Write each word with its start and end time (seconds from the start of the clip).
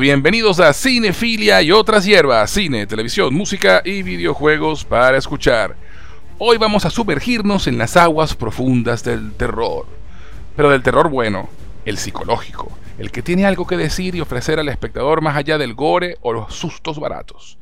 Bienvenidos 0.00 0.60
a 0.60 0.72
Cinefilia 0.74 1.60
y 1.60 1.72
otras 1.72 2.04
hierbas, 2.04 2.52
cine, 2.52 2.86
televisión, 2.86 3.34
música 3.34 3.82
y 3.84 4.04
videojuegos 4.04 4.84
para 4.84 5.16
escuchar. 5.16 5.74
Hoy 6.38 6.56
vamos 6.56 6.84
a 6.84 6.90
sumergirnos 6.90 7.66
en 7.66 7.78
las 7.78 7.96
aguas 7.96 8.36
profundas 8.36 9.02
del 9.02 9.32
terror. 9.32 9.86
Pero 10.54 10.70
del 10.70 10.84
terror 10.84 11.08
bueno, 11.08 11.48
el 11.84 11.98
psicológico, 11.98 12.70
el 12.98 13.10
que 13.10 13.22
tiene 13.22 13.44
algo 13.44 13.66
que 13.66 13.76
decir 13.76 14.14
y 14.14 14.20
ofrecer 14.20 14.60
al 14.60 14.68
espectador 14.68 15.20
más 15.20 15.36
allá 15.36 15.58
del 15.58 15.74
gore 15.74 16.16
o 16.22 16.32
los 16.32 16.54
sustos 16.54 17.00
baratos. 17.00 17.58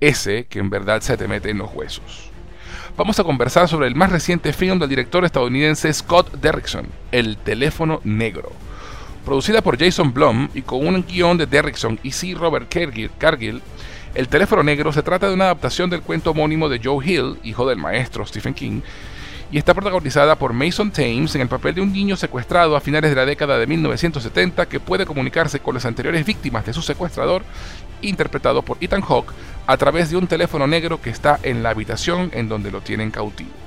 Ese 0.00 0.46
que 0.46 0.60
en 0.60 0.70
verdad 0.70 1.02
se 1.02 1.18
te 1.18 1.28
mete 1.28 1.50
en 1.50 1.58
los 1.58 1.70
huesos. 1.74 2.30
Vamos 2.96 3.18
a 3.20 3.24
conversar 3.24 3.68
sobre 3.68 3.88
el 3.88 3.94
más 3.94 4.10
reciente 4.10 4.54
film 4.54 4.78
del 4.78 4.88
director 4.88 5.22
estadounidense 5.26 5.92
Scott 5.92 6.32
Derrickson, 6.32 6.86
El 7.12 7.36
teléfono 7.36 8.00
negro 8.04 8.52
Producida 9.24 9.62
por 9.62 9.78
Jason 9.78 10.12
Blum 10.12 10.48
y 10.52 10.60
con 10.60 10.86
un 10.86 11.02
guion 11.02 11.38
de 11.38 11.46
Derrickson 11.46 11.98
y 12.02 12.12
C. 12.12 12.34
Robert 12.38 12.70
Cargill, 13.18 13.62
El 14.14 14.28
teléfono 14.28 14.62
negro 14.62 14.92
se 14.92 15.02
trata 15.02 15.28
de 15.28 15.34
una 15.34 15.44
adaptación 15.44 15.88
del 15.88 16.02
cuento 16.02 16.32
homónimo 16.32 16.68
de 16.68 16.78
Joe 16.82 17.04
Hill, 17.04 17.38
hijo 17.42 17.66
del 17.66 17.78
maestro 17.78 18.26
Stephen 18.26 18.52
King, 18.52 18.82
y 19.50 19.56
está 19.56 19.72
protagonizada 19.72 20.36
por 20.36 20.52
Mason 20.52 20.90
Thames 20.90 21.34
en 21.34 21.40
el 21.40 21.48
papel 21.48 21.74
de 21.74 21.80
un 21.80 21.92
niño 21.92 22.16
secuestrado 22.16 22.76
a 22.76 22.80
finales 22.80 23.10
de 23.10 23.16
la 23.16 23.24
década 23.24 23.58
de 23.58 23.66
1970 23.66 24.66
que 24.66 24.78
puede 24.78 25.06
comunicarse 25.06 25.58
con 25.58 25.74
las 25.74 25.86
anteriores 25.86 26.26
víctimas 26.26 26.66
de 26.66 26.74
su 26.74 26.82
secuestrador, 26.82 27.42
interpretado 28.02 28.60
por 28.60 28.76
Ethan 28.82 29.02
Hawke, 29.02 29.32
a 29.66 29.76
través 29.78 30.10
de 30.10 30.18
un 30.18 30.26
teléfono 30.26 30.66
negro 30.66 31.00
que 31.00 31.10
está 31.10 31.40
en 31.42 31.62
la 31.62 31.70
habitación 31.70 32.30
en 32.34 32.50
donde 32.50 32.70
lo 32.70 32.82
tienen 32.82 33.10
cautivo. 33.10 33.63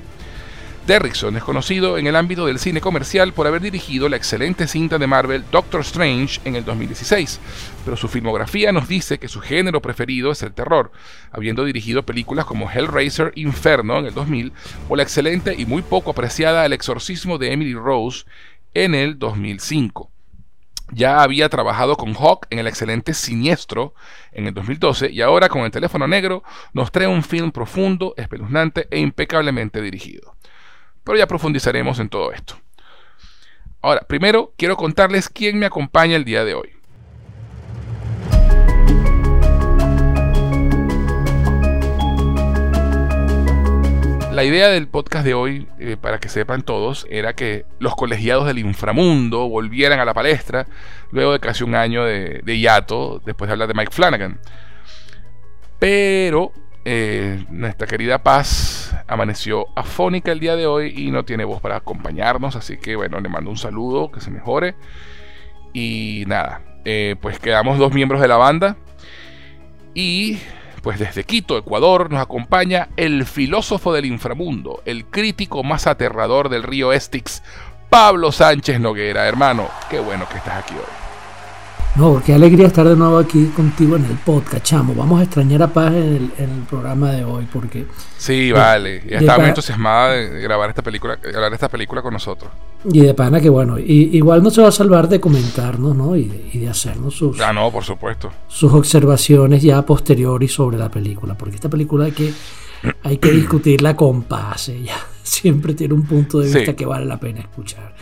Derrickson 0.88 1.36
es 1.36 1.44
conocido 1.44 1.98
en 1.98 2.08
el 2.08 2.16
ámbito 2.16 2.46
del 2.46 2.60
cine 2.60 2.80
comercial 2.80 3.34
por 3.34 3.46
haber 3.46 3.60
dirigido 3.62 4.08
la 4.08 4.16
excelente 4.16 4.68
cinta 4.68 4.98
de 4.98 5.06
Marvel 5.06 5.44
Doctor 5.52 5.82
Strange 5.82 6.40
en 6.46 6.56
el 6.56 6.64
2016, 6.64 7.42
pero 7.84 7.98
su 7.98 8.08
filmografía 8.08 8.72
nos 8.72 8.88
dice 8.88 9.18
que 9.18 9.28
su 9.28 9.42
género 9.42 9.82
preferido 9.82 10.32
es 10.32 10.42
el 10.44 10.54
terror, 10.54 10.94
habiendo 11.34 11.66
dirigido 11.66 12.06
películas 12.06 12.46
como 12.46 12.72
Hellraiser 12.72 13.34
Inferno 13.36 14.00
en 14.00 14.06
el 14.06 14.14
2000 14.14 14.54
o 14.88 14.96
la 14.96 15.04
excelente 15.04 15.56
y 15.58 15.66
muy 15.66 15.82
poco 15.82 16.12
apreciada 16.12 16.66
El 16.66 16.72
exorcismo 16.72 17.38
de 17.38 17.52
Emily 17.52 17.74
Rose 17.74 18.24
en 18.74 18.96
el 18.96 19.20
2005. 19.20 20.10
Ya 20.94 21.22
había 21.22 21.50
trabajado 21.50 21.98
con 21.98 22.16
Hawk 22.16 22.48
en 22.50 22.60
el 22.60 22.68
excelente 22.68 23.14
Siniestro 23.14 23.94
en 24.32 24.48
el 24.48 24.54
2012 24.54 25.12
y 25.12 25.20
ahora 25.20 25.50
con 25.50 25.64
el 25.64 25.72
teléfono 25.72 26.08
negro 26.08 26.44
nos 26.72 26.94
trae 26.94 27.08
un 27.08 27.24
film 27.24 27.52
profundo, 27.52 28.14
espeluznante 28.16 28.88
e 28.90 29.00
impecablemente 29.00 29.82
dirigido 29.82 30.37
pero 31.08 31.18
ya 31.18 31.26
profundizaremos 31.26 32.00
en 32.00 32.10
todo 32.10 32.34
esto. 32.34 32.56
Ahora, 33.82 34.02
primero 34.02 34.54
quiero 34.58 34.76
contarles 34.76 35.30
quién 35.30 35.58
me 35.58 35.66
acompaña 35.66 36.18
el 36.18 36.26
día 36.26 36.44
de 36.44 36.54
hoy. 36.54 36.70
La 44.34 44.44
idea 44.44 44.68
del 44.68 44.90
podcast 44.90 45.26
de 45.26 45.34
hoy, 45.34 45.70
eh, 45.80 45.96
para 45.96 46.20
que 46.20 46.28
sepan 46.28 46.64
todos, 46.64 47.08
era 47.10 47.34
que 47.34 47.66
los 47.80 47.96
colegiados 47.96 48.46
del 48.46 48.60
inframundo 48.60 49.48
volvieran 49.48 50.02
a 50.02 50.06
la 50.06 50.14
palestra 50.14 50.68
luego 51.12 51.32
de 51.32 51.40
casi 51.40 51.64
un 51.64 51.74
año 51.74 52.04
de, 52.04 52.42
de 52.44 52.60
hiato, 52.60 53.22
después 53.26 53.48
de 53.48 53.54
hablar 53.54 53.70
de 53.70 53.76
Mike 53.76 53.94
Flanagan. 53.94 54.42
Pero 55.80 56.52
eh, 56.90 57.46
nuestra 57.50 57.86
querida 57.86 58.24
Paz 58.24 58.96
amaneció 59.08 59.68
afónica 59.76 60.32
el 60.32 60.40
día 60.40 60.56
de 60.56 60.68
hoy 60.68 60.94
y 60.96 61.12
no 61.12 61.26
tiene 61.26 61.44
voz 61.44 61.60
para 61.60 61.76
acompañarnos, 61.76 62.56
así 62.56 62.78
que 62.78 62.96
bueno, 62.96 63.20
le 63.20 63.28
mando 63.28 63.50
un 63.50 63.58
saludo, 63.58 64.10
que 64.10 64.22
se 64.22 64.32
mejore. 64.32 64.76
Y 65.74 66.24
nada, 66.28 66.62
eh, 66.86 67.18
pues 67.22 67.40
quedamos 67.40 67.78
dos 67.78 67.92
miembros 67.92 68.22
de 68.22 68.30
la 68.30 68.38
banda. 68.38 68.78
Y 69.94 70.40
pues 70.82 70.98
desde 70.98 71.26
Quito, 71.26 71.58
Ecuador, 71.58 72.10
nos 72.10 72.22
acompaña 72.22 72.88
el 72.96 73.26
filósofo 73.26 73.92
del 73.92 74.06
inframundo, 74.06 74.82
el 74.86 75.04
crítico 75.08 75.66
más 75.66 75.88
aterrador 75.88 76.48
del 76.48 76.64
río 76.64 76.94
Estix, 76.94 77.44
Pablo 77.90 78.32
Sánchez 78.32 78.80
Noguera. 78.80 79.28
Hermano, 79.28 79.70
qué 79.90 80.00
bueno 80.00 80.26
que 80.30 80.38
estás 80.38 80.64
aquí 80.64 80.76
hoy. 80.76 81.07
No, 81.98 82.22
qué 82.24 82.32
alegría 82.32 82.68
estar 82.68 82.88
de 82.88 82.96
nuevo 82.96 83.18
aquí 83.18 83.48
contigo 83.56 83.96
en 83.96 84.06
el 84.06 84.18
podcast, 84.18 84.64
chamo. 84.64 84.94
Vamos 84.94 85.20
a 85.20 85.24
extrañar 85.24 85.64
a 85.64 85.74
Paz 85.74 85.92
en 85.96 86.32
el, 86.38 86.50
programa 86.70 87.12
de 87.12 87.24
hoy 87.24 87.48
porque... 87.52 87.88
Sí, 88.20 88.52
vale. 88.52 89.02
Ya 89.10 89.18
estaba 89.18 89.40
muy 89.40 89.48
entusiasmada 89.48 90.12
de 90.12 90.40
grabar 90.40 90.70
esta 90.70 90.84
película, 90.84 91.16
grabar 91.16 91.52
esta 91.54 91.70
película 91.70 92.04
con 92.04 92.14
nosotros. 92.14 92.52
Y 92.86 93.00
de 93.00 93.16
pana 93.16 93.42
que 93.42 93.50
bueno, 93.50 93.80
y, 93.80 94.16
igual 94.16 94.44
no 94.44 94.52
se 94.52 94.62
va 94.62 94.68
a 94.68 94.72
salvar 94.72 95.10
de 95.10 95.20
comentarnos, 95.20 95.96
¿no? 95.96 96.16
Y 96.16 96.26
de, 96.54 96.70
hacernos 96.70 97.16
sus... 97.16 97.42
Ah, 97.42 97.52
no, 97.52 97.72
por 97.72 97.84
supuesto. 97.84 98.32
Sus 98.48 98.72
observaciones 98.74 99.64
ya 99.64 99.82
posteriori 99.82 100.48
sobre 100.48 100.78
la 100.78 100.92
película, 100.92 101.36
porque 101.36 101.56
esta 101.56 101.68
película 101.68 102.06
hay 102.06 102.12
que, 102.12 102.32
hay 103.02 103.18
que 103.18 103.32
discutirla 103.32 103.96
con 103.96 104.22
Paz. 104.22 104.70
Ella 104.70 104.98
siempre 105.24 105.74
tiene 105.74 105.96
un 105.96 106.06
punto 106.06 106.42
de 106.42 106.54
vista 106.54 106.76
que 106.76 106.86
vale 106.86 107.08
la 107.08 107.20
pena 107.20 107.40
escuchar. 107.40 107.96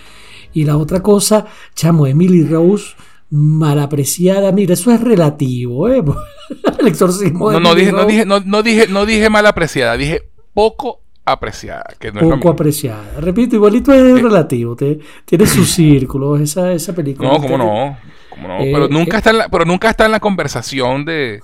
Y 0.51 0.65
la 0.65 0.75
otra 0.75 1.01
cosa, 1.01 1.45
chamo, 1.73 2.07
Emily 2.07 2.43
Rose 2.43 2.93
mal 3.29 3.79
apreciada. 3.79 4.51
Mira, 4.51 4.73
eso 4.73 4.91
es 4.91 5.01
relativo, 5.01 5.89
¿eh? 5.89 6.03
El 6.79 6.87
exorcismo. 6.87 7.51
No, 7.51 7.59
no, 7.59 7.75
dije, 7.75 7.91
no, 7.91 8.05
dije, 8.05 8.25
no, 8.25 8.63
dije, 8.63 8.87
no 8.87 9.05
dije 9.05 9.29
mal 9.29 9.45
apreciada, 9.45 9.97
dije 9.97 10.23
poco 10.53 11.01
apreciada. 11.25 11.85
Que 11.99 12.11
no 12.11 12.21
poco 12.21 12.49
apreciada. 12.49 13.19
Repito, 13.19 13.55
igualito 13.55 13.91
es 13.93 14.19
eh. 14.19 14.21
relativo. 14.21 14.75
tiene 14.75 15.45
su 15.45 15.65
círculo 15.65 16.37
esa, 16.37 16.71
esa 16.71 16.93
película. 16.93 17.29
No, 17.29 17.41
cómo 17.41 17.57
no. 17.57 17.97
no. 18.41 18.59
Eh, 18.59 18.71
pero, 18.73 18.87
nunca 18.87 19.17
eh. 19.17 19.19
está 19.19 19.29
en 19.31 19.37
la, 19.39 19.49
pero 19.49 19.65
nunca 19.65 19.89
está 19.89 20.05
en 20.05 20.11
la 20.11 20.19
conversación 20.19 21.05
de, 21.05 21.41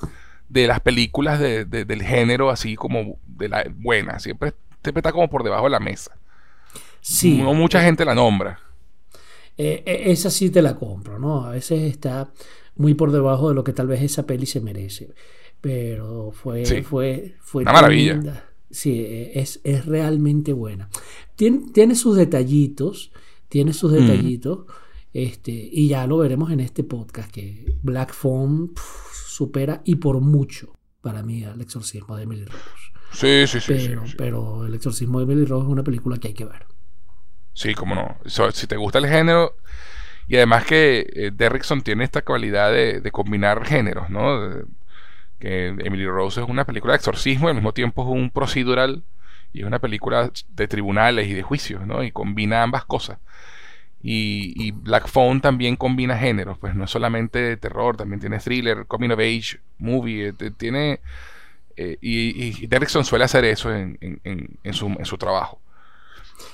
de 0.50 0.68
las 0.68 0.80
películas 0.80 1.40
de, 1.40 1.66
del 1.66 2.04
género, 2.04 2.50
así 2.50 2.76
como 2.76 3.18
de 3.26 3.50
la 3.50 3.66
buena. 3.76 4.20
Siempre, 4.20 4.54
siempre 4.84 5.00
está 5.00 5.12
como 5.12 5.30
por 5.30 5.44
debajo 5.44 5.66
de 5.66 5.72
la 5.72 5.80
mesa. 5.80 6.12
Sí. 7.02 7.42
No 7.42 7.54
mucha 7.54 7.82
gente 7.82 8.06
la 8.06 8.14
nombra. 8.14 8.60
Eh, 9.64 9.84
eh, 9.86 10.02
esa 10.08 10.32
sí 10.32 10.50
te 10.50 10.64
la 10.64 10.76
compro, 10.76 11.20
¿no? 11.20 11.46
A 11.46 11.52
veces 11.52 11.84
está 11.84 12.34
muy 12.78 12.96
por 12.96 13.12
debajo 13.12 13.50
de 13.50 13.56
lo 13.56 13.64
que 13.64 13.74
tal 13.74 13.86
vez 13.86 14.02
esa 14.02 14.26
peli 14.26 14.48
se 14.48 14.60
merece. 14.60 15.14
Pero 15.62 16.32
fue, 16.32 16.66
fue, 16.82 17.36
fue 17.42 17.62
una 17.62 17.74
maravilla. 17.74 18.44
Sí, 18.72 19.02
e, 19.02 19.40
es, 19.40 19.62
es 19.64 19.86
realmente 19.86 20.54
buena. 20.54 20.90
Tiene, 21.36 21.70
tiene, 21.74 21.94
sus 21.94 22.16
detallitos, 22.16 23.12
tiene 23.50 23.74
sus 23.74 23.92
detallitos, 23.92 24.66
este, 25.14 25.52
y 25.52 25.90
ya 25.90 26.08
lo 26.08 26.18
veremos 26.18 26.50
en 26.50 26.62
este 26.62 26.84
podcast, 26.84 27.30
que 27.30 27.76
Black 27.84 28.16
Phone 28.16 28.72
supera 29.28 29.84
y 29.86 29.96
por 29.96 30.22
mucho 30.22 30.74
para 31.02 31.22
mí 31.22 31.44
el 31.44 31.62
exorcismo 31.62 32.18
de 32.18 32.24
Emily 32.24 32.46
Rose. 32.46 32.66
Sí, 33.14 33.46
sí, 33.46 33.60
sí. 33.60 33.88
Pero, 33.88 34.08
sí, 34.08 34.16
pero 34.18 34.66
el 34.66 34.74
exorcismo 34.74 35.20
de 35.20 35.26
Emily 35.32 35.46
Rose 35.46 35.68
es 35.68 35.72
una 35.72 35.84
película 35.84 36.18
que 36.18 36.30
hay 36.30 36.34
que 36.34 36.46
ver. 36.46 36.66
Sí, 37.54 37.76
como 37.76 37.96
no. 37.96 38.18
si 38.26 38.68
te 38.68 38.78
gusta 38.78 39.00
el 39.00 39.08
género, 39.08 39.56
y 40.28 40.38
además 40.38 40.66
que 40.66 41.08
eh, 41.14 41.32
Derrickson 41.34 41.82
tiene 41.82 42.04
esta 42.04 42.22
cualidad 42.22 42.72
de, 42.72 43.10
combinar 43.12 43.66
géneros, 43.66 44.10
¿no? 44.10 44.66
que 45.40 45.68
Emily 45.68 46.06
Rose 46.06 46.40
es 46.40 46.48
una 46.48 46.66
película 46.66 46.94
de 46.94 46.98
exorcismo 46.98 47.48
y 47.48 47.50
al 47.50 47.56
mismo 47.56 47.74
tiempo 47.74 48.04
es 48.04 48.10
un 48.10 48.30
procedural 48.30 49.04
y 49.54 49.62
es 49.62 49.66
una 49.66 49.80
película 49.80 50.32
de 50.50 50.68
tribunales 50.68 51.28
y 51.28 51.34
de 51.34 51.42
juicios, 51.42 51.86
¿no? 51.86 52.04
Y 52.04 52.12
combina 52.12 52.64
ambas 52.64 52.86
cosas. 52.86 53.18
Y, 54.04 54.72
Black 54.72 55.08
Phone 55.08 55.42
también 55.42 55.76
combina 55.76 56.18
géneros, 56.18 56.58
pues 56.58 56.74
no 56.76 56.86
es 56.86 56.92
solamente 56.92 57.58
terror, 57.58 57.98
también 57.98 58.20
tiene 58.20 58.40
thriller, 58.40 58.86
coming 58.88 59.12
of 59.12 59.20
age, 59.20 59.60
movie, 59.78 60.30
eh, 60.30 60.52
tiene... 60.58 61.00
Eh, 61.78 61.98
y, 62.02 62.64
y, 62.64 62.68
Derrickson 62.68 63.06
suele 63.06 63.26
hacer 63.26 63.46
eso 63.46 63.72
en 63.74 64.60
su 64.74 65.18
trabajo. 65.18 65.61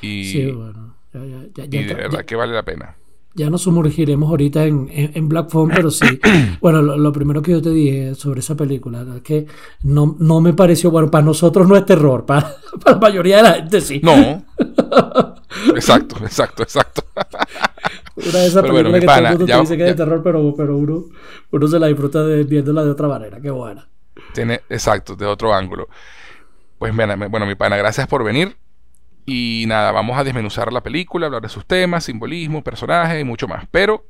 Y, 0.01 0.25
sí, 0.25 0.51
bueno. 0.51 0.95
Ya, 1.13 1.65
y 1.65 1.83
de 1.83 1.93
verdad 1.93 2.25
que 2.25 2.35
vale 2.35 2.53
la 2.53 2.63
pena. 2.63 2.95
Ya 3.33 3.51
nos 3.51 3.61
sumergiremos 3.61 4.29
ahorita 4.29 4.65
en, 4.65 4.89
en, 4.91 5.29
Black 5.29 5.49
Phone, 5.49 5.71
pero 5.73 5.91
sí. 5.91 6.19
bueno, 6.61 6.81
lo, 6.81 7.11
primero 7.11 7.41
que 7.41 7.51
yo 7.51 7.61
te 7.61 7.69
dije 7.69 8.15
sobre 8.15 8.39
esa 8.39 8.55
película 8.55 9.05
es 9.15 9.21
que 9.21 9.45
no, 9.83 10.15
no 10.19 10.41
me 10.41 10.53
pareció, 10.53 10.89
bueno, 10.89 11.11
para 11.11 11.23
nosotros 11.23 11.67
no 11.67 11.77
es 11.77 11.85
terror, 11.85 12.25
para, 12.25 12.55
la 12.85 12.95
mayoría 12.97 13.37
de 13.37 13.43
la 13.43 13.53
gente 13.53 13.81
sí. 13.81 14.01
No. 14.03 14.43
exacto, 15.75 16.15
exacto, 16.23 16.63
exacto. 16.63 17.03
Una 18.15 18.39
de 18.39 18.47
esas 18.47 18.63
películas 18.63 18.99
que 18.99 19.05
todo 19.05 19.17
el 19.17 19.29
mundo 19.29 19.45
te 19.45 19.59
dice 19.59 19.77
que 19.77 19.83
es 19.83 19.89
de 19.89 19.95
terror, 19.95 20.21
pero, 20.23 20.55
pero 20.57 20.75
uno, 20.75 21.05
uno 21.51 21.67
se 21.67 21.79
la 21.79 21.87
disfruta 21.87 22.23
de, 22.23 22.43
viéndola 22.43 22.83
de 22.83 22.89
otra 22.89 23.07
manera. 23.07 23.39
Qué 23.39 23.51
buena. 23.51 23.87
Tiene, 24.33 24.61
exacto, 24.67 25.15
de 25.15 25.27
otro 25.27 25.53
ángulo. 25.53 25.87
Pues 26.79 26.91
bueno, 26.95 27.45
mi 27.45 27.55
pana, 27.55 27.77
gracias 27.77 28.07
por 28.07 28.23
venir. 28.23 28.55
Y 29.29 29.65
nada, 29.67 29.91
vamos 29.91 30.17
a 30.17 30.23
desmenuzar 30.23 30.71
la 30.71 30.81
película, 30.81 31.25
hablar 31.25 31.41
de 31.41 31.49
sus 31.49 31.65
temas, 31.65 32.05
simbolismo, 32.05 32.63
personajes 32.63 33.19
y 33.19 33.25
mucho 33.25 33.45
más. 33.45 33.65
Pero, 33.69 34.05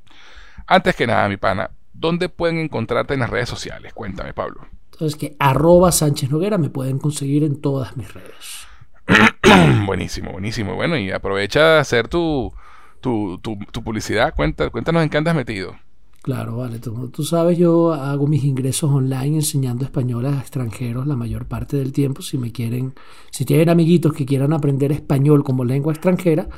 antes 0.68 0.96
que 0.96 1.08
nada, 1.08 1.28
mi 1.28 1.38
pana, 1.38 1.72
¿dónde 1.92 2.30
pueden 2.30 2.60
encontrarte 2.60 3.16
en 3.16 3.22
las 3.22 3.32
redes 3.32 3.50
sociales? 3.50 3.96
Cuéntame, 3.96 4.34
Pablo. 4.34 4.68
Entonces, 4.92 5.18
que 5.18 5.36
arroba 5.40 5.92
Sánchez 5.92 6.30
Noguera 6.30 6.60
me 6.60 6.70
pueden 6.70 7.00
conseguir 7.00 7.44
en 7.44 7.60
todas 7.60 7.98
mis 7.98 8.14
redes. 8.14 8.68
buenísimo, 9.88 10.34
buenísimo. 10.34 10.76
Bueno, 10.76 10.96
y 10.98 11.10
aprovecha 11.10 11.74
de 11.74 11.80
hacer 11.80 12.08
tu, 12.08 12.54
tu, 13.02 13.40
tu, 13.40 13.84
publicidad. 13.84 14.36
cuéntanos 14.36 15.02
en 15.02 15.10
qué 15.10 15.18
andas 15.18 15.34
metido. 15.34 15.76
Claro, 16.22 16.58
vale. 16.58 16.80
Tú, 16.80 17.10
tú, 17.10 17.24
sabes, 17.24 17.58
yo 17.58 17.94
hago 17.94 18.28
mis 18.28 18.44
ingresos 18.44 18.92
online 18.92 19.38
enseñando 19.38 19.86
español 19.86 20.26
a 20.26 20.40
extranjeros 20.40 21.08
la 21.08 21.16
mayor 21.16 21.46
parte 21.46 21.78
del 21.78 21.94
tiempo. 21.94 22.22
Si 22.22 22.38
me 22.38 22.52
quieren, 22.52 22.94
si 23.32 23.46
tienen 23.46 23.70
amiguitos 23.70 24.12
que 24.14 24.26
quieran 24.26 24.52
aprender 24.52 24.92
español 24.92 25.44
como 25.44 25.64
lengua 25.64 25.94
extranjera, 25.94 26.50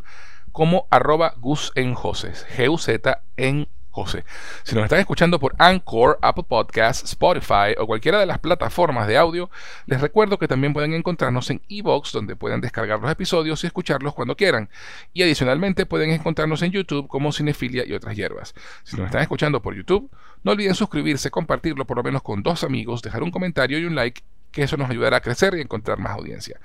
como 0.54 0.88
arroba 0.90 1.34
Gus 1.38 1.74
en 1.76 1.96
Joses, 1.96 2.48
G-U-Z 2.56 3.22
en 3.36 3.68
José. 3.92 4.24
Si 4.64 4.76
nos 4.76 4.84
están 4.84 5.00
escuchando 5.00 5.40
por 5.40 5.56
Anchor, 5.58 6.20
Apple 6.22 6.46
Podcasts, 6.48 7.04
Spotify 7.04 7.76
o 7.78 7.88
cualquiera 7.88 8.20
de 8.20 8.26
las 8.26 8.40
plataformas 8.40 9.08
de 9.08 9.18
audio, 9.18 9.50
les 9.86 10.02
recuerdo 10.02 10.38
que 10.38 10.48
también 10.48 10.74
pueden 10.74 10.94
encontrarnos 10.94 11.50
en 11.50 11.62
Evox, 11.70 12.12
donde 12.12 12.36
pueden 12.36 12.62
descargar 12.62 13.00
los 13.00 13.12
episodios 13.12 13.64
y 13.64 13.68
escucharlos 13.68 14.14
cuando 14.14 14.36
quieran. 14.36 14.70
Y 15.14 15.24
adicionalmente 15.24 15.86
pueden 15.86 16.12
encontrarnos 16.12 16.62
en 16.62 16.72
YouTube 16.72 17.08
como 17.08 17.32
Cinefilia 17.32 17.86
y 17.86 17.94
otras 17.94 18.16
hierbas. 18.16 18.54
Si 18.84 18.96
nos 18.98 19.08
están 19.08 19.22
escuchando 19.22 19.62
por 19.62 19.76
YouTube, 19.76 20.10
no 20.44 20.52
olviden 20.52 20.76
suscribirse, 20.76 21.32
compartirlo 21.32 21.86
por 21.86 21.98
lo 21.98 22.04
menos 22.04 22.22
con 22.22 22.44
dos 22.44 22.64
amigos, 22.64 23.02
dejar 23.02 23.24
un 23.24 23.32
comentario 23.32 23.80
y 23.80 23.86
un 23.86 23.96
like, 23.96 24.22
que 24.52 24.64
eso 24.64 24.78
nos 24.78 24.90
ayudará 24.90 25.18
a 25.18 25.22
crecer 25.22 25.56
y 25.56 25.62
encontrar 25.62 26.00
más 26.00 26.14
audiencia. 26.14 26.60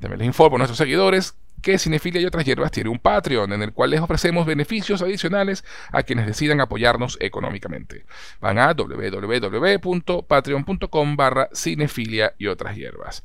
También 0.00 0.20
les 0.20 0.26
informo 0.26 0.56
a 0.56 0.58
nuestros 0.58 0.78
seguidores 0.78 1.34
que 1.62 1.78
Cinefilia 1.78 2.20
y 2.20 2.26
otras 2.26 2.44
hierbas 2.44 2.70
tiene 2.70 2.90
un 2.90 2.98
Patreon 2.98 3.50
en 3.52 3.62
el 3.62 3.72
cual 3.72 3.90
les 3.90 4.00
ofrecemos 4.00 4.46
beneficios 4.46 5.02
adicionales 5.02 5.64
a 5.92 6.02
quienes 6.02 6.26
decidan 6.26 6.60
apoyarnos 6.60 7.16
económicamente. 7.20 8.04
Van 8.40 8.58
a 8.58 8.72
www.patreon.com 8.72 11.16
barra 11.16 11.48
cinefilia 11.52 12.34
y 12.38 12.46
otras 12.46 12.76
hierbas. 12.76 13.24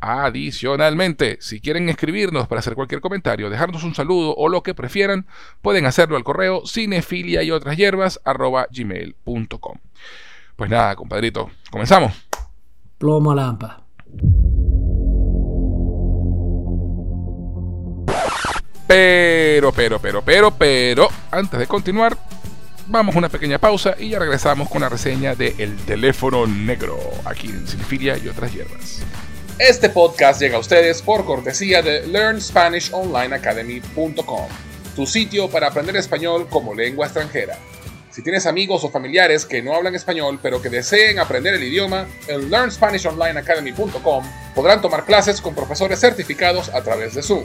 Adicionalmente, 0.00 1.38
si 1.40 1.60
quieren 1.60 1.88
escribirnos 1.88 2.46
para 2.46 2.60
hacer 2.60 2.74
cualquier 2.74 3.00
comentario, 3.00 3.50
dejarnos 3.50 3.82
un 3.82 3.94
saludo 3.94 4.34
o 4.36 4.48
lo 4.48 4.62
que 4.62 4.74
prefieran, 4.74 5.26
pueden 5.60 5.86
hacerlo 5.86 6.16
al 6.16 6.24
correo 6.24 6.64
cinefilia 6.66 7.42
y 7.42 7.50
otras 7.50 7.76
hierbas. 7.76 8.20
Pues 10.56 10.70
nada, 10.70 10.94
compadrito, 10.94 11.50
comenzamos. 11.70 12.12
Plomo 12.98 13.32
a 13.32 13.34
lampa. 13.34 13.87
Pero, 18.88 19.70
pero, 19.70 20.00
pero, 20.00 20.22
pero, 20.22 20.50
pero, 20.50 21.08
antes 21.30 21.60
de 21.60 21.66
continuar, 21.66 22.16
vamos 22.86 23.14
a 23.14 23.18
una 23.18 23.28
pequeña 23.28 23.58
pausa 23.58 23.94
y 23.98 24.08
ya 24.08 24.18
regresamos 24.18 24.70
con 24.70 24.80
la 24.80 24.88
reseña 24.88 25.34
de 25.34 25.54
El 25.58 25.76
teléfono 25.76 26.46
negro, 26.46 26.98
aquí 27.26 27.48
en 27.48 27.68
Cinefilia 27.68 28.16
y 28.16 28.28
otras 28.28 28.50
hierbas. 28.50 29.00
Este 29.58 29.90
podcast 29.90 30.40
llega 30.40 30.56
a 30.56 30.60
ustedes 30.60 31.02
por 31.02 31.26
cortesía 31.26 31.82
de 31.82 32.06
LearnSpanishOnlineAcademy.com, 32.06 34.48
tu 34.96 35.06
sitio 35.06 35.50
para 35.50 35.66
aprender 35.66 35.94
español 35.96 36.46
como 36.48 36.74
lengua 36.74 37.04
extranjera. 37.04 37.58
Si 38.10 38.22
tienes 38.22 38.46
amigos 38.46 38.84
o 38.84 38.90
familiares 38.90 39.44
que 39.44 39.60
no 39.60 39.74
hablan 39.74 39.96
español 39.96 40.38
pero 40.42 40.62
que 40.62 40.70
deseen 40.70 41.18
aprender 41.18 41.54
el 41.54 41.62
idioma, 41.62 42.06
en 42.26 42.50
LearnSpanishOnlineAcademy.com 42.50 44.24
podrán 44.54 44.80
tomar 44.80 45.04
clases 45.04 45.42
con 45.42 45.54
profesores 45.54 46.00
certificados 46.00 46.70
a 46.70 46.82
través 46.82 47.14
de 47.14 47.22
Zoom. 47.22 47.44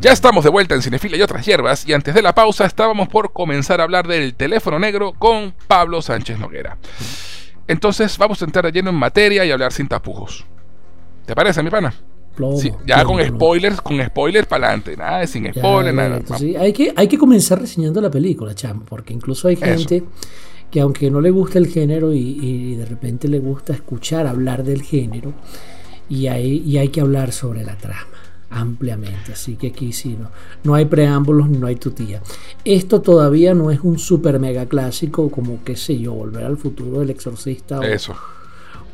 Ya 0.00 0.12
estamos 0.12 0.44
de 0.44 0.50
vuelta 0.50 0.76
en 0.76 0.82
Cinefilia 0.82 1.18
y 1.18 1.22
otras 1.22 1.44
hierbas 1.44 1.84
y 1.88 1.92
antes 1.92 2.14
de 2.14 2.22
la 2.22 2.32
pausa 2.32 2.64
estábamos 2.64 3.08
por 3.08 3.32
comenzar 3.32 3.80
a 3.80 3.82
hablar 3.82 4.06
del 4.06 4.32
teléfono 4.34 4.78
negro 4.78 5.12
con 5.18 5.52
Pablo 5.66 6.02
Sánchez 6.02 6.38
Noguera. 6.38 6.78
Entonces 7.66 8.16
vamos 8.16 8.40
a 8.40 8.44
entrar 8.44 8.72
lleno 8.72 8.90
en 8.90 8.96
materia 8.96 9.44
y 9.44 9.50
hablar 9.50 9.72
sin 9.72 9.88
tapujos. 9.88 10.46
¿Te 11.26 11.34
parece, 11.34 11.64
mi 11.64 11.70
pana? 11.70 11.92
sí, 12.56 12.70
ya 12.86 13.02
con 13.02 13.20
spoilers, 13.26 13.80
con 13.80 14.00
spoilers 14.00 14.46
para 14.46 14.68
adelante, 14.68 14.96
nada 14.96 15.18
de 15.18 15.26
sin 15.26 15.52
spoilers, 15.52 15.94
nada. 15.96 16.20
Hay, 16.60 16.72
que, 16.72 16.92
hay 16.94 17.08
que 17.08 17.18
comenzar 17.18 17.60
reseñando 17.60 18.00
la 18.00 18.10
película, 18.10 18.54
chamo, 18.54 18.84
porque 18.88 19.12
incluso 19.12 19.48
hay 19.48 19.56
gente 19.56 20.04
que 20.70 20.80
aunque 20.80 21.10
no 21.10 21.20
le 21.20 21.30
gusta 21.30 21.58
el 21.58 21.66
género 21.66 22.12
y, 22.12 22.76
de 22.76 22.84
repente 22.84 23.26
le 23.26 23.40
gusta 23.40 23.72
escuchar 23.72 24.28
hablar 24.28 24.62
del 24.62 24.82
género, 24.82 25.32
y 26.08 26.28
hay, 26.28 26.62
y 26.64 26.78
hay 26.78 26.90
que 26.90 27.00
hablar 27.00 27.32
sobre 27.32 27.64
la 27.64 27.76
trama 27.76 28.17
ampliamente. 28.50 29.32
Así 29.32 29.56
que 29.56 29.68
aquí 29.68 29.92
sí, 29.92 30.16
no, 30.18 30.30
no 30.64 30.74
hay 30.74 30.84
preámbulos, 30.84 31.48
no 31.48 31.66
hay 31.66 31.76
tutía. 31.76 32.22
Esto 32.64 33.00
todavía 33.00 33.54
no 33.54 33.70
es 33.70 33.80
un 33.80 33.98
super 33.98 34.38
mega 34.38 34.66
clásico 34.66 35.30
como, 35.30 35.62
qué 35.64 35.76
sé 35.76 35.98
yo, 35.98 36.14
Volver 36.14 36.44
al 36.44 36.56
futuro 36.56 37.00
del 37.00 37.10
exorcista. 37.10 37.80
O, 37.80 37.82
Eso. 37.82 38.16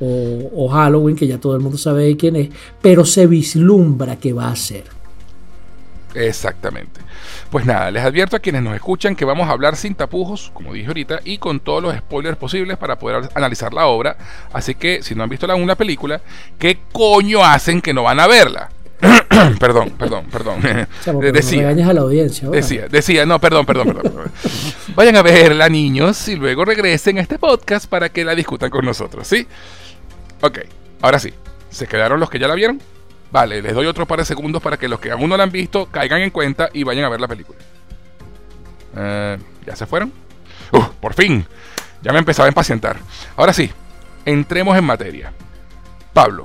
O, 0.01 0.69
Halloween, 0.69 1.17
que 1.17 1.27
ya 1.27 1.39
todo 1.39 1.55
el 1.55 1.63
mundo 1.63 1.79
sabe 1.79 2.17
quién 2.17 2.37
es, 2.37 2.49
pero 2.83 3.05
se 3.05 3.27
vislumbra 3.27 4.17
que 4.17 4.33
va 4.33 4.51
a 4.51 4.57
ser. 4.57 4.85
Exactamente. 6.15 7.01
Pues 7.51 7.65
nada, 7.65 7.91
les 7.91 8.05
advierto 8.05 8.37
a 8.37 8.41
quienes 8.41 8.63
nos 8.63 8.75
escuchan 8.75 9.17
que 9.17 9.25
vamos 9.25 9.49
a 9.49 9.53
hablar 9.53 9.77
sin 9.77 9.95
tapujos, 9.95 10.51
como 10.53 10.73
dije 10.73 10.87
ahorita, 10.89 11.21
y 11.25 11.39
con 11.39 11.61
todos 11.61 11.83
los 11.83 11.97
spoilers 11.97 12.37
posibles 12.37 12.77
para 12.77 12.99
poder 12.99 13.29
analizar 13.35 13.73
la 13.73 13.87
obra. 13.87 14.17
Así 14.53 14.75
que 14.75 15.03
si 15.03 15.15
no 15.15 15.23
han 15.23 15.29
visto 15.29 15.47
la, 15.47 15.55
una 15.55 15.75
película, 15.75 16.21
¿qué 16.59 16.79
coño 16.93 17.45
hacen 17.45 17.81
que 17.81 17.95
no 17.95 18.03
van 18.05 18.21
a 18.21 18.27
verla? 18.27 18.69
perdón, 19.61 19.91
perdón, 19.99 20.27
perdón. 20.31 20.61
decía, 21.33 21.69
a 21.69 21.93
la 21.93 22.01
audiencia. 22.01 22.49
Decía, 22.49 22.89
decía, 22.89 23.27
no, 23.27 23.41
perdón, 23.41 23.67
perdón, 23.67 23.95
perdón. 23.95 24.33
Vayan 24.95 25.17
a 25.17 25.23
verla, 25.23 25.69
niños, 25.69 26.29
y 26.29 26.37
luego 26.37 26.65
regresen 26.65 27.19
a 27.19 27.21
este 27.21 27.39
podcast 27.39 27.87
para 27.87 28.09
que 28.09 28.25
la 28.25 28.35
discutan 28.35 28.71
con 28.71 28.85
nosotros, 28.85 29.27
¿sí? 29.27 29.47
Ok, 30.41 30.61
ahora 31.03 31.19
sí. 31.19 31.33
¿Se 31.71 31.87
quedaron 31.87 32.21
los 32.21 32.31
que 32.31 32.39
ya 32.39 32.47
la 32.47 32.55
vieron? 32.55 32.81
Vale, 33.33 33.61
les 33.61 33.75
doy 33.75 33.87
otro 33.87 34.07
par 34.07 34.21
de 34.21 34.25
segundos 34.25 34.63
para 34.63 34.77
que 34.77 34.87
los 34.87 35.01
que 35.01 35.11
aún 35.11 35.29
no 35.29 35.37
la 35.37 35.43
han 35.43 35.51
visto 35.51 35.87
caigan 35.87 36.21
en 36.21 36.31
cuenta 36.31 36.69
y 36.73 36.85
vayan 36.85 37.05
a 37.05 37.09
ver 37.09 37.21
la 37.21 37.27
película. 37.27 37.59
Eh, 38.97 39.39
¿Ya 39.67 39.75
se 39.75 39.87
fueron? 39.87 40.13
Uh, 40.71 40.85
por 41.01 41.15
fin. 41.15 41.45
Ya 42.01 42.13
me 42.13 42.21
empezaba 42.21 42.47
a 42.47 42.51
impacientar. 42.51 42.99
Ahora 43.37 43.53
sí, 43.53 43.71
entremos 44.25 44.79
en 44.79 44.85
materia. 44.85 45.33
Pablo, 46.13 46.45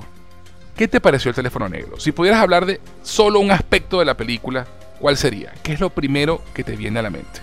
¿Qué 0.80 0.88
te 0.88 0.98
pareció 0.98 1.28
el 1.28 1.34
teléfono 1.34 1.68
negro? 1.68 2.00
Si 2.00 2.10
pudieras 2.10 2.40
hablar 2.40 2.64
de 2.64 2.80
solo 3.02 3.38
un 3.38 3.50
aspecto 3.50 3.98
de 3.98 4.06
la 4.06 4.16
película, 4.16 4.66
¿cuál 4.98 5.18
sería? 5.18 5.52
¿Qué 5.62 5.74
es 5.74 5.80
lo 5.80 5.90
primero 5.90 6.40
que 6.54 6.64
te 6.64 6.74
viene 6.74 7.00
a 7.00 7.02
la 7.02 7.10
mente? 7.10 7.40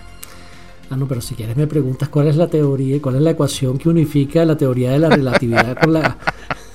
Ah, 0.89 0.97
no, 0.97 1.07
pero 1.07 1.21
si 1.21 1.35
quieres 1.35 1.55
me 1.55 1.67
preguntas 1.67 2.09
cuál 2.09 2.29
es 2.29 2.35
la 2.35 2.47
teoría, 2.47 2.99
cuál 2.99 3.17
es 3.17 3.21
la 3.21 3.29
ecuación 3.29 3.77
que 3.77 3.89
unifica 3.89 4.43
la 4.43 4.57
teoría 4.57 4.89
de 4.89 4.97
la 4.97 5.11
relatividad 5.11 5.77
con 5.79 5.93
la 5.93 6.17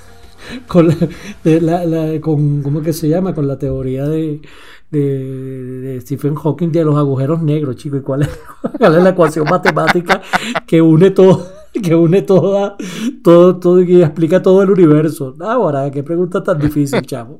con 0.68 0.96
la, 1.42 2.20
con 2.20 2.62
cómo 2.62 2.80
que 2.80 2.92
se 2.92 3.08
llama 3.08 3.34
con 3.34 3.48
la 3.48 3.58
teoría 3.58 4.04
de, 4.04 4.40
de, 4.88 5.98
Stephen 6.00 6.36
Hawking 6.36 6.70
de 6.70 6.84
los 6.84 6.96
agujeros 6.96 7.42
negros, 7.42 7.74
chico, 7.74 7.96
y 7.96 8.02
cuál 8.02 8.22
es, 8.22 8.28
cuál 8.78 8.98
es 8.98 9.02
la 9.02 9.10
ecuación 9.10 9.48
matemática 9.50 10.22
que 10.64 10.80
une 10.80 11.10
todo 11.10 11.61
que 11.82 11.94
une 11.94 12.22
toda, 12.22 12.76
todo, 13.22 13.58
todo 13.58 13.82
y 13.82 14.02
explica 14.02 14.42
todo 14.42 14.62
el 14.62 14.70
universo. 14.70 15.34
Ahora, 15.40 15.90
qué 15.90 16.02
pregunta 16.02 16.42
tan 16.42 16.58
difícil, 16.58 17.02
chavo. 17.02 17.38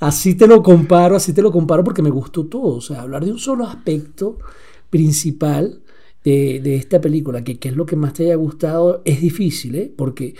así 0.00 0.34
te 0.34 0.46
lo 0.46 0.62
comparo, 0.62 1.16
así 1.16 1.32
te 1.32 1.42
lo 1.42 1.52
comparo 1.52 1.84
porque 1.84 2.02
me 2.02 2.10
gustó 2.10 2.46
todo. 2.46 2.76
O 2.76 2.80
sea, 2.80 3.02
hablar 3.02 3.24
de 3.24 3.32
un 3.32 3.38
solo 3.38 3.66
aspecto 3.66 4.38
principal 4.90 5.82
de, 6.24 6.60
de 6.60 6.76
esta 6.76 7.00
película, 7.00 7.44
que, 7.44 7.58
que, 7.58 7.68
es 7.68 7.76
lo 7.76 7.86
que 7.86 7.96
más 7.96 8.14
te 8.14 8.24
haya 8.24 8.34
gustado, 8.34 9.02
es 9.04 9.20
difícil, 9.20 9.76
¿eh? 9.76 9.92
Porque 9.96 10.34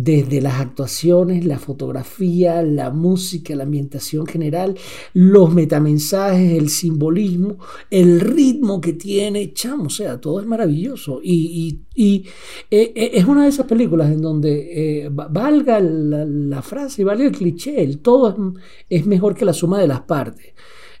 desde 0.00 0.40
las 0.40 0.60
actuaciones, 0.60 1.44
la 1.44 1.58
fotografía, 1.58 2.62
la 2.62 2.90
música, 2.90 3.56
la 3.56 3.64
ambientación 3.64 4.28
general, 4.28 4.76
los 5.12 5.52
metamensajes, 5.52 6.52
el 6.52 6.68
simbolismo, 6.68 7.58
el 7.90 8.20
ritmo 8.20 8.80
que 8.80 8.92
tiene, 8.92 9.52
chamo, 9.52 9.86
o 9.86 9.90
sea, 9.90 10.20
todo 10.20 10.38
es 10.38 10.46
maravilloso. 10.46 11.18
Y, 11.20 11.80
eh, 11.96 12.22
eh, 12.70 13.10
es 13.12 13.24
una 13.24 13.42
de 13.42 13.48
esas 13.48 13.66
películas 13.66 14.12
en 14.12 14.22
donde 14.22 15.02
eh, 15.02 15.08
valga 15.10 15.80
la, 15.80 16.62
frase, 16.62 17.02
valga 17.02 17.24
el 17.24 17.32
cliché, 17.32 17.82
el 17.82 17.98
todo 17.98 18.54
es, 18.88 19.04
mejor 19.04 19.34
que 19.34 19.44
la 19.44 19.52
suma 19.52 19.80
de 19.80 19.88
las 19.88 20.02
partes. 20.02 20.54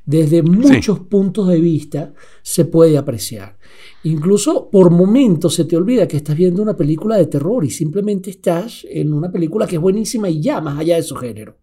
Desde 0.04 0.42
muchos 0.42 0.98
puntos 0.98 1.46
de 1.46 1.60
vista 1.60 2.14
se 2.42 2.64
puede 2.64 2.98
apreciar. 2.98 3.57
Incluso 4.04 4.70
por 4.70 4.90
momentos 4.90 5.54
se 5.54 5.64
te 5.64 5.76
olvida 5.76 6.06
que 6.06 6.18
estás 6.18 6.36
viendo 6.36 6.62
una 6.62 6.76
película 6.76 7.16
de 7.16 7.26
terror 7.26 7.64
y 7.64 7.70
simplemente 7.70 8.30
estás 8.30 8.86
en 8.88 9.12
una 9.12 9.30
película 9.30 9.66
que 9.66 9.76
es 9.76 9.82
buenísima 9.82 10.28
y 10.28 10.40
ya, 10.40 10.60
más 10.60 10.78
allá 10.78 10.96
de 10.96 11.02
su 11.02 11.16
género. 11.16 11.56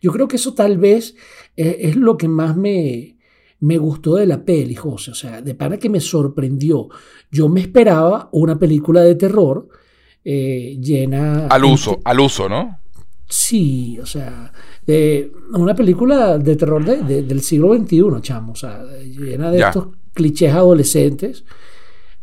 Yo 0.00 0.12
creo 0.12 0.28
que 0.28 0.36
eso 0.36 0.54
tal 0.54 0.78
vez 0.78 1.16
eh, 1.56 1.78
es 1.80 1.96
lo 1.96 2.16
que 2.16 2.28
más 2.28 2.56
me, 2.56 3.16
me 3.60 3.78
gustó 3.78 4.16
de 4.16 4.26
la 4.26 4.44
peli, 4.44 4.74
José. 4.74 5.10
O 5.10 5.14
sea, 5.14 5.40
de 5.42 5.54
para 5.54 5.78
que 5.78 5.88
me 5.88 6.00
sorprendió. 6.00 6.88
Yo 7.30 7.48
me 7.48 7.60
esperaba 7.60 8.28
una 8.32 8.58
película 8.58 9.00
de 9.00 9.14
terror 9.16 9.68
eh, 10.24 10.78
llena... 10.80 11.48
Al 11.48 11.64
uso, 11.64 12.00
al 12.04 12.20
uso, 12.20 12.48
¿no? 12.48 12.78
Sí, 13.26 13.98
o 14.00 14.06
sea, 14.06 14.52
una 15.52 15.74
película 15.74 16.38
de 16.38 16.56
terror 16.56 16.84
del 16.84 17.40
siglo 17.40 17.74
XXI, 17.74 18.02
chamo. 18.20 18.52
O 18.52 18.56
sea, 18.56 18.84
llena 19.02 19.50
de 19.50 19.60
estos 19.60 19.88
clichés 20.14 20.54
adolescentes 20.54 21.44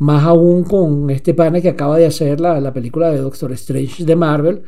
más 0.01 0.23
aún 0.23 0.63
con 0.63 1.11
este 1.11 1.35
pana 1.35 1.61
que 1.61 1.69
acaba 1.69 1.95
de 1.95 2.07
hacer 2.07 2.41
la, 2.41 2.59
la, 2.59 2.73
película 2.73 3.11
de 3.11 3.19
Doctor 3.19 3.51
Strange 3.51 4.03
de 4.03 4.15
Marvel, 4.15 4.63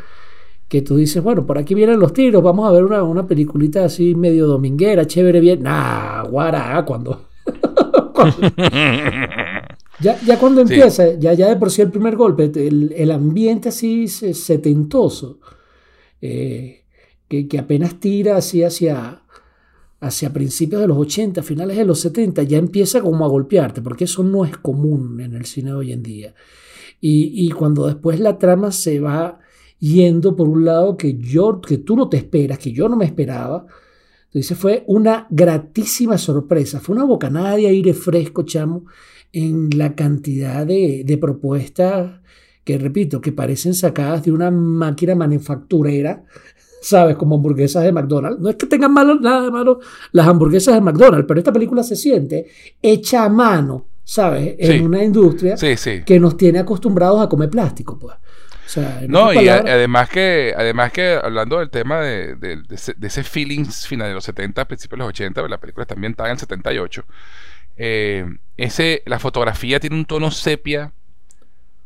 que 0.68 0.84
tú 0.84 0.96
dices, 0.96 1.24
bueno, 1.24 1.44
por 1.44 1.58
aquí 1.58 1.74
vienen 1.74 2.00
los 2.00 2.13
tiros, 2.13 2.44
vamos 2.44 2.70
a 2.70 2.72
ver 2.72 2.84
una, 2.84 3.01
una 3.01 3.25
peliculita 3.25 3.84
así 3.84 4.13
medio 4.13 4.46
dominguera, 4.46 5.08
chévere, 5.08 5.39
bien. 5.39 5.63
Nah, 5.63 6.22
guara, 6.25 6.86
cuando... 6.86 7.30
ya, 10.00 10.22
ya 10.22 10.38
cuando 10.38 10.62
empieza, 10.62 11.15
ya, 11.15 11.34
ya 11.34 11.50
de 11.50 11.56
por 11.56 11.72
sí 11.72 11.82
el 11.82 11.89
primer 11.89 12.15
golpe, 12.15 12.51
el, 12.53 12.94
el 12.96 13.10
ambiente 13.10 13.70
así 13.70 14.08
setentoso, 14.08 15.39
eh, 16.22 16.84
que, 17.27 17.48
que 17.48 17.58
apenas 17.58 18.00
tira 18.00 18.38
así 18.38 18.63
hacia 18.63 19.23
hacia 20.03 20.33
principios 20.33 20.81
de 20.81 20.88
los 20.88 20.98
80, 20.98 21.41
finales 21.43 21.77
de 21.77 21.86
los 21.86 22.00
70, 22.01 22.43
ya 22.43 22.57
empieza 22.57 23.01
como 23.01 23.24
a 23.24 23.29
golpearte, 23.29 23.81
porque 23.81 24.03
eso 24.03 24.22
no 24.22 24.43
es 24.43 24.57
común 24.57 25.22
en 25.22 25.33
el 25.33 25.45
cine 25.45 25.69
de 25.69 25.75
hoy 25.77 25.91
en 25.93 26.03
día. 26.03 26.36
Y, 27.00 27.50
cuando 27.51 27.88
después 27.88 28.19
la 28.19 28.38
trama 28.38 28.72
se 28.72 29.00
va 29.00 29.39
yendo 29.79 30.38
por 30.38 30.48
un 30.48 30.63
lado 30.63 30.95
que, 30.95 31.17
yo, 31.17 31.60
que 31.60 31.77
tú 31.77 31.98
no 31.98 32.07
te 32.07 32.15
esperas, 32.17 32.60
que 32.60 32.72
yo 32.72 32.88
no 32.88 32.95
me 32.95 33.05
esperaba, 33.05 33.65
entonces 34.25 34.57
fue 34.57 34.83
una 34.88 35.27
gratísima 35.29 36.17
sorpresa, 36.17 36.79
fue 36.79 36.95
una 36.95 37.05
bocanada 37.05 37.57
de 37.57 37.67
aire 37.67 37.93
fresco, 37.93 38.43
chamo, 38.43 38.86
en 39.33 39.69
la 39.77 39.95
cantidad 39.95 40.65
de, 40.65 41.03
de 41.05 41.17
propuestas 41.17 42.22
que, 42.63 42.77
repito, 42.77 43.19
que 43.19 43.33
parecen 43.33 43.74
sacadas 43.74 44.24
de 44.24 44.31
una 44.31 44.51
máquina 44.51 45.15
manufacturera 45.15 46.24
¿sabes? 46.84 47.16
Como 47.16 47.36
hamburguesas 47.36 47.84
de 47.84 47.92
McDonald's. 47.92 48.40
No 48.40 48.50
es 48.50 48.58
que 48.58 48.66
tengan 48.66 48.94
malo, 48.94 49.16
nada 49.16 49.42
de 49.44 49.52
malo 49.52 49.80
las 50.12 50.28
hamburguesas 50.28 50.75
de 50.75 50.82
McDonald's, 50.82 51.25
pero 51.28 51.40
esta 51.40 51.54
película 51.54 51.82
se 51.82 51.96
siente 51.96 52.48
hecha 52.82 53.24
a 53.24 53.30
mano, 53.30 53.86
¿sabes? 54.04 54.56
En 54.60 54.86
una 54.86 55.04
industria 55.04 55.56
que 56.06 56.20
nos 56.20 56.38
tiene 56.38 56.60
acostumbrados 56.60 57.22
a 57.22 57.30
comer 57.30 57.50
plástico, 57.50 57.98
pues. 57.98 58.16
no, 59.08 59.34
y 59.34 59.48
además 59.48 60.10
que, 60.10 60.54
además 60.56 60.92
que 60.92 61.20
hablando 61.22 61.60
del 61.60 61.70
tema 61.70 62.02
de, 62.02 62.36
de, 62.36 62.58
ese, 63.02 63.24
feelings 63.24 63.88
final 63.88 64.10
de 64.10 64.16
los 64.16 64.25
70, 64.25 64.66
principios 64.66 64.98
de 64.98 65.04
los 65.04 65.10
80, 65.10 65.48
la 65.48 65.60
película 65.60 65.86
también 65.86 66.12
está 66.12 66.25
en 66.25 66.32
el 66.32 66.40
78. 66.40 67.06
Eh, 67.78 68.25
ese, 68.58 69.04
la 69.06 69.20
fotografía 69.20 69.80
tiene 69.80 69.96
un 69.96 70.06
tono 70.06 70.32
sepia 70.32 70.92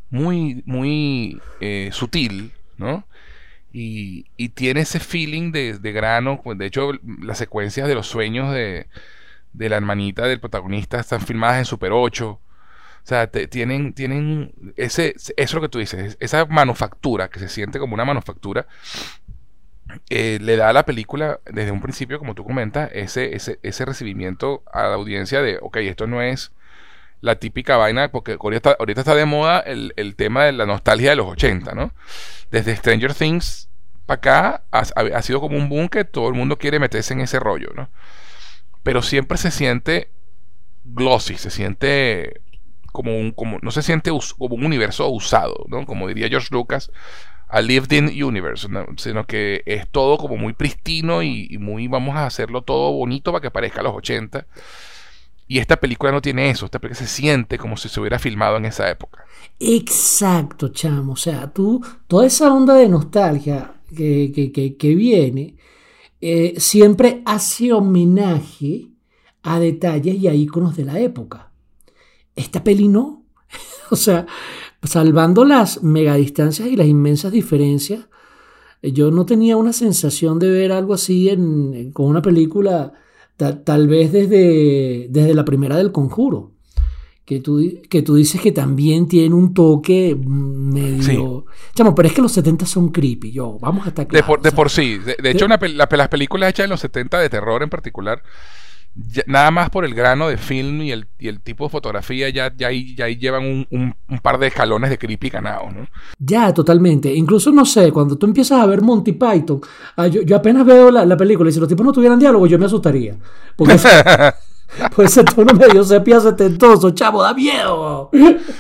muy, 0.10 0.64
muy 0.66 1.40
eh, 1.60 1.90
sutil, 1.94 2.52
¿no? 2.78 3.06
Y, 3.72 4.24
tiene 4.50 4.82
ese 4.82 5.00
feeling 5.00 5.52
de, 5.52 5.92
grano. 5.92 6.42
Pues, 6.44 6.58
de 6.58 6.66
hecho, 6.66 6.92
las 7.22 7.38
secuencias 7.38 7.88
de 7.88 7.96
los 7.96 8.08
sueños 8.08 8.54
de, 8.54 8.88
la 9.54 9.76
hermanita 9.78 10.26
del 10.26 10.40
protagonista 10.40 11.00
están 11.00 11.22
filmadas 11.22 11.60
en 11.60 11.66
Super 11.66 11.92
8. 11.92 12.30
O 12.30 12.42
sea, 13.04 13.28
tienen, 13.28 13.94
tienen 13.94 14.54
ese, 14.76 15.16
eso 15.16 15.34
es 15.38 15.54
lo 15.54 15.62
que 15.62 15.70
tú 15.70 15.80
dices, 15.80 16.18
esa 16.20 16.46
manufactura 16.46 17.30
que 17.30 17.40
se 17.40 17.48
siente 17.48 17.80
como 17.80 17.94
una 17.94 18.04
manufactura, 18.04 18.68
eh, 20.10 20.40
le 20.42 20.58
da 20.58 20.70
a 20.70 20.74
la 20.74 20.86
película 20.86 21.40
desde 21.46 21.72
un 21.72 21.82
principio, 21.82 22.20
como 22.20 22.36
tú 22.36 22.44
comentas, 22.44 22.90
ese, 22.94 23.34
ese, 23.34 23.60
ese 23.64 23.86
recibimiento 23.86 24.62
a 24.74 24.84
la 24.84 24.96
audiencia 24.96 25.42
de, 25.42 25.58
ok, 25.62 25.78
esto 25.78 26.06
no 26.06 26.22
es 26.22 26.52
la 27.22 27.36
típica 27.36 27.78
vaina, 27.78 28.10
porque 28.10 28.38
ahorita, 28.40 28.78
ahorita 28.80 29.02
está 29.02 29.16
de 29.16 29.26
moda 29.26 29.60
el, 29.60 29.94
el 29.98 30.16
tema 30.16 30.46
de 30.46 30.52
la 30.52 30.66
nostalgia 30.66 31.10
de 31.10 31.16
los 31.16 31.28
80, 31.28 31.74
¿no? 31.74 31.92
Desde 32.52 32.76
Stranger 32.76 33.14
Things 33.14 33.68
para 34.08 34.18
acá 34.18 34.64
ha, 34.72 35.22
sido 35.22 35.42
como 35.42 35.58
un 35.58 35.68
boom 35.68 35.90
que 35.90 36.06
todo 36.06 36.30
el 36.30 36.34
mundo 36.34 36.58
quiere 36.58 36.80
meterse 36.80 37.14
en 37.14 37.20
ese 37.20 37.40
rollo, 37.40 37.72
¿no? 37.76 37.90
Pero 38.82 39.02
siempre 39.02 39.38
se 39.38 39.52
siente 39.52 40.10
glossy, 40.86 41.38
se 41.38 41.52
siente 41.52 42.42
como 42.94 43.20
un, 43.20 43.32
como, 43.32 43.60
no 43.62 43.70
se 43.70 43.84
siente 43.84 44.12
como 44.38 44.56
un 44.56 44.66
universo 44.66 45.10
usado, 45.10 45.66
¿no? 45.68 45.86
Como 45.86 46.08
diría 46.08 46.30
George 46.30 46.48
Lucas, 46.52 46.90
a 47.50 47.60
lived 47.60 47.92
in 47.92 48.24
universe, 48.24 48.66
sino 48.96 49.26
que 49.26 49.62
es 49.66 49.90
todo 49.90 50.18
como 50.18 50.38
muy 50.38 50.54
pristino 50.54 51.22
y, 51.22 51.58
muy 51.60 51.90
vamos 51.90 52.16
a 52.16 52.26
hacerlo 52.26 52.62
todo 52.62 52.94
bonito 52.94 53.34
para 53.34 53.42
que 53.42 53.52
parezca 53.52 53.84
los 53.84 53.94
80. 53.94 54.48
Y 55.48 55.60
esta 55.60 55.78
película 55.78 56.12
no 56.12 56.22
tiene 56.22 56.50
eso, 56.50 56.66
esta 56.66 56.80
película 56.80 57.08
se 57.08 57.14
siente 57.14 57.58
como 57.58 57.78
si 57.78 57.88
se 57.88 58.00
hubiera 58.00 58.20
filmado 58.20 58.58
en 58.58 58.66
esa 58.66 58.90
época. 58.90 59.24
Exacto, 59.60 60.70
chamo. 60.70 61.14
O 61.14 61.18
sea, 61.18 61.52
tú, 61.52 61.82
toda 62.08 62.26
esa 62.26 62.54
onda 62.54 62.74
de 62.74 62.90
nostalgia 62.90 63.76
que, 63.96 64.76
que, 64.78 64.96
viene, 64.96 65.56
eh, 66.20 66.56
siempre 66.58 67.22
hace 67.26 67.72
homenaje 67.72 68.90
a 69.44 69.60
detalles 69.60 70.16
y 70.16 70.28
a 70.28 70.34
íconos 70.34 70.76
de 70.76 70.86
la 70.86 71.00
época. 71.00 71.52
Esta 72.36 72.64
peli 72.64 72.88
no. 72.90 73.24
o 73.90 73.96
sea, 73.96 74.26
salvando 74.84 75.46
las 75.46 75.82
megadistancias 75.82 76.68
y 76.68 76.76
las 76.76 76.88
inmensas 76.88 77.32
diferencias, 77.32 78.08
yo 78.82 79.12
no 79.12 79.26
tenía 79.26 79.58
una 79.58 79.74
sensación 79.74 80.40
de 80.40 80.52
ver 80.52 80.72
algo 80.72 80.94
así 80.94 81.30
en, 81.30 81.92
con 81.94 82.08
una 82.08 82.22
película, 82.22 82.94
tal 83.38 83.88
vez 83.88 84.12
desde, 84.12 85.08
desde 85.10 85.34
la 85.34 85.46
primera 85.46 85.78
del 85.78 85.92
conjuro. 85.92 86.54
Que 87.26 87.42
tú, 87.42 87.62
que 87.90 88.02
tú 88.04 88.16
dices 88.16 88.40
que 88.40 88.54
también 88.54 89.06
tiene 89.06 89.36
un 89.36 89.54
toque 89.54 90.18
medio. 90.18 91.46
Chamo, 91.76 91.94
pero 91.94 92.08
es 92.08 92.14
que 92.14 92.22
los 92.22 92.32
70 92.32 92.66
son 92.66 92.90
creepy. 92.90 93.34
Yo, 93.34 93.60
vamos 93.60 93.86
a 93.86 93.90
estar 93.90 94.08
De 94.08 94.24
por, 94.24 94.42
de 94.42 94.52
por 94.54 94.70
sí. 94.70 94.98
De, 94.98 95.32
hecho, 95.32 95.46
una, 95.46 95.58
las 95.58 96.08
películas 96.08 96.52
hechas 96.52 96.64
en 96.64 96.70
los 96.70 96.80
70 96.80 97.20
de 97.20 97.30
terror 97.30 97.62
en 97.64 97.70
particular 97.70 98.24
nada 99.26 99.52
más 99.52 99.70
por 99.70 99.86
el 99.86 99.94
grano 99.94 100.28
de 100.28 100.38
film 100.38 100.82
y 100.82 100.92
el, 100.92 101.08
y 101.20 101.28
el 101.28 101.40
tipo 101.42 101.66
de 101.66 101.70
fotografía, 101.70 102.30
ya, 102.30 102.54
ya, 102.56 102.68
ahí, 102.68 102.96
ya 102.96 103.06
ahí 103.06 103.16
llevan 103.16 103.44
un, 103.44 103.96
un, 104.10 104.20
par 104.20 104.40
de 104.40 104.48
escalones 104.48 104.90
de 104.90 104.98
creepy 104.98 105.30
ganados, 105.30 105.74
¿no? 105.74 105.88
Ya, 106.20 106.54
totalmente. 106.54 107.14
Incluso, 107.14 107.52
no 107.52 107.66
sé, 107.66 107.92
cuando 107.92 108.18
tú 108.18 108.26
empiezas 108.26 108.60
a 108.60 108.66
ver 108.66 108.82
Monty 108.82 109.14
Python, 109.14 109.62
ah, 109.96 110.08
yo, 110.08 110.22
yo, 110.22 110.36
apenas 110.36 110.66
veo 110.66 110.92
la, 110.92 111.06
la, 111.06 111.18
película 111.18 111.50
y 111.50 111.54
si 111.54 111.60
los 111.60 111.70
tipos 111.70 111.86
no 111.86 111.92
tuvieran 111.92 112.20
diálogo, 112.20 112.48
yo 112.48 112.58
me 112.58 112.66
asustaría. 112.66 113.16
Porque 113.56 113.78
Pues 114.96 115.12
ese 115.12 115.24
tono 115.24 115.54
medio 115.54 115.84
sepia 115.84 116.20
setentoso, 116.20 116.92
chavo, 116.92 117.24
da 117.24 117.34
miedo. 117.34 118.10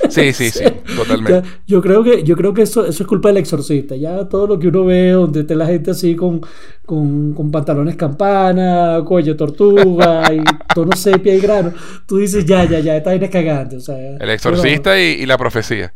Sí, 0.09 0.33
sí, 0.33 0.49
sí, 0.49 0.63
totalmente. 0.95 1.47
yo 1.65 1.81
creo 1.81 2.03
que, 2.03 2.23
yo 2.23 2.35
creo 2.35 2.53
que 2.53 2.63
eso, 2.63 2.85
eso 2.85 3.03
es 3.03 3.07
culpa 3.07 3.29
del 3.29 3.37
exorcista. 3.37 3.95
Ya 3.95 4.27
todo 4.27 4.47
lo 4.47 4.59
que 4.59 4.67
uno 4.67 4.85
ve, 4.85 5.11
donde 5.11 5.41
está 5.41 5.55
la 5.55 5.65
gente 5.65 5.91
así 5.91 6.15
con, 6.15 6.41
con, 6.85 7.33
con 7.33 7.51
pantalones 7.51 7.95
campana, 7.95 9.01
cuello 9.05 9.35
tortuga 9.35 10.23
y 10.33 10.41
tono 10.73 10.95
sepia 10.95 11.35
y 11.35 11.39
grano, 11.39 11.73
tú 12.05 12.17
dices, 12.17 12.45
ya, 12.45 12.65
ya, 12.65 12.79
ya, 12.79 12.97
está 12.97 13.13
bien 13.13 13.29
cagante. 13.31 13.77
O 13.77 13.81
sea, 13.81 13.97
el 14.17 14.29
exorcista 14.29 14.99
y, 14.99 15.21
y 15.21 15.25
la 15.25 15.37
profecía. 15.37 15.93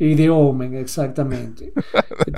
Y 0.00 0.14
de 0.14 0.30
Omen, 0.30 0.74
exactamente. 0.74 1.72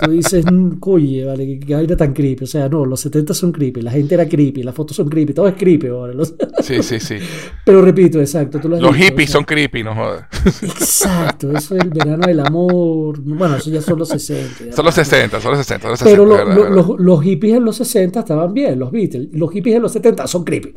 tú 0.02 0.10
dices, 0.10 0.46
oye, 0.80 1.24
mm, 1.24 1.26
vale, 1.26 1.58
que 1.58 1.74
vaina 1.74 1.94
tan 1.94 2.14
creepy. 2.14 2.44
O 2.44 2.46
sea, 2.46 2.70
no, 2.70 2.86
los 2.86 3.00
70 3.00 3.34
son 3.34 3.52
creepy, 3.52 3.82
la 3.82 3.90
gente 3.90 4.14
era 4.14 4.26
creepy, 4.26 4.62
las 4.62 4.74
fotos 4.74 4.96
son 4.96 5.10
creepy, 5.10 5.34
todo 5.34 5.46
es 5.46 5.54
creepy 5.54 5.88
ahora. 5.88 6.14
Sí, 6.62 6.82
sí, 6.82 7.00
sí. 7.00 7.16
Pero 7.64 7.82
repito, 7.82 8.20
exacto. 8.20 8.60
los 8.68 8.94
hippies 8.94 9.30
son 9.30 9.44
creepy, 9.44 9.82
no 9.82 9.94
jodas. 9.94 10.26
Exacto, 10.62 11.50
eso 11.56 11.74
es 11.74 11.82
el 11.82 11.90
verano 11.90 12.26
del 12.26 12.40
amor. 12.40 13.18
Bueno, 13.20 13.56
eso 13.56 13.70
ya 13.70 13.80
son 13.80 13.98
los 13.98 14.08
60. 14.08 14.73
Son 14.73 14.84
los 14.84 14.94
60, 14.94 15.40
son 15.40 15.50
los 15.52 15.58
60. 15.58 15.88
Los 15.88 15.99
60 15.99 16.25
Pero 16.25 16.70
Los, 16.70 17.00
los 17.00 17.23
hippies 17.23 17.56
en 17.56 17.64
los 17.64 17.76
60 17.76 18.20
estaban 18.20 18.52
bien, 18.54 18.78
los 18.78 18.90
Beatles. 18.90 19.28
Los 19.32 19.50
hippies 19.50 19.76
en 19.76 19.82
los 19.82 19.92
70 19.92 20.26
son 20.26 20.44
creepy. 20.44 20.73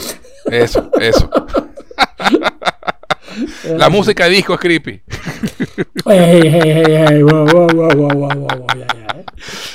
Eso, 0.46 0.89
eso. 1.00 1.30
La 3.78 3.89
música 3.89 4.26
de 4.26 4.32
disco 4.32 4.54
es 4.54 4.60
creepy. 4.60 5.02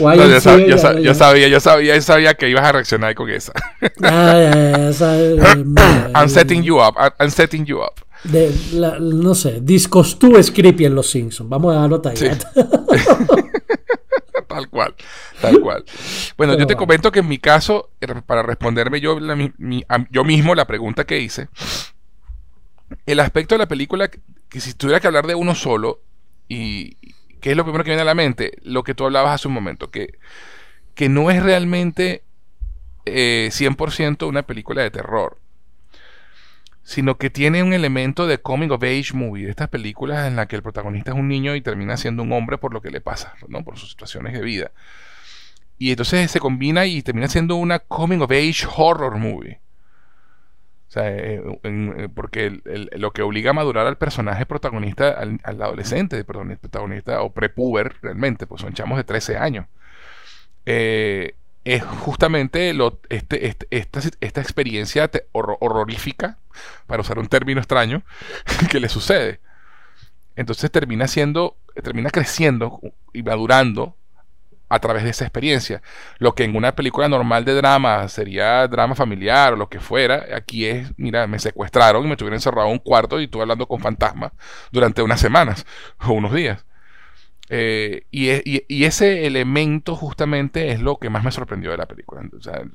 yo, 0.01 0.41
sabía, 0.41 1.49
yo 1.49 1.61
sabía, 1.61 1.95
yo 1.95 2.03
sabía 2.03 2.35
que 2.35 2.49
ibas 2.49 2.65
a 2.65 2.73
reaccionar 2.73 3.15
con 3.15 3.31
esa. 3.31 3.53
I'm 6.15 6.29
setting 6.29 6.63
you 6.63 6.81
up. 6.81 6.95
I'm 7.19 7.31
setting 7.31 7.65
you 7.65 7.79
up. 7.79 7.95
De, 8.25 8.51
no 9.01 9.35
sé, 9.35 9.61
discos 9.63 10.19
tú 10.19 10.37
es 10.37 10.51
creepy 10.51 10.87
en 10.87 10.95
Los 10.95 11.11
Simpsons. 11.11 11.49
Vamos 11.49 11.77
a 11.77 11.81
darlo 11.81 12.03
ahí. 12.05 12.17
tal 14.49 14.69
cual, 14.69 14.95
tal 15.41 15.61
cual. 15.61 15.85
Bueno, 16.37 16.59
yo 16.59 16.67
te 16.67 16.75
comento 16.75 17.13
que 17.13 17.21
en 17.21 17.29
mi 17.29 17.39
caso, 17.39 17.91
para 18.27 18.43
responderme 18.43 19.01
yo, 19.01 19.19
yo 20.11 20.25
mismo 20.25 20.55
la 20.55 20.67
pregunta 20.67 21.05
que 21.05 21.21
hice, 21.21 21.49
el 23.07 23.21
aspecto 23.21 23.55
de 23.55 23.61
la 23.61 23.69
película, 23.69 24.09
que 24.09 24.61
si 24.61 24.75
tuviera 24.75 25.01
que 25.01 25.07
hablar 25.07 25.27
de 25.27 25.35
uno 25.35 25.55
solo, 25.55 26.01
y 26.49 26.97
¿qué 27.41 27.51
es 27.51 27.57
lo 27.57 27.65
primero 27.65 27.85
que 27.85 27.91
viene 27.91 28.03
a 28.03 28.07
la 28.07 28.15
mente? 28.15 28.53
Lo 28.63 28.83
que 28.83 28.95
tú 28.95 29.05
hablabas 29.05 29.35
hace 29.35 29.49
un 29.49 29.55
momento, 29.55 29.91
que, 29.91 30.19
que 30.95 31.09
no 31.09 31.31
es 31.31 31.43
realmente 31.43 32.23
100% 33.07 34.23
eh, 34.23 34.25
una 34.27 34.43
película 34.43 34.83
de 34.83 34.91
terror, 34.91 35.39
sino 36.83 37.19
que 37.19 37.29
tiene 37.29 37.63
un 37.63 37.75
elemento 37.75 38.27
de 38.27 38.39
coming 38.39 38.71
of 38.71 38.83
age 38.83 39.13
movie, 39.13 39.45
de 39.45 39.51
estas 39.51 39.69
películas 39.69 40.27
en 40.27 40.37
las 40.37 40.47
que 40.47 40.57
el 40.57 40.63
protagonista 40.63 41.11
es 41.11 41.19
un 41.19 41.29
niño 41.29 41.55
y 41.55 41.61
termina 41.61 41.99
siendo 41.99 42.23
un 42.23 42.33
hombre 42.33 42.57
por 42.57 42.73
lo 42.73 42.81
que 42.81 42.91
le 42.91 43.03
pasa, 43.03 43.35
¿no? 43.47 43.63
por 43.63 43.77
sus 43.77 43.91
situaciones 43.91 44.33
de 44.33 44.41
vida. 44.41 44.73
Y 45.77 45.91
entonces 45.91 46.31
se 46.31 46.41
combina 46.41 46.87
y 46.87 47.03
termina 47.03 47.29
siendo 47.29 47.57
una 47.57 47.79
coming 47.79 48.21
of 48.21 48.31
age 48.31 48.67
horror 48.75 49.17
movie. 49.19 49.61
O 50.89 50.91
sea, 50.91 51.11
eh, 51.11 51.43
eh, 51.65 52.09
porque 52.15 52.63
lo 52.97 53.11
que 53.13 53.21
obliga 53.21 53.51
a 53.51 53.53
madurar 53.53 53.87
al 53.87 53.99
personaje 53.99 54.47
protagonista, 54.47 55.11
al, 55.11 55.39
adolescente, 55.45 56.25
perdón, 56.25 56.51
el 56.51 56.57
protagonista 56.57 57.21
o 57.21 57.31
prepuber 57.31 57.97
realmente, 58.01 58.47
pues 58.47 58.63
son 58.63 58.73
chamos 58.73 58.97
de 58.97 59.05
13 59.05 59.37
años, 59.37 59.67
eh, 60.65 61.35
es 61.65 61.83
justamente 61.85 62.73
lo, 62.73 63.01
este, 63.11 63.49
este 63.49 63.67
esta, 63.71 64.41
experiencia 64.41 65.11
horrorífica, 65.33 66.39
para 66.87 67.03
usar 67.03 67.19
un 67.19 67.29
término 67.29 67.61
extraño, 67.61 68.03
que 68.71 68.81
le 68.81 68.89
sucede. 68.89 69.41
Entonces 70.37 70.71
termina 70.71 71.07
siendo, 71.07 71.59
termina 71.83 72.09
creciendo 72.09 72.81
y 73.13 73.23
madurando 73.23 73.98
a 74.69 74.79
través 74.79 75.05
de 75.05 75.11
esa 75.11 75.25
experiencia. 75.25 75.83
Lo 76.19 76.35
que 76.35 76.45
en 76.45 76.57
una 76.57 76.75
película 76.75 77.09
normal 77.09 77.45
de 77.45 77.55
drama 77.55 78.09
sería 78.09 78.67
drama 78.69 78.95
familiar 78.95 79.55
o 79.55 79.57
lo 79.57 79.69
que 79.69 79.81
fuera, 79.81 80.27
aquí 80.35 80.67
es, 80.67 80.93
mira, 80.97 81.27
me 81.27 81.39
secuestraron 81.39 82.05
y 82.05 82.09
me 82.09 82.17
tuvieron 82.17 82.37
encerrado 82.37 82.69
en 82.69 82.75
un 82.75 82.79
cuarto 82.79 83.21
y 83.21 83.25
estuve 83.25 83.43
hablando 83.43 83.67
con 83.67 83.81
fantasmas 83.81 84.33
durante 84.73 85.03
unas 85.03 85.21
semanas 85.21 85.67
o 86.07 86.13
unos 86.13 86.33
días. 86.33 86.65
Eh, 87.51 88.05
y, 88.11 88.85
ese 88.85 89.27
elemento 89.27 89.97
justamente 89.97 90.71
es 90.71 90.81
lo 90.81 90.99
que 90.99 91.09
más 91.09 91.25
me 91.25 91.33
sorprendió 91.33 91.71
de 91.71 91.79
la 91.79 91.87
película. 91.87 92.23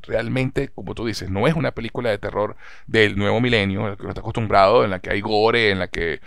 Realmente, 0.01 0.69
como 0.69 0.95
tú 0.95 1.05
dices, 1.05 1.29
no 1.29 1.47
es 1.47 1.53
una 1.53 1.71
película 1.71 2.09
de 2.09 2.17
terror 2.17 2.55
del 2.87 3.15
nuevo 3.17 3.39
milenio, 3.39 3.87
el 3.87 3.97
que 3.97 4.03
uno 4.03 4.11
está 4.11 4.21
acostumbrado, 4.21 4.83
en 4.83 4.89
la 4.91 4.99
que 4.99 5.11
hay 5.11 5.21
gore, 5.21 5.69
en 5.69 5.79
la 5.79 5.87
que 5.87 6.21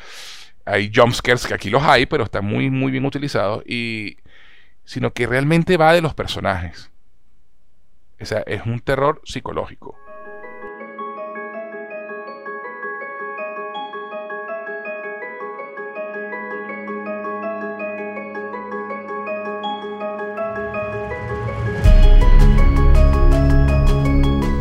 hay 0.64 0.92
jumpscares, 0.94 1.46
que 1.46 1.54
aquí 1.54 1.70
los 1.70 1.82
hay, 1.82 2.06
pero 2.06 2.24
está 2.24 2.40
muy, 2.40 2.70
muy 2.70 2.90
bien 2.90 3.04
utilizado 3.04 3.62
Y, 3.66 4.16
sino 4.86 5.12
que 5.12 5.26
realmente 5.26 5.76
va 5.76 5.92
de 5.92 6.00
los 6.00 6.14
personajes. 6.14 6.90
O 8.18 8.24
sea, 8.24 8.40
es 8.46 8.64
un 8.64 8.80
terror 8.80 9.20
psicológico. 9.24 9.94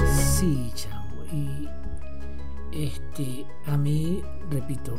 Sí, 0.07 0.71
chamo. 0.73 1.23
Y 1.31 1.69
este, 2.73 3.45
a 3.67 3.77
mí, 3.77 4.23
repito, 4.49 4.97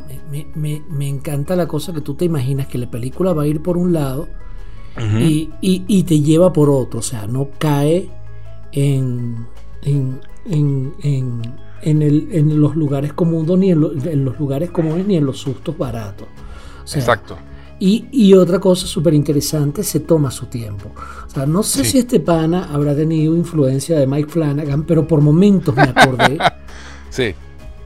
me 0.55 1.07
encanta 1.07 1.55
la 1.57 1.67
cosa 1.67 1.93
que 1.93 2.01
tú 2.01 2.15
te 2.15 2.25
imaginas 2.25 2.67
que 2.67 2.77
la 2.77 2.89
película 2.89 3.33
va 3.33 3.43
a 3.43 3.47
ir 3.47 3.61
por 3.61 3.77
un 3.77 3.91
lado 3.91 4.27
y, 5.21 6.03
te 6.03 6.19
lleva 6.21 6.51
por 6.51 6.69
otro, 6.69 6.99
o 6.99 7.03
sea, 7.03 7.27
no 7.27 7.49
cae 7.57 8.09
en, 8.71 9.47
en, 9.83 10.21
en, 11.81 12.61
los 12.61 12.75
lugares 12.75 13.13
comunes 13.13 13.57
ni 13.57 13.71
en, 13.71 14.25
los 14.25 14.39
lugares 14.39 14.71
comunes 14.71 15.05
ni 15.05 15.17
en 15.17 15.25
los 15.25 15.37
sustos 15.39 15.77
baratos. 15.77 16.27
Exacto. 16.93 17.37
Y, 17.79 18.33
otra 18.33 18.59
cosa 18.59 18.87
súper 18.87 19.13
interesante, 19.13 19.83
se 19.83 19.99
toma 19.99 20.31
su 20.31 20.47
tiempo. 20.47 20.91
O 21.27 21.29
sea, 21.29 21.45
no 21.45 21.61
sé 21.61 21.85
si 21.85 21.99
este 21.99 22.19
pana 22.19 22.69
habrá 22.73 22.95
tenido 22.95 23.35
influencia 23.35 23.99
de 23.99 24.07
Mike 24.07 24.29
Flanagan, 24.29 24.83
pero 24.83 25.07
por 25.07 25.21
momentos 25.21 25.75
me 25.75 25.83
acordé. 25.83 26.39
sí. 27.09 27.35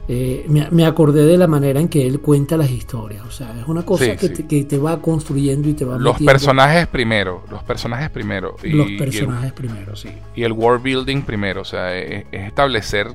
Eh, 0.08 0.46
me, 0.48 0.84
acordé 0.84 1.24
de 1.24 1.38
la 1.38 1.46
manera 1.46 1.78
en 1.78 1.88
que 1.88 2.06
él 2.06 2.20
cuenta 2.20 2.56
las 2.56 2.70
historias. 2.70 3.24
O 3.24 3.30
sea, 3.30 3.54
es 3.58 3.68
una 3.68 3.84
cosa 3.84 4.16
que, 4.16 4.28
Te, 4.28 4.78
va 4.78 5.00
construyendo 5.00 5.68
y 5.68 5.74
te 5.74 5.84
va 5.84 5.96
Los 5.98 6.20
personajes 6.20 6.88
primero, 6.88 7.44
los 7.50 7.62
personajes 7.62 8.10
primero. 8.10 8.56
Y, 8.62 8.70
los 8.70 8.90
personajes 8.92 9.52
primero, 9.52 9.94
sí. 9.94 10.10
Y 10.34 10.42
el 10.42 10.52
world 10.52 10.82
building 10.82 11.22
primero, 11.22 11.60
o 11.60 11.64
sea, 11.64 11.96
es, 11.96 12.24
establecer 12.32 13.08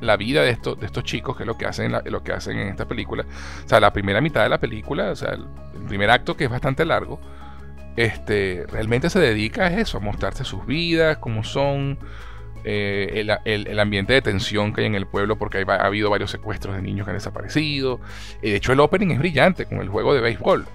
la 0.00 0.16
vida 0.16 0.42
de 0.42 0.50
estos, 0.50 0.78
de 0.78 0.86
estos 0.86 1.04
chicos, 1.04 1.36
que 1.36 1.44
es 1.44 1.46
lo 1.46 1.56
que 1.56 1.66
hacen 1.66 1.92
lo 2.04 2.22
que 2.24 2.32
hacen 2.32 2.58
en 2.58 2.68
esta 2.68 2.86
película. 2.86 3.24
O 3.64 3.68
sea, 3.68 3.78
la 3.78 3.92
primera 3.92 4.20
mitad 4.20 4.42
de 4.42 4.48
la 4.48 4.58
película, 4.58 5.12
o 5.12 5.16
sea, 5.16 5.34
el, 5.34 5.46
primer 5.86 6.10
acto 6.10 6.36
que 6.36 6.44
es 6.44 6.50
bastante 6.50 6.84
largo, 6.84 7.20
este, 7.96 8.64
realmente 8.68 9.08
se 9.08 9.20
dedica 9.20 9.66
a 9.66 9.80
eso, 9.80 9.98
a 9.98 10.00
mostrarse 10.00 10.44
sus 10.44 10.66
vidas, 10.66 11.18
cómo 11.18 11.44
son, 11.44 11.98
eh, 12.64 13.26
el, 13.44 13.78
ambiente 13.78 14.12
de 14.12 14.22
tensión 14.22 14.72
que 14.72 14.82
hay 14.82 14.86
en 14.86 14.94
el 14.94 15.06
pueblo 15.06 15.36
porque 15.36 15.64
ha 15.66 15.86
habido 15.86 16.10
varios 16.10 16.30
secuestros 16.30 16.74
de 16.76 16.82
niños 16.82 17.04
que 17.04 17.10
han 17.10 17.16
desaparecido. 17.16 18.00
de 18.42 18.56
hecho, 18.56 18.72
el 18.72 18.80
opening 18.80 19.12
es 19.12 19.18
brillante 19.18 19.66
con 19.66 19.80
el 19.80 19.88
juego 19.88 20.14
de 20.14 20.20
béisbol. 20.20 20.66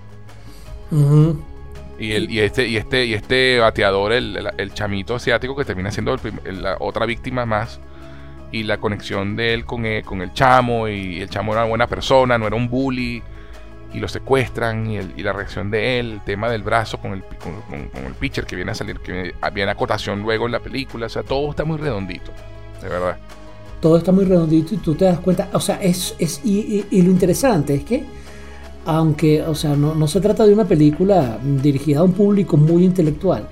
y, 2.00 2.12
el, 2.12 2.32
y, 2.32 2.40
este, 2.40 2.68
y, 2.68 2.78
este, 2.78 3.06
y 3.06 3.14
este 3.14 3.60
bateador, 3.60 4.14
el, 4.14 4.74
chamito 4.74 5.16
asiático 5.16 5.56
que 5.56 5.66
termina 5.66 5.92
siendo 5.92 6.16
la 6.46 6.78
otra 6.80 7.06
víctima 7.06 7.46
más. 7.46 7.80
Y 8.52 8.64
la 8.64 8.78
conexión 8.78 9.36
de 9.36 9.54
él 9.54 9.66
con 9.66 9.86
el, 9.86 10.04
con 10.04 10.22
el 10.22 10.34
chamo. 10.34 10.88
Y 10.88 11.22
el 11.22 11.30
chamo 11.30 11.54
era 11.54 11.62
una 11.62 11.70
buena 11.70 11.88
persona, 11.88 12.38
no 12.38 12.48
era 12.48 12.56
un 12.56 12.70
bully 12.70 13.22
y 13.94 14.00
lo 14.00 14.08
secuestran 14.08 14.90
y, 14.90 15.24
la 15.24 15.34
reacción 15.34 15.72
de 15.72 16.00
él, 16.00 16.12
el 16.14 16.22
tema 16.22 16.50
del 16.50 16.64
brazo 16.64 17.00
con 17.00 17.14
el, 17.14 17.24
con, 17.24 18.06
el 18.06 18.14
pitcher 18.14 18.46
que 18.46 18.56
viene 18.56 18.72
a 18.72 18.76
salir, 18.76 19.00
que 19.00 19.34
viene 19.54 19.72
a 19.72 19.74
acotación 19.74 20.22
luego 20.22 20.46
en 20.46 20.52
la 20.52 20.60
película, 20.60 21.08
o 21.08 21.10
sea, 21.10 21.24
todo 21.24 21.50
está 21.50 21.66
muy 21.66 21.78
redondito, 21.78 22.32
de 22.82 22.90
verdad. 22.90 23.18
Todo 23.82 23.98
está 23.98 24.12
muy 24.12 24.26
redondito 24.26 24.76
y 24.76 24.78
tú 24.78 24.94
te 24.96 25.06
das 25.06 25.20
cuenta, 25.20 25.50
o 25.54 25.60
sea, 25.60 25.82
es, 25.82 26.16
es 26.20 26.42
y, 26.44 26.86
lo 26.92 27.10
interesante 27.10 27.76
es 27.76 27.84
que, 27.84 28.04
aunque, 28.86 29.42
o 29.42 29.56
sea, 29.56 29.76
no, 29.76 30.08
se 30.08 30.22
trata 30.22 30.46
de 30.46 30.54
una 30.54 30.66
película 30.66 31.40
dirigida 31.42 32.00
a 32.00 32.04
un 32.04 32.14
público 32.14 32.58
muy 32.58 32.86
intelectual, 32.86 33.48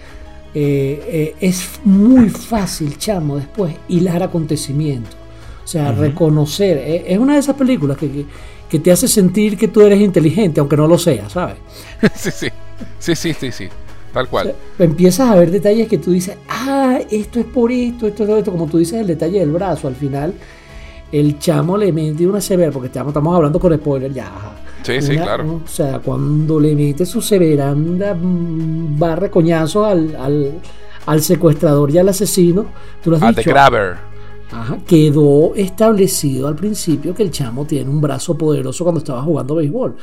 eh, 0.54 1.04
eh, 1.08 1.36
es 1.40 1.80
muy 1.84 2.30
fácil, 2.30 2.98
chamo, 2.98 3.38
después 3.38 3.76
hilar 3.88 4.24
acontecimientos. 4.24 5.16
O 5.64 5.70
sea, 5.70 5.92
reconocer. 5.92 6.78
Eh, 6.78 7.04
es 7.08 7.20
una 7.20 7.34
de 7.34 7.40
esas 7.40 7.56
películas 7.58 7.98
que 7.98 8.10
que 8.10 8.26
te 8.80 8.92
hace 8.92 9.08
sentir 9.08 9.58
que 9.58 9.68
tú 9.68 9.82
eres 9.82 10.00
inteligente, 10.02 10.60
aunque 10.60 10.78
no 10.78 10.88
lo 10.88 10.98
seas, 10.98 11.32
¿sabes? 11.32 11.58
sí, 12.16 12.32
sí, 12.32 12.48
sí, 13.00 13.16
sí, 13.16 13.34
sí, 13.34 13.52
sí, 13.52 13.70
tal 14.14 14.28
cual. 14.28 14.54
empiezas 14.78 15.30
a 15.30 15.36
ver 15.36 15.52
detalles 15.52 15.88
que 15.88 15.98
tú 15.98 16.12
dices, 16.12 16.38
ah, 16.50 17.00
esto 17.10 17.40
es 17.40 17.46
por 17.46 17.72
esto, 17.72 18.08
esto 18.08 18.24
es 18.24 18.30
por 18.30 18.38
esto, 18.40 18.52
como 18.52 18.68
tú 18.68 18.78
dices 18.78 19.00
el 19.02 19.08
detalle 19.08 19.40
del 19.40 19.52
brazo, 19.52 19.88
al 19.88 19.96
final 19.96 20.34
el 21.12 21.40
chamo 21.40 21.78
le 21.78 21.92
mete 21.92 22.28
una 22.28 22.42
severa, 22.42 22.72
porque 22.72 22.88
estamos, 22.88 23.12
estamos 23.12 23.36
hablando 23.36 23.60
con 23.60 23.76
spoiler 23.76 24.14
ya. 24.14 24.32
Sí, 24.84 25.02
sí, 25.02 25.16
claro. 25.16 25.62
O 25.66 25.68
sea, 25.68 26.00
cuando 26.00 26.60
le 26.60 26.76
mete 26.76 27.06
su 27.06 27.22
severanda 27.22 28.14
mm, 28.14 28.98
barra 28.98 29.30
coñazo 29.30 29.86
al, 29.86 30.16
al, 30.16 30.54
al 31.06 31.22
secuestrador 31.22 31.92
y 31.92 31.98
al 31.98 32.10
asesino, 32.10 32.66
tú 33.04 33.12
lo 33.12 33.18
has 33.18 33.36
dicho. 33.36 33.54
Quedó 34.86 35.54
establecido 35.56 36.48
al 36.48 36.56
principio 36.56 37.14
que 37.14 37.24
el 37.24 37.32
chamo 37.32 37.66
tiene 37.66 37.90
un 37.90 38.00
brazo 38.00 38.38
poderoso 38.38 38.84
cuando 38.84 39.00
estaba 39.00 39.22
jugando 39.22 39.56
béisbol. 39.56 39.96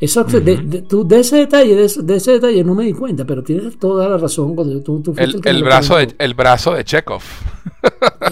Eso, 0.00 0.24
de, 0.24 1.20
ese 1.20 1.36
detalle, 1.36 1.76
de 1.76 1.84
ese, 1.84 2.32
detalle 2.32 2.64
no 2.64 2.74
me 2.74 2.84
di 2.84 2.92
cuenta, 2.92 3.24
pero 3.24 3.42
tienes 3.42 3.78
toda 3.78 4.08
la 4.08 4.18
razón 4.18 4.56
cuando 4.56 4.80
tú, 4.82 5.02
el, 5.16 5.62
brazo 5.62 5.96
de, 5.96 6.14
el 6.18 6.34
brazo 6.34 6.74
de 6.74 6.84
Chekhov. 6.84 7.22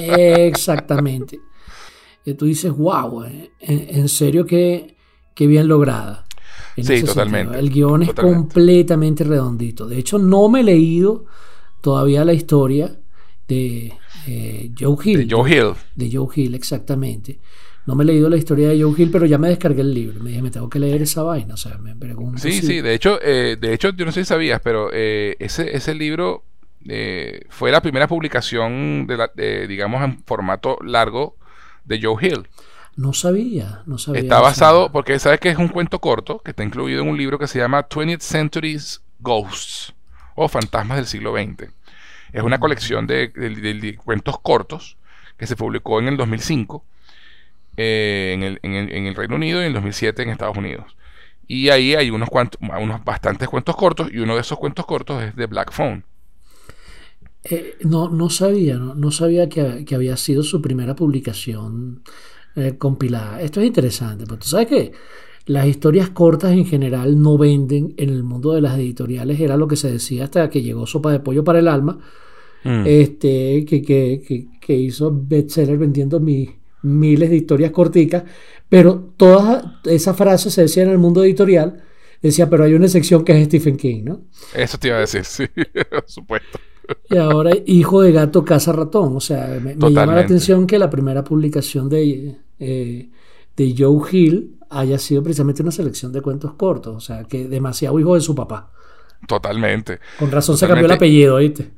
Exactamente. 0.00 1.40
Y 2.24 2.34
tú 2.34 2.46
dices, 2.46 2.72
wow, 2.72 3.24
eh, 3.24 3.52
en, 3.60 4.08
serio 4.08 4.44
que, 4.44 4.96
bien 5.36 5.68
lograda. 5.68 6.26
sí, 6.76 7.02
totalmente. 7.02 7.58
El 7.58 7.70
guion 7.70 8.02
es 8.02 8.12
completamente 8.12 9.24
redondito. 9.24 9.86
De 9.86 9.98
hecho, 9.98 10.18
no 10.18 10.48
me 10.48 10.60
he 10.60 10.64
leído 10.64 11.26
todavía 11.80 12.24
la 12.24 12.34
historia 12.34 12.98
de 13.50 13.92
eh, 14.26 14.70
Joe 14.78 14.96
Hill. 15.04 15.26
De 15.26 15.34
Joe 15.34 15.50
Hill. 15.50 15.74
De 15.96 16.10
Joe 16.10 16.28
Hill, 16.34 16.54
exactamente. 16.54 17.38
No 17.86 17.96
me 17.96 18.04
he 18.04 18.06
leído 18.06 18.30
la 18.30 18.36
historia 18.36 18.68
de 18.68 18.80
Joe 18.80 18.94
Hill, 18.96 19.10
pero 19.10 19.26
ya 19.26 19.38
me 19.38 19.48
descargué 19.48 19.80
el 19.80 19.92
libro. 19.92 20.20
Me 20.20 20.30
dije, 20.30 20.42
me 20.42 20.50
tengo 20.50 20.70
que 20.70 20.78
leer 20.78 21.02
esa 21.02 21.22
vaina. 21.22 21.54
O 21.54 21.56
sea, 21.56 21.76
me 21.78 21.96
pregunto. 21.96 22.38
Sí, 22.40 22.52
sí, 22.52 22.80
de 22.80 22.94
hecho, 22.94 23.18
eh, 23.22 23.56
de 23.60 23.72
hecho, 23.72 23.90
yo 23.90 24.04
no 24.04 24.12
sé 24.12 24.20
si 24.20 24.28
sabías, 24.28 24.60
pero 24.62 24.90
eh, 24.92 25.36
ese, 25.40 25.76
ese 25.76 25.94
libro 25.94 26.44
fue 27.50 27.70
la 27.70 27.82
primera 27.82 28.08
publicación, 28.08 29.06
de, 29.06 29.16
la, 29.16 29.30
digamos, 29.68 30.02
en 30.02 30.22
formato 30.24 30.78
largo 30.82 31.36
de 31.84 32.00
Joe 32.00 32.26
Hill. 32.26 32.48
No 32.96 33.12
sabía, 33.12 33.82
no 33.86 33.98
sabía. 33.98 34.22
Está 34.22 34.40
basado, 34.40 34.90
porque 34.92 35.18
sabes 35.18 35.40
que 35.40 35.50
es 35.50 35.58
un 35.58 35.68
cuento 35.68 36.00
corto 36.00 36.38
que 36.38 36.52
está 36.52 36.62
incluido 36.62 37.02
en 37.02 37.08
un 37.08 37.18
libro 37.18 37.38
que 37.38 37.46
se 37.46 37.58
llama 37.58 37.88
20th 37.88 38.20
Century's 38.20 39.02
Ghosts 39.18 39.94
o 40.34 40.48
Fantasmas 40.48 40.96
del 40.96 41.06
siglo 41.06 41.34
XX. 41.34 41.79
Es 42.32 42.42
una 42.42 42.58
colección 42.58 43.06
de, 43.06 43.98
cuentos 44.04 44.38
cortos 44.40 44.96
que 45.36 45.46
se 45.46 45.56
publicó 45.56 45.98
en 46.00 46.08
el 46.08 46.16
2005 46.16 46.84
eh, 47.76 48.32
en, 48.34 48.42
el, 48.42 48.58
en, 48.62 49.06
el, 49.06 49.14
Reino 49.14 49.36
Unido 49.36 49.58
y 49.60 49.62
en 49.62 49.68
el 49.68 49.74
2007 49.74 50.22
en 50.22 50.30
Estados 50.30 50.56
Unidos. 50.56 50.96
Y 51.46 51.70
ahí 51.70 51.94
hay 51.94 52.10
unos, 52.10 52.28
cuantos, 52.28 52.60
unos 52.60 53.04
bastantes 53.04 53.48
cuentos 53.48 53.74
cortos 53.74 54.10
y 54.12 54.18
uno 54.18 54.34
de 54.34 54.42
esos 54.42 54.58
cuentos 54.58 54.86
cortos 54.86 55.22
es 55.22 55.34
de 55.34 55.46
Black 55.46 55.72
Phone. 55.72 56.04
Eh, 57.44 57.76
no, 57.80 58.08
no 58.10 58.28
sabía, 58.28 58.76
no, 58.76 59.10
sabía 59.10 59.48
que, 59.48 59.84
había 59.94 60.16
sido 60.16 60.42
su 60.42 60.60
primera 60.60 60.94
publicación 60.94 62.02
eh, 62.54 62.76
compilada. 62.76 63.40
Esto 63.40 63.60
es 63.60 63.66
interesante, 63.66 64.26
porque 64.26 64.46
sabes 64.46 64.66
que 64.66 64.92
las 65.46 65.66
historias 65.66 66.10
cortas 66.10 66.52
en 66.52 66.66
general 66.66 67.20
no 67.20 67.38
venden 67.38 67.94
en 67.96 68.10
el 68.10 68.22
mundo 68.22 68.52
de 68.52 68.60
las 68.60 68.78
editoriales, 68.78 69.40
era 69.40 69.56
lo 69.56 69.66
que 69.68 69.76
se 69.76 69.90
decía 69.90 70.24
hasta 70.24 70.50
que 70.50 70.62
llegó 70.62 70.86
Sopa 70.86 71.12
de 71.12 71.20
Pollo 71.20 71.44
para 71.44 71.58
el 71.58 71.68
Alma, 71.68 71.98
mm. 72.64 72.84
este, 72.86 73.64
que, 73.64 73.82
que, 73.82 74.48
que, 74.60 74.74
hizo 74.74 75.10
bestseller 75.12 75.78
vendiendo 75.78 76.20
miles 76.20 77.30
de 77.30 77.36
historias 77.36 77.70
corticas, 77.70 78.24
pero 78.68 79.12
todas 79.16 79.64
esas 79.84 80.16
frases 80.16 80.54
se 80.54 80.62
decían 80.62 80.86
en 80.86 80.92
el 80.92 80.98
mundo 80.98 81.24
editorial, 81.24 81.82
decía, 82.22 82.48
pero 82.48 82.64
hay 82.64 82.74
una 82.74 82.88
sección 82.88 83.24
que 83.24 83.38
es 83.38 83.46
Stephen 83.46 83.76
King, 83.76 84.04
¿no? 84.04 84.20
Eso 84.54 84.78
te 84.78 84.88
iba 84.88 84.98
a 84.98 85.00
decir, 85.00 85.24
sí, 85.24 85.46
por 85.90 86.04
supuesto. 86.06 86.58
Y 87.08 87.16
ahora, 87.16 87.52
hijo 87.66 88.02
de 88.02 88.12
gato, 88.12 88.44
casa 88.44 88.72
ratón. 88.72 89.16
O 89.16 89.20
sea, 89.20 89.60
me, 89.62 89.76
llama 89.76 90.14
la 90.14 90.22
atención 90.22 90.66
que 90.66 90.78
la 90.78 90.90
primera 90.90 91.22
publicación 91.22 91.88
de, 91.88 92.36
eh, 92.58 93.08
de 93.56 93.74
Joe 93.76 94.00
Hill 94.10 94.59
haya 94.70 94.98
sido 94.98 95.22
precisamente 95.22 95.62
una 95.62 95.72
selección 95.72 96.12
de 96.12 96.22
cuentos 96.22 96.54
cortos, 96.54 96.96
o 96.96 97.00
sea, 97.00 97.24
que 97.24 97.48
demasiado 97.48 97.98
hijo 97.98 98.14
de 98.14 98.20
su 98.20 98.34
papá. 98.34 98.70
Totalmente. 99.26 100.00
Con 100.18 100.30
razón 100.30 100.56
se 100.56 100.66
cambió 100.66 100.86
el 100.86 100.92
apellido, 100.92 101.36
¿viste? 101.36 101.72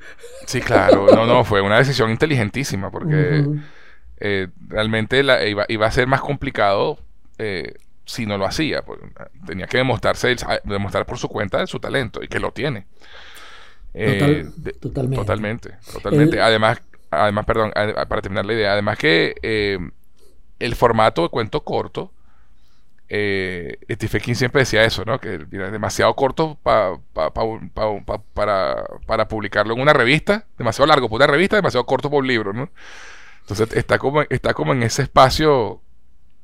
Sí, 0.47 0.61
claro. 0.61 1.07
No, 1.13 1.27
no, 1.27 1.45
fue 1.45 1.61
una 1.61 1.79
decisión 1.79 2.11
inteligentísima 2.11 2.91
porque 2.91 3.45
eh, 4.19 4.49
realmente 4.69 5.21
iba, 5.21 5.87
a 5.87 5.91
ser 5.91 6.07
más 6.07 6.21
complicado 6.21 6.99
eh, 7.39 7.75
si 8.05 8.27
no 8.27 8.39
lo 8.39 8.47
hacía. 8.47 8.85
tenía 9.47 9.67
que 9.67 9.79
demostrarse, 9.79 10.37
demostrar 10.65 11.07
por 11.07 11.19
su 11.19 11.29
cuenta 11.29 11.67
su 11.67 11.81
talento 11.81 12.23
y 12.23 12.29
que 12.29 12.39
lo 12.39 12.53
tiene. 12.53 12.87
Eh, 13.95 14.47
totalmente. 14.81 15.17
Totalmente. 15.17 15.71
Totalmente. 15.93 16.41
Además, 16.41 16.81
además, 17.11 17.45
perdón, 17.45 17.73
para 17.73 18.23
terminar 18.23 18.47
la 18.47 18.53
idea, 18.53 18.73
además 18.73 18.99
que 18.99 19.81
el 20.59 20.75
formato 20.77 21.23
de 21.23 21.29
cuento 21.29 21.63
corto 21.63 22.13
eh, 23.15 23.77
Stephen 23.91 24.23
King 24.23 24.35
siempre 24.35 24.63
decía 24.63 24.85
eso, 24.85 25.05
¿no? 25.05 25.21
Que 25.21 25.39
era 25.53 25.71
demasiado 25.71 26.15
corto 26.15 26.59
para, 26.63 26.99
para 27.13 29.29
publicarlo 29.29 29.75
en 29.75 29.83
una 29.83 29.93
revista, 29.93 30.47
demasiado 30.57 30.87
largo 30.87 31.11
para 31.11 31.27
una 31.27 31.27
revista, 31.27 31.57
demasiado 31.57 31.85
corto 31.85 32.09
para 32.09 32.21
un 32.21 32.27
libro, 32.27 32.55
¿no? 32.55 32.71
Entonces 33.43 33.77
está 33.77 33.99
como, 33.99 34.23
está 34.23 34.55
como 34.55 34.73
en 34.73 34.83
ese 34.83 35.03
espacio, 35.03 35.83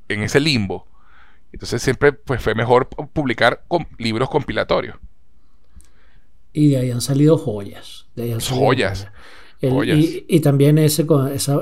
en 0.08 0.22
ese 0.22 0.40
limbo. 0.40 0.86
Entonces 1.54 1.80
siempre 1.80 2.12
pues, 2.12 2.42
fue 2.42 2.54
mejor 2.54 2.86
publicar 3.14 3.64
libros 3.96 4.28
compilatorios. 4.28 4.98
Y 6.52 6.68
de 6.68 6.76
ahí 6.76 6.90
han 6.90 7.00
salido 7.00 7.38
joyas. 7.38 8.08
joyas. 8.46 9.08
Y, 9.60 10.40
también 10.40 10.76
ese, 10.76 11.06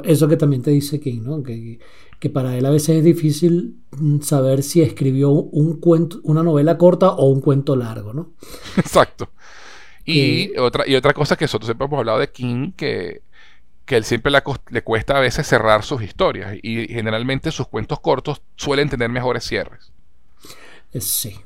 eso 0.02 0.28
que 0.28 0.36
también 0.36 0.62
te 0.62 0.72
dice 0.72 0.98
King, 0.98 1.20
¿no? 1.22 1.44
Que, 1.44 1.78
que 2.18 2.30
para 2.30 2.56
él 2.56 2.64
a 2.66 2.70
veces 2.70 2.96
es 2.96 3.04
difícil 3.04 3.76
mm, 3.92 4.20
saber 4.20 4.62
si 4.62 4.82
escribió 4.82 5.30
un 5.30 5.80
cuento, 5.80 6.20
una 6.22 6.42
novela 6.42 6.78
corta 6.78 7.10
o 7.10 7.26
un 7.26 7.40
cuento 7.40 7.76
largo, 7.76 8.12
¿no? 8.12 8.32
Exacto. 8.76 9.30
Y, 10.04 10.56
otra, 10.58 10.84
y 10.86 10.94
otra 10.94 11.12
cosa 11.12 11.36
que 11.36 11.44
nosotros 11.44 11.66
siempre 11.66 11.86
hemos 11.86 11.98
hablado 11.98 12.20
de 12.20 12.30
King, 12.30 12.72
que, 12.76 13.22
que 13.84 13.96
él 13.96 14.04
siempre 14.04 14.32
le, 14.32 14.82
cuesta 14.82 15.16
a 15.16 15.20
veces 15.20 15.46
cerrar 15.46 15.82
sus 15.82 16.02
historias. 16.02 16.56
Y 16.62 16.86
generalmente 16.88 17.50
sus 17.50 17.66
cuentos 17.66 18.00
cortos 18.00 18.40
suelen 18.56 18.88
tener 18.88 19.08
mejores 19.08 19.44
cierres. 19.44 19.92
Eh, 20.92 21.00
sí. 21.00 21.36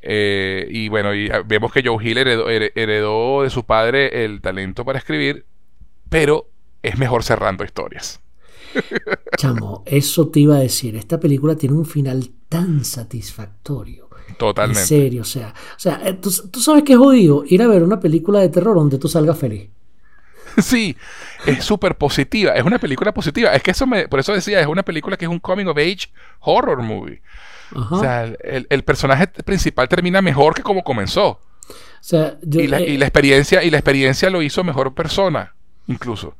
Eh, 0.00 0.66
y 0.70 0.88
bueno, 0.88 1.14
y 1.14 1.28
ah, 1.30 1.42
vemos 1.44 1.72
que 1.72 1.82
Joe 1.84 2.02
Hill 2.02 2.18
heredó 2.18 3.42
de 3.42 3.50
su 3.50 3.64
padre 3.64 4.24
el 4.24 4.40
talento 4.40 4.84
para 4.84 4.98
escribir, 4.98 5.44
pero 6.08 6.48
es 6.82 6.96
mejor 6.96 7.22
cerrando 7.24 7.64
historias. 7.64 8.20
Chamo, 9.36 9.82
eso 9.86 10.28
te 10.28 10.40
iba 10.40 10.56
a 10.56 10.60
decir. 10.60 10.96
Esta 10.96 11.18
película 11.20 11.56
tiene 11.56 11.76
un 11.76 11.86
final 11.86 12.30
tan 12.48 12.84
satisfactorio. 12.84 14.08
Totalmente. 14.38 14.80
En 14.80 14.86
serio, 14.86 15.22
o 15.22 15.24
sea, 15.24 15.54
o 15.76 15.78
sea 15.78 16.00
eh, 16.04 16.14
¿tú, 16.14 16.30
tú 16.50 16.60
sabes 16.60 16.82
que 16.82 16.94
es 16.94 16.98
jodido 16.98 17.44
ir 17.46 17.62
a 17.62 17.68
ver 17.68 17.82
una 17.82 18.00
película 18.00 18.40
de 18.40 18.48
terror 18.48 18.74
donde 18.76 18.98
tú 18.98 19.08
salgas 19.08 19.38
feliz. 19.38 19.68
Sí, 20.62 20.96
es 21.44 21.64
súper 21.64 21.96
positiva. 21.96 22.52
Es 22.52 22.64
una 22.64 22.78
película 22.78 23.12
positiva. 23.12 23.52
Es 23.52 23.62
que 23.62 23.72
eso 23.72 23.86
me. 23.86 24.08
Por 24.08 24.20
eso 24.20 24.32
decía, 24.32 24.58
es 24.58 24.66
una 24.66 24.82
película 24.82 25.16
que 25.16 25.26
es 25.26 25.30
un 25.30 25.38
coming 25.38 25.66
of 25.66 25.76
age 25.76 26.08
horror 26.40 26.82
movie. 26.82 27.20
O 27.74 28.00
sea, 28.00 28.24
el, 28.24 28.66
el, 28.70 28.84
personaje 28.84 29.26
principal 29.26 29.88
termina 29.88 30.22
mejor 30.22 30.54
que 30.54 30.62
como 30.62 30.82
comenzó. 30.82 31.28
O 31.28 31.38
sea, 32.00 32.38
y, 32.42 32.68
la, 32.68 32.80
y, 32.80 32.96
la, 32.96 33.06
experiencia, 33.06 33.64
y 33.64 33.70
la 33.70 33.78
experiencia 33.78 34.30
lo 34.30 34.40
hizo 34.40 34.62
mejor 34.62 34.94
persona, 34.94 35.54
incluso. 35.88 36.36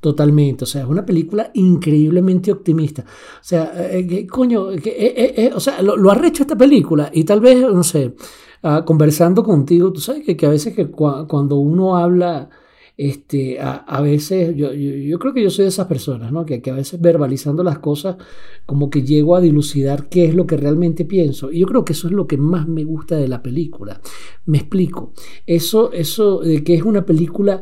Totalmente, 0.00 0.64
o 0.64 0.66
sea, 0.66 0.82
es 0.82 0.88
una 0.88 1.04
película 1.04 1.50
increíblemente 1.54 2.52
optimista. 2.52 3.02
O 3.02 3.44
sea, 3.44 3.72
eh, 3.90 4.26
coño, 4.26 4.70
eh, 4.72 4.82
eh, 4.84 5.50
o 5.54 5.60
sea, 5.60 5.80
lo, 5.82 5.96
lo 5.96 6.10
arrecho 6.10 6.42
esta 6.42 6.56
película 6.56 7.10
y 7.12 7.24
tal 7.24 7.40
vez, 7.40 7.60
no 7.60 7.82
sé, 7.82 8.14
uh, 8.62 8.84
conversando 8.84 9.42
contigo, 9.42 9.92
tú 9.92 10.00
sabes 10.00 10.24
que, 10.24 10.36
que 10.36 10.46
a 10.46 10.50
veces 10.50 10.74
que 10.74 10.88
cuando 10.90 11.56
uno 11.56 11.96
habla 11.96 12.48
este, 12.96 13.58
a, 13.60 14.00
veces, 14.00 14.56
yo, 14.56 14.72
yo, 14.72 15.18
creo 15.18 15.34
que 15.34 15.42
yo 15.42 15.50
soy 15.50 15.64
de 15.64 15.68
esas 15.68 15.86
personas, 15.86 16.32
¿no? 16.32 16.46
Que, 16.46 16.62
que, 16.62 16.70
a 16.70 16.74
veces 16.74 16.98
verbalizando 16.98 17.62
las 17.62 17.78
cosas, 17.78 18.16
como 18.64 18.88
que 18.88 19.02
llego 19.02 19.36
a 19.36 19.40
dilucidar 19.40 20.08
qué 20.08 20.24
es 20.24 20.34
lo 20.34 20.46
que 20.46 20.56
realmente 20.56 21.04
pienso. 21.04 21.52
Y 21.52 21.60
yo 21.60 21.66
creo 21.66 21.84
que 21.84 21.92
eso 21.92 22.06
es 22.06 22.14
lo 22.14 22.26
que 22.26 22.38
más 22.38 22.66
me 22.66 22.84
gusta 22.84 23.16
de 23.16 23.28
la 23.28 23.42
película. 23.42 24.00
Me 24.46 24.58
explico. 24.58 25.12
Eso, 25.44 25.92
eso 25.92 26.40
de 26.40 26.64
que 26.64 26.74
es 26.74 26.84
una 26.84 27.04
película 27.04 27.60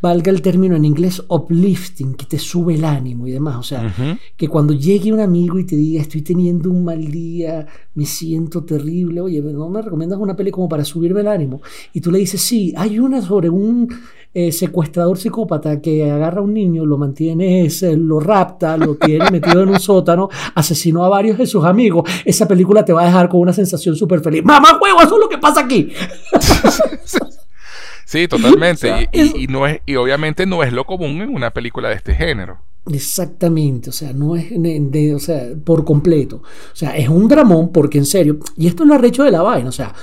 valga 0.00 0.30
el 0.30 0.40
término 0.42 0.76
en 0.76 0.84
inglés, 0.84 1.22
uplifting, 1.28 2.14
que 2.14 2.26
te 2.26 2.38
sube 2.38 2.74
el 2.74 2.84
ánimo 2.84 3.26
y 3.26 3.32
demás. 3.32 3.56
O 3.56 3.62
sea, 3.62 3.94
que 4.36 4.48
cuando 4.48 4.72
llegue 4.72 5.12
un 5.12 5.20
amigo 5.20 5.58
y 5.58 5.64
te 5.64 5.76
diga, 5.76 6.00
estoy 6.00 6.22
teniendo 6.22 6.70
un 6.70 6.84
mal 6.84 7.10
día, 7.10 7.66
me 7.94 8.06
siento 8.06 8.64
terrible, 8.64 9.20
oye, 9.20 9.42
¿no 9.42 9.68
me 9.68 9.82
recomiendas 9.82 10.18
una 10.18 10.36
peli 10.36 10.50
como 10.50 10.68
para 10.68 10.84
subirme 10.84 11.20
el 11.20 11.28
ánimo? 11.28 11.60
Y 11.92 12.00
tú 12.00 12.10
le 12.10 12.18
dices, 12.18 12.40
sí, 12.40 12.72
hay 12.76 12.98
una 12.98 13.20
sobre 13.20 13.50
un 13.50 13.88
eh, 14.32 14.52
secuestrador 14.52 15.18
psicópata 15.18 15.80
que 15.80 16.10
agarra 16.10 16.40
a 16.40 16.44
un 16.44 16.54
niño, 16.54 16.86
lo 16.86 16.96
mantiene, 16.96 17.68
lo 17.96 18.20
rapta, 18.20 18.76
lo 18.76 18.94
tiene 18.94 19.28
metido 19.32 19.62
en 19.62 19.70
un 19.70 19.80
sótano, 19.80 20.28
asesinó 20.54 21.04
a 21.04 21.08
varios 21.08 21.36
de 21.36 21.46
sus 21.46 21.64
amigos. 21.64 22.08
Esa 22.24 22.46
película 22.46 22.84
te 22.84 22.92
va 22.92 23.02
a 23.02 23.06
dejar 23.06 23.28
con 23.28 23.40
una 23.40 23.52
sensación 23.52 23.96
súper 23.96 24.20
feliz. 24.20 24.44
¡Mamá, 24.44 24.78
huevo! 24.80 25.00
Eso 25.02 25.16
es 25.16 25.20
lo 25.20 25.28
que 25.28 25.38
pasa 25.38 25.60
aquí. 25.60 25.90
Sí, 28.10 28.26
totalmente. 28.26 29.08
y, 29.12 29.46
no 29.46 29.68
es, 29.68 29.82
y 29.86 29.94
obviamente 29.94 30.44
no 30.44 30.64
es 30.64 30.72
lo 30.72 30.84
común 30.84 31.22
en 31.22 31.32
una 31.32 31.52
película 31.52 31.90
de 31.90 31.94
este 31.94 32.12
género. 32.12 32.58
Exactamente, 32.90 33.90
o 33.90 33.92
sea, 33.92 34.12
no 34.12 34.34
es 34.34 34.46
de, 34.50 35.14
o 35.14 35.20
sea, 35.20 35.46
por 35.64 35.84
completo. 35.84 36.38
O 36.38 36.74
sea, 36.74 36.96
es 36.96 37.08
un 37.08 37.28
dramón 37.28 37.70
porque 37.70 37.98
en 37.98 38.06
serio, 38.06 38.40
y 38.56 38.66
esto 38.66 38.82
es 38.82 38.88
lo 38.88 38.96
arrecho 38.96 39.22
de 39.22 39.30
la 39.30 39.42
vaina, 39.42 39.68
o 39.68 39.72
sea, 39.72 39.94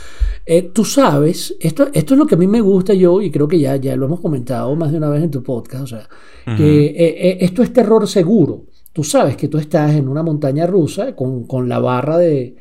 eh, 0.46 0.72
tú 0.74 0.86
sabes, 0.86 1.54
esto, 1.60 1.90
esto 1.92 2.14
es 2.14 2.18
lo 2.18 2.26
que 2.26 2.36
a 2.36 2.38
mí 2.38 2.48
me 2.48 2.62
gusta 2.62 2.94
yo 2.94 3.22
y 3.22 3.30
creo 3.30 3.46
que 3.46 3.60
ya, 3.60 3.76
ya 3.76 3.98
lo 3.98 4.06
hemos 4.06 4.22
comentado 4.22 4.74
más 4.78 4.94
de 4.94 5.00
una 5.00 5.10
vez 5.10 5.24
en 5.24 5.32
tu 5.32 5.44
podcast, 5.44 5.84
o 5.84 5.88
sea, 5.88 6.08
que 6.56 6.86
eh, 6.86 6.96
eh, 6.96 7.38
esto 7.42 7.62
es 7.62 7.74
terror 7.74 8.08
seguro. 8.08 8.68
Tú 8.94 9.04
sabes 9.04 9.36
que 9.36 9.50
tú 9.50 9.58
estás 9.58 9.94
en 9.96 10.08
una 10.08 10.24
montaña 10.24 10.66
rusa 10.66 11.14
con, 11.14 11.46
con 11.46 11.68
la 11.68 11.80
barra 11.80 12.18
de, 12.18 12.56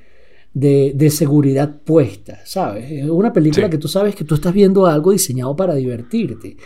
de, 0.56 1.10
seguridad 1.10 1.82
puesta, 1.84 2.40
¿sabes? 2.46 2.90
Es 2.90 3.10
una 3.10 3.30
película 3.30 3.68
que 3.68 3.76
tú 3.76 3.88
sabes 3.88 4.14
que 4.14 4.24
tú 4.24 4.36
estás 4.36 4.54
viendo 4.54 4.86
algo 4.86 5.12
diseñado 5.12 5.54
para 5.54 5.74
divertirte. 5.74 6.56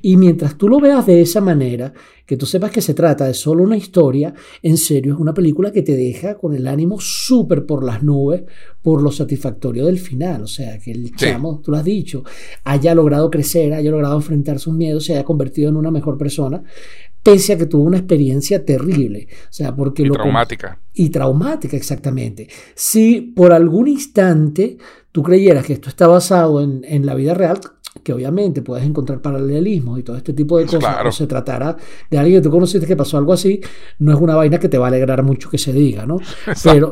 Y 0.00 0.16
mientras 0.16 0.56
tú 0.56 0.68
lo 0.68 0.78
veas 0.78 1.04
de 1.06 1.20
esa 1.20 1.40
manera, 1.40 1.92
que 2.24 2.36
tú 2.36 2.46
sepas 2.46 2.70
que 2.70 2.80
se 2.80 2.94
trata 2.94 3.26
de 3.26 3.34
solo 3.34 3.64
una 3.64 3.76
historia, 3.76 4.32
en 4.62 4.76
serio, 4.76 5.14
es 5.14 5.20
una 5.20 5.34
película 5.34 5.72
que 5.72 5.82
te 5.82 5.96
deja 5.96 6.36
con 6.36 6.54
el 6.54 6.68
ánimo 6.68 7.00
súper 7.00 7.66
por 7.66 7.82
las 7.82 8.04
nubes 8.04 8.44
por 8.82 9.02
lo 9.02 9.10
satisfactorio 9.10 9.86
del 9.86 9.98
final. 9.98 10.42
O 10.42 10.46
sea, 10.46 10.78
que 10.78 10.92
el 10.92 11.12
chamo, 11.16 11.60
tú 11.60 11.72
lo 11.72 11.78
has 11.78 11.84
dicho, 11.84 12.22
haya 12.62 12.94
logrado 12.94 13.32
crecer, 13.32 13.74
haya 13.74 13.90
logrado 13.90 14.14
enfrentar 14.14 14.60
sus 14.60 14.74
miedos, 14.74 15.06
se 15.06 15.14
haya 15.14 15.24
convertido 15.24 15.70
en 15.70 15.76
una 15.76 15.90
mejor 15.90 16.16
persona 16.16 16.62
pese 17.22 17.52
a 17.52 17.58
que 17.58 17.66
tuvo 17.66 17.84
una 17.84 17.98
experiencia 17.98 18.64
terrible. 18.64 19.28
O 19.44 19.52
sea, 19.52 19.74
porque 19.74 20.02
y 20.02 20.06
lo 20.06 20.14
traumática. 20.14 20.78
Y 20.94 21.10
traumática, 21.10 21.76
exactamente. 21.76 22.48
Si 22.74 23.20
por 23.20 23.52
algún 23.52 23.88
instante 23.88 24.78
tú 25.12 25.22
creyeras 25.22 25.64
que 25.64 25.74
esto 25.74 25.88
está 25.88 26.06
basado 26.06 26.60
en, 26.60 26.84
en 26.84 27.06
la 27.06 27.14
vida 27.14 27.34
real, 27.34 27.60
que 28.02 28.12
obviamente 28.12 28.62
puedes 28.62 28.84
encontrar 28.84 29.20
paralelismos 29.20 29.98
y 29.98 30.02
todo 30.02 30.16
este 30.16 30.32
tipo 30.32 30.58
de 30.58 30.64
cosas, 30.64 30.80
claro. 30.80 31.08
o 31.08 31.12
se 31.12 31.26
tratará 31.26 31.76
de 32.08 32.18
alguien 32.18 32.38
que 32.38 32.44
tú 32.44 32.50
conociste 32.50 32.86
que 32.86 32.96
pasó 32.96 33.18
algo 33.18 33.32
así, 33.32 33.60
no 33.98 34.12
es 34.12 34.20
una 34.20 34.36
vaina 34.36 34.58
que 34.58 34.68
te 34.68 34.78
va 34.78 34.86
a 34.86 34.88
alegrar 34.88 35.22
mucho 35.22 35.50
que 35.50 35.58
se 35.58 35.72
diga, 35.72 36.06
¿no? 36.06 36.18
Pero, 36.62 36.90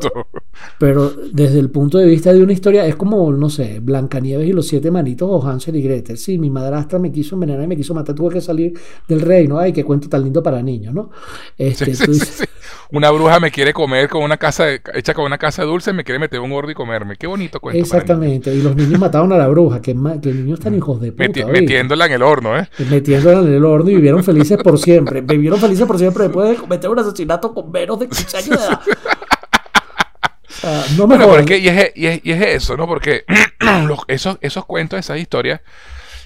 pero 0.77 1.09
desde 1.09 1.59
el 1.59 1.69
punto 1.69 1.97
de 1.97 2.05
vista 2.05 2.33
de 2.33 2.41
una 2.41 2.53
historia 2.53 2.85
es 2.85 2.95
como, 2.95 3.31
no 3.33 3.49
sé, 3.49 3.79
Blancanieves 3.81 4.47
y 4.47 4.53
los 4.53 4.67
siete 4.67 4.91
manitos 4.91 5.27
o 5.29 5.45
Hansel 5.45 5.75
y 5.75 5.81
Gretel. 5.81 6.17
Sí, 6.17 6.37
mi 6.37 6.49
madrastra 6.49 6.99
me 6.99 7.11
quiso 7.11 7.35
envenenar 7.35 7.63
y 7.65 7.67
me 7.67 7.75
quiso 7.75 7.93
matar, 7.93 8.15
tuve 8.15 8.33
que 8.33 8.41
salir 8.41 8.73
del 9.07 9.21
reino, 9.21 9.59
ay, 9.59 9.73
qué 9.73 9.83
cuento 9.83 10.07
tan 10.09 10.23
lindo 10.23 10.41
para 10.41 10.61
niños, 10.61 10.93
¿no? 10.93 11.11
Este, 11.57 11.93
sí, 11.93 12.05
sí, 12.13 12.25
sí, 12.25 12.43
una 12.91 13.11
bruja 13.11 13.39
me 13.39 13.51
quiere 13.51 13.73
comer 13.73 14.09
con 14.09 14.23
una 14.23 14.37
casa 14.37 14.67
hecha 14.71 15.13
con 15.13 15.25
una 15.25 15.37
casa 15.37 15.63
dulce, 15.63 15.93
me 15.93 16.03
quiere 16.03 16.17
meter 16.17 16.39
un 16.39 16.49
gordo 16.49 16.71
y 16.71 16.73
comerme. 16.73 17.17
Qué 17.17 17.27
bonito 17.27 17.59
cuento. 17.59 17.79
Exactamente, 17.79 18.53
y 18.53 18.61
los 18.61 18.75
niños 18.75 18.99
mataron 18.99 19.31
a 19.33 19.37
la 19.37 19.47
bruja, 19.47 19.81
que, 19.81 19.93
que 19.93 20.29
los 20.29 20.43
niños 20.43 20.59
están 20.59 20.75
hijos 20.75 20.99
de 21.01 21.11
puta. 21.11 21.45
metiéndola 21.47 22.05
en 22.05 22.13
el 22.13 22.23
horno, 22.23 22.57
¿eh? 22.57 22.67
Metiéndola 22.89 23.39
en 23.41 23.53
el 23.53 23.65
horno 23.65 23.89
y 23.89 23.95
vivieron 23.95 24.23
felices 24.23 24.57
por 24.57 24.79
siempre. 24.79 25.21
Vivieron 25.21 25.59
felices 25.59 25.85
por 25.85 25.97
siempre 25.97 26.23
después 26.23 26.49
de 26.49 26.55
cometer 26.55 26.89
un 26.89 26.99
asesinato 26.99 27.53
con 27.53 27.71
menos 27.71 27.99
de 27.99 28.07
15 28.07 28.37
años 28.37 28.49
de 28.49 28.55
edad. 28.55 28.81
no 30.97 31.07
me 31.07 31.17
bueno, 31.17 31.45
y, 31.47 31.67
es, 31.67 31.91
y, 31.95 32.07
es, 32.07 32.21
y, 32.23 32.31
es, 32.31 32.41
eso, 32.41 32.77
¿no? 32.77 32.87
Porque 32.87 33.25
los, 33.87 33.99
esos, 34.07 34.37
esos 34.41 34.65
cuentos, 34.65 34.99
esas 34.99 35.17
historias, 35.17 35.61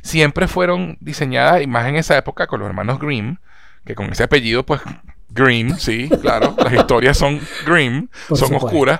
siempre 0.01 0.47
fueron 0.47 0.97
diseñadas, 0.99 1.61
y 1.61 1.67
más 1.67 1.87
en 1.87 1.95
esa 1.95 2.17
época, 2.17 2.47
con 2.47 2.59
los 2.59 2.67
hermanos 2.67 2.99
Grimm, 2.99 3.37
que 3.85 3.95
con 3.95 4.11
ese 4.11 4.23
apellido, 4.23 4.65
pues, 4.65 4.81
Grimm, 5.29 5.77
sí, 5.77 6.09
claro, 6.21 6.55
las 6.63 6.73
historias 6.73 7.17
son 7.17 7.39
Grimm, 7.65 8.07
son 8.33 8.55
oscuras 8.55 8.99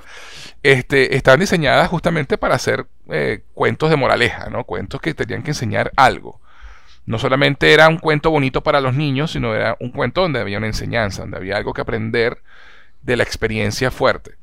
este, 0.63 1.17
están 1.17 1.41
diseñadas 1.41 1.89
justamente 1.89 2.38
para 2.38 2.56
hacer 2.56 2.88
eh, 3.10 3.43
cuentos 3.54 3.89
de 3.89 3.98
moraleja, 3.98 4.50
¿no? 4.50 4.63
Cuentos 4.63 5.02
que 5.02 5.13
tenían 5.13 5.43
que 5.43 5.52
enseñar 5.52 5.91
algo. 5.98 6.39
No 7.06 7.19
solamente 7.19 7.74
era 7.74 7.89
un 7.89 7.98
cuento 7.98 8.32
bonito 8.32 8.63
para 8.63 8.80
los 8.80 8.96
niños, 8.96 9.32
sino 9.32 9.54
era 9.54 9.76
un 9.82 9.91
cuento 9.91 10.22
donde 10.22 10.39
había 10.39 10.58
una 10.58 10.67
enseñanza, 10.67 11.24
donde 11.24 11.36
había 11.36 11.58
algo 11.58 11.74
que 11.74 11.82
aprender 11.82 12.41
de 13.02 13.17
la 13.17 13.24
experiencia 13.24 13.91
fuerte. 13.91 14.36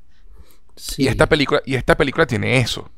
Y 0.96 1.08
esta 1.08 1.26
película, 1.26 1.62
y 1.64 1.74
esta 1.74 1.96
película 1.96 2.26
tiene 2.26 2.58
eso. 2.58 2.90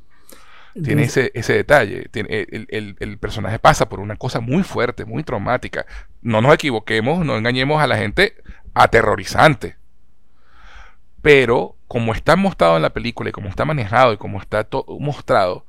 Tiene 0.74 1.02
ese, 1.02 1.30
ese 1.34 1.52
detalle. 1.52 2.08
Tiene, 2.10 2.46
el, 2.50 2.96
el, 2.98 3.18
personaje 3.18 3.58
pasa 3.58 3.88
por 3.88 4.00
una 4.00 4.16
cosa 4.16 4.40
muy 4.40 4.62
fuerte, 4.62 5.04
muy 5.04 5.22
traumática. 5.22 5.84
No 6.22 6.40
nos 6.40 6.54
equivoquemos, 6.54 7.26
no 7.26 7.36
engañemos 7.36 7.82
a 7.82 7.86
la 7.86 7.98
gente 7.98 8.36
aterrorizante. 8.72 9.76
Pero 11.20 11.76
como 11.88 12.14
está 12.14 12.36
mostrado 12.36 12.76
en 12.76 12.82
la 12.82 12.94
película 12.94 13.28
y 13.28 13.32
como 13.32 13.48
está 13.48 13.64
manejado 13.64 14.14
y 14.14 14.16
como 14.16 14.40
está 14.40 14.66
mostrado, 14.98 15.66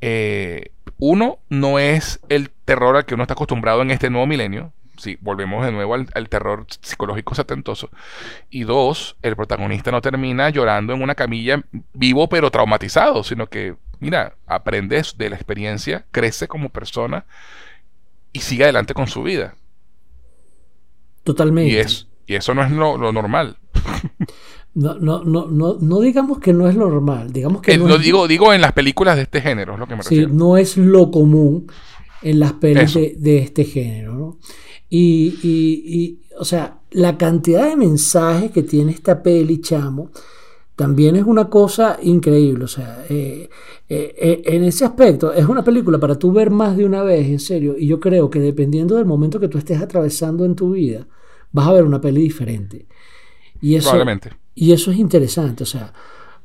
eh, 0.00 0.70
uno 0.98 1.40
no 1.48 1.78
es 1.78 2.20
el 2.28 2.50
terror 2.64 2.96
al 2.96 3.04
que 3.04 3.14
uno 3.14 3.24
está 3.24 3.34
acostumbrado 3.34 3.82
en 3.82 3.90
este 3.90 4.10
nuevo 4.10 4.26
milenio. 4.26 4.72
Si 5.04 5.18
volvemos 5.20 5.64
de 5.64 5.70
nuevo 5.70 5.94
al, 5.94 6.28
terror 6.30 6.66
psicológico 6.80 7.34
setentoso. 7.34 7.90
Y 8.48 8.64
dos, 8.64 9.16
el 9.20 9.36
protagonista 9.36 9.90
no 9.90 10.00
termina 10.00 10.48
llorando 10.48 10.94
en 10.94 11.02
una 11.02 11.14
camilla 11.14 11.62
vivo 11.92 12.28
pero 12.30 12.50
traumatizado, 12.50 13.22
sino 13.22 13.46
que, 13.46 13.76
mira, 14.00 14.36
aprendes 14.46 15.18
de 15.18 15.28
la 15.28 15.36
experiencia, 15.36 16.06
crece 16.10 16.48
como 16.48 16.70
persona 16.70 17.26
y 18.32 18.40
sigue 18.40 18.64
adelante 18.64 18.94
con 18.94 19.06
su 19.06 19.22
vida. 19.22 19.56
Totalmente. 21.22 21.70
Y, 21.70 21.76
es, 21.76 22.08
y 22.26 22.34
eso 22.34 22.54
no 22.54 22.64
es 22.64 22.70
lo, 22.70 22.96
lo 22.96 23.12
normal. 23.12 23.58
No, 24.76 24.94
no, 24.94 25.22
no, 25.22 25.46
no, 25.46 25.78
no 25.80 26.00
digamos 26.00 26.40
que 26.40 26.52
no 26.52 26.68
es 26.68 26.74
lo 26.74 26.88
normal, 26.88 27.32
digamos 27.32 27.62
que... 27.62 27.74
Eh, 27.74 27.78
no 27.78 27.86
lo 27.86 27.96
digo, 27.96 28.26
digo 28.26 28.52
en 28.52 28.60
las 28.60 28.72
películas 28.72 29.14
de 29.14 29.22
este 29.22 29.40
género, 29.40 29.74
es 29.74 29.78
lo 29.78 29.86
que 29.86 29.94
me 29.94 30.02
sí, 30.02 30.26
no 30.28 30.56
es 30.56 30.76
lo 30.76 31.12
común 31.12 31.68
en 32.24 32.40
las 32.40 32.54
pelis 32.54 32.94
de, 32.94 33.38
este 33.38 33.64
género, 33.64 34.14
¿no? 34.14 34.38
Y, 34.88 35.38
y, 35.42 36.20
o 36.38 36.44
sea, 36.44 36.78
la 36.90 37.18
cantidad 37.18 37.68
de 37.68 37.76
mensajes 37.76 38.50
que 38.50 38.62
tiene 38.62 38.92
esta 38.92 39.22
peli, 39.22 39.60
chamo, 39.60 40.10
también 40.76 41.16
es 41.16 41.24
una 41.24 41.48
cosa 41.48 41.98
increíble. 42.02 42.64
O 42.64 42.68
sea, 42.68 43.04
eh, 43.08 43.48
eh, 43.88 44.42
en 44.46 44.64
ese 44.64 44.84
aspecto, 44.84 45.32
es 45.32 45.46
una 45.46 45.64
película 45.64 45.98
para 45.98 46.18
tú 46.18 46.32
ver 46.32 46.50
más 46.50 46.76
de 46.76 46.84
una 46.84 47.02
vez, 47.02 47.26
en 47.26 47.40
serio. 47.40 47.76
Y 47.78 47.86
yo 47.86 48.00
creo 48.00 48.30
que 48.30 48.40
dependiendo 48.40 48.96
del 48.96 49.06
momento 49.06 49.40
que 49.40 49.48
tú 49.48 49.58
estés 49.58 49.80
atravesando 49.80 50.44
en 50.44 50.54
tu 50.54 50.72
vida, 50.72 51.06
vas 51.52 51.68
a 51.68 51.72
ver 51.72 51.84
una 51.84 52.00
peli 52.00 52.22
diferente. 52.22 52.86
Y 53.60 53.76
eso, 53.76 53.90
Probablemente. 53.90 54.32
Y 54.54 54.72
eso 54.72 54.90
es 54.90 54.98
interesante, 54.98 55.64
o 55.64 55.66
sea, 55.66 55.92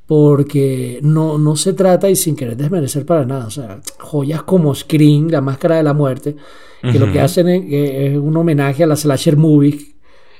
porque 0.10 0.98
no, 1.04 1.38
no 1.38 1.56
se 1.56 1.74
trata, 1.74 2.10
y 2.10 2.15
sin 2.15 2.36
querer 2.36 2.58
desmerecer 2.58 3.06
para 3.06 3.26
nada, 3.26 3.45
o 3.45 3.52
sea, 3.52 3.80
joyas 4.00 4.41
como 4.41 4.74
Scream, 4.74 5.28
La 5.30 5.39
Máscara 5.39 5.76
de 5.76 5.84
la 5.84 5.93
Muerte, 5.93 6.36
que 6.82 6.98
lo 6.98 7.12
que 7.12 7.22
hacen 7.22 7.48
es, 7.48 8.17
un 8.17 8.36
homenaje 8.36 8.84
a 8.84 8.88
la 8.88 8.95
slasher 8.95 9.38
movie 9.38 9.78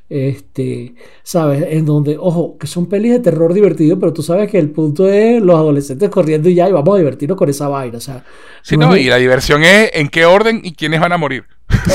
Este, 0.10 0.95
¿sabes? 1.21 1.67
En 1.69 1.86
donde, 1.86 2.17
ojo, 2.17 2.58
que 2.58 2.65
son 2.65 2.88
pelis 2.88 3.12
de 3.12 3.19
terror 3.19 3.53
divertido, 3.53 3.99
pero 3.99 4.12
tú 4.12 4.23
sabes 4.23 4.49
que 4.49 4.58
el 4.58 4.71
punto 4.71 5.08
es 5.08 5.39
los 5.39 5.55
adolescentes 5.55 6.10
corriendo 6.10 6.49
y 6.49 6.55
ya, 6.55 6.67
y 6.67 6.71
vamos 6.71 6.95
a 6.95 6.97
divertirnos 6.97 7.38
con 7.38 7.47
esa 7.47 7.67
vaina. 7.67 7.99
O 7.99 8.01
sea, 8.01 8.25
sí, 8.63 8.75
no, 8.75 8.97
y 8.97 9.03
la 9.03 9.17
diversión 9.17 9.63
es 9.63 9.91
en 9.93 10.10
qué 10.10 10.25
orden 10.25 10.62
y 10.63 10.73
quiénes 10.73 10.99
van 10.99 11.12
a 11.12 11.17
morir. 11.19 11.43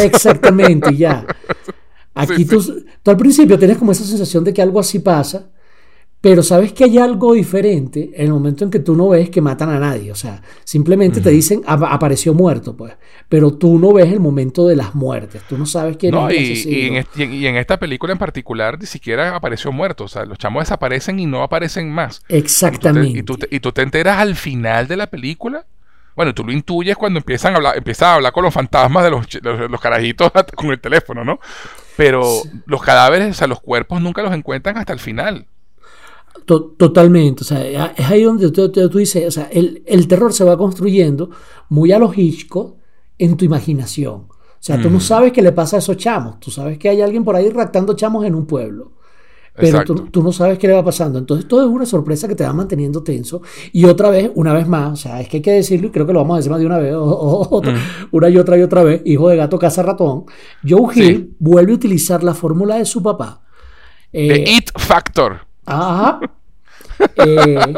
Exactamente, 0.01 0.95
ya. 0.95 1.27
Aquí 2.15 2.45
Tú, 2.45 2.63
tú, 3.03 3.11
al 3.11 3.17
principio 3.17 3.59
tienes 3.59 3.79
como 3.79 3.91
esa 3.91 4.05
sensación 4.05 4.45
de 4.45 4.53
que 4.53 4.63
algo 4.63 4.79
así 4.79 5.01
pasa, 5.01 5.51
pero 6.25 6.43
sabes 6.43 6.73
que 6.73 6.85
hay 6.85 6.97
algo 6.97 7.35
diferente 7.35 8.13
en 8.15 8.25
el 8.25 8.33
momento 8.33 8.65
en 8.65 8.71
que 8.71 8.79
tú 8.79 8.97
no 8.97 9.11
ves 9.11 9.29
que 9.29 9.43
matan 9.43 9.69
a 9.69 9.79
nadie. 9.79 10.11
O 10.11 10.15
sea, 10.15 10.41
simplemente 10.65 11.21
te 11.21 11.29
dicen 11.29 11.61
apareció 11.67 12.33
muerto, 12.33 12.75
pues. 12.75 12.95
Pero 13.29 13.53
tú 13.59 13.79
no 13.79 13.93
ves 13.93 14.11
el 14.11 14.21
momento 14.21 14.67
de 14.67 14.75
las 14.75 14.95
muertes. 14.95 15.43
Tú 15.47 15.59
no 15.59 15.67
sabes 15.67 15.99
quién 15.99 16.13
no, 16.13 16.31
es 16.31 16.65
y, 16.65 16.97
y, 17.15 17.47
en 17.47 17.57
esta 17.57 17.79
película 17.79 18.15
en 18.15 18.19
particular 18.19 18.81
ni 18.81 18.87
siquiera 18.87 19.37
apareció 19.37 19.71
muerto. 19.71 20.05
O 20.05 20.09
sea, 20.09 20.25
los 20.25 20.39
chamos 20.39 20.63
desaparecen 20.63 21.21
y 21.21 21.27
no 21.27 21.43
aparecen 21.43 21.93
más. 21.93 22.23
Exactamente. 22.31 23.19
Y 23.19 23.23
tú 23.23 23.37
te, 23.37 23.47
y 23.55 23.61
tú 23.61 23.73
te 23.73 23.83
enteras 23.83 24.19
al 24.19 24.35
final 24.35 24.89
de 24.89 24.97
la 24.97 25.09
película 25.09 25.67
bueno, 26.17 26.33
tú 26.33 26.45
lo 26.45 26.53
intuyes 26.53 26.97
cuando 26.97 27.19
empiezan 27.19 27.55
a 27.55 27.57
hablar, 27.57 27.77
empiezas 27.77 28.07
a 28.07 28.15
hablar 28.15 28.33
con 28.33 28.45
los 28.45 28.55
fantasmas 28.55 29.03
de 29.03 29.11
los, 29.11 29.27
los, 29.43 29.81
carajitos 29.81 30.31
con 30.55 30.71
el 30.71 30.81
teléfono, 30.81 31.25
¿no? 31.25 31.41
Pero 31.97 32.25
los 32.67 32.83
cadáveres, 32.83 33.31
o 33.31 33.35
sea, 33.35 33.49
los 33.49 33.61
cuerpos 33.61 34.01
nunca 34.01 34.23
los 34.23 34.33
encuentran 34.33 34.79
hasta 34.79 34.93
el 34.93 35.01
final 35.01 35.49
totalmente, 36.45 37.43
o 37.43 37.45
sea, 37.45 37.93
es 37.97 38.11
ahí 38.11 38.23
donde 38.23 38.51
tú, 38.51 38.69
dices, 38.99 39.27
o 39.27 39.31
sea, 39.31 39.49
el, 39.51 39.83
el, 39.87 40.07
terror 40.07 40.33
se 40.33 40.45
va 40.45 40.57
construyendo 40.57 41.31
muy 41.69 41.93
a 41.93 41.99
lo 41.99 42.13
en 42.15 43.37
tu 43.37 43.45
imaginación. 43.45 44.27
O 44.29 44.67
sea, 44.67 44.81
tú 44.81 44.89
no 44.89 44.99
sabes 44.99 45.33
qué 45.33 45.43
le 45.43 45.53
pasa 45.53 45.77
a 45.77 45.79
esos 45.81 45.97
chamos, 45.97 46.41
tú 46.41 46.51
sabes 46.51 46.79
que 46.79 46.89
hay 46.89 47.03
alguien 47.03 47.23
por 47.25 47.37
ahí 47.37 47.51
raptando 47.51 47.95
chamos 47.95 48.25
en 48.25 48.35
un 48.35 48.47
pueblo. 48.47 48.93
Pero 49.57 49.85
tú, 49.85 49.95
tú, 50.11 50.23
no 50.23 50.33
sabes 50.33 50.59
qué 50.59 50.67
le 50.67 50.75
va 50.75 50.85
pasando. 50.85 51.17
Entonces, 51.17 51.47
todo 51.47 51.63
es 51.63 51.69
una 51.69 51.87
sorpresa 51.87 52.27
que 52.27 52.35
te 52.35 52.43
va 52.43 52.53
manteniendo 52.53 53.05
tenso. 53.05 53.41
Y 53.73 53.85
otra 53.85 54.11
vez, 54.11 54.33
una 54.35 54.53
vez 54.53 54.67
más, 54.67 54.93
o 54.93 54.97
sea, 54.97 55.21
es 55.21 55.29
que 55.29 55.37
hay 55.37 55.43
que 55.43 55.53
decirlo 55.53 55.87
y 55.87 55.91
creo 55.91 56.05
que 56.05 56.13
lo 56.13 56.19
vamos 56.21 56.35
a 56.35 56.37
decir 56.39 56.51
más 56.51 56.59
de 56.59 56.67
una 56.67 56.79
vez, 56.79 56.93
o, 56.99 57.63
una 58.11 58.29
y 58.29 58.37
otra 58.37 58.59
y 58.59 58.63
otra 58.63 58.83
vez, 58.83 59.03
hijo 59.05 59.29
de 59.29 59.37
gato 59.37 59.57
caza 59.59 59.85
ratón. 59.85 60.25
Joe 60.69 60.93
Hill 60.93 61.37
vuelve 61.39 61.71
a 61.71 61.75
utilizar 61.77 62.25
la 62.25 62.35
fórmula 62.35 62.79
de 62.79 62.85
su 62.85 63.01
papá. 63.01 63.43
The 64.11 64.43
eh, 64.43 64.57
It 64.57 64.71
Factor. 64.77 65.54
Ajá. 65.67 66.21
Eh, 67.17 67.75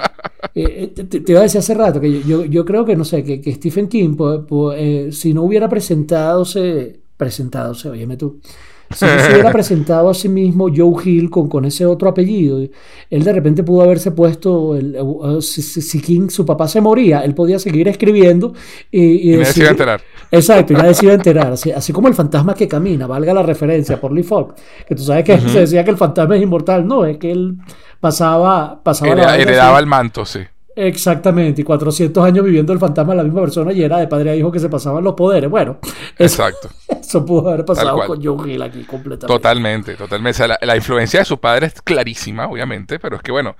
eh, 0.54 0.88
te, 0.88 1.32
iba 1.32 1.40
a 1.40 1.44
decir 1.44 1.58
hace 1.58 1.74
rato 1.74 2.00
que 2.00 2.22
yo, 2.22 2.44
yo 2.44 2.64
creo 2.66 2.84
que, 2.84 2.96
no 2.96 3.04
sé, 3.04 3.24
que, 3.24 3.54
Stephen 3.54 3.88
King, 3.88 4.16
eh, 4.76 5.08
si 5.10 5.32
no 5.32 5.42
hubiera 5.42 5.68
presentado, 5.68 6.44
presentado, 7.16 7.74
óyeme 7.90 8.16
tú, 8.16 8.40
si 8.90 9.06
se 9.06 9.32
hubiera 9.32 9.50
presentado 9.50 10.10
a 10.10 10.14
sí 10.14 10.28
mismo 10.28 10.68
Joe 10.74 11.02
Hill 11.04 11.30
con, 11.30 11.48
con 11.48 11.64
ese 11.64 11.86
otro 11.86 12.08
apellido, 12.08 12.60
él 13.10 13.24
de 13.24 13.32
repente 13.32 13.62
pudo 13.62 13.82
haberse 13.82 14.12
puesto, 14.12 14.76
el, 14.76 14.96
si, 15.42 16.00
King, 16.00 16.28
su 16.28 16.46
papá 16.46 16.68
se 16.68 16.80
moría, 16.80 17.20
él 17.20 17.34
podía 17.34 17.58
seguir 17.58 17.88
escribiendo 17.88 18.54
y, 18.90 19.32
y, 19.32 19.36
decir, 19.36 19.66
enterar. 19.66 20.00
Exacto, 20.30 20.72
y 20.72 20.76
nadie 20.76 20.94
se 20.94 21.04
iba 21.04 21.12
a 21.12 21.16
enterar. 21.16 21.52
Así, 21.52 21.70
así, 21.70 21.92
como 21.92 22.08
el 22.08 22.14
fantasma 22.14 22.54
que 22.54 22.68
camina, 22.68 23.06
valga 23.06 23.34
la 23.34 23.42
referencia 23.42 24.00
por 24.00 24.12
Lee 24.12 24.22
Falk, 24.22 24.54
que 24.86 24.94
tú 24.94 25.02
sabes 25.02 25.24
que 25.24 25.38
se 25.40 25.60
decía 25.60 25.84
que 25.84 25.90
el 25.90 25.96
fantasma 25.96 26.36
es 26.36 26.42
inmortal, 26.42 26.86
no, 26.86 27.04
es 27.04 27.18
que 27.18 27.30
él 27.30 27.56
pasaba, 28.00 28.80
pasaba 28.82 29.36
heredaba 29.36 29.78
el 29.78 29.86
manto, 29.86 30.24
sí. 30.24 30.40
Exactamente, 30.78 31.62
y 31.62 31.64
400 31.64 32.22
años 32.22 32.44
viviendo 32.44 32.70
el 32.70 32.78
fantasma 32.78 33.14
de 33.14 33.16
la 33.16 33.24
misma 33.24 33.40
persona 33.40 33.72
y 33.72 33.82
era 33.82 33.96
de 33.96 34.08
padre 34.08 34.32
a 34.32 34.36
hijo 34.36 34.52
que 34.52 34.58
se 34.60 34.68
pasaban 34.68 35.02
los 35.02 35.14
poderes. 35.14 35.48
Bueno, 35.48 35.78
exacto. 36.18 36.68
Eso 37.00 37.24
pudo 37.24 37.48
haber 37.48 37.64
pasado 37.64 37.98
con 38.06 38.22
Joe 38.22 38.52
Hill 38.52 38.60
aquí 38.60 38.84
completamente. 38.84 39.26
Totalmente, 39.26 39.94
totalmente. 39.94 40.46
la, 40.60 40.76
influencia 40.76 41.20
de 41.20 41.24
su 41.24 41.38
padre 41.38 41.68
es 41.68 41.80
clarísima, 41.80 42.46
obviamente, 42.46 42.98
pero 42.98 43.16
es 43.16 43.22
que 43.22 43.32
bueno, 43.32 43.56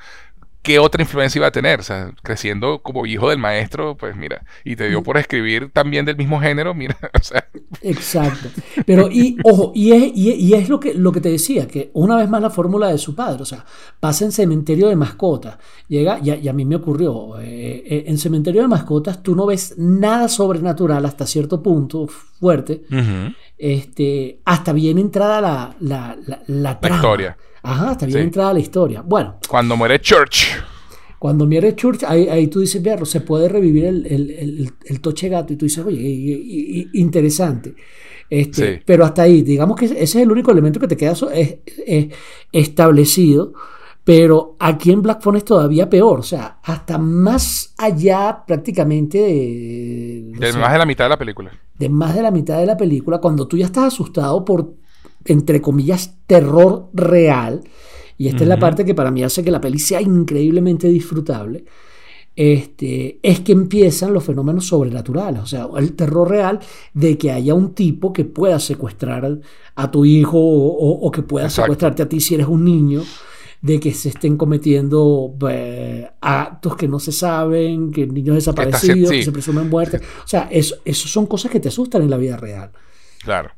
¿qué 0.66 0.80
otra 0.80 1.00
influencia 1.00 1.38
iba 1.38 1.46
a 1.46 1.52
tener? 1.52 1.78
O 1.78 1.82
sea, 1.84 2.12
creciendo 2.24 2.80
como 2.82 3.06
hijo 3.06 3.30
del 3.30 3.38
maestro, 3.38 3.96
pues 3.96 4.16
mira, 4.16 4.42
y 4.64 4.74
te 4.74 4.88
dio 4.88 5.00
mm. 5.00 5.04
por 5.04 5.16
escribir 5.16 5.70
también 5.72 6.04
del 6.04 6.16
mismo 6.16 6.40
género, 6.40 6.74
mira, 6.74 6.96
o 7.14 7.22
sea. 7.22 7.48
Exacto. 7.82 8.48
Pero, 8.84 9.08
y 9.08 9.36
ojo, 9.44 9.70
y 9.76 9.92
es, 9.92 10.12
y, 10.16 10.54
es 10.54 10.68
lo, 10.68 10.80
que, 10.80 10.92
lo 10.92 11.12
que 11.12 11.20
te 11.20 11.28
decía, 11.30 11.68
que 11.68 11.92
una 11.94 12.16
vez 12.16 12.28
más 12.28 12.42
la 12.42 12.50
fórmula 12.50 12.88
de 12.88 12.98
su 12.98 13.14
padre, 13.14 13.42
o 13.42 13.46
sea, 13.46 13.64
pasa 14.00 14.24
en 14.24 14.32
cementerio 14.32 14.88
de 14.88 14.96
mascotas, 14.96 15.56
llega, 15.86 16.18
y 16.20 16.48
a, 16.48 16.52
mí 16.52 16.64
me 16.64 16.74
ocurrió, 16.74 17.38
eh, 17.40 17.84
eh, 17.86 18.04
en 18.08 18.18
cementerio 18.18 18.62
de 18.62 18.68
mascotas 18.68 19.22
tú 19.22 19.36
no 19.36 19.46
ves 19.46 19.74
nada 19.78 20.28
sobrenatural 20.28 21.06
hasta 21.06 21.26
cierto 21.26 21.62
punto 21.62 22.08
fuerte, 22.08 22.82
este, 23.56 24.40
hasta 24.44 24.72
bien 24.72 24.98
entrada 24.98 25.40
la, 25.40 25.76
la, 25.78 26.16
la, 26.26 26.40
la, 26.48 26.78
la 26.80 26.94
historia. 26.96 27.36
Ajá, 27.66 27.92
está 27.92 28.06
bien 28.06 28.18
entrada 28.20 28.52
la 28.52 28.60
historia. 28.60 29.02
Bueno. 29.02 29.40
Cuando 29.48 29.76
muere 29.76 30.00
Church. 30.00 30.46
Cuando 31.18 31.46
muere 31.46 31.74
Church, 31.74 32.04
ahí, 32.04 32.46
tú 32.46 32.60
dices, 32.60 32.80
verlo, 32.80 33.04
se 33.04 33.22
puede 33.22 33.48
revivir 33.48 33.86
el, 33.86 35.00
toche 35.00 35.28
gato. 35.28 35.52
Y 35.52 35.56
tú 35.56 35.66
dices, 35.66 35.84
oye, 35.84 36.88
interesante. 36.92 37.74
Este, 38.30 38.82
Pero 38.84 39.04
hasta 39.04 39.22
ahí, 39.22 39.42
digamos 39.42 39.76
que 39.76 39.86
ese 39.86 40.00
es 40.00 40.14
el 40.16 40.30
único 40.30 40.52
elemento 40.52 40.78
que 40.78 40.86
te 40.86 40.96
queda 40.96 41.14
establecido. 42.52 43.52
Pero 44.04 44.56
aquí 44.60 44.92
en 44.92 45.02
Black 45.02 45.20
Phone 45.20 45.38
es 45.38 45.44
todavía 45.44 45.90
peor. 45.90 46.20
O 46.20 46.22
sea, 46.22 46.60
hasta 46.62 46.98
más 46.98 47.74
allá 47.78 48.44
prácticamente 48.46 49.18
de... 49.18 50.32
De 50.38 50.52
más 50.52 50.72
de 50.72 50.78
la 50.78 50.86
mitad 50.86 51.06
de 51.06 51.08
la 51.08 51.18
película. 51.18 51.50
De 51.76 51.88
más 51.88 52.14
de 52.14 52.22
la 52.22 52.30
mitad 52.30 52.58
de 52.58 52.66
la 52.66 52.76
película, 52.76 53.18
cuando 53.18 53.48
tú 53.48 53.56
ya 53.56 53.66
estás 53.66 53.86
asustado 53.86 54.44
por 54.44 54.72
entre 55.26 55.60
comillas, 55.60 56.14
terror 56.26 56.88
real. 56.92 57.62
Y 58.18 58.28
esta 58.28 58.42
es 58.42 58.48
la 58.48 58.58
parte 58.58 58.84
que 58.84 58.94
para 58.94 59.10
mí 59.10 59.22
hace 59.22 59.44
que 59.44 59.50
la 59.50 59.60
peli 59.60 59.78
sea 59.78 60.00
increíblemente 60.00 60.88
disfrutable. 60.88 61.64
Este, 62.34 63.18
es 63.22 63.40
que 63.40 63.52
empiezan 63.52 64.12
los 64.12 64.22
fenómenos 64.22 64.66
sobrenaturales, 64.66 65.40
o 65.40 65.46
sea, 65.46 65.68
el 65.78 65.94
terror 65.94 66.28
real 66.28 66.60
de 66.92 67.16
que 67.16 67.32
haya 67.32 67.54
un 67.54 67.72
tipo 67.72 68.12
que 68.12 68.26
pueda 68.26 68.60
secuestrar 68.60 69.40
a 69.74 69.90
tu 69.90 70.04
hijo 70.04 70.38
o, 70.38 71.10
que 71.10 71.22
pueda 71.22 71.48
secuestrarte 71.48 72.02
a 72.02 72.08
ti 72.08 72.20
si 72.20 72.34
eres 72.34 72.46
un 72.46 72.62
niño, 72.62 73.02
de 73.62 73.80
que 73.80 73.94
se 73.94 74.10
estén 74.10 74.36
cometiendo 74.36 75.34
eh, 75.48 76.10
actos 76.20 76.76
que 76.76 76.86
no 76.86 77.00
se 77.00 77.10
saben, 77.10 77.90
que 77.90 78.06
niños 78.06 78.34
desaparecidos, 78.34 79.10
que 79.10 79.24
se 79.24 79.32
presumen 79.32 79.70
muertos. 79.70 80.02
O 80.22 80.28
sea, 80.28 80.48
eso, 80.50 80.76
eso 80.84 81.08
son 81.08 81.24
cosas 81.26 81.50
que 81.50 81.58
te 81.58 81.68
asustan 81.68 82.02
en 82.02 82.10
la 82.10 82.18
vida 82.18 82.36
real. 82.36 82.70
Claro. 83.22 83.50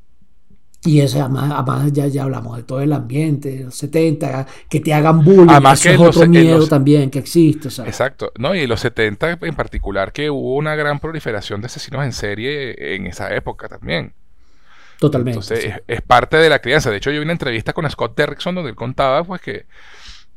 Y 0.84 1.00
eso, 1.00 1.20
además, 1.20 1.92
ya, 1.92 2.06
ya 2.06 2.22
hablamos 2.22 2.56
de 2.56 2.62
todo 2.62 2.80
el 2.80 2.92
ambiente, 2.92 3.64
los 3.64 3.74
70, 3.74 4.46
que 4.70 4.78
te 4.78 4.94
hagan 4.94 5.24
bullying, 5.24 5.48
además 5.48 5.84
eso 5.84 5.90
es 5.90 6.16
otro 6.16 6.28
miedo 6.28 6.68
también 6.68 7.10
que 7.10 7.18
existe. 7.18 7.68
Exacto, 7.82 8.32
no, 8.38 8.54
y 8.54 8.64
los 8.66 8.80
70 8.80 9.38
en 9.42 9.56
particular, 9.56 10.12
que 10.12 10.30
hubo 10.30 10.54
una 10.54 10.76
gran 10.76 11.00
proliferación 11.00 11.60
de 11.60 11.66
asesinos 11.66 12.04
en 12.04 12.12
serie 12.12 12.94
en 12.94 13.08
esa 13.08 13.34
época 13.34 13.68
también. 13.68 14.14
Totalmente. 15.00 15.40
Entonces, 15.40 15.74
es, 15.86 16.02
parte 16.02 16.36
de 16.36 16.48
la 16.48 16.60
crianza. 16.60 16.90
De 16.90 16.96
hecho, 16.96 17.10
yo 17.10 17.18
vi 17.18 17.24
una 17.24 17.32
entrevista 17.32 17.72
con 17.72 17.88
Scott 17.90 18.16
Derrickson 18.16 18.54
donde 18.54 18.70
él 18.70 18.76
contaba 18.76 19.24
pues 19.24 19.40
que, 19.40 19.66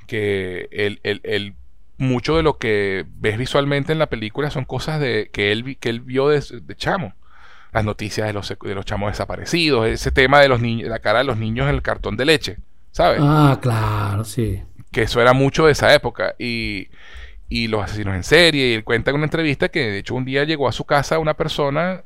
que 0.07 0.69
el, 0.71 1.55
mucho 1.97 2.35
de 2.35 2.43
lo 2.43 2.57
que 2.57 3.05
ves 3.19 3.37
visualmente 3.37 3.91
en 3.91 3.99
la 3.99 4.07
película 4.07 4.49
son 4.49 4.65
cosas 4.65 4.99
de, 4.99 5.29
que, 5.31 5.51
él, 5.51 5.77
que 5.79 5.89
él 5.89 6.01
vio 6.01 6.29
de 6.29 6.75
chamo 6.75 7.13
las 7.73 7.85
noticias 7.85 8.27
de 8.27 8.33
los, 8.33 8.49
de 8.49 8.75
los 8.75 8.85
chamos 8.85 9.11
desaparecidos, 9.11 9.87
ese 9.87 10.11
tema 10.11 10.41
de 10.41 10.49
los 10.49 10.61
niños, 10.61 10.89
la 10.89 10.99
cara 10.99 11.19
de 11.19 11.25
los 11.25 11.37
niños 11.37 11.69
en 11.69 11.75
el 11.75 11.81
cartón 11.81 12.17
de 12.17 12.25
leche, 12.25 12.57
¿sabes? 12.91 13.19
Ah, 13.21 13.59
claro, 13.61 14.23
sí. 14.25 14.61
Que 14.91 15.03
eso 15.03 15.21
era 15.21 15.33
mucho 15.33 15.65
de 15.65 15.71
esa 15.71 15.93
época. 15.93 16.35
Y, 16.37 16.89
y 17.51 17.67
los 17.67 17.83
asesinos 17.83 18.15
en 18.15 18.23
serie. 18.23 18.67
Y 18.69 18.73
él 18.73 18.83
cuenta 18.83 19.11
en 19.11 19.17
una 19.17 19.25
entrevista 19.25 19.69
que 19.69 19.79
de 19.91 19.99
hecho 19.99 20.15
un 20.15 20.25
día 20.25 20.43
llegó 20.43 20.67
a 20.67 20.71
su 20.71 20.85
casa 20.85 21.19
una 21.19 21.35
persona 21.35 22.03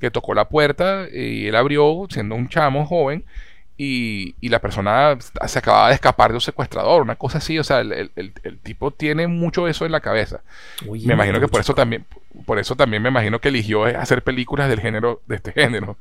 que 0.00 0.10
tocó 0.10 0.34
la 0.34 0.48
puerta 0.48 1.06
y 1.12 1.46
él 1.46 1.56
abrió, 1.56 2.06
siendo 2.10 2.34
un 2.34 2.48
chamo 2.48 2.86
joven, 2.86 3.24
y, 3.80 4.48
la 4.48 4.58
persona 4.58 5.16
se 5.46 5.58
acababa 5.60 5.88
de 5.88 5.94
escapar 5.94 6.30
de 6.30 6.34
un 6.34 6.40
secuestrador, 6.40 7.00
una 7.00 7.14
cosa 7.14 7.38
así, 7.38 7.58
o 7.60 7.64
sea, 7.64 7.80
el, 7.80 8.10
tipo 8.64 8.90
tiene 8.90 9.28
mucho 9.28 9.68
eso 9.68 9.86
en 9.86 9.92
la 9.92 10.00
cabeza. 10.00 10.40
me 10.84 11.14
imagino 11.14 11.38
que 11.38 11.46
por 11.46 11.60
eso 11.60 11.74
también, 11.74 12.04
por 12.44 12.58
eso 12.58 12.74
también 12.74 13.02
me 13.02 13.08
imagino 13.08 13.40
que 13.40 13.50
eligió 13.50 13.84
hacer 13.84 14.24
películas 14.24 14.68
del 14.68 14.80
género, 14.80 15.22
de 15.26 15.36
este 15.36 15.52
género. 15.52 15.96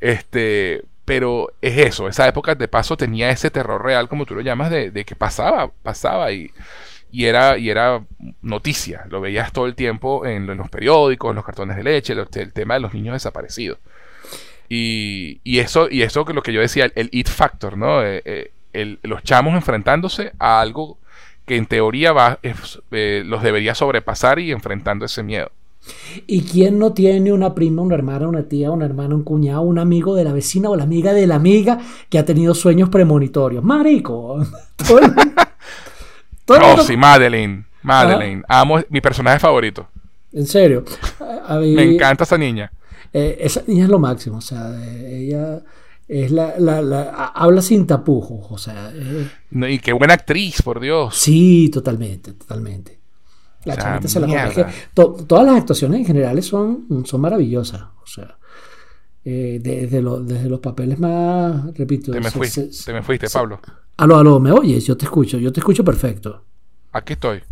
Este, 0.00 0.84
pero 1.04 1.52
es 1.60 1.76
eso, 1.78 2.06
esa 2.08 2.28
época 2.28 2.54
de 2.54 2.68
paso 2.68 2.96
tenía 2.96 3.30
ese 3.30 3.50
terror 3.50 3.82
real, 3.82 4.08
como 4.08 4.24
tú 4.24 4.36
lo 4.36 4.40
llamas, 4.40 4.70
de, 4.70 5.04
que 5.04 5.16
pasaba, 5.16 5.72
pasaba 5.82 6.30
y, 6.30 6.52
y 7.10 7.24
era, 7.24 7.58
y 7.58 7.68
era 7.68 8.04
noticia, 8.42 9.06
lo 9.08 9.20
veías 9.20 9.52
todo 9.52 9.66
el 9.66 9.74
tiempo 9.74 10.24
en, 10.24 10.46
los 10.46 10.70
periódicos, 10.70 11.30
en 11.30 11.36
los 11.36 11.44
cartones 11.44 11.76
de 11.76 11.82
leche, 11.82 12.12
el 12.12 12.52
tema 12.52 12.74
de 12.74 12.80
los 12.80 12.94
niños 12.94 13.14
desaparecidos. 13.14 13.78
Y, 14.68 15.40
y, 15.44 15.60
eso, 15.60 15.88
y 15.90 16.02
eso 16.02 16.24
que 16.24 16.34
lo 16.34 16.42
que 16.42 16.52
yo 16.52 16.60
decía, 16.60 16.90
el, 16.94 17.08
it 17.12 17.28
factor, 17.28 17.78
¿no? 17.78 18.04
Eh, 18.04 18.22
eh, 18.72 18.98
los 19.02 19.22
chamos 19.22 19.54
enfrentándose 19.54 20.32
a 20.38 20.60
algo 20.60 20.98
que 21.46 21.56
en 21.56 21.66
teoría 21.66 22.12
va, 22.12 22.38
eh, 22.42 23.22
los 23.24 23.42
debería 23.42 23.74
sobrepasar 23.74 24.38
y 24.38 24.52
enfrentando 24.52 25.06
ese 25.06 25.22
miedo. 25.22 25.50
¿Y 26.26 26.42
quién 26.42 26.78
no 26.78 26.92
tiene 26.92 27.32
una 27.32 27.54
prima, 27.54 27.80
una 27.80 27.94
hermana, 27.94 28.28
una 28.28 28.42
tía, 28.42 28.70
una 28.70 28.84
hermana, 28.84 29.14
un 29.14 29.22
cuñado, 29.24 29.62
un 29.62 29.78
amigo 29.78 30.14
de 30.14 30.24
la 30.24 30.32
vecina 30.32 30.68
o 30.68 30.76
la 30.76 30.84
amiga 30.84 31.14
de 31.14 31.26
la 31.26 31.36
amiga 31.36 31.78
que 32.10 32.18
ha 32.18 32.26
tenido 32.26 32.54
sueños 32.54 32.90
premonitorios? 32.90 33.64
Marico. 33.64 34.44
oh, 36.48 36.82
sí, 36.82 36.96
Madeline. 36.96 37.64
Madeline. 37.82 38.42
Amo 38.48 38.80
mi 38.90 39.00
personaje 39.00 39.38
favorito. 39.38 39.88
En 40.32 40.46
serio. 40.46 40.84
Me 41.60 41.84
encanta 41.84 42.24
esa 42.24 42.36
niña. 42.36 42.70
Eh, 43.12 43.38
esa 43.40 43.62
niña 43.66 43.84
es 43.84 43.90
lo 43.90 43.98
máximo. 43.98 44.38
O 44.38 44.42
sea, 44.42 44.74
ella 44.84 45.62
es 46.06 46.30
la, 46.30 47.32
habla 47.34 47.62
sin 47.62 47.86
tapujos. 47.86 48.46
O 48.50 48.58
sea. 48.58 48.92
y 49.50 49.78
qué 49.78 49.92
buena 49.92 50.14
actriz, 50.14 50.62
por 50.62 50.80
Dios. 50.80 51.16
Sí, 51.16 51.70
totalmente, 51.72 52.32
totalmente. 52.32 52.98
La 53.64 54.00
se 54.00 54.20
la 54.20 54.72
todas 54.94 55.44
las 55.44 55.56
actuaciones 55.56 56.00
en 56.00 56.06
general 56.06 56.42
son, 56.42 57.04
son 57.04 57.20
maravillosas. 57.20 57.82
O 58.02 58.06
sea. 58.06 58.38
Eh, 59.30 59.60
desde, 59.62 60.00
los 60.00 60.60
papeles 60.60 60.98
más, 60.98 61.76
repito. 61.76 62.12
Te 62.12 62.20
me, 62.20 62.30
fuiste, 62.30 62.70
te 62.84 62.92
me 62.94 63.02
fuiste, 63.02 63.28
Pablo. 63.28 63.60
Aló, 63.98 64.16
aló, 64.16 64.40
¿me 64.40 64.52
oyes? 64.52 64.86
Yo 64.86 64.96
te 64.96 65.04
escucho, 65.04 65.36
yo 65.38 65.52
te 65.52 65.60
escucho 65.60 65.84
perfecto. 65.84 66.44
Aquí 66.92 67.12
estoy. 67.12 67.42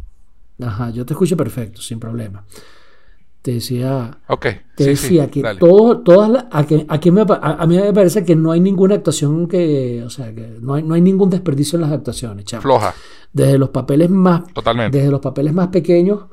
Ajá, 0.62 0.88
yo 0.90 1.04
te 1.04 1.12
escucho 1.12 1.36
perfecto, 1.36 1.82
sin 1.82 2.00
problema. 2.00 2.46
Te 3.46 3.52
decía, 3.52 4.18
okay, 4.26 4.56
te 4.74 4.86
decía 4.86 5.30
que 5.30 5.40
todo, 5.60 6.00
todas 6.00 6.46
aquí, 6.50 6.84
aquí 6.88 7.12
me, 7.12 7.24
a, 7.28 7.64
mí 7.64 7.76
me 7.76 7.92
parece 7.92 8.24
que 8.24 8.34
no 8.34 8.50
hay 8.50 8.58
ninguna 8.58 8.96
actuación 8.96 9.46
que, 9.46 10.02
o 10.04 10.10
sea, 10.10 10.34
que 10.34 10.58
no 10.60 10.74
hay, 10.74 10.82
no 10.82 10.94
hay 10.94 11.00
ningún 11.00 11.30
desperdicio 11.30 11.76
en 11.76 11.82
las 11.82 11.92
actuaciones, 11.92 12.44
Floja. 12.58 12.92
Desde 13.32 13.56
los 13.56 13.68
papeles 13.68 14.10
más, 14.10 14.52
Totalmente. 14.52 14.98
desde 14.98 15.12
los 15.12 15.20
papeles 15.20 15.54
más 15.54 15.68
pequeños 15.68 16.24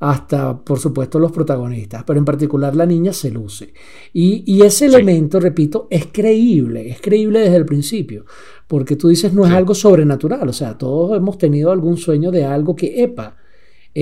hasta, 0.00 0.58
por 0.58 0.78
supuesto, 0.78 1.18
los 1.18 1.32
protagonistas, 1.32 2.04
pero 2.04 2.18
en 2.18 2.26
particular 2.26 2.76
la 2.76 2.84
niña 2.84 3.14
se 3.14 3.30
luce. 3.30 3.72
Y, 4.12 4.44
y 4.46 4.60
ese 4.60 4.84
elemento, 4.84 5.40
repito, 5.40 5.86
es 5.88 6.08
creíble, 6.12 6.90
es 6.90 7.00
creíble 7.00 7.40
desde 7.40 7.56
el 7.56 7.64
principio, 7.64 8.26
porque 8.66 8.96
tú 8.96 9.08
dices 9.08 9.32
no 9.32 9.46
es 9.46 9.52
algo 9.52 9.74
sobrenatural, 9.74 10.46
o 10.46 10.52
sea, 10.52 10.76
todos 10.76 11.16
hemos 11.16 11.38
tenido 11.38 11.70
algún 11.72 11.96
sueño 11.96 12.30
de 12.30 12.44
algo 12.44 12.76
que, 12.76 13.02
epa, 13.02 13.38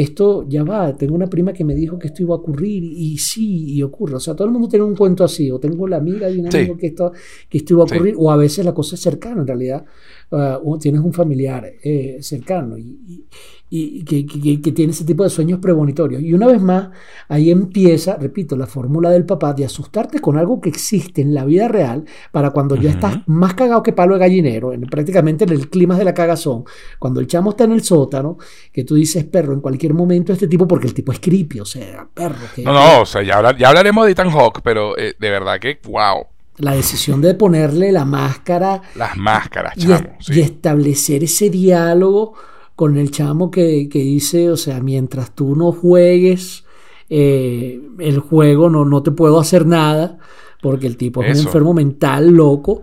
esto 0.00 0.46
ya 0.48 0.62
va, 0.62 0.94
tengo 0.94 1.14
una 1.14 1.26
prima 1.26 1.52
que 1.52 1.64
me 1.64 1.74
dijo 1.74 1.98
que 1.98 2.08
esto 2.08 2.22
iba 2.22 2.34
a 2.34 2.38
ocurrir 2.38 2.84
y, 2.84 3.16
sí, 3.18 3.74
y 3.74 3.82
ocurre. 3.82 4.16
O 4.16 4.20
sea, 4.20 4.34
todo 4.34 4.46
el 4.46 4.52
mundo 4.52 4.68
tiene 4.68 4.84
un 4.84 4.94
cuento 4.94 5.24
así, 5.24 5.50
o 5.50 5.58
tengo 5.58 5.88
la 5.88 5.96
amiga 5.96 6.28
de 6.28 6.38
un 6.38 6.46
amigo 6.46 6.76
que, 6.76 6.88
esto, 6.88 7.12
que 7.48 7.58
esto 7.58 7.74
iba 7.74 7.82
a 7.82 7.86
ocurrir, 7.86 8.14
o 8.18 8.30
a 8.30 8.36
veces 8.36 8.64
la 8.64 8.74
cosa 8.74 8.94
es 8.94 9.00
cercana, 9.00 9.40
en 9.40 9.46
realidad, 9.46 9.84
uh, 10.30 10.78
tienes 10.78 11.00
un 11.00 11.12
familiar 11.12 11.72
eh, 11.82 12.18
cercano. 12.20 12.76
y, 12.76 12.98
y 13.06 13.24
que, 13.68 14.26
que, 14.62 14.72
tiene 14.72 14.92
ese 14.92 15.04
tipo 15.04 15.24
de 15.24 15.30
sueños 15.30 15.58
premonitorios. 15.58 16.22
Y 16.22 16.32
una 16.32 16.46
vez 16.46 16.60
más, 16.60 16.90
ahí 17.28 17.50
empieza, 17.50 18.16
repito, 18.16 18.56
la 18.56 18.66
fórmula 18.66 19.10
del 19.10 19.24
papá 19.24 19.52
de 19.54 19.64
asustarte 19.64 20.20
con 20.20 20.38
algo 20.38 20.60
que 20.60 20.68
existe 20.68 21.22
en 21.22 21.34
la 21.34 21.44
vida 21.44 21.66
real 21.66 22.04
para 22.30 22.50
cuando 22.50 22.76
ya 22.76 22.90
estás 22.90 23.18
más 23.26 23.54
cagado 23.54 23.82
que 23.82 23.92
palo 23.92 24.14
de 24.14 24.20
gallinero, 24.20 24.72
en, 24.72 24.82
prácticamente 24.82 25.44
en 25.44 25.50
el 25.50 25.68
clima 25.68 25.98
de 25.98 26.04
la 26.04 26.14
cagazón, 26.14 26.64
cuando 26.98 27.20
el 27.20 27.26
chamo 27.26 27.50
está 27.50 27.64
en 27.64 27.72
el 27.72 27.82
sótano, 27.82 28.38
que 28.72 28.84
tú 28.84 28.94
dices, 28.94 29.24
perro, 29.24 29.52
en 29.52 29.60
cualquier 29.60 29.94
momento 29.94 30.32
este 30.32 30.46
tipo, 30.46 30.68
porque 30.68 30.86
el 30.86 30.94
tipo 30.94 31.10
es 31.10 31.18
creepy, 31.18 31.60
o 31.60 31.64
sea, 31.64 32.06
perro. 32.12 32.46
Que, 32.54 32.62
no, 32.62 32.72
no, 32.72 33.02
o 33.02 33.06
sea, 33.06 33.22
ya, 33.22 33.56
ya 33.56 33.68
hablaremos 33.68 34.06
de 34.06 34.12
Ethan 34.12 34.30
Hawk, 34.30 34.60
pero 34.62 34.96
eh, 34.96 35.14
de 35.18 35.30
verdad 35.30 35.58
que, 35.58 35.80
wow 35.88 36.26
la 36.58 36.72
decisión 36.72 37.20
de 37.20 37.34
ponerle 37.34 37.92
la 37.92 38.06
máscara. 38.06 38.80
Las 38.94 39.14
máscaras, 39.18 39.76
chamo. 39.76 40.16
y 40.26 40.40
establecer 40.40 41.22
ese 41.22 41.50
diálogo 41.50 42.32
con 42.76 42.98
el 42.98 43.10
chamo 43.10 43.50
que, 43.50 43.88
dice, 43.90 44.50
o 44.50 44.56
sea, 44.56 44.80
mientras 44.80 45.34
tú 45.34 45.56
no 45.56 45.72
juegues 45.72 46.64
eh, 47.08 47.80
el 47.98 48.18
juego, 48.20 48.68
no, 48.68 48.84
no 48.84 49.02
te 49.02 49.10
puedo 49.10 49.40
hacer 49.40 49.64
nada, 49.66 50.18
porque 50.60 50.86
el 50.86 50.98
tipo 50.98 51.22
es 51.24 51.40
un 51.40 51.46
enfermo 51.46 51.72
mental, 51.72 52.28
loco. 52.28 52.82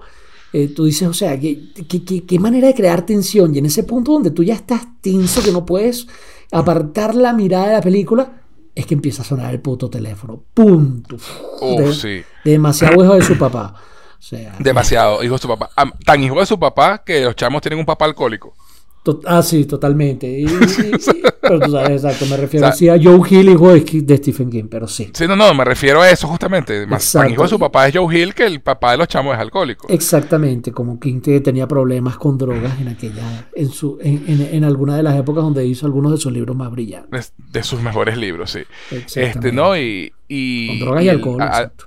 Eh, 0.52 0.70
tú 0.70 0.86
dices, 0.86 1.08
o 1.08 1.14
sea, 1.14 1.40
¿qué, 1.40 1.60
qué, 2.28 2.40
manera 2.40 2.68
de 2.68 2.74
crear 2.74 3.06
tensión. 3.06 3.54
Y 3.54 3.60
en 3.60 3.68
ese 3.68 3.84
punto 3.84 4.14
donde 4.14 4.32
tú 4.32 4.44
ya 4.44 4.56
estás 4.56 4.82
tenso, 5.00 5.44
que 5.44 5.52
no 5.52 5.64
puedes 5.64 6.08
apartar 6.52 7.14
la 7.14 7.32
mirada 7.34 7.68
de 7.68 7.74
la 7.74 7.82
película, 7.82 8.42
es 8.74 8.88
que 8.88 8.96
empieza 8.96 9.22
a 9.22 9.26
sonar 9.26 9.54
el 9.54 9.62
puto 9.62 9.92
teléfono. 9.92 10.44
¡Punto! 10.56 11.18
demasiado 12.44 13.04
hijo 13.04 13.14
de 13.14 13.22
su 13.22 13.38
papá. 13.38 13.76
demasiado 14.58 15.24
hijo 15.24 15.36
de 15.36 15.40
su 15.40 15.48
papá. 15.48 15.70
Tan 16.04 16.24
hijo 16.24 16.40
de 16.40 16.48
su 16.48 16.58
papá 16.58 17.04
que 17.04 17.24
los 17.26 17.36
chamos 17.36 17.62
tienen 17.62 17.78
un 17.78 17.86
papá 17.86 18.06
alcohólico 18.06 18.56
ah, 19.26 19.42
sí, 19.42 19.66
totalmente. 19.66 20.46
pero 21.42 21.60
tú 21.60 21.72
sabes, 21.72 22.04
exacto, 22.04 22.26
me 22.26 22.38
refiero 22.38 22.68
a 22.68 22.72
Joe 22.72 23.22
Hill, 23.30 23.50
hijo 23.50 23.74
de, 23.74 24.18
Stephen 24.18 24.50
King, 24.50 24.66
pero 24.70 24.88
sí. 24.88 25.12
Sí, 25.14 25.28
no, 25.28 25.36
no, 25.36 25.54
me 25.54 25.66
refiero 25.66 26.02
a 26.02 26.10
eso 26.10 26.28
justamente. 26.28 26.86
Más 26.88 27.16
hijo 27.30 27.44
de 27.44 27.50
su 27.50 27.60
papá 27.60 27.88
es 27.88 27.96
Joe 27.96 28.18
Hill 28.18 28.34
que 28.34 28.46
el 28.46 28.62
papá 28.62 28.92
de 28.92 28.98
los 28.98 29.08
chamos 29.08 29.36
es 29.36 29.40
alcohólico. 29.40 29.88
Exactamente, 29.90 30.72
como 30.72 31.00
King 31.00 31.22
tenía 31.22 31.68
problemas 31.68 32.18
con 32.18 32.38
drogas 32.38 32.80
en 32.80 32.88
aquella, 32.88 33.50
en 33.54 33.70
su, 33.70 33.98
en, 34.02 34.24
en, 34.28 34.64
alguna 34.64 34.96
de 34.96 35.04
las 35.04 35.18
épocas 35.18 35.44
donde 35.44 35.66
hizo 35.66 35.86
algunos 35.86 36.12
de 36.12 36.18
sus 36.18 36.32
libros 36.32 36.56
más 36.56 36.72
brillantes. 36.72 37.34
De, 37.38 37.64
sus 37.64 37.82
mejores 37.82 38.18
libros, 38.18 38.52
sí. 38.52 38.62
Este, 39.16 39.52
¿no? 39.52 39.78
Y, 39.78 40.14
y 40.28 40.68
con 40.68 40.80
drogas 40.80 41.04
y, 41.04 41.10
alcohol, 41.10 41.42
exacto. 41.42 41.86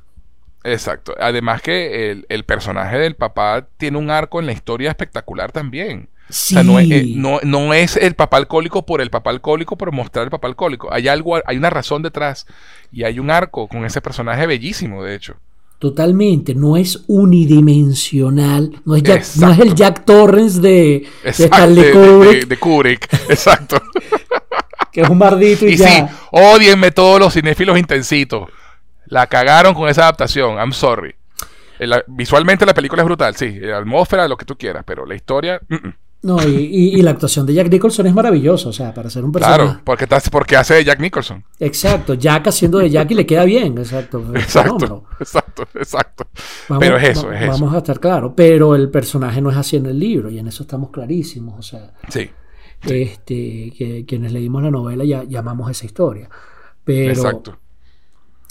Exacto. 0.65 1.15
Además 1.21 1.63
que 1.63 2.11
el, 2.11 2.27
el 2.29 2.45
personaje 2.45 2.99
del 2.99 3.15
papá 3.15 3.69
tiene 3.77 3.99
un 3.99 4.11
arco 4.11 4.41
en 4.41 4.47
la 4.47 4.53
historia 4.53 4.91
espectacular 4.91 5.53
también. 5.53 6.09
O 6.29 6.63
no 6.65 6.81
es, 6.81 6.91
eh, 6.91 7.05
no, 7.15 7.73
es, 7.73 7.97
el 7.97 8.15
papá 8.15 8.39
alcohólico 8.39 8.85
por 8.85 9.01
el 9.01 9.11
papá 9.11 9.31
alcohólico, 9.31 9.77
por 9.77 9.93
mostrar 9.93 10.25
el 10.25 10.31
papá 10.31 10.49
alcohólico. 10.49 10.93
Hay 10.93 11.07
algo, 11.07 11.39
hay 11.47 11.57
una 11.57 11.71
razón 11.71 12.03
detrás 12.03 12.47
y 12.91 13.05
hay 13.05 13.21
un 13.21 13.31
arco 13.31 13.69
con 13.69 13.85
ese 13.85 14.01
personaje 14.01 14.45
bellísimo, 14.47 15.05
de 15.05 15.15
hecho. 15.15 15.37
Totalmente, 15.79 16.55
no 16.55 16.77
es 16.77 17.05
unidimensional, 17.07 18.73
no 18.85 18.97
es, 18.97 19.37
no 19.37 19.53
es 19.53 19.59
el 19.59 19.75
Jack 19.75 20.05
Torrance 20.05 20.61
de, 20.61 21.07
de 21.23 22.57
Kubrick. 22.59 23.13
exacto. 23.29 23.81
que 24.91 25.03
es 25.03 25.09
un 25.09 25.19
mardito 25.19 25.67
y, 25.67 25.75
y 25.75 25.77
ya. 25.77 26.09
sí, 26.09 26.15
odienme 26.33 26.91
todos 26.91 27.21
los 27.21 27.35
cinéfilos 27.35 27.79
intensitos. 27.79 28.49
La 29.05 29.29
cagaron 29.29 29.75
con 29.75 29.89
esa 29.89 30.03
adaptación, 30.03 30.57
I'm 30.57 30.73
sorry. 30.73 31.15
visualmente 32.09 32.67
la 32.67 32.75
película 32.75 33.03
es 33.03 33.07
brutal, 33.07 33.37
sí, 33.37 33.61
la 33.61 33.79
atmósfera, 33.79 34.27
lo 34.27 34.37
que 34.37 34.45
tú 34.45 34.57
quieras, 34.57 34.83
pero 34.85 35.07
la 35.07 35.15
historia... 35.15 35.61
No, 36.27 36.43
y, 36.43 37.01
la 37.03 37.13
actuación 37.13 37.47
de 37.47 37.55
Jack 37.55 37.71
Nicholson 37.71 38.09
es 38.09 38.13
maravillosa, 38.13 38.71
o 38.71 38.73
sea, 38.73 38.93
para 38.93 39.09
ser 39.09 39.25
un 39.25 39.31
personaje. 39.31 39.63
Claro, 39.63 39.81
porque, 39.85 40.09
porque 40.29 40.57
hace 40.57 40.75
de 40.75 40.85
Jack 40.85 40.99
Nicholson. 40.99 41.45
Exacto, 41.61 42.15
Jack 42.15 42.49
haciendo 42.49 42.79
de 42.79 42.91
Jack 42.91 43.13
y 43.13 43.15
le 43.15 43.25
queda 43.25 43.45
bien, 43.45 43.79
exacto. 43.79 44.25
Exacto, 44.35 45.05
exacto, 45.21 45.69
exacto. 45.75 46.27
pero 46.81 46.97
es 46.97 47.11
eso, 47.11 47.31
es 47.31 47.43
eso. 47.43 47.53
Vamos 47.53 47.75
a 47.75 47.79
estar 47.79 48.01
claros, 48.01 48.33
pero 48.35 48.75
el 48.75 48.91
personaje 48.91 49.41
no 49.41 49.53
es 49.53 49.57
así 49.57 49.77
en 49.77 49.87
el 49.87 50.01
libro 50.01 50.29
y 50.29 50.41
en 50.41 50.49
eso 50.49 50.65
estamos 50.65 50.91
clarísimos, 50.91 51.57
o 51.57 51.63
sea. 51.63 51.93
Sí. 52.09 52.29
Este, 52.83 53.73
que 53.79 54.05
quienes 54.05 54.33
leímos 54.33 54.65
la 54.65 54.73
novela 54.73 55.05
ya 55.05 55.23
llamamos 55.23 55.71
esa 55.71 55.87
historia. 55.87 56.29
Pero, 56.85 57.13
Exacto 57.13 57.57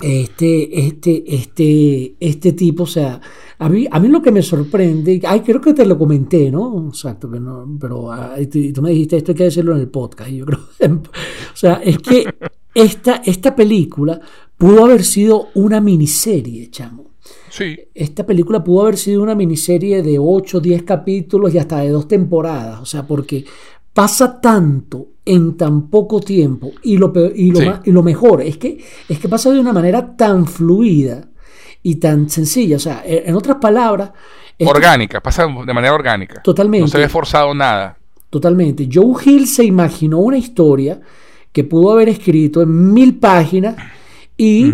este, 0.01 0.87
este, 0.87 1.23
este, 1.35 2.15
este 2.19 2.51
tipo, 2.53 2.83
o 2.83 2.87
sea, 2.87 3.19
a 3.57 3.69
mí, 3.69 3.87
a 3.89 3.99
mí 3.99 4.09
lo 4.09 4.21
que 4.21 4.31
me 4.31 4.41
sorprende, 4.41 5.21
ay, 5.25 5.39
creo 5.41 5.61
que 5.61 5.73
te 5.73 5.85
lo 5.85 5.97
comenté, 5.97 6.51
¿no? 6.51 6.89
Exacto, 6.89 7.31
que 7.31 7.39
no, 7.39 7.65
pero 7.79 8.09
tú, 8.51 8.81
me 8.81 8.91
dijiste 8.91 9.17
esto 9.17 9.31
hay 9.31 9.37
que 9.37 9.43
decirlo 9.45 9.73
en 9.73 9.81
el 9.81 9.87
podcast, 9.87 10.29
yo 10.31 10.45
creo, 10.45 10.59
o 10.89 11.55
sea, 11.55 11.75
es 11.75 11.99
que 11.99 12.25
esta, 12.73 13.21
esta 13.25 13.55
película 13.55 14.19
pudo 14.57 14.85
haber 14.85 15.03
sido 15.03 15.47
una 15.55 15.79
miniserie, 15.79 16.69
chamo. 16.69 17.11
Sí. 17.49 17.75
Esta 17.93 18.25
película 18.25 18.63
pudo 18.63 18.81
haber 18.81 18.97
sido 18.97 19.23
una 19.23 19.33
miniserie 19.33 20.03
de 20.03 20.19
8, 20.19 20.59
10 20.59 20.83
capítulos 20.83 21.53
y 21.53 21.57
hasta 21.57 21.79
de 21.79 21.89
dos 21.89 22.07
temporadas, 22.07 22.81
o 22.81 22.85
sea, 22.85 23.07
porque 23.07 23.45
pasa 23.95 24.41
tanto 24.41 25.07
en 25.23 25.55
tan 25.55 25.87
poco 25.89 26.19
tiempo 26.19 26.73
y 26.83 26.97
lo, 26.97 27.13
y 27.33 27.51
lo, 27.51 27.79
y 27.81 27.91
lo 27.93 28.03
mejor 28.03 28.41
es 28.41 28.57
que, 28.57 28.77
es 29.07 29.17
que 29.17 29.29
pasa 29.29 29.49
de 29.51 29.59
una 29.61 29.71
manera 29.71 30.17
tan 30.17 30.45
fluida 30.45 31.29
y 31.81 31.95
tan 31.95 32.29
sencilla. 32.29 32.75
O 32.75 32.79
sea, 32.79 33.03
e, 33.05 33.23
en 33.25 33.33
otras 33.35 33.55
palabras... 33.55 34.11
Orgánica, 34.59 35.21
pasa 35.21 35.47
de 35.47 35.73
manera 35.73 35.93
orgánica. 35.93 36.41
Totalmente. 36.41 36.81
No 36.81 36.87
se 36.89 36.97
ve 36.97 37.07
forzado 37.07 37.53
nada. 37.53 37.97
Totalmente. 38.29 38.89
Joe 38.91 39.15
Hill 39.23 39.47
se 39.47 39.63
imaginó 39.63 40.19
una 40.19 40.37
historia 40.37 40.99
que 41.53 41.63
pudo 41.63 41.93
haber 41.93 42.09
escrito 42.09 42.61
en 42.61 42.93
mil 42.93 43.17
páginas 43.17 43.77
y 44.35 44.73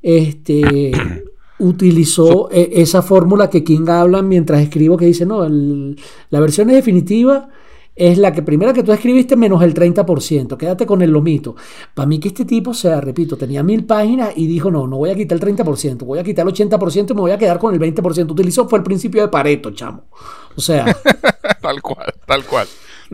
este, 0.00 0.92
utilizó 1.58 2.48
e, 2.50 2.70
esa 2.76 3.02
fórmula 3.02 3.50
que 3.50 3.62
King 3.62 3.86
habla 3.88 4.22
mientras 4.22 4.62
escribo, 4.62 4.96
que 4.96 5.04
dice, 5.04 5.26
no, 5.26 5.46
la 5.46 6.40
versión 6.40 6.70
es 6.70 6.76
definitiva 6.76 7.50
es 7.94 8.18
la 8.18 8.32
que 8.32 8.42
primera 8.42 8.72
que 8.72 8.82
tú 8.82 8.92
escribiste 8.92 9.36
menos 9.36 9.62
el 9.62 9.74
30%. 9.74 10.56
Quédate 10.56 10.86
con 10.86 11.02
el 11.02 11.10
lomito. 11.10 11.56
Para 11.94 12.06
mí 12.06 12.18
que 12.18 12.28
este 12.28 12.44
tipo, 12.44 12.70
o 12.70 12.74
sea, 12.74 13.00
repito, 13.00 13.36
tenía 13.36 13.62
mil 13.62 13.84
páginas 13.84 14.32
y 14.34 14.46
dijo, 14.46 14.70
no, 14.70 14.86
no 14.86 14.96
voy 14.96 15.10
a 15.10 15.14
quitar 15.14 15.38
el 15.42 15.56
30%, 15.56 15.98
voy 16.04 16.18
a 16.18 16.24
quitar 16.24 16.46
el 16.46 16.54
80% 16.54 17.10
y 17.10 17.14
me 17.14 17.20
voy 17.20 17.30
a 17.32 17.38
quedar 17.38 17.58
con 17.58 17.74
el 17.74 17.80
20%. 17.80 18.30
Utilizó 18.30 18.68
fue 18.68 18.78
el 18.78 18.84
principio 18.84 19.22
de 19.22 19.28
Pareto, 19.28 19.70
chamo. 19.72 20.04
O 20.56 20.60
sea... 20.60 20.84
tal 21.60 21.82
cual, 21.82 22.12
tal 22.26 22.44
cual. 22.44 22.66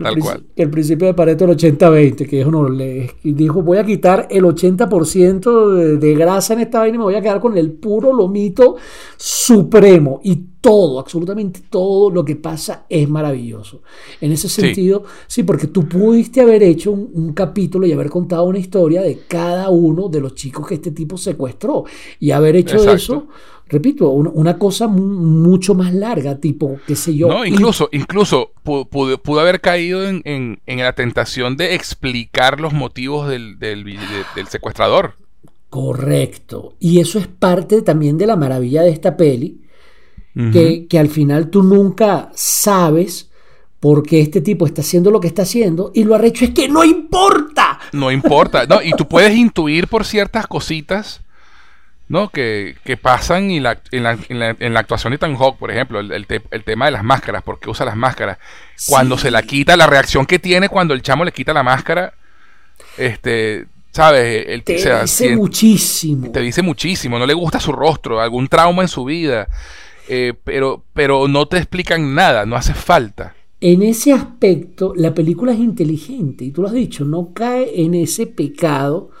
Tal 0.03 0.19
cual. 0.19 0.43
El 0.55 0.69
principio 0.69 1.07
de 1.07 1.13
Pareto 1.13 1.45
del 1.45 1.57
80-20, 1.57 2.27
que 2.27 2.41
es 2.41 2.47
uno 2.47 2.69
le 2.69 3.11
dijo, 3.23 3.61
voy 3.61 3.77
a 3.77 3.83
quitar 3.83 4.27
el 4.29 4.43
80% 4.43 5.73
de, 5.73 5.97
de, 5.97 6.15
grasa 6.15 6.53
en 6.53 6.59
esta 6.59 6.79
vaina 6.79 6.95
y 6.95 6.97
me 6.97 7.03
voy 7.05 7.15
a 7.15 7.21
quedar 7.21 7.39
con 7.39 7.57
el 7.57 7.71
puro 7.71 8.13
lomito 8.13 8.75
supremo. 9.17 10.21
Y 10.23 10.43
todo, 10.61 10.99
absolutamente 10.99 11.61
todo 11.69 12.09
lo 12.09 12.25
que 12.25 12.35
pasa 12.35 12.85
es 12.89 13.07
maravilloso. 13.07 13.81
En 14.19 14.31
ese 14.31 14.49
sentido, 14.49 15.03
sí, 15.27 15.43
porque 15.43 15.67
tú 15.67 15.87
pudiste 15.87 16.41
haber 16.41 16.63
hecho 16.63 16.91
un, 16.91 17.09
un, 17.13 17.33
capítulo 17.33 17.87
y 17.87 17.93
haber 17.93 18.09
contado 18.09 18.43
una 18.43 18.59
historia 18.59 19.01
de 19.01 19.21
cada 19.27 19.69
uno 19.69 20.09
de 20.09 20.19
los 20.19 20.35
chicos 20.35 20.67
que 20.67 20.75
este 20.75 20.91
tipo 20.91 21.17
secuestró 21.17 21.85
y 22.19 22.31
haber 22.31 22.57
hecho 22.57 22.75
Exacto. 22.75 22.95
eso 22.95 23.27
repito, 23.69 24.09
una, 24.09 24.57
cosa 24.57 24.87
mucho 24.87 25.75
más 25.75 25.93
larga, 25.93 26.39
tipo, 26.39 26.79
qué 26.87 26.95
sé 26.95 27.15
yo. 27.15 27.27
No, 27.27 27.45
incluso, 27.45 27.87
incluso 27.91 28.51
pudo, 28.63 28.85
pudo, 28.85 29.39
haber 29.39 29.61
caído 29.61 30.07
en, 30.07 30.21
en, 30.25 30.59
en, 30.65 30.79
la 30.79 30.93
tentación 30.93 31.55
de 31.55 31.75
explicar 31.75 32.59
los 32.59 32.73
motivos 32.73 33.29
del, 33.29 33.59
del, 33.59 33.83
del, 33.83 34.47
secuestrador. 34.47 35.13
Correcto. 35.69 36.73
Y 36.79 36.99
eso 36.99 37.19
es 37.19 37.27
parte 37.27 37.81
también 37.83 38.17
de 38.17 38.27
la 38.27 38.35
maravilla 38.35 38.81
de 38.81 38.89
esta 38.89 39.15
peli, 39.15 39.61
uh 40.35 40.39
-huh. 40.39 40.51
que, 40.51 40.87
que 40.87 40.99
al 40.99 41.09
final 41.09 41.49
tú 41.49 41.61
nunca 41.61 42.31
sabes 42.33 43.29
por 43.79 44.03
qué 44.03 44.19
este 44.19 44.41
tipo 44.41 44.65
está 44.65 44.81
haciendo 44.81 45.11
lo 45.11 45.19
que 45.19 45.27
está 45.27 45.43
haciendo 45.43 45.91
y 45.93 46.03
lo 46.03 46.15
arrecho 46.15 46.43
es 46.43 46.51
que 46.51 46.67
no 46.67 46.83
importa. 46.83 47.79
No 47.93 48.11
importa. 48.11 48.65
No, 48.65 48.81
y 48.81 48.91
tú 48.91 49.07
puedes 49.07 49.35
intuir 49.35 49.87
por 49.87 50.05
ciertas 50.05 50.47
cositas 50.47 51.21
¿no? 52.09 52.29
Que, 52.29 52.75
que 52.83 52.97
pasan 52.97 53.51
y 53.51 53.59
la, 53.59 53.79
en, 53.91 54.03
la, 54.03 54.17
en, 54.27 54.39
la, 54.39 54.55
en, 54.59 54.73
la, 54.73 54.79
actuación 54.79 55.11
de 55.11 55.15
Ethan 55.15 55.37
Hawke, 55.37 55.57
por 55.57 55.71
ejemplo, 55.71 55.99
el, 55.99 56.11
el, 56.11 56.25
te, 56.25 56.41
el, 56.51 56.63
tema 56.63 56.85
de 56.85 56.91
las 56.91 57.03
máscaras, 57.03 57.43
por 57.43 57.59
qué 57.59 57.69
usa 57.69 57.85
las 57.85 57.95
máscaras. 57.95 58.39
Sí. 58.75 58.91
Cuando 58.91 59.17
se 59.17 59.31
la 59.31 59.43
quita, 59.43 59.77
la 59.77 59.87
reacción 59.87 60.25
que 60.25 60.39
tiene 60.39 60.67
cuando 60.69 60.95
el 60.95 61.03
chamo 61.03 61.23
le 61.23 61.31
quita 61.31 61.53
la 61.53 61.61
máscara, 61.61 62.13
este, 62.97 63.67
¿sabes? 63.91 64.45
El, 64.47 64.63
te 64.63 64.77
o 64.77 64.79
sea, 64.79 65.01
dice 65.03 65.35
muchísimo. 65.35 66.31
Te 66.31 66.41
dice 66.41 66.63
muchísimo, 66.63 67.19
no 67.19 67.27
le 67.27 67.35
gusta 67.35 67.59
su 67.59 67.71
rostro, 67.71 68.19
algún 68.19 68.47
trauma 68.47 68.81
en 68.81 68.87
su 68.87 69.05
vida, 69.05 69.47
eh, 70.07 70.33
pero, 70.43 70.83
pero 70.93 71.27
no 71.27 71.47
te 71.47 71.57
explican 71.57 72.15
nada, 72.15 72.47
no 72.47 72.55
hace 72.55 72.73
falta. 72.73 73.35
En 73.61 73.83
ese 73.83 74.13
aspecto, 74.13 74.93
la 74.95 75.13
película 75.13 75.51
es 75.51 75.59
inteligente, 75.59 76.43
y 76.45 76.51
tú 76.51 76.63
lo 76.63 76.69
has 76.69 76.73
dicho, 76.73 77.05
no 77.05 77.33
cae 77.33 77.83
en 77.83 77.93
ese 77.93 78.25
pecado 78.25 79.11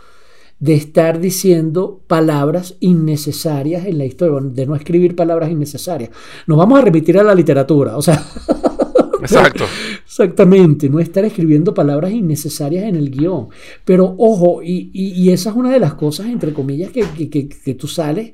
de 0.59 0.73
estar 0.73 1.19
diciendo 1.19 2.01
palabras 2.07 2.75
innecesarias 2.81 3.85
en 3.85 3.97
la 3.97 4.05
historia, 4.05 4.49
de 4.51 4.65
no 4.65 4.75
escribir 4.75 5.15
palabras 5.15 5.49
innecesarias. 5.49 6.11
Nos 6.47 6.57
vamos 6.57 6.79
a 6.79 6.81
remitir 6.83 7.17
a 7.17 7.23
la 7.23 7.35
literatura, 7.35 7.97
o 7.97 8.01
sea. 8.01 8.21
Exacto. 9.21 9.65
Exactamente, 10.05 10.89
no 10.89 10.99
estar 10.99 11.23
escribiendo 11.23 11.73
palabras 11.73 12.11
innecesarias 12.11 12.85
en 12.85 12.95
el 12.95 13.09
guion. 13.09 13.49
Pero 13.85 14.15
ojo, 14.17 14.61
y, 14.63 14.91
y, 14.93 15.11
y 15.13 15.31
esa 15.31 15.51
es 15.51 15.55
una 15.55 15.71
de 15.71 15.79
las 15.79 15.93
cosas, 15.93 16.27
entre 16.27 16.53
comillas, 16.53 16.91
que, 16.91 17.03
que, 17.17 17.29
que, 17.29 17.47
que 17.47 17.73
tú 17.75 17.87
sales 17.87 18.31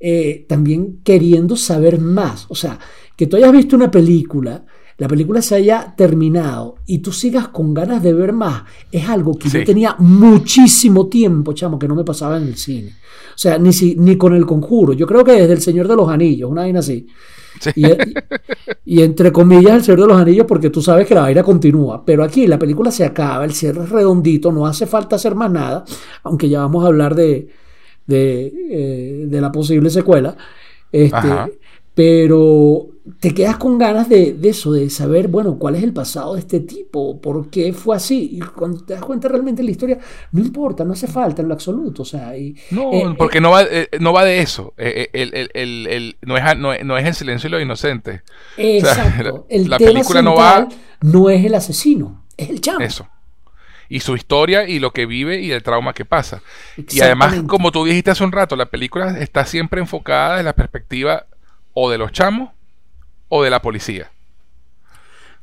eh, 0.00 0.46
también 0.48 1.00
queriendo 1.02 1.56
saber 1.56 1.98
más. 2.00 2.46
O 2.48 2.54
sea, 2.54 2.78
que 3.16 3.26
tú 3.26 3.36
hayas 3.36 3.52
visto 3.52 3.76
una 3.76 3.90
película 3.90 4.64
la 4.98 5.06
película 5.06 5.40
se 5.40 5.54
haya 5.54 5.94
terminado 5.96 6.76
y 6.86 6.98
tú 6.98 7.12
sigas 7.12 7.48
con 7.48 7.72
ganas 7.72 8.02
de 8.02 8.12
ver 8.12 8.32
más, 8.32 8.64
es 8.90 9.08
algo 9.08 9.38
que 9.38 9.48
sí. 9.48 9.60
yo 9.60 9.64
tenía 9.64 9.94
muchísimo 9.98 11.06
tiempo, 11.06 11.52
chamo, 11.52 11.78
que 11.78 11.86
no 11.86 11.94
me 11.94 12.04
pasaba 12.04 12.36
en 12.36 12.48
el 12.48 12.56
cine. 12.56 12.90
O 13.38 13.38
sea, 13.40 13.56
ni, 13.56 13.72
si, 13.72 13.94
ni 13.94 14.16
con 14.16 14.34
el 14.34 14.44
conjuro. 14.44 14.94
Yo 14.94 15.06
creo 15.06 15.22
que 15.22 15.30
desde 15.30 15.52
El 15.52 15.60
Señor 15.60 15.86
de 15.86 15.94
los 15.94 16.08
Anillos, 16.08 16.50
una 16.50 16.62
vaina 16.62 16.80
así. 16.80 17.06
Sí. 17.60 17.70
Y, 17.76 17.86
y, 18.84 19.02
entre 19.02 19.30
comillas, 19.30 19.74
El 19.74 19.84
Señor 19.84 20.00
de 20.00 20.06
los 20.08 20.20
Anillos, 20.20 20.46
porque 20.48 20.70
tú 20.70 20.82
sabes 20.82 21.06
que 21.06 21.14
la 21.14 21.20
vaina 21.20 21.44
continúa. 21.44 22.04
Pero 22.04 22.24
aquí 22.24 22.48
la 22.48 22.58
película 22.58 22.90
se 22.90 23.04
acaba, 23.04 23.44
el 23.44 23.52
cierre 23.52 23.84
es 23.84 23.90
redondito, 23.90 24.50
no 24.50 24.66
hace 24.66 24.86
falta 24.86 25.14
hacer 25.14 25.36
más 25.36 25.52
nada, 25.52 25.84
aunque 26.24 26.48
ya 26.48 26.58
vamos 26.58 26.82
a 26.82 26.88
hablar 26.88 27.14
de, 27.14 27.48
de, 28.04 28.52
eh, 28.70 29.26
de 29.28 29.40
la 29.40 29.52
posible 29.52 29.90
secuela. 29.90 30.36
Este, 30.90 31.57
pero 31.98 32.90
te 33.18 33.34
quedas 33.34 33.56
con 33.56 33.76
ganas 33.76 34.08
de, 34.08 34.32
de, 34.34 34.50
eso, 34.50 34.70
de 34.70 34.88
saber, 34.88 35.26
bueno, 35.26 35.58
cuál 35.58 35.74
es 35.74 35.82
el 35.82 35.92
pasado 35.92 36.34
de 36.34 36.40
este 36.42 36.60
tipo, 36.60 37.20
por 37.20 37.50
qué 37.50 37.72
fue 37.72 37.96
así. 37.96 38.30
Y 38.34 38.38
cuando 38.38 38.84
te 38.84 38.92
das 38.92 39.02
cuenta 39.02 39.26
realmente 39.26 39.62
de 39.62 39.64
la 39.64 39.72
historia, 39.72 39.98
no 40.30 40.40
importa, 40.40 40.84
no 40.84 40.92
hace 40.92 41.08
falta 41.08 41.42
en 41.42 41.48
lo 41.48 41.54
absoluto. 41.54 42.02
O 42.02 42.04
sea, 42.04 42.38
y, 42.38 42.54
no, 42.70 42.92
eh, 42.92 43.14
porque 43.18 43.38
eh, 43.38 43.40
no, 43.40 43.50
va, 43.50 43.64
eh, 43.64 43.88
no 43.98 44.12
va 44.12 44.24
de 44.24 44.38
eso. 44.38 44.74
El, 44.76 45.08
el, 45.12 45.50
el, 45.52 46.16
no, 46.22 46.36
es, 46.36 46.56
no, 46.56 46.72
no, 46.84 46.96
es 46.96 47.04
el 47.04 47.14
silencio 47.16 47.48
y 47.48 47.50
lo 47.50 47.60
inocente. 47.60 48.22
Exacto. 48.56 49.34
O 49.34 49.48
sea, 49.48 49.56
el 49.56 49.68
la 49.68 49.78
película 49.78 50.22
no 50.22 50.36
va. 50.36 50.68
No 51.00 51.30
es 51.30 51.44
el 51.44 51.56
asesino, 51.56 52.22
es 52.36 52.48
el 52.48 52.60
chamo. 52.60 52.78
Eso 52.78 53.08
y 53.88 54.00
su 54.00 54.14
historia 54.14 54.68
y 54.68 54.78
lo 54.78 54.92
que 54.92 55.06
vive 55.06 55.40
y 55.40 55.50
el 55.50 55.62
trauma 55.62 55.94
que 55.94 56.04
pasa. 56.04 56.42
Y 56.76 57.00
además, 57.00 57.42
como 57.46 57.72
tú 57.72 57.86
dijiste 57.86 58.10
hace 58.10 58.22
un 58.22 58.32
rato, 58.32 58.54
la 58.54 58.66
película 58.66 59.18
está 59.18 59.46
siempre 59.46 59.80
enfocada 59.80 60.32
desde 60.32 60.44
la 60.44 60.52
perspectiva 60.52 61.26
o 61.80 61.88
de 61.90 61.96
los 61.96 62.10
chamos 62.10 62.50
o 63.28 63.44
de 63.44 63.50
la 63.50 63.62
policía. 63.62 64.10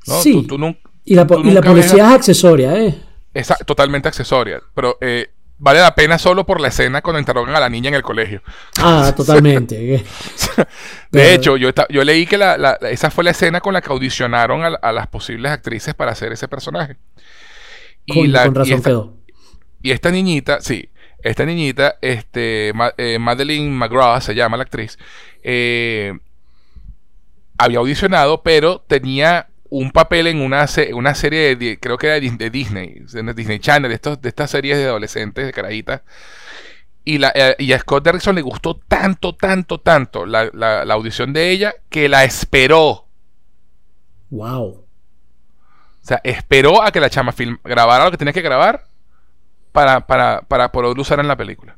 ¿no? 0.05 0.21
Sí. 0.21 0.45
Tú, 0.45 0.55
y 1.05 1.15
la, 1.15 1.25
y 1.43 1.51
la 1.51 1.61
policía 1.61 2.03
ves... 2.03 2.11
es 2.11 2.15
accesoria, 2.15 2.75
¿eh? 2.75 3.01
Es 3.33 3.53
totalmente 3.65 4.09
accesoria. 4.09 4.61
Pero 4.73 4.97
eh, 4.99 5.29
vale 5.57 5.79
la 5.79 5.95
pena 5.95 6.17
solo 6.19 6.45
por 6.45 6.59
la 6.59 6.67
escena 6.67 7.01
cuando 7.01 7.19
interrogan 7.19 7.55
a 7.55 7.59
la 7.61 7.69
niña 7.69 7.87
en 7.87 7.95
el 7.95 8.01
colegio. 8.01 8.41
Ah, 8.79 9.13
totalmente. 9.17 9.75
de 9.77 10.05
Pero... 11.09 11.29
hecho, 11.29 11.57
yo, 11.57 11.69
yo 11.89 12.03
leí 12.03 12.25
que 12.25 12.37
la, 12.37 12.57
la, 12.57 12.73
esa 12.89 13.09
fue 13.11 13.23
la 13.23 13.31
escena 13.31 13.61
con 13.61 13.73
la 13.73 13.81
que 13.81 13.91
audicionaron 13.93 14.65
a, 14.65 14.67
a, 14.67 14.91
las 14.91 15.07
posibles 15.07 15.51
actrices 15.53 15.93
para 15.93 16.11
hacer 16.11 16.33
ese 16.33 16.49
personaje. 16.49 16.97
Y 18.05 18.13
con, 18.13 18.31
la, 18.33 18.45
con 18.45 18.55
razón 18.55 18.71
y 18.71 18.75
esta, 18.75 18.89
quedó. 18.89 19.13
Y 19.81 19.91
esta 19.91 20.11
niñita, 20.11 20.59
sí, 20.59 20.89
esta 21.23 21.45
niñita, 21.45 21.97
este, 22.01 22.73
eh, 22.97 23.19
Madeline 23.19 23.71
McGraw 23.71 24.19
se 24.21 24.35
llama 24.35 24.57
la 24.57 24.63
actriz, 24.63 24.97
eh, 25.43 26.13
había 27.57 27.79
audicionado, 27.79 28.43
pero 28.43 28.83
tenía 28.87 29.47
un 29.69 29.91
papel 29.91 30.27
en 30.27 30.41
una, 30.41 30.67
una 30.93 31.15
serie 31.15 31.55
de, 31.55 31.79
creo 31.79 31.97
que 31.97 32.07
era 32.07 32.15
de 32.15 32.49
Disney, 32.49 33.01
de 33.11 33.33
Disney 33.33 33.59
Channel, 33.59 33.89
de, 33.89 33.95
estos, 33.95 34.21
de 34.21 34.29
estas 34.29 34.51
series 34.51 34.77
de 34.77 34.85
adolescentes, 34.85 35.45
de 35.45 35.51
carajitas. 35.51 36.01
Y, 37.03 37.19
la, 37.19 37.31
eh, 37.35 37.55
y 37.59 37.71
a 37.73 37.79
Scott 37.79 38.03
Derrickson 38.03 38.35
le 38.35 38.41
gustó 38.41 38.79
tanto, 38.87 39.35
tanto, 39.35 39.79
tanto 39.79 40.25
la, 40.25 40.49
la, 40.53 40.85
la, 40.85 40.93
audición 40.93 41.33
de 41.33 41.51
ella 41.51 41.75
que 41.89 42.09
la 42.09 42.23
esperó. 42.23 43.05
Wow. 44.31 44.65
O 44.65 46.07
sea, 46.07 46.19
esperó 46.23 46.81
a 46.81 46.91
que 46.91 46.99
la 46.99 47.09
chama 47.09 47.31
film, 47.31 47.57
grabara 47.63 48.05
lo 48.05 48.11
que 48.11 48.17
tenía 48.17 48.33
que 48.33 48.41
grabar 48.41 48.85
para, 49.71 50.07
para, 50.07 50.41
para 50.41 50.71
poder 50.71 50.97
usar 50.97 51.19
en 51.19 51.27
la 51.27 51.37
película. 51.37 51.77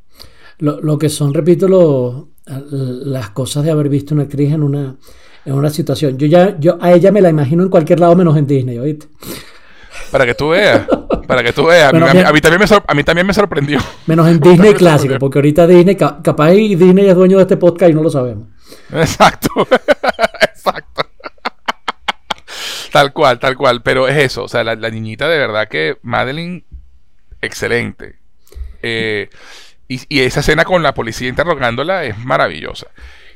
Lo, 0.60 0.80
lo 0.82 0.98
que 0.98 1.10
son, 1.10 1.34
repito, 1.34 1.68
lo, 1.68 2.30
las 2.46 3.32
cosas 3.32 3.64
de 3.64 3.72
haber 3.72 3.90
visto 3.90 4.14
una 4.14 4.24
actriz 4.24 4.54
en 4.54 4.64
una 4.64 4.96
en 5.48 5.54
una 5.54 5.70
situación. 5.70 6.18
Yo 6.18 6.28
ya, 6.28 6.60
yo 6.60 6.78
a 6.82 6.91
ella 6.91 7.12
me 7.12 7.22
la 7.22 7.30
imagino 7.30 7.64
en 7.64 7.70
cualquier 7.70 8.02
lado 8.02 8.16
menos 8.16 8.36
en 8.36 8.45
Disney, 8.45 8.78
¿oíste? 8.78 9.08
Para 10.12 10.26
que 10.26 10.36
tú 10.36 10.50
veas, 10.50 10.86
para 11.26 11.41
que 11.41 11.54
tú 11.54 11.66
veas. 11.66 11.91
Bueno, 11.91 12.06
a, 12.06 12.14
mí, 12.14 12.20
a, 12.20 12.32
mí, 12.34 12.41
también 12.41 12.62
me 12.62 12.78
a 12.86 12.93
mí 12.93 13.04
también 13.04 13.26
me 13.26 13.34
sorprendió. 13.34 13.80
Menos 14.06 14.28
en 14.28 14.39
Disney 14.39 14.74
clásico, 14.76 15.16
porque 15.20 15.39
ahorita 15.39 15.66
Disney, 15.66 15.95
capaz 15.95 16.54
y 16.54 16.76
Disney 16.76 17.08
es 17.08 17.16
dueño 17.16 17.38
de 17.38 17.43
este 17.43 17.58
podcast 17.58 17.91
y 17.91 17.93
no 17.93 18.04
lo 18.04 18.10
sabemos. 18.10 18.48
Exacto, 18.91 19.50
exacto. 20.41 21.10
tal 22.91 23.14
cual, 23.14 23.39
tal 23.39 23.56
cual. 23.56 23.82
Pero 23.82 24.08
es 24.08 24.18
eso, 24.18 24.43
o 24.43 24.48
sea, 24.50 24.66
la, 24.66 24.76
la 24.76 24.89
niñita 24.89 25.30
de 25.30 25.38
verdad 25.38 25.70
que 25.70 25.98
Madeline, 26.02 26.66
excelente. 27.41 28.18
Eh, 28.84 29.30
y, 29.88 30.02
y, 30.10 30.20
esa 30.22 30.41
escena 30.41 30.66
con 30.66 30.84
la 30.84 30.93
policía 30.93 31.30
interrogándola 31.30 32.04
es 32.04 32.18
maravillosa. 32.18 32.88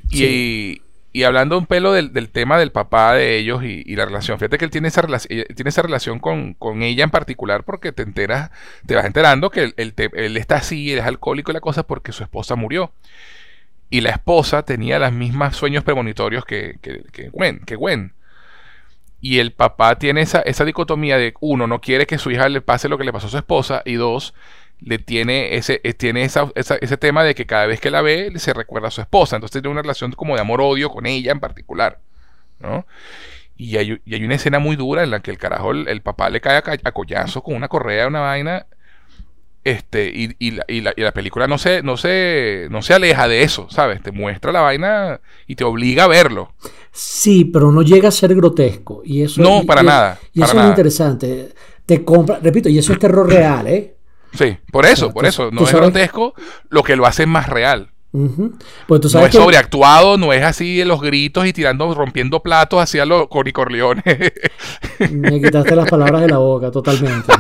Y, 0.10 0.18
sí. 0.18 0.82
Y 1.14 1.24
hablando 1.24 1.58
un 1.58 1.66
pelo 1.66 1.92
del, 1.92 2.14
del, 2.14 2.30
tema 2.30 2.58
del 2.58 2.72
papá 2.72 3.14
de 3.14 3.38
ellos 3.38 3.64
y, 3.64 3.84
y, 3.86 3.96
la 3.98 4.06
relación, 4.06 4.40
fíjate 4.40 4.58
que 4.58 4.64
él 4.64 4.72
tiene 4.72 4.88
esa, 4.88 5.02
relación, 5.02 5.46
tiene 5.54 5.70
esa 5.70 5.82
relación 5.82 6.20
con, 6.20 6.54
con, 6.54 6.84
ella 6.84 7.04
en 7.04 7.10
particular 7.10 7.66
porque 7.66 7.92
te 7.92 8.04
enteras, 8.04 8.50
te 8.86 8.96
vas 8.96 9.04
enterando 9.04 9.50
que 9.50 9.64
él, 9.64 9.74
él, 9.76 9.94
te, 9.94 10.10
está 10.40 10.56
así, 10.58 10.94
él 10.94 11.00
es 11.00 11.06
alcohólico 11.06 11.52
y 11.52 11.54
la 11.54 11.60
cosa 11.60 11.84
porque 11.84 12.14
su 12.14 12.24
esposa 12.24 12.56
murió. 12.56 12.94
Y 13.90 14.00
la 14.00 14.12
esposa 14.12 14.64
tenía 14.64 15.00
los 15.00 15.12
mismos 15.12 15.58
sueños 15.58 15.84
premonitorios 15.84 16.46
que, 16.46 16.78
que, 16.82 17.04
que, 17.12 17.28
Gwen, 17.28 17.60
que 17.66 17.76
Gwen. 17.76 18.14
Y 19.20 19.40
el 19.40 19.52
papá 19.52 20.00
tiene 20.00 20.22
esa, 20.22 20.40
esa 20.40 20.64
dicotomía 20.64 21.18
de, 21.18 21.34
uno, 21.42 21.68
no 21.68 21.82
quiere 21.82 22.08
que 22.08 22.18
su 22.18 22.32
hija 22.32 22.48
le 22.48 22.62
pase 22.62 22.88
lo 22.88 22.98
que 22.98 23.04
le 23.04 23.12
pasó 23.12 23.28
a 23.28 23.32
su 23.32 23.38
esposa, 23.38 23.82
y 23.84 23.96
dos, 23.96 24.34
le 24.84 24.98
tiene 24.98 25.56
ese, 25.56 25.80
eh, 25.84 25.94
tiene 25.94 26.24
esa, 26.24 26.52
esa, 26.56 26.76
ese 26.76 26.98
tema 26.98 27.24
de 27.24 27.36
que 27.36 27.46
cada 27.46 27.68
vez 27.68 27.80
que 27.80 27.92
la 27.92 28.02
ve 28.02 28.32
se 28.38 28.54
recuerda 28.54 28.88
a 28.88 28.92
su 28.92 29.02
esposa. 29.02 29.36
Entonces 29.36 29.62
tiene 29.62 29.72
una 29.72 29.82
relación 29.82 30.12
como 30.14 30.36
de 30.36 30.42
amor-odio 30.42 30.90
con 30.90 31.06
ella 31.06 31.32
en 31.32 31.40
particular. 31.40 32.00
¿no? 32.60 32.86
Y 33.58 33.78
hay, 33.78 34.02
y 34.06 34.16
hay, 34.16 34.24
una 34.24 34.36
escena 34.36 34.60
muy 34.60 34.76
dura 34.76 35.04
en 35.04 35.12
la 35.12 35.20
que 35.20 35.32
el 35.32 35.38
carajo, 35.38 35.72
el, 35.72 35.88
el 35.88 36.02
papá 36.02 36.30
le 36.30 36.42
cae 36.42 36.58
a, 36.58 36.64
a, 36.84 36.92
collazo 36.92 37.44
con 37.44 37.56
una 37.56 37.68
correa, 37.68 38.08
una 38.08 38.22
vaina. 38.22 38.66
Este, 39.64 40.08
y, 40.08 40.36
y, 40.40 40.52
la, 40.52 40.66
y, 40.68 40.82
la, 40.82 41.12
película 41.12 41.46
no 41.46 41.60
se, 41.60 41.84
no, 41.84 41.96
se, 41.96 42.68
no 42.72 42.82
se 42.82 42.96
aleja 42.96 43.28
de 43.28 43.44
eso, 43.44 43.68
¿sabes? 43.70 44.02
Te 44.02 44.12
muestra 44.12 44.52
la 44.52 44.62
vaina 44.62 45.22
y 45.46 45.56
te 45.56 45.64
obliga 45.64 46.06
a 46.06 46.08
verlo. 46.08 46.54
Sí, 46.92 47.46
pero 47.46 47.72
no 47.72 47.84
llega 47.84 48.08
a 48.08 48.12
ser 48.12 48.34
grotesco. 48.34 49.04
Y 49.06 49.22
eso, 49.22 49.40
no, 49.44 49.64
para 49.64 49.84
nada. 49.84 50.20
Y 50.34 50.42
eso 50.42 50.60
es 50.60 50.68
interesante. 50.68 51.50
Te 51.86 52.04
compra, 52.04 52.40
repito, 52.42 52.70
y 52.70 52.80
eso 52.80 52.94
es 52.94 52.98
terror 52.98 53.30
real, 53.30 53.68
¿eh? 53.68 53.96
Sí, 54.34 54.58
por 54.72 54.86
eso, 54.86 55.12
por 55.12 55.26
eso. 55.26 55.50
No 55.52 55.64
es 55.64 55.74
grotesco, 55.74 56.34
lo 56.70 56.84
que 56.84 56.96
lo 56.96 57.06
hace 57.06 57.26
más 57.26 57.50
real. 57.50 57.90
pues 58.88 59.14
no 59.14 59.26
es 59.26 59.34
sobreactuado, 59.34 60.18
no 60.18 60.34
es 60.34 60.44
así 60.44 60.84
los 60.84 61.02
gritos 61.02 61.46
y 61.46 61.54
tirando, 61.54 61.94
rompiendo 61.94 62.42
platos 62.42 62.82
hacia 62.82 63.06
los 63.06 63.28
coricorleones. 63.28 64.34
Me 65.12 65.42
quitaste 65.42 65.76
las 65.76 65.90
palabras 65.90 66.22
de 66.22 66.30
la 66.30 66.38
boca, 66.38 66.72
totalmente. 66.72 67.34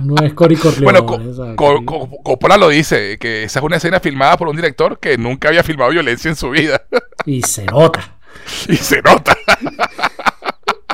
No 0.00 0.14
es 0.24 0.32
Cory 0.32 0.58
Bueno, 0.80 1.04
Coppola 1.04 2.56
lo 2.56 2.68
dice, 2.68 3.18
que 3.18 3.44
esa 3.44 3.58
es 3.58 3.64
una 3.64 3.76
escena 3.76 4.00
filmada 4.00 4.36
por 4.36 4.48
un 4.48 4.56
director 4.56 4.98
que 4.98 5.18
nunca 5.18 5.48
había 5.48 5.62
filmado 5.62 5.90
violencia 5.90 6.28
en 6.28 6.36
su 6.36 6.50
vida. 6.50 6.82
Y 7.26 7.42
se 7.42 7.64
nota. 7.66 8.16
y 8.68 8.76
se 8.76 9.02
nota. 9.02 9.36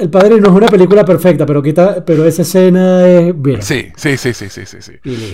El 0.01 0.11
padre 0.11 0.41
no 0.41 0.49
es 0.49 0.55
una 0.55 0.67
película 0.67 1.05
perfecta, 1.05 1.45
pero 1.45 1.63
quita, 1.63 2.05
pero 2.05 2.25
esa 2.25 2.43
escena 2.43 3.07
es. 3.07 3.35
Sí, 3.61 3.91
sí, 3.97 4.17
sí, 4.17 4.33
sí, 4.35 4.49
sí, 4.49 4.67
sí, 4.67 4.83
sí. 4.83 4.93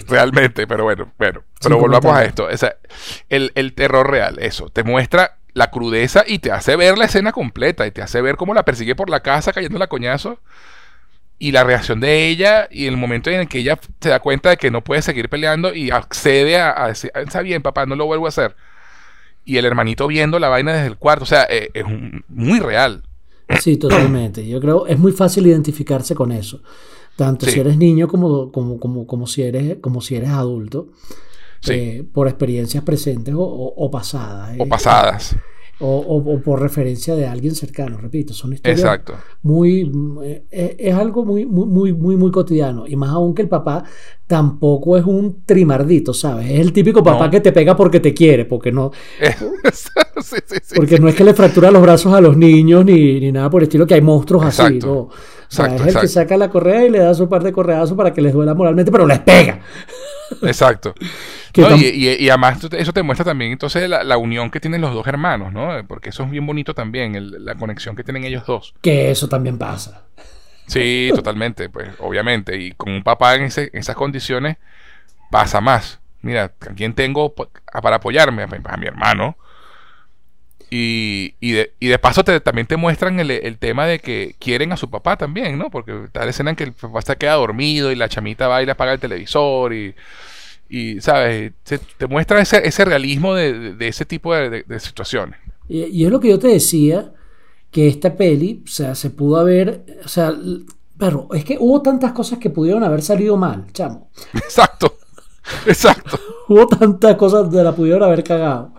Realmente, 0.08 0.66
pero 0.66 0.84
bueno, 0.84 1.12
bueno. 1.18 1.42
Pero 1.62 1.78
volvamos 1.78 2.14
a 2.14 2.24
esto. 2.24 2.48
el, 3.28 3.52
el 3.54 3.74
terror 3.74 4.10
real, 4.10 4.38
eso, 4.38 4.70
te 4.70 4.84
muestra 4.84 5.38
la 5.54 5.70
crudeza 5.70 6.24
y 6.26 6.40
te 6.40 6.50
hace 6.50 6.76
ver 6.76 6.98
la 6.98 7.06
escena 7.06 7.32
completa 7.32 7.86
y 7.86 7.90
te 7.90 8.02
hace 8.02 8.20
ver 8.20 8.36
cómo 8.36 8.54
la 8.54 8.64
persigue 8.64 8.96
por 8.96 9.08
la 9.08 9.20
casa 9.20 9.52
cayendo 9.52 9.78
la 9.78 9.86
coñazo 9.86 10.40
y 11.38 11.52
la 11.52 11.64
reacción 11.64 12.00
de 12.00 12.28
ella 12.28 12.68
y 12.70 12.86
el 12.86 12.96
momento 12.96 13.30
en 13.30 13.40
el 13.40 13.48
que 13.48 13.58
ella 13.58 13.78
se 14.00 14.08
da 14.08 14.20
cuenta 14.20 14.50
de 14.50 14.56
que 14.56 14.70
no 14.70 14.82
puede 14.82 15.02
seguir 15.02 15.28
peleando 15.28 15.74
y 15.74 15.90
accede 15.90 16.60
a, 16.60 16.88
decir, 16.88 17.10
ah, 17.14 17.20
está 17.20 17.40
bien 17.40 17.62
papá, 17.62 17.86
no 17.86 17.96
lo 17.96 18.06
vuelvo 18.06 18.26
a 18.26 18.30
hacer. 18.30 18.56
Y 19.44 19.58
el 19.58 19.64
hermanito 19.64 20.06
viendo 20.06 20.38
la 20.38 20.48
vaina 20.48 20.72
desde 20.72 20.86
el 20.86 20.96
cuarto, 20.96 21.24
o 21.24 21.26
sea, 21.26 21.46
eh, 21.48 21.70
es 21.74 21.84
muy 22.28 22.60
real. 22.60 23.04
Sí, 23.60 23.76
totalmente. 23.76 24.46
Yo 24.46 24.60
creo 24.60 24.86
es 24.86 24.98
muy 24.98 25.12
fácil 25.12 25.46
identificarse 25.46 26.14
con 26.14 26.32
eso. 26.32 26.60
Tanto 27.16 27.46
si 27.46 27.60
eres 27.60 27.76
niño 27.76 28.08
como, 28.08 28.50
como, 28.50 28.78
como, 28.80 29.06
como, 29.06 29.26
si, 29.26 29.42
eres, 29.42 29.78
como 29.80 30.00
si 30.00 30.16
eres 30.16 30.30
adulto. 30.30 30.88
Eh, 31.68 32.04
por 32.12 32.28
experiencias 32.28 32.84
presentes 32.84 33.34
o, 33.36 33.90
pasadas. 33.90 34.56
O 34.58 34.66
pasadas. 34.66 35.36
O, 35.80 36.40
por 36.44 36.62
referencia 36.62 37.16
de 37.16 37.26
alguien 37.26 37.54
cercano, 37.54 37.98
repito, 37.98 38.32
son 38.32 38.52
historias 38.52 38.78
Exacto. 38.78 39.14
muy 39.42 39.90
eh, 40.22 40.76
es, 40.78 40.94
algo 40.94 41.24
muy 41.24 41.44
muy 41.46 41.92
muy 41.92 42.16
muy 42.16 42.30
cotidiano 42.30 42.86
y 42.86 42.94
más 42.94 43.10
aún 43.10 43.34
que 43.34 43.42
el 43.42 43.48
papá 43.48 43.82
tampoco 44.26 44.96
es 44.96 45.04
un 45.04 45.42
trimardito, 45.44 46.14
¿sabes? 46.14 46.48
Es 46.48 46.60
el 46.60 46.72
típico 46.72 47.02
papá 47.02 47.28
que 47.28 47.40
te 47.40 47.50
pega 47.50 47.76
porque 47.76 47.98
te 47.98 48.14
quiere, 48.14 48.44
porque 48.44 48.70
no 48.70 48.92
porque 50.76 50.98
no 51.00 51.08
es 51.08 51.14
que 51.16 51.24
le 51.24 51.34
fractura 51.34 51.72
los 51.72 51.82
brazos 51.82 52.14
a 52.14 52.20
los 52.20 52.36
niños 52.36 52.84
ni, 52.84 53.18
ni 53.18 53.32
nada 53.32 53.50
por 53.50 53.62
el 53.62 53.66
estilo 53.66 53.84
que 53.84 53.94
hay 53.94 54.00
monstruos 54.00 54.44
así, 54.44 54.78
¿no? 54.78 54.92
O 54.92 55.10
sea, 55.48 55.74
es 55.74 55.94
el 55.94 56.00
que 56.00 56.08
saca 56.08 56.36
la 56.36 56.50
correa 56.50 56.86
y 56.86 56.90
le 56.90 56.98
da 56.98 57.14
su 57.14 57.28
par 57.28 57.42
de 57.42 57.52
correazos 57.52 57.96
para 57.96 58.12
que 58.12 58.20
les 58.20 58.32
duela 58.32 58.54
moralmente, 58.54 58.90
pero 58.90 59.06
les 59.06 59.20
pega. 59.20 59.60
Exacto. 60.42 60.94
Y, 61.54 62.28
además 62.28 62.58
eso 62.72 62.92
te 62.92 63.02
muestra 63.02 63.24
también 63.24 63.52
entonces 63.52 63.88
la, 63.88 64.16
unión 64.16 64.50
que 64.50 64.60
tienen 64.60 64.80
los 64.80 64.92
dos 64.92 65.06
hermanos, 65.06 65.52
¿no? 65.52 65.70
Porque 65.86 66.10
eso 66.10 66.24
es 66.24 66.30
bien 66.30 66.46
bonito 66.46 66.74
también, 66.74 67.44
la 67.44 67.54
conexión 67.54 67.96
que 67.96 68.04
tienen 68.04 68.24
ellos 68.24 68.44
dos. 68.46 68.74
Que 68.80 69.10
eso 69.10 69.28
también 69.28 69.58
pasa. 69.58 70.04
Sí, 70.66 71.10
totalmente, 71.14 71.68
pues 71.68 71.88
obviamente. 71.98 72.56
Y 72.56 72.72
con 72.72 72.92
un 72.92 73.02
papá 73.02 73.34
en, 73.36 73.44
esas 73.44 73.96
condiciones 73.96 74.56
pasa 75.30 75.60
más. 75.60 76.00
Mira, 76.22 76.44
¿a 76.44 76.74
quién 76.74 76.94
tengo 76.94 77.34
para 77.34 77.96
apoyarme? 77.96 78.42
A 78.42 78.76
mi 78.76 78.86
hermano. 78.86 79.36
Y, 80.70 81.36
y, 81.38 81.52
de, 81.52 81.72
y 81.78 81.86
de 81.88 81.98
paso 81.98 82.24
te, 82.24 82.40
también 82.40 82.66
te 82.66 82.76
muestran 82.76 83.20
el, 83.20 83.30
el, 83.30 83.58
tema 83.58 83.86
de 83.86 84.00
que 84.00 84.34
quieren 84.40 84.72
a 84.72 84.76
su 84.76 84.90
papá 84.90 85.16
también, 85.16 85.56
¿no? 85.56 85.70
Porque 85.70 86.06
está 86.06 86.24
la 86.24 86.30
escena 86.30 86.50
en 86.50 86.56
que 86.56 86.64
el 86.64 86.72
papá 86.72 87.02
se 87.02 87.16
queda 87.16 87.34
dormido 87.34 87.92
y 87.92 87.96
la 87.96 88.08
chamita 88.08 88.48
va 88.48 88.62
y 88.62 88.66
le 88.66 88.72
apaga 88.72 88.92
el 88.92 88.98
televisor 88.98 89.72
y, 89.72 89.94
y 90.68 91.00
¿sabes? 91.00 91.52
te 91.96 92.06
muestra 92.06 92.40
ese, 92.40 92.66
ese 92.66 92.84
realismo 92.84 93.34
de, 93.34 93.74
de, 93.74 93.88
ese 93.88 94.04
tipo 94.04 94.34
de, 94.34 94.64
de 94.66 94.80
situaciones. 94.80 95.38
Y, 95.68 95.84
y, 95.84 96.04
es 96.04 96.10
lo 96.10 96.20
que 96.20 96.28
yo 96.28 96.38
te 96.38 96.48
decía, 96.48 97.12
que 97.74 97.88
esta 97.88 98.16
peli, 98.16 98.62
o 98.64 98.68
sea, 98.68 98.94
se 98.94 99.10
pudo 99.10 99.36
haber, 99.36 99.84
o 100.04 100.06
sea, 100.06 100.32
pero 100.96 101.26
es 101.34 101.44
que 101.44 101.56
hubo 101.58 101.82
tantas 101.82 102.12
cosas 102.12 102.38
que 102.38 102.48
pudieron 102.48 102.84
haber 102.84 103.02
salido 103.02 103.36
mal, 103.36 103.66
chamo. 103.72 104.10
Exacto, 104.32 104.96
exacto. 105.66 106.16
hubo 106.48 106.68
tantas 106.68 107.16
cosas 107.16 107.50
que 107.50 107.56
la 107.56 107.74
pudieron 107.74 108.04
haber 108.04 108.22
cagado. 108.22 108.74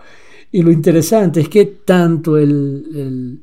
Y 0.50 0.62
lo 0.62 0.72
interesante 0.72 1.42
es 1.42 1.50
que 1.50 1.66
tanto 1.66 2.38
el, 2.38 3.42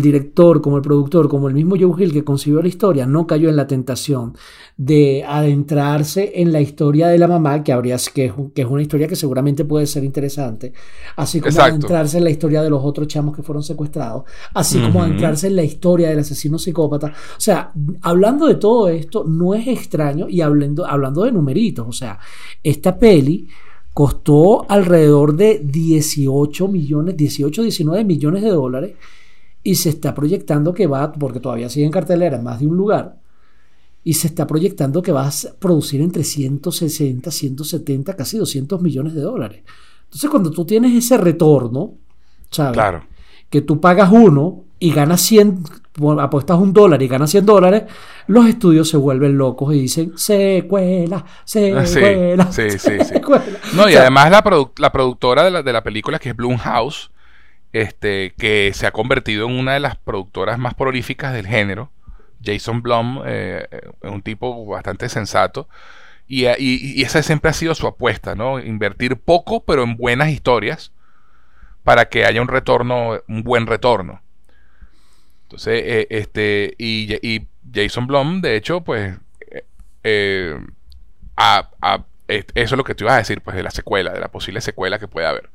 director 0.00 0.62
como 0.62 0.76
el 0.76 0.82
productor, 0.82 1.28
como 1.28 1.48
el 1.48 1.54
mismo 1.54 1.76
Joe 1.78 2.02
Hill 2.02 2.12
que 2.12 2.24
concibió 2.24 2.62
la 2.62 2.68
historia, 2.68 3.06
no 3.06 3.26
cayó 3.26 3.50
en 3.50 3.56
la 3.56 3.66
tentación 3.66 4.34
de 4.76 5.22
adentrarse 5.26 6.32
en 6.36 6.52
la 6.52 6.60
historia 6.60 7.08
de 7.08 7.18
la 7.18 7.28
mamá, 7.28 7.62
que, 7.62 7.72
habría, 7.72 7.96
que, 8.14 8.32
es, 8.54 8.66
una 8.66 8.82
historia 8.82 9.06
que 9.06 9.16
seguramente 9.16 9.64
puede 9.64 9.86
ser 9.86 10.02
interesante, 10.02 10.72
así 11.16 11.40
como 11.40 11.60
adentrarse 11.60 12.18
en 12.18 12.24
la 12.24 12.30
historia 12.30 12.62
de 12.62 12.70
los 12.70 12.82
otros 12.82 13.06
chamos 13.08 13.36
que 13.36 13.42
fueron 13.42 13.62
secuestrados, 13.62 14.24
así 14.54 14.80
como 14.80 15.02
adentrarse 15.02 15.48
en 15.48 15.56
la 15.56 15.64
historia 15.64 16.08
del 16.08 16.20
asesino 16.20 16.58
psicópata. 16.58 17.08
O 17.08 17.40
sea, 17.40 17.72
hablando 18.00 18.46
de 18.46 18.54
todo 18.54 18.88
esto, 18.88 19.24
no 19.24 19.54
es 19.54 19.66
extraño 19.66 20.28
y 20.28 20.40
hablando, 20.40 20.86
hablando 20.86 21.24
de 21.24 21.32
numeritos, 21.32 21.86
o 21.86 21.92
sea, 21.92 22.18
esta 22.62 22.98
peli 22.98 23.48
costó 23.92 24.68
alrededor 24.68 25.36
de 25.36 25.60
18 25.64 26.68
millones, 26.68 27.16
18, 27.16 27.62
19 27.62 28.04
millones 28.04 28.42
de 28.42 28.50
dólares 28.50 28.94
y 29.66 29.74
se 29.76 29.88
está 29.88 30.14
proyectando 30.14 30.74
que 30.74 30.86
va, 30.86 31.10
porque 31.10 31.40
todavía 31.40 31.70
sigue 31.70 31.86
en 31.86 31.90
cartelera 31.90 32.36
en 32.36 32.44
más 32.44 32.60
de 32.60 32.66
un 32.66 32.76
lugar, 32.76 33.16
y 34.04 34.12
se 34.12 34.28
está 34.28 34.46
proyectando 34.46 35.00
que 35.00 35.10
va 35.10 35.26
a 35.26 35.32
producir 35.58 36.02
entre 36.02 36.22
160, 36.22 37.30
170, 37.30 38.14
casi 38.14 38.36
200 38.36 38.80
millones 38.82 39.14
de 39.14 39.22
dólares. 39.22 39.62
Entonces 40.04 40.30
cuando 40.30 40.50
tú 40.50 40.66
tienes 40.66 40.92
ese 40.94 41.16
retorno, 41.16 41.94
¿sabes? 42.50 42.74
Claro. 42.74 43.04
Que 43.48 43.62
tú 43.62 43.80
pagas 43.80 44.12
uno 44.12 44.64
y 44.78 44.92
ganas 44.92 45.22
100, 45.22 45.64
apuestas 46.20 46.58
un 46.58 46.74
dólar 46.74 47.02
y 47.02 47.08
ganas 47.08 47.30
100 47.30 47.46
dólares, 47.46 47.84
los 48.26 48.46
estudios 48.46 48.90
se 48.90 48.98
vuelven 48.98 49.38
locos 49.38 49.74
y 49.74 49.80
dicen 49.80 50.12
secuela, 50.16 51.24
secuela. 51.44 52.52
Sí, 52.52 52.70
sí, 52.72 52.98
sí, 53.02 53.14
No, 53.74 53.88
y 53.88 53.94
además 53.94 54.30
la, 54.30 54.44
la 54.76 54.92
productora 54.92 55.42
de 55.42 55.50
la, 55.50 55.62
de 55.62 55.72
la, 55.72 55.82
película, 55.82 56.18
que 56.18 56.28
es 56.28 56.36
Blumhouse, 56.36 57.10
este, 57.74 58.32
que 58.38 58.70
se 58.72 58.86
ha 58.86 58.92
convertido 58.92 59.46
en 59.46 59.58
una 59.58 59.74
de 59.74 59.80
las 59.80 59.96
productoras 59.96 60.58
más 60.58 60.74
prolíficas 60.74 61.34
del 61.34 61.46
género. 61.46 61.90
Jason 62.42 62.82
Blum 62.82 63.22
eh, 63.26 63.66
es 64.00 64.10
un 64.10 64.22
tipo 64.22 64.64
bastante 64.64 65.08
sensato. 65.08 65.68
Y, 66.28 66.46
y, 66.46 67.02
esa 67.02 67.22
siempre 67.22 67.50
ha 67.50 67.54
sido 67.54 67.74
su 67.74 67.86
apuesta, 67.86 68.34
¿no? 68.36 68.60
Invertir 68.60 69.16
poco, 69.16 69.64
pero 69.64 69.82
en 69.82 69.96
buenas 69.96 70.30
historias, 70.30 70.92
para 71.82 72.08
que 72.08 72.24
haya 72.24 72.40
un 72.40 72.48
retorno, 72.48 73.20
un 73.28 73.42
buen 73.42 73.66
retorno. 73.66 74.22
Entonces, 75.42 75.82
eh, 75.84 76.06
este, 76.10 76.74
y, 76.78 77.46
Jason 77.74 78.06
Blum, 78.06 78.40
de 78.40 78.56
hecho, 78.56 78.82
pues, 78.82 79.16
eh, 79.50 79.64
eh, 80.04 80.58
eso 82.28 82.46
es 82.54 82.72
lo 82.72 82.84
que 82.84 82.94
tú 82.94 83.04
ibas 83.04 83.14
a 83.14 83.18
decir, 83.18 83.40
pues, 83.40 83.56
de 83.56 83.64
la 83.64 83.72
secuela, 83.72 84.12
de 84.12 84.20
la 84.20 84.28
posible 84.28 84.60
secuela 84.60 85.00
que 85.00 85.08
puede 85.08 85.26
haber. 85.26 85.50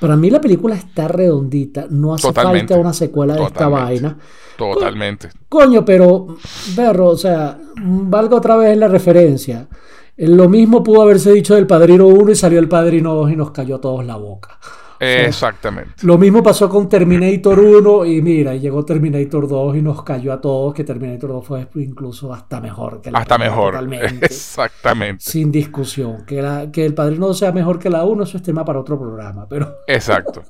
Para 0.00 0.16
mí 0.16 0.30
la 0.30 0.40
película 0.40 0.76
está 0.76 1.08
redondita, 1.08 1.86
no 1.90 2.14
hace 2.14 2.32
falta 2.32 2.76
una 2.76 2.92
secuela 2.92 3.34
de 3.34 3.44
esta 3.44 3.68
vaina. 3.68 4.16
Totalmente. 4.56 5.30
coño, 5.48 5.84
pero, 5.84 6.36
perro, 6.74 7.10
o 7.10 7.16
sea, 7.16 7.58
valga 7.76 8.36
otra 8.36 8.56
vez 8.56 8.76
la 8.76 8.88
referencia. 8.88 9.68
Lo 10.16 10.48
mismo 10.48 10.82
pudo 10.82 11.02
haberse 11.02 11.32
dicho 11.32 11.54
del 11.54 11.66
Padrino 11.66 12.06
1 12.08 12.32
y 12.32 12.34
salió 12.34 12.58
el 12.58 12.68
Padrino 12.68 13.14
2 13.14 13.32
y 13.32 13.36
nos 13.36 13.52
cayó 13.52 13.76
a 13.76 13.80
todos 13.80 14.04
la 14.04 14.16
boca. 14.16 14.58
Exactamente. 15.00 15.94
Lo 16.02 16.18
mismo 16.18 16.42
pasó 16.42 16.68
con 16.68 16.88
Terminator 16.88 17.58
1 17.58 18.04
y 18.06 18.22
mira, 18.22 18.54
llegó 18.54 18.84
Terminator 18.84 19.48
2 19.48 19.76
y 19.76 19.82
nos 19.82 20.02
cayó 20.02 20.32
a 20.32 20.40
todos 20.40 20.74
que 20.74 20.84
Terminator 20.84 21.30
2 21.30 21.46
fue 21.46 21.68
incluso 21.76 22.32
hasta 22.32 22.60
mejor 22.60 23.00
que 23.00 23.10
la 23.10 23.20
Hasta 23.20 23.38
mejor. 23.38 23.78
Exactamente. 24.22 25.22
Sin 25.24 25.52
discusión. 25.52 26.24
Que, 26.26 26.42
la, 26.42 26.70
que 26.70 26.84
el 26.84 26.94
Padrino 26.94 27.32
sea 27.34 27.52
mejor 27.52 27.78
que 27.78 27.90
la 27.90 28.04
1, 28.04 28.24
eso 28.24 28.36
es 28.36 28.42
tema 28.42 28.64
para 28.64 28.80
otro 28.80 28.98
programa. 28.98 29.46
Pero... 29.48 29.78
Exacto. 29.86 30.42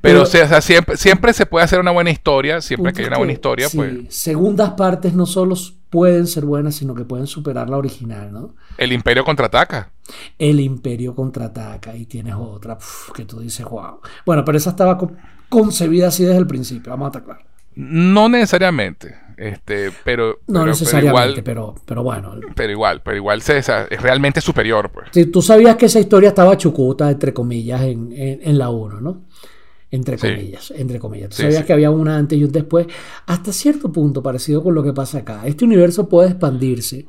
Pero, 0.00 0.22
o 0.22 0.26
sea, 0.26 0.60
siempre, 0.60 0.96
siempre 0.96 1.32
se 1.32 1.46
puede 1.46 1.64
hacer 1.64 1.80
una 1.80 1.90
buena 1.90 2.10
historia, 2.10 2.60
siempre 2.60 2.92
que 2.92 3.02
hay 3.02 3.08
una 3.08 3.18
buena 3.18 3.32
historia, 3.32 3.68
pues... 3.74 3.92
Segundas 4.08 4.70
partes 4.70 5.14
no 5.14 5.26
solo 5.26 5.54
pueden 5.92 6.26
ser 6.26 6.46
buenas, 6.46 6.74
sino 6.74 6.94
que 6.94 7.04
pueden 7.04 7.26
superar 7.26 7.68
la 7.68 7.76
original, 7.76 8.32
¿no? 8.32 8.54
El 8.78 8.92
Imperio 8.92 9.24
contraataca. 9.24 9.90
El 10.38 10.58
Imperio 10.58 11.14
contraataca 11.14 11.94
y 11.94 12.06
tienes 12.06 12.34
otra 12.34 12.78
que 13.14 13.26
tú 13.26 13.40
dices, 13.40 13.66
wow. 13.66 14.00
Bueno, 14.24 14.42
pero 14.42 14.56
esa 14.56 14.70
estaba 14.70 14.98
concebida 15.50 16.08
así 16.08 16.24
desde 16.24 16.38
el 16.38 16.46
principio, 16.46 16.90
vamos 16.90 17.14
a 17.14 17.18
estar 17.18 17.38
No 17.74 18.30
necesariamente. 18.30 19.14
Este, 19.36 19.90
pero, 20.02 20.40
no 20.46 20.64
necesariamente, 20.64 21.42
pero, 21.42 21.74
pero, 21.84 22.02
bueno. 22.02 22.36
Pero 22.56 22.72
igual, 22.72 23.02
pero 23.02 23.16
igual 23.16 23.42
es 23.46 23.68
realmente 24.00 24.40
superior. 24.40 24.90
Pues. 24.90 25.08
Sí, 25.10 25.26
tú 25.26 25.42
sabías 25.42 25.76
que 25.76 25.86
esa 25.86 26.00
historia 26.00 26.30
estaba 26.30 26.56
chucuta, 26.56 27.10
entre 27.10 27.34
comillas, 27.34 27.82
en, 27.82 28.14
en, 28.16 28.58
la 28.58 28.70
1, 28.70 29.00
¿no? 29.02 29.24
Entre 29.92 30.18
comillas, 30.18 30.72
entre 30.74 30.98
comillas. 30.98 31.28
Tú 31.30 31.36
sabías 31.42 31.64
que 31.64 31.72
había 31.72 31.92
una 31.92 32.16
antes 32.16 32.36
y 32.36 32.42
un 32.42 32.50
después. 32.50 32.88
Hasta 33.26 33.52
cierto 33.52 33.92
punto, 33.92 34.22
parecido 34.22 34.62
con 34.62 34.74
lo 34.74 34.82
que 34.82 34.92
pasa 34.92 35.18
acá. 35.18 35.42
Este 35.46 35.64
universo 35.64 36.08
puede 36.08 36.30
expandirse 36.30 37.06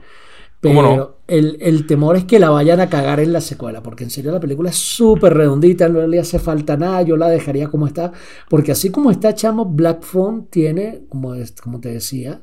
pero 0.63 1.17
el, 1.27 1.85
temor 1.87 2.15
es 2.15 2.23
que 2.23 2.39
la 2.39 2.49
vayan 2.49 2.79
a 2.79 2.87
cagar 2.87 3.19
en 3.19 3.33
la 3.33 3.41
secuela, 3.41 3.83
porque 3.83 4.05
en 4.05 4.09
serio 4.09 4.31
la 4.31 4.39
película 4.39 4.69
es 4.69 4.77
súper 4.77 5.33
redondita, 5.33 5.89
no 5.89 6.07
le 6.07 6.19
hace 6.19 6.39
falta 6.39 6.77
nada, 6.77 7.01
yo 7.01 7.17
la 7.17 7.27
dejaría 7.27 7.67
como 7.67 7.85
está, 7.85 8.13
porque 8.49 8.71
así 8.71 8.89
como 8.89 9.11
está 9.11 9.35
Chamo, 9.35 9.65
Black 9.65 10.03
Phone 10.03 10.47
tiene, 10.49 11.03
como, 11.09 11.33
como 11.61 11.81
te 11.81 11.89
decía 11.89 12.41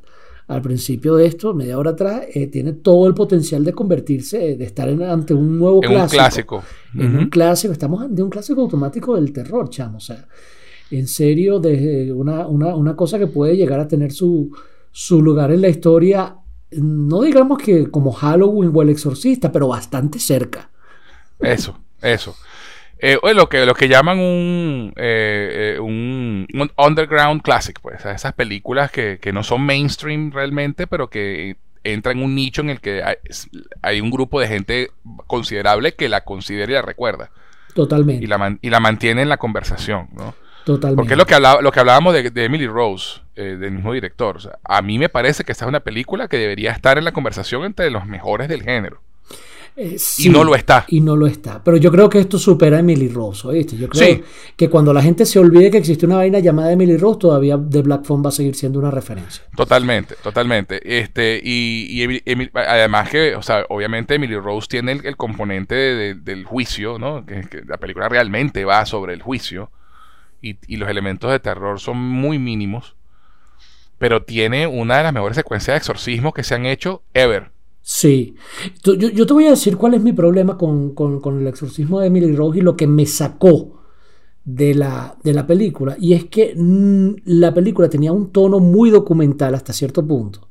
al 0.51 0.62
principio 0.62 1.16
de 1.16 1.26
esto, 1.26 1.55
media 1.55 1.78
hora 1.78 1.90
atrás, 1.90 2.22
eh, 2.34 2.46
tiene 2.48 2.72
todo 2.72 3.07
el 3.07 3.14
potencial 3.14 3.64
de 3.64 3.72
convertirse, 3.72 4.57
de 4.57 4.64
estar 4.64 4.88
ante 4.88 5.32
un 5.32 5.59
nuevo 5.59 5.80
clásico. 5.80 6.03
Un 6.03 6.09
clásico. 6.09 6.64
En 6.94 7.16
un 7.16 7.30
clásico, 7.30 7.72
estamos 7.72 8.03
ante 8.03 8.22
un 8.22 8.30
clásico 8.30 8.61
automático 8.61 9.14
del 9.14 9.32
terror, 9.32 9.70
chamo, 9.70 9.98
o 9.98 10.01
sea, 10.01 10.26
en 10.90 11.07
serio, 11.07 11.61
de 11.61 12.12
una, 12.12 12.46
una 12.46 12.96
cosa 12.96 13.18
que 13.18 13.28
puede 13.28 13.57
llegar 13.57 13.80
a 13.80 13.86
tener 13.86 14.12
su, 14.12 14.51
su 14.90 15.22
lugar 15.22 15.53
en 15.53 15.62
la 15.62 15.68
historia 15.68 16.36
no 16.72 17.22
digamos 17.22 17.59
que 17.59 17.90
como 17.90 18.12
Halloween 18.12 18.70
o 18.74 18.82
El 18.82 18.90
Exorcista, 18.90 19.51
pero 19.51 19.68
bastante 19.68 20.18
cerca. 20.18 20.70
Eso, 21.38 21.76
eso. 22.01 22.36
Eh, 23.03 23.18
lo, 23.34 23.48
que, 23.48 23.64
lo 23.64 23.74
que 23.74 23.88
llaman 23.88 24.18
un, 24.18 24.92
eh, 24.96 25.74
eh, 25.76 25.80
un, 25.80 26.46
underground 26.76 27.40
classic, 27.40 27.80
pues, 27.80 28.05
esas 28.05 28.34
películas 28.34 28.90
que, 28.90 29.18
no 29.32 29.42
son 29.42 29.62
mainstream 29.62 30.30
realmente, 30.32 30.86
pero 30.86 31.09
que 31.09 31.57
entran 31.82 32.18
en 32.18 32.24
un 32.24 32.34
nicho 32.34 32.61
en 32.61 32.68
el 32.68 32.80
que 32.80 33.03
hay, 33.82 34.01
un 34.03 34.11
grupo 34.11 34.38
de 34.38 34.48
gente 34.48 34.90
considerable 35.26 35.94
que 35.94 36.11
la 36.11 36.24
considera 36.24 36.70
y 36.70 36.74
la 36.74 36.82
recuerda. 36.82 37.30
Totalmente. 37.74 38.22
Y 38.22 38.26
la, 38.26 38.59
y 38.61 38.68
la 38.68 38.80
mantiene 38.80 39.22
en 39.22 39.30
la 39.30 39.38
conversación, 39.38 40.09
¿no? 40.12 40.34
Totalmente. 40.64 40.96
Porque 40.96 41.14
es 41.14 41.18
lo 41.18 41.24
que, 41.24 41.34
hablaba, 41.34 41.62
lo 41.62 41.72
que 41.72 41.80
hablábamos 41.80 42.12
de, 42.12 42.44
Emily 42.44 42.66
Rose, 42.66 43.20
eh, 43.34 43.57
del 43.59 43.70
mismo 43.72 43.94
director. 43.94 44.38
a 44.62 44.82
mí 44.82 44.98
me 44.98 45.09
parece 45.09 45.42
que 45.44 45.53
esta 45.53 45.64
es 45.64 45.68
una 45.70 45.80
película 45.80 46.28
que 46.28 46.36
debería 46.36 46.70
estar 46.72 46.98
en 46.98 47.05
la 47.05 47.12
conversación 47.12 47.64
entre 47.64 47.90
los 47.90 48.05
mejores 48.05 48.48
del 48.48 48.62
género. 48.62 49.01
Eh, 49.76 49.96
y 50.18 50.28
no 50.28 50.44
lo 50.44 50.54
está. 50.54 50.84
Y 50.88 51.00
no 51.00 51.16
lo 51.16 51.26
está. 51.26 51.62
Pero 51.64 51.76
yo 51.76 51.90
creo 51.90 52.08
que 52.08 52.20
esto 52.20 52.38
supera 52.38 52.76
a 52.76 52.80
Emily 52.80 53.08
Rose, 53.08 53.46
¿oíste? 53.46 53.76
Yo 53.76 53.88
creo 53.88 54.20
que 54.56 54.68
cuando 54.68 54.92
la 54.92 55.02
gente 55.02 55.24
se 55.24 55.38
olvide 55.38 55.70
que 55.70 55.78
existe 55.78 56.06
una 56.06 56.16
vaina 56.16 56.38
llamada 56.38 56.72
Emily 56.72 56.96
Rose, 56.96 57.18
todavía 57.20 57.58
The 57.58 57.82
Black 57.82 58.04
Phone 58.04 58.22
va 58.24 58.28
a 58.28 58.32
seguir 58.32 58.54
siendo 58.54 58.78
una 58.78 58.90
referencia. 58.90 59.44
Totalmente, 59.56 60.16
totalmente. 60.22 60.80
Este, 60.98 61.40
y, 61.42 62.20
además 62.54 63.08
que, 63.10 63.34
o 63.36 63.42
sea, 63.42 63.64
obviamente 63.68 64.14
Emily 64.14 64.36
Rose 64.36 64.68
tiene 64.68 64.92
el, 64.92 65.16
componente 65.16 66.14
del 66.14 66.44
juicio, 66.44 66.98
¿no? 66.98 67.24
que, 67.24 67.62
la 67.66 67.76
película 67.78 68.08
realmente 68.08 68.64
va 68.64 68.84
sobre 68.86 69.14
el 69.14 69.22
juicio 69.22 69.70
y, 70.42 70.76
los 70.76 70.88
elementos 70.88 71.30
de 71.30 71.40
terror 71.40 71.80
son 71.80 71.98
muy 71.98 72.38
mínimos, 72.38 72.96
pero 73.98 74.22
tiene 74.22 74.66
una 74.66 74.96
de 74.98 75.04
las 75.04 75.12
mejores 75.12 75.36
secuencias 75.36 75.74
de 75.74 75.78
exorcismo 75.78 76.32
que 76.32 76.42
se 76.42 76.54
han 76.54 76.66
hecho 76.66 77.02
ever. 77.14 77.50
Sí. 77.83 78.35
Yo, 78.85 78.95
yo 78.95 79.26
te 79.26 79.33
voy 79.33 79.47
a 79.47 79.51
decir 79.51 79.76
cuál 79.76 79.95
es 79.95 80.03
mi 80.03 80.12
problema 80.12 80.57
con, 80.57 80.95
el 81.41 81.47
exorcismo 81.47 82.01
de 82.01 82.07
Emily 82.07 82.35
Rose 82.35 82.59
y 82.59 82.62
lo 82.62 82.76
que 82.76 82.87
me 82.87 83.07
sacó 83.07 83.81
de 84.45 84.74
la, 84.74 85.16
de 85.22 85.33
la 85.33 85.47
película. 85.47 85.97
Y 85.99 86.12
es 86.14 86.26
que 86.26 86.55
mm, 86.57 87.22
la 87.26 87.53
película 87.53 87.89
tenía 87.89 88.12
un 88.12 88.31
tono 88.31 88.61
muy 88.61 88.91
documental 88.91 89.55
hasta 89.55 89.72
cierto 89.72 90.07
punto. 90.07 90.49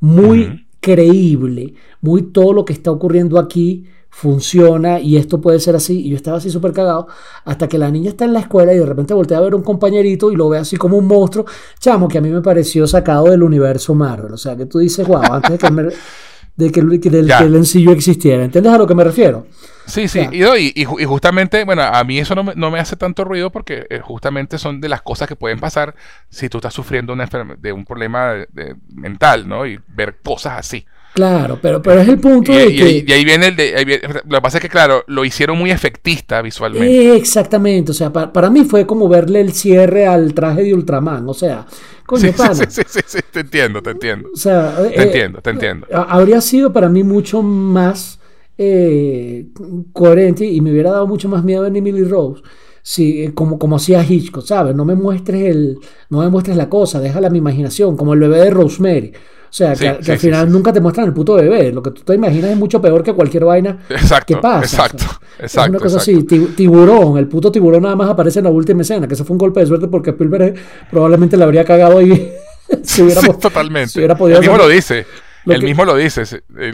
Muy 0.00 0.66
creíble. 0.80 1.74
Muy 2.00 2.22
todo 2.22 2.52
lo 2.52 2.64
que 2.64 2.72
está 2.72 2.90
ocurriendo 2.90 3.38
aquí 3.38 3.86
funciona 4.10 4.98
y 4.98 5.16
esto 5.16 5.40
puede 5.40 5.60
ser 5.60 5.76
así. 5.76 6.00
Y 6.00 6.10
yo 6.10 6.16
estaba 6.16 6.38
así 6.38 6.50
súper 6.50 6.72
cagado 6.72 7.06
hasta 7.44 7.68
que 7.68 7.78
la 7.78 7.90
niña 7.90 8.10
está 8.10 8.24
en 8.24 8.32
la 8.32 8.40
escuela 8.40 8.74
y 8.74 8.78
de 8.78 8.86
repente 8.86 9.14
voltea 9.14 9.38
a 9.38 9.42
ver 9.42 9.52
a 9.52 9.56
un 9.56 9.62
compañerito 9.62 10.30
y 10.32 10.36
lo 10.36 10.48
ve 10.48 10.58
así 10.58 10.76
como 10.76 10.96
un 10.96 11.06
monstruo. 11.06 11.44
Chamo, 11.78 12.08
que 12.08 12.18
a 12.18 12.20
mí 12.20 12.30
me 12.30 12.42
pareció 12.42 12.86
sacado 12.86 13.26
del 13.26 13.42
universo 13.42 13.94
Marvel. 13.94 14.32
O 14.32 14.36
sea, 14.36 14.56
que 14.56 14.66
tú 14.66 14.78
dices, 14.78 15.06
wow, 15.06 15.22
antes 15.22 15.52
de 15.52 15.58
que, 15.58 15.70
de 16.60 16.70
que, 16.70 16.82
del, 16.82 17.00
que 17.26 17.44
el 17.44 17.56
encillo 17.56 17.92
existiera. 17.92 18.44
¿Entiendes 18.44 18.72
a 18.72 18.78
lo 18.78 18.86
que 18.86 18.94
me 18.94 19.04
refiero? 19.04 19.46
Sí, 19.86 20.06
sí, 20.06 20.20
y, 20.30 20.82
y, 20.82 20.84
justamente, 20.84 21.64
bueno, 21.64 21.82
a 21.82 22.04
mí 22.04 22.18
eso 22.18 22.36
no 22.36 22.44
me, 22.44 22.54
no 22.54 22.70
me 22.70 22.78
hace 22.78 22.94
tanto 22.94 23.24
ruido 23.24 23.50
porque 23.50 23.86
eh, 23.90 24.00
justamente 24.00 24.56
son 24.58 24.80
de 24.80 24.88
las 24.88 25.02
cosas 25.02 25.26
que 25.26 25.34
pueden 25.34 25.58
pasar 25.58 25.96
si 26.28 26.48
tú 26.48 26.58
estás 26.58 26.74
sufriendo 26.74 27.12
una 27.12 27.28
de 27.58 27.72
un 27.72 27.84
problema 27.84 28.34
mental, 28.94 29.48
¿no? 29.48 29.66
Y 29.66 29.80
ver 29.88 30.18
cosas 30.22 30.58
así. 30.58 30.86
Claro, 31.14 31.58
pero, 31.60 31.82
pero 31.82 32.00
es 32.00 32.08
el 32.08 32.18
punto 32.18 32.52
y, 32.52 32.56
de 32.56 32.66
que... 32.66 33.04
Y 33.06 33.12
ahí 33.12 33.24
viene 33.24 33.48
el 33.48 33.56
de... 33.56 34.00
lo 34.28 34.36
que 34.36 34.42
pasa 34.42 34.58
es 34.58 34.62
que, 34.62 34.68
claro, 34.68 35.02
lo 35.08 35.24
hicieron 35.24 35.58
muy 35.58 35.70
efectista 35.70 36.40
visualmente. 36.40 37.16
Exactamente, 37.16 37.90
o 37.90 37.94
sea, 37.94 38.12
para, 38.12 38.50
mí 38.50 38.64
fue 38.64 38.86
como 38.86 39.08
verle 39.08 39.40
el 39.40 39.52
cierre 39.52 40.06
al 40.06 40.32
traje 40.34 40.62
de 40.62 40.74
Ultraman, 40.74 41.28
o 41.28 41.34
sea, 41.34 41.66
coño, 42.06 42.32
sí, 42.32 42.64
Sí, 42.68 42.82
sí, 42.86 43.00
sí, 43.06 43.18
te 43.30 43.40
entiendo, 43.40 43.82
te 43.82 43.90
entiendo. 43.90 44.28
O 44.32 44.36
sea, 44.36 44.76
te 44.76 45.00
eh, 45.00 45.02
entiendo, 45.02 45.40
te 45.40 45.50
entiendo. 45.50 45.86
Habría 45.92 46.40
sido 46.40 46.72
para 46.72 46.88
mí 46.88 47.02
mucho 47.02 47.42
más 47.42 48.20
eh, 48.56 49.48
coherente 49.92 50.44
y 50.44 50.60
me 50.60 50.70
hubiera 50.70 50.92
dado 50.92 51.06
mucho 51.06 51.28
más 51.28 51.42
miedo 51.42 51.66
en 51.66 51.74
Emily 51.74 52.04
Rose. 52.04 52.42
Sí, 52.82 53.24
eh, 53.24 53.34
como, 53.34 53.58
como 53.58 53.76
hacía 53.76 54.04
Hitchcock, 54.04 54.44
¿sabes? 54.44 54.74
No 54.74 54.84
me 54.84 54.94
muestres 54.94 55.42
el, 55.42 55.78
no 56.08 56.20
me 56.20 56.28
muestres 56.28 56.56
la 56.56 56.68
cosa, 56.68 57.00
déjala 57.00 57.28
a 57.28 57.30
mi 57.30 57.38
imaginación, 57.38 57.96
como 57.96 58.14
el 58.14 58.20
bebé 58.20 58.38
de 58.38 58.50
Rosemary. 58.50 59.12
O 59.50 59.52
sea, 59.52 59.74
que, 59.74 59.88
al 59.88 60.18
final 60.18 60.50
nunca 60.50 60.72
te 60.72 60.80
muestran 60.80 61.08
el 61.08 61.12
puto 61.12 61.34
bebé. 61.34 61.72
Lo 61.72 61.82
que 61.82 61.90
tú 61.90 62.02
te 62.02 62.14
imaginas 62.14 62.52
es 62.52 62.56
mucho 62.56 62.80
peor 62.80 63.02
que 63.02 63.12
cualquier 63.12 63.44
vaina 63.44 63.78
que 64.26 64.36
pasa. 64.36 64.86
Exacto, 64.86 65.04
exacto. 65.40 65.60
Es 65.60 65.68
una 65.68 65.78
cosa 65.80 65.96
así. 65.96 66.22
Tiburón, 66.22 67.18
el 67.18 67.26
puto 67.26 67.50
tiburón 67.50 67.82
nada 67.82 67.96
más 67.96 68.08
aparece 68.08 68.38
en 68.38 68.44
la 68.44 68.50
última 68.50 68.82
escena, 68.82 69.08
que 69.08 69.14
eso 69.14 69.24
fue 69.24 69.34
un 69.34 69.38
golpe 69.38 69.60
de 69.60 69.66
suerte 69.66 69.88
porque 69.88 70.10
Spielberg 70.10 70.54
probablemente 70.88 71.36
le 71.36 71.42
habría 71.42 71.64
cagado 71.64 71.98
ahí. 71.98 72.32
si 72.84 73.02
hubiera, 73.02 73.20
totalmente. 73.20 73.88
Si 73.88 74.14
podido 74.14 74.38
el 74.38 74.42
mismo 74.42 74.56
lo 74.56 74.68
dice. 74.68 75.04
Él 75.46 75.62
mismo 75.64 75.84
lo 75.84 75.96
dice. 75.96 76.24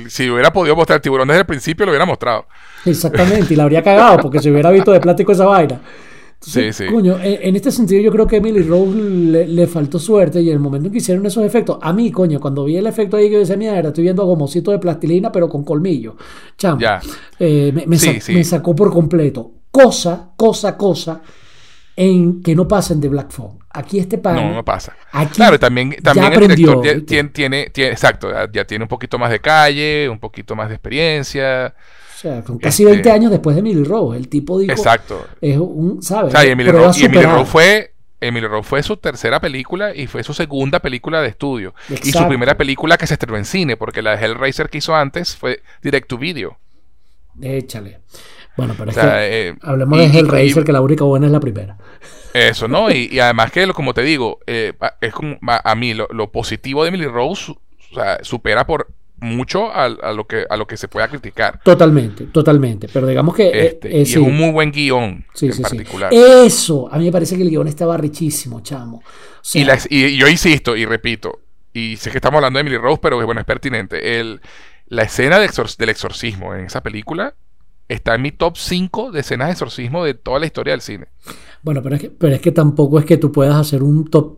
Si 0.08 0.28
hubiera 0.28 0.52
podido 0.52 0.76
mostrar 0.76 0.96
el 0.96 1.02
tiburón 1.02 1.28
desde 1.28 1.40
el 1.40 1.46
principio, 1.46 1.86
lo 1.86 1.92
hubiera 1.92 2.04
mostrado. 2.04 2.46
Exactamente, 2.84 3.54
y 3.54 3.56
la 3.56 3.62
habría 3.62 3.82
cagado 3.82 4.18
porque 4.18 4.40
se 4.40 4.50
hubiera 4.50 4.70
visto 4.70 4.92
de 4.92 5.00
plástico 5.00 5.32
esa 5.32 5.46
vaina. 5.46 5.80
Sí, 6.46 6.72
sí. 6.72 6.86
Coño, 6.86 7.18
en, 7.20 7.56
este 7.56 7.72
sentido 7.72 8.00
yo 8.00 8.12
creo 8.12 8.26
que 8.26 8.36
a 8.36 8.38
Emily 8.38 8.62
Rose 8.62 8.94
le, 8.94 9.66
faltó 9.66 9.98
suerte 9.98 10.40
y 10.40 10.48
en 10.48 10.54
el 10.54 10.60
momento 10.60 10.86
en 10.86 10.92
que 10.92 10.98
hicieron 10.98 11.26
esos 11.26 11.44
efectos, 11.44 11.78
a 11.82 11.92
mí, 11.92 12.12
coño, 12.12 12.38
cuando 12.38 12.64
vi 12.64 12.76
el 12.76 12.86
efecto 12.86 13.16
ahí 13.16 13.28
que 13.28 13.38
decía, 13.38 13.56
mira, 13.56 13.80
estoy 13.80 14.04
viendo 14.04 14.24
gomocito 14.24 14.70
de 14.70 14.78
plastilina 14.78 15.32
pero 15.32 15.48
con 15.48 15.64
colmillo. 15.64 16.16
Chamo, 16.56 16.80
eh, 17.38 17.72
me, 17.86 18.44
sacó 18.44 18.76
por 18.76 18.92
completo. 18.92 19.52
Cosa, 19.70 20.30
cosa, 20.36 20.76
cosa 20.76 21.20
en 21.96 22.42
que 22.42 22.54
no 22.54 22.68
pasen 22.68 23.00
de 23.00 23.08
Black 23.08 23.30
Phone. 23.30 23.58
Aquí 23.70 23.98
este 23.98 24.18
pan. 24.18 24.36
No, 24.36 24.54
no 24.54 24.64
pasa. 24.64 24.94
claro, 25.34 25.58
también, 25.58 25.96
también 26.02 26.32
el 26.32 26.54
director 26.54 26.82
tiene, 27.04 27.30
tiene, 27.30 27.70
tiene, 27.70 27.90
exacto, 27.90 28.28
ya 28.52 28.64
tiene 28.64 28.84
un 28.84 28.88
poquito 28.88 29.18
más 29.18 29.30
de 29.30 29.40
calle, 29.40 30.08
un 30.08 30.20
poquito 30.20 30.54
más 30.54 30.68
de 30.68 30.76
experiencia. 30.76 31.74
O 32.16 32.18
sea, 32.18 32.42
casi 32.62 32.82
20 32.82 33.00
este 33.00 33.10
años 33.10 33.30
después 33.30 33.54
de 33.54 33.60
Emily 33.60 33.84
Rose. 33.84 34.16
El 34.16 34.28
tipo 34.28 34.58
dijo. 34.58 34.72
Exacto. 34.72 35.26
Es 35.42 35.58
un, 35.58 36.02
¿sabes? 36.02 36.32
y 36.32 36.48
Emily, 36.48 36.70
Rose, 36.70 37.10
fue. 37.44 37.92
Emily 38.18 38.46
Rose 38.46 38.66
fue 38.66 38.82
su 38.82 38.96
tercera 38.96 39.38
película 39.38 39.94
y 39.94 40.06
fue 40.06 40.22
su 40.22 40.32
segunda 40.32 40.80
película 40.80 41.20
de 41.20 41.28
estudio. 41.28 41.74
Y 41.90 42.12
su 42.12 42.26
primera 42.26 42.56
película 42.56 42.96
que 42.96 43.06
se 43.06 43.14
estrenó 43.14 43.36
en 43.36 43.44
cine, 43.44 43.76
porque 43.76 44.00
la 44.00 44.16
de 44.16 44.24
Hellraiser 44.24 44.70
que 44.70 44.78
hizo 44.78 44.96
antes 44.96 45.36
fue 45.36 45.60
direct 45.82 46.08
to 46.08 46.16
video. 46.16 46.58
Échale. 47.42 48.00
Bueno, 48.56 48.74
pero 48.78 48.90
es 48.90 48.96
que 48.96 49.04
eh, 49.04 49.54
hablemos 49.60 49.98
de 49.98 50.06
Hellraiser, 50.06 50.64
que 50.64 50.72
la 50.72 50.80
única 50.80 51.04
buena 51.04 51.26
es 51.26 51.32
la 51.32 51.40
primera. 51.40 51.76
Eso, 52.32 52.66
¿no? 52.66 52.90
y, 52.90 53.20
además 53.20 53.52
que, 53.52 53.66
como 53.74 53.92
te 53.92 54.00
digo, 54.00 54.38
eh, 54.46 54.72
es 55.02 55.12
como, 55.12 55.36
a, 55.42 55.74
mí 55.74 55.92
lo, 55.92 56.08
lo, 56.10 56.32
positivo 56.32 56.82
de 56.82 56.88
Emily 56.88 57.06
Rose 57.06 57.52
o 57.52 57.94
sea, 57.94 58.18
supera 58.22 58.66
por 58.66 58.88
mucho 59.18 59.72
a, 59.72 59.88
lo 59.88 60.26
que, 60.26 60.44
a 60.48 60.56
lo 60.56 60.66
que 60.66 60.76
se 60.76 60.88
pueda 60.88 61.08
criticar. 61.08 61.60
Totalmente, 61.62 62.26
totalmente. 62.26 62.88
Pero 62.92 63.06
digamos 63.06 63.34
que. 63.34 63.48
Eh, 63.48 63.66
este, 63.66 63.96
y 63.98 64.02
es 64.02 64.16
un 64.16 64.36
muy 64.36 64.50
buen 64.50 64.70
guion 64.70 65.24
en 65.40 65.62
particular. 65.62 66.12
Eso, 66.12 66.88
a 66.92 66.98
mí 66.98 67.06
me 67.06 67.12
parece 67.12 67.36
que 67.36 67.42
el 67.42 67.50
guion 67.50 67.68
estaba 67.68 67.96
richísimo, 67.96 68.60
chamo. 68.60 69.02
y, 69.90 70.16
yo 70.16 70.28
insisto 70.28 70.76
y 70.76 70.84
repito, 70.84 71.40
y 71.72 71.96
sé 71.96 72.10
que 72.10 72.18
estamos 72.18 72.38
hablando 72.38 72.58
de 72.58 72.62
Emily 72.62 72.78
Rose, 72.78 73.00
pero 73.02 73.24
bueno, 73.24 73.40
es 73.40 73.46
pertinente. 73.46 74.20
El, 74.20 74.40
la 74.88 75.02
escena 75.02 75.38
del 75.38 75.88
exorcismo 75.88 76.54
en 76.54 76.66
esa 76.66 76.82
película 76.82 77.34
está 77.88 78.14
en 78.14 78.22
mi 78.22 78.32
top 78.32 78.56
5 78.56 79.12
de 79.12 79.20
escenas 79.20 79.48
de 79.48 79.52
exorcismo 79.52 80.04
de 80.04 80.14
toda 80.14 80.38
la 80.38 80.46
historia 80.46 80.72
del 80.72 80.80
cine. 80.80 81.06
Bueno, 81.66 81.82
pero 81.82 81.96
es, 81.96 82.02
que, 82.02 82.10
pero 82.10 82.32
es 82.32 82.40
que 82.40 82.52
tampoco 82.52 82.98
es 83.00 83.04
que 83.04 83.16
tú 83.16 83.32
puedas 83.32 83.56
hacer 83.56 83.82
un 83.82 84.08
top 84.08 84.36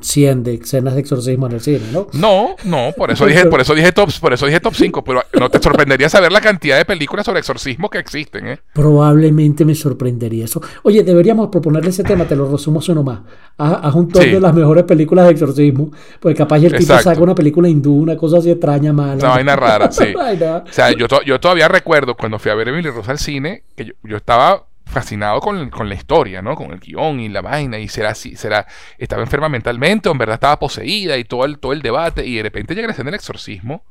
100 0.00 0.42
de 0.42 0.54
escenas 0.54 0.94
de 0.94 1.00
exorcismo 1.00 1.46
en 1.46 1.52
el 1.52 1.60
cine, 1.60 1.82
¿no? 1.92 2.08
No, 2.14 2.56
no, 2.64 2.92
por 2.96 3.12
eso 3.12 3.26
dije, 3.26 3.46
por 3.46 3.60
eso 3.60 3.76
dije 3.76 3.92
top, 3.92 4.10
por 4.20 4.32
eso 4.32 4.46
dije 4.46 4.58
top 4.58 4.74
5, 4.74 5.04
pero 5.04 5.22
no 5.38 5.50
te 5.50 5.62
sorprendería 5.62 6.08
saber 6.08 6.32
la 6.32 6.40
cantidad 6.40 6.76
de 6.76 6.84
películas 6.84 7.26
sobre 7.26 7.38
exorcismo 7.38 7.88
que 7.88 7.98
existen, 7.98 8.48
¿eh? 8.48 8.58
Probablemente 8.72 9.64
me 9.64 9.76
sorprendería 9.76 10.46
eso. 10.46 10.60
Oye, 10.82 11.04
deberíamos 11.04 11.48
proponerle 11.48 11.90
ese 11.90 12.02
tema, 12.02 12.24
te 12.24 12.34
lo 12.34 12.50
resumo 12.50 12.80
uno 12.88 13.02
más. 13.04 13.20
Haz, 13.56 13.94
un 13.94 14.08
top 14.08 14.22
de 14.22 14.40
las 14.40 14.52
mejores 14.52 14.82
películas 14.82 15.26
de 15.26 15.32
exorcismo, 15.32 15.92
porque 16.18 16.36
capaz 16.36 16.56
el 16.56 16.74
tipo 16.74 16.98
saca 16.98 17.20
una 17.20 17.36
película 17.36 17.68
hindú, 17.68 17.94
una 17.94 18.16
cosa 18.16 18.38
así 18.38 18.50
extraña, 18.50 18.92
mala. 18.92 19.14
Una 19.14 19.28
vaina 19.28 19.54
rara, 19.54 19.92
sí. 19.92 20.12
o 20.16 20.72
sea, 20.72 20.90
yo, 20.90 21.06
yo 21.24 21.38
todavía 21.38 21.68
recuerdo 21.68 22.16
cuando 22.16 22.40
fui 22.40 22.50
a 22.50 22.54
ver 22.56 22.68
Emily 22.68 22.90
Rosa 22.90 23.12
al 23.12 23.18
cine, 23.18 23.62
que 23.76 23.84
yo, 23.84 23.92
yo 24.02 24.16
estaba 24.16 24.67
fascinado 24.88 25.40
con, 25.40 25.70
con, 25.70 25.88
la 25.88 25.94
historia, 25.94 26.42
¿no? 26.42 26.54
Con 26.54 26.72
el 26.72 26.80
guion 26.80 27.20
y 27.20 27.28
la 27.28 27.42
vaina, 27.42 27.78
y 27.78 27.88
será 27.88 28.10
así, 28.10 28.36
será, 28.36 28.66
estaba 28.96 29.22
enferma 29.22 29.48
mentalmente 29.48 30.08
o 30.08 30.12
en 30.12 30.18
verdad 30.18 30.34
estaba 30.34 30.58
poseída 30.58 31.16
y 31.16 31.24
todo 31.24 31.44
el, 31.44 31.58
todo 31.58 31.72
el 31.72 31.82
debate, 31.82 32.26
y 32.26 32.36
de 32.36 32.42
repente 32.42 32.74
llega 32.74 32.88
la 32.88 32.92
escena 32.92 33.10
del 33.10 33.16
exorcismo, 33.16 33.84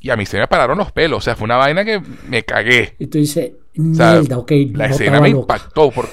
y 0.00 0.10
a 0.10 0.16
mí 0.16 0.26
se 0.26 0.38
me 0.38 0.46
pararon 0.46 0.78
los 0.78 0.92
pelos, 0.92 1.18
o 1.18 1.20
sea, 1.20 1.36
fue 1.36 1.46
una 1.46 1.56
vaina 1.56 1.84
que 1.84 2.00
me 2.28 2.42
cagué. 2.44 2.94
Y 2.98 3.06
tú 3.06 3.18
dices, 3.18 3.52
mierda, 3.74 4.38
ok. 4.38 4.52
La 4.72 4.86
escena 4.86 5.20
me 5.20 5.30
impactó 5.30 5.90
por... 5.90 6.08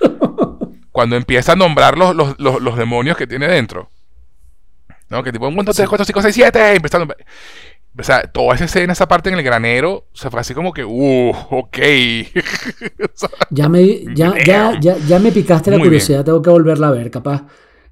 cuando 0.92 1.16
empieza 1.16 1.52
a 1.52 1.56
nombrar 1.56 1.96
los, 1.98 2.14
los, 2.14 2.38
los, 2.38 2.76
demonios 2.76 3.16
que 3.16 3.26
tiene 3.26 3.48
dentro. 3.48 3.90
¿No? 5.08 5.22
Que 5.22 5.32
tipo, 5.32 5.48
1, 5.48 5.62
2, 5.62 5.76
3, 5.76 5.88
4, 5.88 6.04
5, 6.04 6.22
6, 6.22 6.34
7, 6.34 6.76
empezando... 6.76 7.14
O 7.96 8.02
sea, 8.02 8.22
toda 8.22 8.56
esa 8.56 8.64
escena, 8.64 8.92
esa 8.92 9.06
parte 9.06 9.28
en 9.28 9.36
el 9.36 9.44
granero, 9.44 10.08
se 10.12 10.28
fue 10.28 10.40
así 10.40 10.52
como 10.52 10.72
que, 10.72 10.84
uh, 10.84 11.32
ok. 11.50 11.78
ya, 13.50 13.68
me, 13.68 14.04
ya, 14.14 14.34
ya, 14.44 14.78
ya, 14.80 14.96
ya, 14.98 15.18
me 15.20 15.30
picaste 15.30 15.70
la 15.70 15.78
curiosidad, 15.78 16.24
tengo 16.24 16.42
que 16.42 16.50
volverla 16.50 16.88
a 16.88 16.90
ver, 16.90 17.10
capaz. 17.10 17.44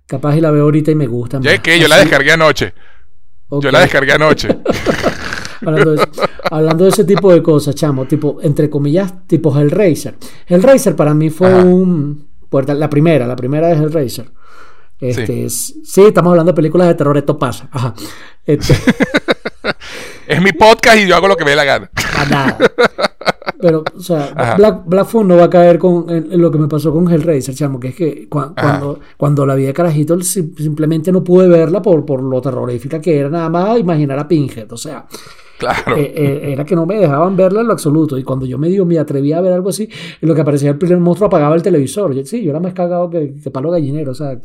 Capaz 0.06 0.36
y 0.36 0.40
la 0.40 0.50
veo 0.50 0.64
ahorita 0.64 0.90
y 0.90 0.94
me 0.96 1.06
gusta. 1.06 1.38
Ya 1.40 1.52
es 1.52 1.60
que 1.60 1.78
yo 1.78 1.86
la 1.86 1.98
descargué 1.98 2.32
anoche. 2.32 2.74
Yo 3.50 3.70
la 3.70 3.80
descargué 3.80 4.12
anoche. 4.12 4.48
hablando, 6.50 6.84
de, 6.84 6.90
ese 6.90 7.04
tipo 7.04 7.32
de 7.32 7.42
cosas, 7.42 7.74
chamo, 7.74 8.04
tipo, 8.06 8.38
entre 8.42 8.68
comillas, 8.68 9.26
tipo 9.26 9.56
Hellraiser. 9.56 10.16
Hellraiser 10.46 10.96
para 10.96 11.14
mí 11.14 11.30
fue 11.30 11.54
un. 11.54 12.28
La 12.66 12.90
primera, 12.90 13.26
la 13.26 13.36
primera 13.36 13.70
es 13.70 13.80
Hellraiser. 13.80 14.30
Este, 15.00 15.48
sí. 15.48 15.82
sí. 15.84 16.02
estamos 16.02 16.30
hablando 16.30 16.52
de 16.52 16.56
películas 16.56 16.88
de 16.88 16.94
terror, 16.94 17.16
esto 17.16 17.38
pasa. 17.38 17.68
Ajá. 17.72 17.94
Este, 18.44 18.74
es 20.32 20.42
mi 20.42 20.52
podcast 20.52 20.98
y 20.98 21.06
yo 21.06 21.16
hago 21.16 21.28
lo 21.28 21.36
que 21.36 21.44
me 21.44 21.50
dé 21.50 21.56
la 21.56 21.64
gana. 21.64 21.90
nada. 22.30 22.58
Pero, 23.60 23.84
o 23.96 24.00
sea, 24.00 24.56
Black, 24.56 24.82
Black 24.86 25.06
Phone 25.06 25.28
no 25.28 25.36
va 25.36 25.44
a 25.44 25.50
caer 25.50 25.78
con 25.78 26.06
lo 26.08 26.50
que 26.50 26.58
me 26.58 26.66
pasó 26.66 26.92
con 26.92 27.10
Hellraiser, 27.10 27.54
chamo, 27.54 27.78
que 27.78 27.88
es 27.88 27.94
que 27.94 28.28
cuando, 28.28 28.98
cuando 29.16 29.46
la 29.46 29.54
vi 29.54 29.64
de 29.64 29.72
carajito 29.72 30.20
simplemente 30.20 31.12
no 31.12 31.22
pude 31.22 31.46
verla 31.46 31.80
por, 31.80 32.04
por 32.04 32.22
lo 32.22 32.40
terrorífica 32.40 33.00
que 33.00 33.18
era 33.18 33.28
nada 33.28 33.48
más 33.48 33.78
imaginar 33.78 34.18
a 34.18 34.26
Pinhead, 34.26 34.70
o 34.72 34.76
sea... 34.76 35.06
Claro. 35.58 35.96
Eh, 35.96 36.12
eh, 36.16 36.52
era 36.54 36.64
que 36.64 36.74
no 36.74 36.86
me 36.86 36.96
dejaban 36.96 37.36
verla 37.36 37.60
en 37.60 37.68
lo 37.68 37.72
absoluto. 37.72 38.18
Y 38.18 38.24
cuando 38.24 38.44
yo 38.46 38.58
me 38.58 38.68
dio, 38.68 38.84
me 38.84 38.98
atreví 38.98 39.32
a 39.32 39.40
ver 39.40 39.52
algo 39.52 39.68
así, 39.68 39.88
en 40.20 40.28
lo 40.28 40.34
que 40.34 40.40
aparecía 40.40 40.70
el 40.70 40.76
primer 40.76 40.98
monstruo 40.98 41.28
apagaba 41.28 41.54
el 41.54 41.62
televisor. 41.62 42.12
sí, 42.26 42.42
yo 42.42 42.50
era 42.50 42.58
más 42.58 42.74
cagado 42.74 43.08
que, 43.08 43.34
que 43.40 43.50
palo 43.52 43.70
gallinero. 43.70 44.10
O 44.10 44.14
sea, 44.14 44.32
el, 44.32 44.40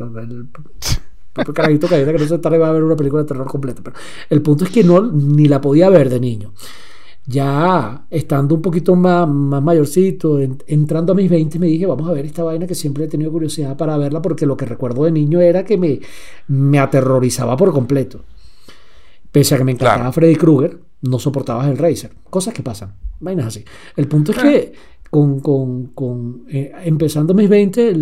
carajito 1.53 1.88
que 1.88 2.03
no 2.05 2.25
se 2.25 2.39
tarde 2.39 2.57
va 2.57 2.69
a 2.69 2.71
ver 2.71 2.83
una 2.83 2.95
película 2.95 3.23
de 3.23 3.27
terror 3.27 3.47
completa. 3.47 3.81
Pero 3.83 3.95
el 4.29 4.41
punto 4.41 4.65
es 4.65 4.71
que 4.71 4.83
no, 4.83 5.01
ni 5.01 5.47
la 5.47 5.61
podía 5.61 5.89
ver 5.89 6.09
de 6.09 6.19
niño. 6.19 6.53
Ya 7.25 8.05
estando 8.09 8.55
un 8.55 8.61
poquito 8.61 8.95
más, 8.95 9.27
más 9.27 9.61
mayorcito, 9.61 10.39
entrando 10.39 11.11
a 11.11 11.15
mis 11.15 11.29
20, 11.29 11.59
me 11.59 11.67
dije, 11.67 11.85
vamos 11.85 12.09
a 12.09 12.13
ver 12.13 12.25
esta 12.25 12.43
vaina 12.43 12.65
que 12.65 12.75
siempre 12.75 13.03
he 13.03 13.07
tenido 13.07 13.31
curiosidad 13.31 13.75
para 13.75 13.97
verla, 13.97 14.21
porque 14.21 14.45
lo 14.45 14.55
que 14.55 14.65
recuerdo 14.65 15.03
de 15.03 15.11
niño 15.11 15.41
era 15.41 15.65
que 15.65 15.77
me, 15.77 15.99
me 16.47 16.79
aterrorizaba 16.79 17.57
por 17.57 17.73
completo. 17.73 18.23
Pese 19.29 19.55
a 19.55 19.57
que 19.57 19.65
me 19.65 19.73
encantaba 19.73 20.11
Freddy 20.13 20.38
Krueger, 20.38 20.79
no 21.01 21.19
soportaba 21.19 21.69
el 21.69 21.77
Racer. 21.77 22.11
Cosas 22.29 22.53
que 22.53 22.63
pasan, 22.63 22.95
vainas 23.19 23.47
así. 23.47 23.65
El 23.97 24.07
punto 24.07 24.31
es 24.31 24.38
que 24.38 24.73
con, 25.09 25.39
con, 25.39 25.88
con 25.88 26.45
eh, 26.49 26.71
empezando 26.83 27.33
mis 27.33 27.49
20, 27.49 27.93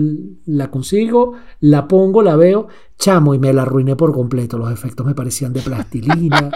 la 0.45 0.69
consigo, 0.71 1.33
la 1.61 1.87
pongo, 1.87 2.21
la 2.21 2.35
veo, 2.35 2.67
chamo, 2.97 3.33
y 3.33 3.39
me 3.39 3.53
la 3.53 3.63
arruiné 3.63 3.95
por 3.95 4.11
completo. 4.13 4.57
Los 4.57 4.71
efectos 4.71 5.05
me 5.05 5.13
parecían 5.13 5.53
de 5.53 5.61
plastilina. 5.61 6.51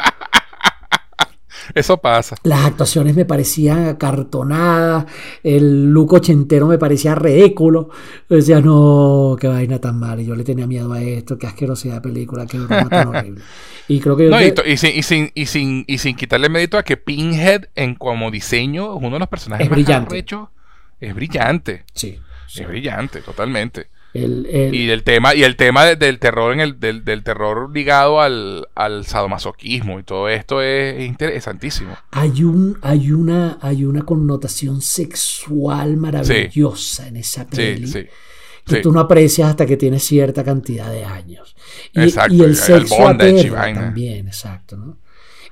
Eso 1.73 1.97
pasa. 1.97 2.35
Las 2.43 2.65
actuaciones 2.65 3.15
me 3.15 3.25
parecían 3.25 3.87
acartonadas, 3.87 5.05
el 5.43 5.91
look 5.91 6.13
ochentero 6.13 6.67
me 6.67 6.77
parecía 6.77 7.15
ridículo. 7.15 7.89
decía, 8.27 8.59
no, 8.61 9.37
qué 9.39 9.47
vaina 9.47 9.79
tan 9.79 9.99
mala. 9.99 10.21
Y 10.21 10.25
yo 10.25 10.35
le 10.35 10.43
tenía 10.43 10.65
miedo 10.67 10.91
a 10.91 11.01
esto, 11.01 11.37
qué 11.37 11.47
asquerosidad 11.47 11.95
de 11.95 12.01
película, 12.01 12.45
qué 12.45 12.57
broma 12.57 12.89
tan 12.89 13.07
horrible. 13.15 13.41
Y 13.87 13.99
creo 13.99 14.15
que. 14.15 14.29
No, 14.29 14.39
y, 14.41 14.77
sin, 14.77 14.95
y, 14.95 15.03
sin, 15.03 15.31
y, 15.33 15.45
sin, 15.45 15.85
y 15.87 15.97
sin 15.99 16.15
quitarle 16.15 16.49
mérito 16.49 16.77
a 16.77 16.83
que 16.83 16.97
Pinhead, 16.97 17.65
en 17.75 17.95
como 17.95 18.31
diseño, 18.31 18.95
es 18.95 18.99
uno 18.99 19.11
de 19.11 19.19
los 19.19 19.29
personajes 19.29 19.65
es 19.65 19.69
más 19.69 19.75
brillante. 19.75 20.25
Es 20.99 21.15
brillante. 21.15 21.85
Sí, 21.93 22.19
Es 22.55 22.67
brillante, 22.67 23.21
totalmente. 23.21 23.87
Y 24.13 24.89
el 24.89 25.03
tema, 25.03 25.35
y 25.35 25.43
el 25.43 25.55
tema 25.55 25.85
del 25.85 26.19
terror 26.19 26.53
en 26.53 26.59
el, 26.59 26.79
del, 26.79 27.23
terror 27.23 27.69
ligado 27.71 28.21
al, 28.21 28.67
al, 28.75 29.05
sadomasoquismo 29.05 29.99
y 29.99 30.03
todo 30.03 30.29
esto 30.29 30.61
es 30.61 30.99
interesantísimo. 31.05 31.95
Hay 32.11 32.43
un, 32.43 32.77
hay 32.81 33.11
una, 33.11 33.59
hay 33.61 33.85
una 33.85 34.01
connotación 34.01 34.81
sexual 34.81 35.97
maravillosa 35.97 37.07
en 37.07 37.17
esa 37.17 37.45
peli. 37.45 37.87
Sí, 37.87 38.01
sí 38.01 38.07
que 38.69 38.81
tú 38.81 38.91
no 38.91 38.99
aprecias 38.99 39.49
hasta 39.49 39.65
que 39.65 39.77
tienes 39.77 40.03
cierta 40.03 40.43
cantidad 40.43 40.91
de 40.91 41.03
años. 41.03 41.55
Y, 41.93 42.01
exacto, 42.01 42.33
y 42.33 42.41
el 42.41 42.55
sexo 42.55 42.95
también, 43.17 44.27
exacto, 44.27 44.77
¿no? 44.77 44.97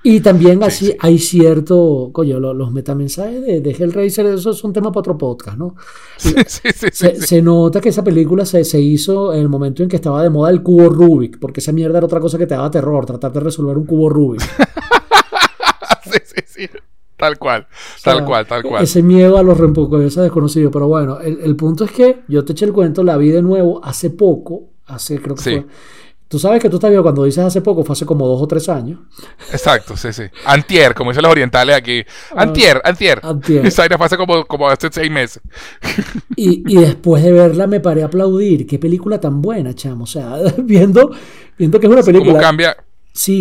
Y 0.10 0.22
también 0.22 0.64
así 0.64 0.96
hay 1.02 1.20
cierto, 1.20 2.12
coño, 2.14 2.40
los, 2.40 2.72
metamensajes 2.72 3.42
de, 3.42 3.60
de, 3.60 3.72
Hellraiser, 3.72 4.26
eso 4.28 4.52
es 4.52 4.64
un 4.64 4.72
tema 4.72 4.90
para 4.90 5.02
otro 5.02 5.18
podcast, 5.18 5.58
¿no? 5.58 5.76
Sí, 6.16 6.34
sí, 6.48 6.70
se, 6.94 7.16
se, 7.20 7.42
nota 7.42 7.82
que 7.82 7.90
esa 7.90 8.06
película 8.06 8.46
se, 8.46 8.64
se, 8.64 8.80
hizo 8.80 9.34
en 9.34 9.42
el 9.42 9.50
momento 9.50 9.84
en 9.84 9.90
que 9.90 9.98
estaba 9.98 10.24
de 10.24 10.30
moda 10.30 10.50
el 10.50 10.64
cubo 10.64 10.88
Rubik, 10.88 11.40
porque 11.40 11.60
esa 11.60 11.74
mierda 11.74 11.98
era 11.98 12.06
otra 12.06 12.22
cosa 12.22 12.38
que 12.38 12.48
te 12.48 12.56
daba 12.56 12.72
terror, 12.72 13.06
tratar 13.06 13.34
de 13.34 13.42
resolver 13.42 13.78
un 13.78 13.86
cubo 13.86 14.08
Rubik. 14.08 14.40
sí, 16.04 16.20
sí, 16.24 16.42
sí. 16.46 16.70
Tal 17.18 17.38
cual, 17.38 17.68
tal 18.02 18.24
cual, 18.24 18.48
tal 18.48 18.64
cual. 18.64 18.84
Ese 18.86 19.04
miedo 19.04 19.38
a 19.38 19.44
los 19.44 19.60
ese 20.06 20.22
desconocido. 20.22 20.72
Pero 20.72 20.88
bueno, 20.88 21.20
el, 21.20 21.54
punto 21.58 21.84
es 21.84 21.92
que 21.92 22.22
yo 22.30 22.46
te 22.46 22.54
eché 22.54 22.64
el 22.64 22.72
cuento, 22.72 23.04
la 23.04 23.18
vi 23.18 23.32
de 23.32 23.42
nuevo 23.42 23.84
hace 23.84 24.12
poco, 24.12 24.70
hace 24.86 25.20
creo 25.20 25.36
que 25.36 25.42
fue. 25.42 25.66
Tú 26.28 26.40
sabes 26.40 26.62
que 26.62 26.70
tú 26.70 26.76
estás 26.76 26.90
viendo 26.90 27.04
cuando 27.04 27.24
dices 27.24 27.44
hace 27.44 27.62
poco, 27.62 27.84
fue 27.86 27.94
hace 27.94 28.06
como 28.06 28.28
dos 28.28 28.42
o 28.42 28.48
tres 28.48 28.68
años. 28.68 29.00
Exacto, 29.52 29.96
sí, 29.96 30.12
sí. 30.12 30.24
Antier, 30.46 30.94
como 30.94 31.12
dicen 31.12 31.24
los 31.24 31.32
orientales 31.32 31.76
aquí. 31.76 32.04
Ah, 32.32 32.44
antier, 32.44 32.82
antier. 32.84 33.22
Antier. 33.24 33.66
Esa 33.66 33.88
fue 33.98 34.06
hace 34.06 34.18
como, 34.18 34.46
como 34.46 34.68
hace 34.68 34.90
seis 34.92 35.10
meses. 35.10 35.42
Y, 36.36 36.64
y, 36.72 36.82
después 36.82 37.24
de 37.24 37.32
verla 37.32 37.66
me 37.66 37.80
paré 37.80 38.04
a 38.04 38.08
aplaudir. 38.08 38.68
Qué 38.68 38.78
película 38.78 39.20
tan 39.20 39.42
buena, 39.42 39.74
chamo. 39.74 40.04
O 40.04 40.08
sea, 40.08 40.38
viendo, 40.58 41.12
viendo 41.58 41.80
que 41.80 41.88
es 41.88 41.94
una 41.94 42.04
película. 42.04 42.34
¿Cómo 42.34 42.42
cambia? 42.42 42.78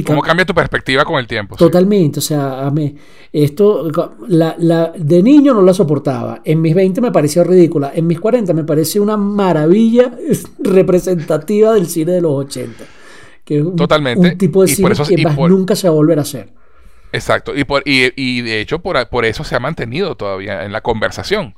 ¿Cómo 0.07 0.23
cambia 0.23 0.47
tu 0.47 0.55
perspectiva 0.55 1.05
con 1.05 1.19
el 1.19 1.27
tiempo? 1.27 1.57
Totalmente, 1.57 2.21
o 2.21 2.23
sea, 2.23 2.67
a 2.67 2.71
mí, 2.71 2.97
esto, 3.33 3.91
la, 4.29 4.55
la, 4.59 4.93
de 4.97 5.23
niño 5.23 5.53
no 5.53 5.63
la 5.63 5.75
soportaba, 5.75 6.41
en 6.45 6.63
mis 6.63 6.75
20 6.75 7.01
me 7.01 7.13
pareció 7.13 7.45
ridícula, 7.45 7.93
en 7.95 8.07
mis 8.07 8.19
40 8.19 8.55
me 8.55 8.65
parece 8.65 9.01
una 9.01 9.17
maravilla 9.17 10.13
representativa 10.59 11.75
del 11.75 11.89
cine 11.89 12.13
de 12.13 12.21
los 12.23 12.33
80. 12.33 12.85
Que 13.45 13.59
es 13.59 13.65
un, 13.65 13.77
Totalmente. 13.77 14.29
un 14.29 14.39
tipo 14.39 14.63
de 14.63 14.69
cine 14.69 14.91
que 14.95 15.25
nunca 15.49 15.77
se 15.77 15.89
va 15.89 15.93
a 15.93 15.97
volver 15.97 16.19
a 16.19 16.23
hacer. 16.23 16.49
Exacto, 17.13 17.55
y, 17.55 17.65
por, 17.65 17.83
y, 17.85 18.13
y 18.17 18.43
de 18.43 18.61
hecho 18.61 18.81
por, 18.81 19.09
por 19.09 19.25
eso 19.25 19.45
se 19.45 19.55
ha 19.55 19.61
mantenido 19.61 20.17
todavía 20.17 20.65
en 20.65 20.73
la 20.73 20.81
conversación 20.81 21.55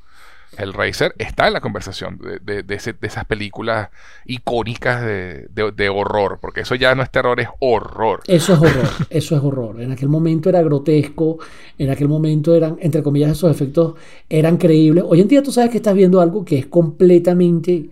el 0.57 0.73
Racer 0.73 1.13
está 1.17 1.47
en 1.47 1.53
la 1.53 1.61
conversación 1.61 2.19
de, 2.43 2.63
esas 3.01 3.25
películas 3.25 3.89
icónicas 4.25 5.03
de, 5.03 5.89
horror, 5.93 6.39
porque 6.41 6.61
eso 6.61 6.75
ya 6.75 6.95
no 6.95 7.03
es 7.03 7.11
terror, 7.11 7.39
es 7.39 7.47
horror. 7.59 8.21
Eso 8.27 8.53
es 8.53 8.59
horror, 8.59 8.89
eso 9.09 9.35
es 9.35 9.43
horror. 9.43 9.81
En 9.81 9.91
aquel 9.91 10.09
momento 10.09 10.49
era 10.49 10.61
grotesco, 10.61 11.39
en 11.77 11.89
aquel 11.89 12.07
momento 12.07 12.55
eran, 12.55 12.77
entre 12.81 13.03
comillas, 13.03 13.31
esos 13.31 13.51
efectos 13.51 13.95
eran 14.27 14.57
creíbles. 14.57 15.03
Hoy 15.07 15.21
en 15.21 15.27
día 15.27 15.43
tú 15.43 15.51
sabes 15.51 15.69
que 15.69 15.77
estás 15.77 15.93
viendo 15.93 16.21
algo 16.21 16.43
que 16.43 16.59
es 16.59 16.67
completamente... 16.67 17.89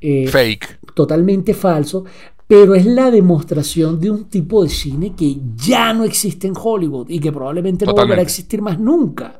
Eh, 0.00 0.28
Fake. 0.28 0.78
Totalmente 0.94 1.52
falso, 1.52 2.04
pero 2.46 2.74
es 2.74 2.86
la 2.86 3.10
demostración 3.10 4.00
de 4.00 4.10
un 4.10 4.24
tipo 4.24 4.62
de 4.62 4.70
cine 4.70 5.14
que 5.14 5.36
ya 5.56 5.92
no 5.92 6.04
existe 6.04 6.46
en 6.46 6.54
Hollywood 6.56 7.10
y 7.10 7.20
que 7.20 7.30
probablemente 7.30 7.84
no 7.84 7.92
volverá 7.94 8.20
a 8.20 8.24
existir 8.24 8.62
más 8.62 8.78
nunca 8.78 9.39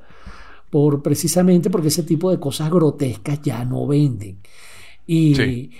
por 0.70 1.02
precisamente 1.02 1.68
porque 1.68 1.88
ese 1.88 2.04
tipo 2.04 2.30
de 2.30 2.38
cosas 2.38 2.70
grotescas 2.70 3.42
ya 3.42 3.64
no 3.64 3.86
venden. 3.86 4.38
Y 5.12 5.72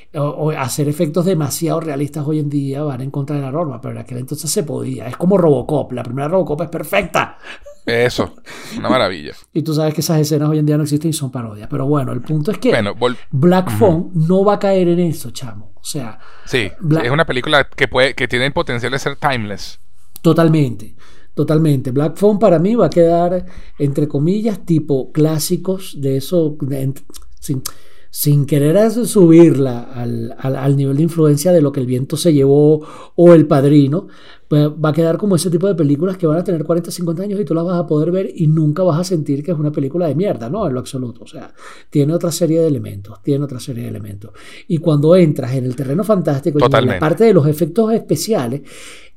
hacer 0.58 0.88
efectos 0.88 1.24
demasiado 1.24 1.78
realistas 1.78 2.26
hoy 2.26 2.40
en 2.40 2.50
día 2.50 2.82
van 2.82 3.00
en 3.00 3.12
contra 3.12 3.36
de 3.36 3.42
la 3.42 3.52
norma, 3.52 3.80
pero 3.80 3.94
en 3.94 4.00
aquel 4.00 4.18
entonces 4.18 4.50
se 4.50 4.64
podía. 4.64 5.06
Es 5.06 5.16
como 5.16 5.38
Robocop. 5.38 5.92
La 5.92 6.02
primera 6.02 6.26
Robocop 6.26 6.62
es 6.62 6.68
perfecta. 6.68 7.38
Eso, 7.86 8.34
una 8.76 8.88
maravilla. 8.88 9.32
y 9.52 9.62
tú 9.62 9.72
sabes 9.72 9.94
que 9.94 10.00
esas 10.00 10.20
escenas 10.20 10.48
hoy 10.48 10.58
en 10.58 10.66
día 10.66 10.76
no 10.76 10.82
existen 10.82 11.10
y 11.10 11.12
son 11.12 11.30
parodias. 11.30 11.68
Pero 11.70 11.86
bueno, 11.86 12.12
el 12.12 12.22
punto 12.22 12.50
es 12.50 12.58
que 12.58 12.70
Bueno, 12.70 12.94
Black 13.30 13.70
Phone 13.78 14.10
no 14.14 14.44
va 14.44 14.54
a 14.54 14.58
caer 14.58 14.88
en 14.88 14.98
eso, 14.98 15.30
chamo. 15.30 15.74
O 15.76 15.84
sea, 15.84 16.18
sí, 16.44 16.70
es 17.02 17.10
una 17.10 17.24
película 17.24 17.68
que 17.68 17.86
puede, 17.86 18.14
que 18.14 18.26
tiene 18.26 18.46
el 18.46 18.52
potencial 18.52 18.90
de 18.90 18.98
ser 18.98 19.14
timeless. 19.14 19.78
totalmente. 20.22 20.96
Totalmente. 21.34 21.90
Black 21.92 22.16
Phone 22.16 22.38
para 22.38 22.58
mí 22.58 22.74
va 22.74 22.86
a 22.86 22.90
quedar, 22.90 23.46
entre 23.78 24.08
comillas, 24.08 24.64
tipo 24.66 25.10
clásicos 25.12 25.96
de 26.00 26.16
eso, 26.18 26.56
de- 26.60 26.92
sin, 27.38 27.62
sin 28.10 28.44
querer 28.44 28.90
subirla 28.90 29.82
al, 29.94 30.34
al- 30.38 30.56
al 30.56 30.76
nivel 30.76 30.96
de 30.96 31.04
influencia 31.04 31.52
de 31.52 31.62
lo 31.62 31.70
que 31.72 31.80
el 31.80 31.86
viento 31.86 32.16
se 32.16 32.32
llevó 32.34 32.84
o 33.14 33.32
el 33.32 33.46
padrino, 33.46 34.08
pues 34.48 34.68
va 34.68 34.88
a 34.88 34.92
quedar 34.92 35.16
como 35.16 35.36
ese 35.36 35.48
tipo 35.48 35.68
de 35.68 35.76
películas 35.76 36.16
que 36.16 36.26
van 36.26 36.38
a 36.38 36.42
tener 36.42 36.64
40, 36.64 36.90
50 36.90 37.22
años 37.22 37.38
y 37.40 37.44
tú 37.44 37.54
las 37.54 37.64
vas 37.64 37.78
a 37.78 37.86
poder 37.86 38.10
ver 38.10 38.32
y 38.34 38.48
nunca 38.48 38.82
vas 38.82 38.98
a 38.98 39.04
sentir 39.04 39.44
que 39.44 39.52
es 39.52 39.56
una 39.58 39.70
película 39.70 40.08
de 40.08 40.16
mierda, 40.16 40.50
no, 40.50 40.66
en 40.66 40.74
lo 40.74 40.80
absoluto. 40.80 41.22
O 41.22 41.26
sea, 41.28 41.54
tiene 41.88 42.12
otra 42.12 42.32
serie 42.32 42.60
de 42.60 42.66
elementos, 42.66 43.22
tiene 43.22 43.44
otra 43.44 43.60
serie 43.60 43.84
de 43.84 43.90
elementos. 43.90 44.32
Y 44.66 44.78
cuando 44.78 45.14
entras 45.14 45.54
en 45.54 45.64
el 45.66 45.76
terreno 45.76 46.02
fantástico 46.02 46.58
y 46.58 46.62
en 46.64 46.72
la 46.86 46.98
parte 46.98 47.22
de 47.24 47.32
los 47.32 47.46
efectos 47.46 47.92
especiales, 47.92 48.62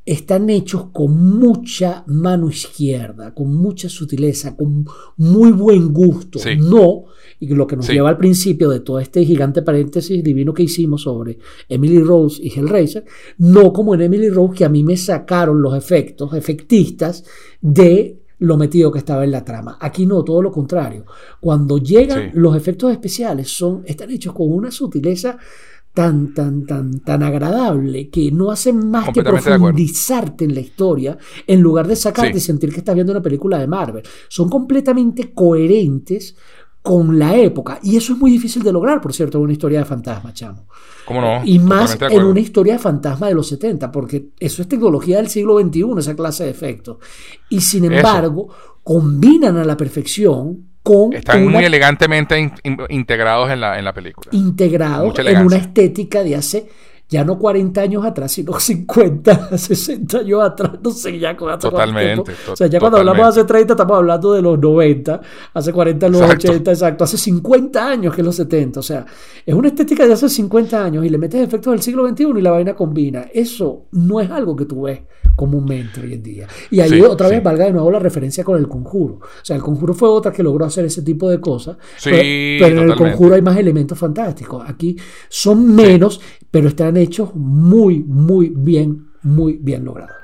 están 0.05 0.49
hechos 0.49 0.87
con 0.91 1.37
mucha 1.39 2.03
mano 2.07 2.49
izquierda, 2.49 3.33
con 3.33 3.55
mucha 3.55 3.87
sutileza, 3.87 4.55
con 4.55 4.85
muy 5.17 5.51
buen 5.51 5.93
gusto. 5.93 6.39
Sí. 6.39 6.57
No, 6.57 7.05
y 7.39 7.47
lo 7.53 7.65
que 7.65 7.77
nos 7.77 7.85
Sí. 7.85 7.93
lleva 7.93 8.09
al 8.09 8.17
principio 8.17 8.69
de 8.69 8.81
todo 8.81 8.99
este 8.99 9.23
gigante 9.23 9.61
paréntesis 9.61 10.21
divino 10.23 10.53
que 10.53 10.63
hicimos 10.63 11.03
sobre 11.03 11.39
Emily 11.69 11.99
Rose 11.99 12.41
y 12.43 12.49
Hellraiser, 12.49 13.05
no 13.37 13.71
como 13.71 13.95
en 13.95 14.01
Emily 14.01 14.29
Rose 14.29 14.55
que 14.57 14.65
a 14.65 14.69
mí 14.69 14.83
me 14.83 14.97
sacaron 14.97 15.61
los 15.61 15.75
efectos 15.75 16.33
efectistas 16.33 17.23
de 17.61 18.19
lo 18.39 18.57
metido 18.57 18.91
que 18.91 18.99
estaba 18.99 19.23
en 19.23 19.31
la 19.31 19.45
trama. 19.45 19.77
Aquí 19.79 20.05
no, 20.05 20.21
todo 20.23 20.41
lo 20.41 20.51
contrario. 20.51 21.05
Cuando 21.39 21.77
llegan 21.77 22.31
Sí. 22.33 22.37
los 22.37 22.57
efectos 22.57 22.91
especiales 22.91 23.47
son, 23.49 23.83
están 23.85 24.09
hechos 24.11 24.33
con 24.33 24.51
una 24.51 24.69
sutileza 24.69 25.37
tan, 25.93 26.33
tan, 26.33 26.65
tan, 26.65 26.99
tan 27.01 27.21
agradable 27.23 28.09
que 28.09 28.31
no 28.31 28.49
hacen 28.51 28.89
más 28.89 29.09
que 29.13 29.21
profundizarte 29.23 30.45
en 30.45 30.55
la 30.55 30.61
historia 30.61 31.17
en 31.45 31.61
lugar 31.61 31.87
de 31.87 31.95
sacarte 31.95 32.31
Sí. 32.33 32.37
y 32.37 32.41
sentir 32.41 32.71
que 32.71 32.79
estás 32.79 32.95
viendo 32.95 33.13
una 33.13 33.21
película 33.21 33.59
de 33.59 33.67
Marvel. 33.67 34.03
Son 34.27 34.49
completamente 34.49 35.33
coherentes 35.33 36.35
con 36.81 37.17
la 37.17 37.37
época. 37.37 37.79
Y 37.81 37.95
eso 37.95 38.13
es 38.13 38.19
muy 38.19 38.29
difícil 38.31 38.61
de 38.63 38.73
lograr, 38.73 38.99
por 38.99 39.13
cierto, 39.13 39.37
en 39.37 39.45
una 39.45 39.53
historia 39.53 39.79
de 39.79 39.85
fantasma, 39.85 40.33
chamo. 40.33 40.67
¿Cómo 41.05 41.21
no? 41.21 41.41
y 41.45 41.59
más 41.59 41.97
en 42.01 42.23
una 42.23 42.39
historia 42.39 42.73
de 42.73 42.79
fantasma 42.79 43.27
de 43.27 43.35
los 43.35 43.47
70, 43.47 43.91
porque 43.91 44.29
eso 44.39 44.61
es 44.61 44.67
tecnología 44.67 45.17
del 45.17 45.29
siglo 45.29 45.59
XXI, 45.59 45.85
esa 45.99 46.15
clase 46.15 46.45
de 46.45 46.49
efectos. 46.49 46.97
Y 47.49 47.61
sin 47.61 47.85
Eso. 47.85 47.93
embargo, 47.93 48.49
combinan 48.83 49.57
a 49.57 49.63
la 49.63 49.77
perfección 49.77 50.72
con 50.83 51.13
Están 51.13 51.43
una 51.43 51.51
muy 51.57 51.65
elegantemente 51.65 52.37
in- 52.39 52.51
in- 52.63 52.77
integrados 52.89 53.49
en 53.49 53.61
la, 53.61 53.79
en 53.79 53.85
la 53.85 53.93
película. 53.93 54.29
integrados 54.33 55.17
en 55.19 55.37
una 55.45 55.55
estética 55.57 56.23
de 56.23 56.35
hace 56.35 56.67
ya 57.09 57.23
no 57.23 57.37
40 57.37 57.79
años 57.81 58.05
atrás, 58.05 58.31
sino 58.31 58.53
50, 58.59 59.57
60 59.57 60.19
años 60.19 60.41
atrás, 60.41 60.71
no 60.83 60.89
sé 60.91 61.19
ya 61.19 61.37
cuánto 61.37 61.69
Totalmente, 61.69 62.31
to- 62.45 62.53
O 62.53 62.55
sea, 62.55 62.67
ya 62.67 62.79
cuando 62.79 62.97
hablamos 62.97 63.17
totalmente. 63.19 63.41
hace 63.41 63.47
30 63.47 63.73
estamos 63.73 63.97
hablando 63.97 64.33
de 64.33 64.41
los 64.41 64.59
90, 64.59 65.21
hace 65.53 65.73
40 65.73 66.09
los 66.09 66.21
Exacto. 66.21 66.47
80, 66.51 66.71
exacto, 66.71 67.03
hace 67.03 67.17
50 67.17 67.87
años 67.89 68.15
que 68.15 68.21
es 68.21 68.25
los 68.25 68.35
70, 68.35 68.79
o 68.79 68.83
sea, 68.83 69.05
es 69.45 69.53
una 69.53 69.67
estética 69.67 70.07
de 70.07 70.13
hace 70.13 70.27
50 70.29 70.83
años 70.83 71.05
y 71.05 71.09
le 71.09 71.17
metes 71.17 71.41
efectos 71.41 71.71
del 71.73 71.81
siglo 71.81 72.07
XXI 72.07 72.23
y 72.37 72.41
la 72.41 72.51
vaina 72.51 72.73
combina. 72.75 73.27
Eso 73.33 73.85
no 73.91 74.19
es 74.19 74.31
algo 74.31 74.55
que 74.55 74.65
tú 74.65 74.83
ves 74.83 75.01
comúnmente 75.35 75.99
hoy 76.01 76.13
en 76.13 76.23
día. 76.23 76.47
Y 76.71 76.79
ahí 76.79 76.89
Sí, 76.89 77.01
otra 77.01 77.27
vez 77.27 77.39
sí. 77.39 77.43
valga 77.43 77.65
de 77.65 77.73
nuevo 77.73 77.89
la 77.91 77.99
referencia 77.99 78.43
con 78.43 78.57
el 78.57 78.67
conjuro. 78.67 79.15
O 79.15 79.21
sea, 79.45 79.55
el 79.55 79.61
conjuro 79.63 79.93
fue 79.93 80.07
otra 80.09 80.31
que 80.31 80.43
logró 80.43 80.65
hacer 80.65 80.85
ese 80.85 81.01
tipo 81.01 81.29
de 81.29 81.39
cosas. 81.41 81.77
Sí, 81.97 82.09
pero, 82.11 82.21
pero 82.59 82.81
en 82.83 82.89
el 82.91 82.95
conjuro 82.95 83.35
hay 83.35 83.41
más 83.41 83.57
elementos 83.57 83.97
fantásticos. 83.97 84.63
Aquí 84.67 84.95
son 85.29 85.73
menos, 85.75 86.21
pero 86.53 86.67
están 86.67 86.97
hechos 86.97 87.33
muy, 87.33 88.03
muy 88.03 88.53
bien, 88.55 89.07
muy 89.23 89.57
bien 89.59 89.85
logrados. 89.85 90.15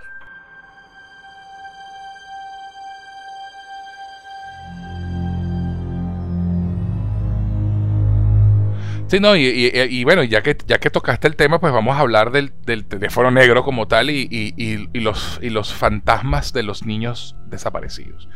Sí, 9.08 9.20
no, 9.20 9.36
y, 9.36 10.04
bueno, 10.04 10.22
ya 10.22 10.44
que, 10.44 10.56
ya 10.68 10.78
que 10.78 10.92
tocaste 10.92 11.28
el 11.28 11.36
tema, 11.36 11.60
pues 11.60 11.74
vamos 11.74 11.98
a 11.98 12.02
hablar 12.02 12.30
del, 12.32 12.52
teléfono 12.86 13.32
negro 13.32 13.64
como 13.64 13.88
tal 13.88 14.12
y- 14.12 14.28
y 14.30 15.00
los, 15.00 15.40
y 15.42 15.50
los 15.50 15.74
fantasmas 15.74 16.54
de 16.54 16.62
los 16.62 16.86
niños 16.86 17.36
desaparecidos. 17.48 18.30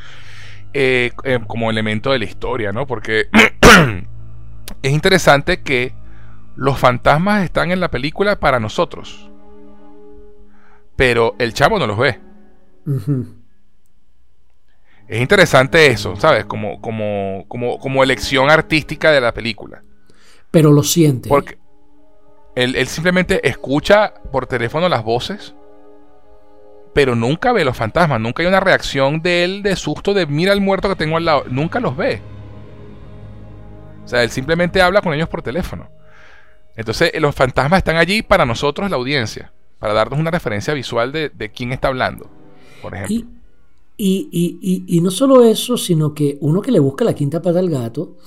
Eh, 0.74 1.12
eh, 1.26 1.40
como 1.46 1.70
elemento 1.70 2.12
de 2.12 2.18
la 2.18 2.26
historia, 2.26 2.72
¿no? 2.72 2.88
Porque 2.88 3.28
es 4.82 4.92
interesante 4.92 5.62
que 5.62 5.94
los 6.56 6.78
fantasmas 6.78 7.44
están 7.44 7.72
en 7.72 7.80
la 7.80 7.90
película 7.90 8.40
para 8.40 8.60
nosotros. 8.60 9.30
Pero 10.96 11.36
el 11.40 11.54
chavo 11.54 11.80
no 11.80 11.88
los 11.88 11.98
ve. 11.98 12.20
Es 15.08 15.22
interesante 15.22 15.88
eso, 15.88 16.16
¿sabes? 16.16 16.46
Como, 16.46 16.80
como, 16.82 17.46
como, 17.48 17.80
como 17.80 18.04
elección 18.04 18.50
artística 18.50 19.12
de 19.12 19.22
la 19.22 19.34
película. 19.34 19.84
Pero 20.52 20.72
lo 20.72 20.84
siente. 20.84 21.30
Porque 21.30 21.58
él, 22.56 22.76
él 22.76 22.88
simplemente 22.88 23.48
escucha 23.48 24.14
por 24.32 24.46
teléfono 24.46 24.88
las 24.88 25.04
voces, 25.04 25.56
pero 26.94 27.16
nunca 27.16 27.52
ve 27.52 27.66
los 27.66 27.76
fantasmas. 27.76 28.22
Nunca 28.22 28.44
hay 28.44 28.48
una 28.48 28.60
reacción 28.60 29.22
de 29.22 29.44
él 29.44 29.64
de 29.64 29.76
susto 29.76 30.14
de 30.14 30.28
mira 30.28 30.52
al 30.52 30.62
muerto 30.62 30.90
que 30.90 30.96
tengo 30.96 31.18
al 31.18 31.26
lado. 31.26 31.46
Nunca 31.50 31.80
los 31.80 31.98
ve. 31.98 32.22
O 34.06 34.08
sea, 34.08 34.22
él 34.22 34.30
simplemente 34.30 34.82
habla 34.82 35.02
con 35.02 35.14
ellos 35.14 35.30
por 35.30 35.42
teléfono. 35.42 35.90
Entonces, 36.76 37.12
eh, 37.14 37.20
los 37.20 37.36
fantasmas 37.36 37.78
están 37.80 37.98
allí 37.98 38.22
para 38.22 38.46
nosotros, 38.46 38.90
la 38.90 38.98
audiencia, 38.98 39.52
para 39.80 39.94
darnos 39.94 40.20
una 40.20 40.32
referencia 40.32 40.74
visual 40.74 41.12
de, 41.12 41.30
de 41.30 41.50
quién 41.52 41.72
está 41.72 41.90
hablando, 41.90 42.30
por 42.82 42.96
ejemplo. 42.96 43.16
Y, 43.16 43.26
y, 44.32 44.60
y- 44.62 44.84
y- 44.98 45.02
no 45.02 45.12
solo 45.12 45.44
eso, 45.44 45.78
sino 45.78 46.14
que 46.16 46.38
uno 46.42 46.62
que 46.62 46.72
le 46.72 46.80
busca 46.80 47.06
la 47.06 47.14
quinta 47.14 47.42
pata 47.42 47.60
al 47.60 47.70
gato, 47.70 48.18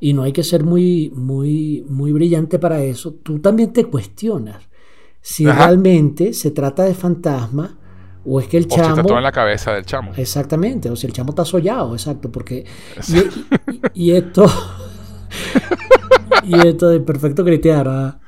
y 0.00 0.14
no 0.14 0.24
hay 0.24 0.32
que 0.32 0.42
ser 0.42 0.64
muy, 0.64 1.12
muy, 1.14 1.84
muy 1.88 2.10
brillante 2.10 2.58
para 2.58 2.82
eso, 2.82 3.14
tú 3.22 3.38
también 3.38 3.72
te 3.72 3.84
cuestionas 3.84 4.56
si 5.20 5.46
Ajá. 5.46 5.66
realmente 5.66 6.32
se 6.32 6.50
trata 6.50 6.82
de 6.82 6.94
fantasma 6.94 7.78
o 8.24 8.40
es 8.40 8.48
que 8.48 8.56
el 8.58 8.64
o 8.64 8.68
si 8.70 8.80
está 8.80 8.94
chamo... 8.96 9.06
todo 9.06 9.18
en 9.18 9.22
la 9.22 9.30
cabeza 9.30 9.72
del 9.74 9.84
chamo. 9.86 10.12
Exactamente, 10.16 10.90
o 10.90 10.96
si 10.96 11.06
el 11.06 11.12
chamo 11.12 11.30
está 11.30 11.44
sollado, 11.44 11.92
exacto, 11.94 12.32
porque... 12.32 12.64
Y, 13.06 13.18
y- 13.18 13.30
y 13.94 14.10
esto... 14.12 14.44
y 16.44 16.66
esto 16.68 16.88
de 16.88 17.00
perfecto 17.00 17.44
cristiano, 17.44 17.90
¿ah? 17.90 18.18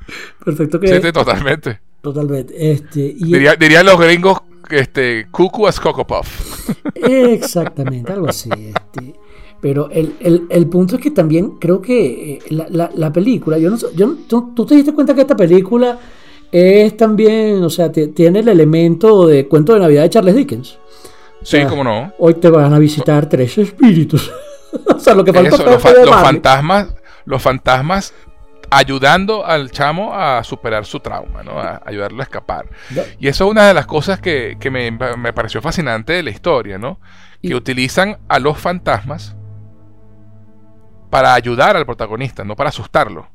perfecto 0.43 0.79
cristiano. 0.79 1.05
sí, 1.05 1.11
totalmente. 1.11 1.79
Totalmente. 2.01 2.71
Este, 2.71 2.99
y 2.99 3.23
Diría, 3.33 3.55
dirían 3.55 3.85
los 3.85 3.99
gringos, 3.99 4.37
este, 4.69 5.27
cuckoo 5.31 5.67
as 5.67 5.79
coco 5.79 6.05
puff. 6.05 6.69
Exactamente, 6.95 8.11
algo 8.13 8.29
así. 8.29 8.49
este. 8.51 9.15
Pero 9.61 9.89
el, 9.89 10.15
el- 10.19 10.43
el 10.49 10.67
punto 10.67 10.95
es 10.97 11.01
que 11.01 11.11
también 11.11 11.51
creo 11.59 11.81
que 11.81 12.33
eh, 12.33 12.39
la, 12.49 12.67
la- 12.69 12.91
la 12.93 13.11
película, 13.11 13.57
yo 13.57 13.69
no 13.71 13.77
sé- 13.77 13.87
yo 13.95 14.15
tú, 14.27 14.53
tú 14.55 14.65
te 14.65 14.75
diste 14.75 14.93
cuenta 14.93 15.15
que 15.15 15.21
esta 15.21 15.35
película 15.35 15.97
es 16.51 16.95
también, 16.95 17.63
o 17.63 17.69
sea, 17.69 17.91
te- 17.91 18.09
tiene 18.09 18.39
el 18.39 18.47
elemento 18.49 19.25
de 19.25 19.47
cuento 19.47 19.73
de 19.73 19.79
Navidad 19.79 20.03
de 20.03 20.09
Charles 20.11 20.35
Dickens. 20.35 20.77
Sí, 21.41 21.57
sea, 21.57 21.67
cómo 21.67 21.83
no. 21.83 22.13
Hoy 22.19 22.35
te 22.35 22.49
van 22.49 22.73
a 22.73 22.79
visitar 22.79 23.27
tres 23.27 23.57
espíritus. 23.57 24.31
o 24.95 24.99
sea, 24.99 25.15
lo 25.15 25.23
que 25.23 25.33
falta 25.33 25.55
Eso, 25.55 25.79
fue 25.79 25.93
los, 26.05 26.09
fa- 26.09 26.21
fantasmas, 26.25 26.93
los 27.25 27.41
fantasmas 27.41 28.13
ayudando 28.71 29.45
al 29.45 29.69
chamo 29.71 30.13
a 30.15 30.43
superar 30.43 30.85
su 30.85 30.99
trauma, 30.99 31.43
¿no? 31.43 31.59
A 31.59 31.81
ayudarlo 31.85 32.19
a 32.21 32.23
escapar. 32.23 32.67
Y 33.19 33.27
eso 33.27 33.45
es 33.45 33.51
una 33.51 33.67
de 33.67 33.73
las 33.73 33.85
cosas 33.85 34.19
que, 34.19 34.57
que 34.59 34.71
me, 34.71 34.89
me 34.91 35.33
pareció 35.33 35.61
fascinante 35.61 36.13
de 36.13 36.23
la 36.23 36.31
historia, 36.31 36.77
¿no? 36.77 36.99
Que 37.41 37.49
Y- 37.49 37.53
utilizan 37.53 38.17
a 38.27 38.39
los 38.39 38.57
fantasmas 38.57 39.35
para 41.09 41.33
ayudar 41.33 41.77
al 41.77 41.85
protagonista, 41.85 42.43
no 42.43 42.55
para 42.55 42.69
asustarlo. 42.69 43.27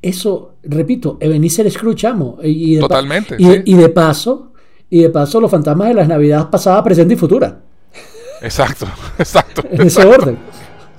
Eso, 0.00 0.54
repito, 0.62 1.16
Ebenezer 1.20 1.70
Scrooge, 1.70 1.96
chamo. 1.98 2.38
Y 2.42 2.76
de 2.76 2.80
Totalmente, 2.80 3.36
Y, 3.38 3.44
sí. 3.44 3.62
y 3.66 3.74
de 3.74 3.88
paso, 3.88 4.52
y 4.90 5.02
de 5.02 5.10
paso, 5.10 5.40
los 5.40 5.50
fantasmas 5.50 5.88
de 5.88 5.94
las 5.94 6.08
Navidades 6.08 6.46
pasadas, 6.46 6.82
presente 6.82 7.14
y 7.14 7.16
futura. 7.16 7.60
Exacto, 8.40 8.86
exacto. 9.18 9.62
En 9.70 9.82
ese 9.86 10.04
orden. 10.04 10.38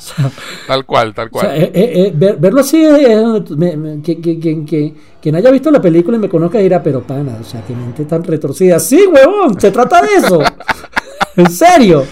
Sea, 0.03 0.29
Tal 0.67 0.85
cual, 0.85 1.13
tal 1.13 1.27
O 1.27 1.31
cual. 1.31 1.47
sea, 1.47 1.55
eh, 1.57 1.71
eh, 1.73 1.91
eh, 1.95 2.11
ver- 2.13 2.37
verlo 2.37 2.59
así 2.61 2.83
es, 2.83 3.21
donde 3.21 3.77
me- 3.77 4.01
que, 4.01 4.19
que- 4.19 4.39
que- 4.39 4.65
que- 4.65 4.93
quien 5.21 5.35
haya 5.35 5.49
visto 5.51 5.71
la 5.71 5.81
película 5.81 6.17
y 6.17 6.19
me 6.19 6.27
conozca 6.29 6.57
dirá, 6.59 6.83
pero 6.83 7.01
pana, 7.01 7.37
o 7.39 7.43
sea, 7.43 7.61
que 7.65 7.73
mente 7.73 8.03
tan 8.05 8.23
retorcida. 8.23 8.79
Sí, 8.79 9.05
huevón, 9.05 9.59
se 9.59 9.71
trata 9.71 10.01
de 10.01 10.07
eso. 10.15 10.41
en 11.37 11.49
serio. 11.49 12.05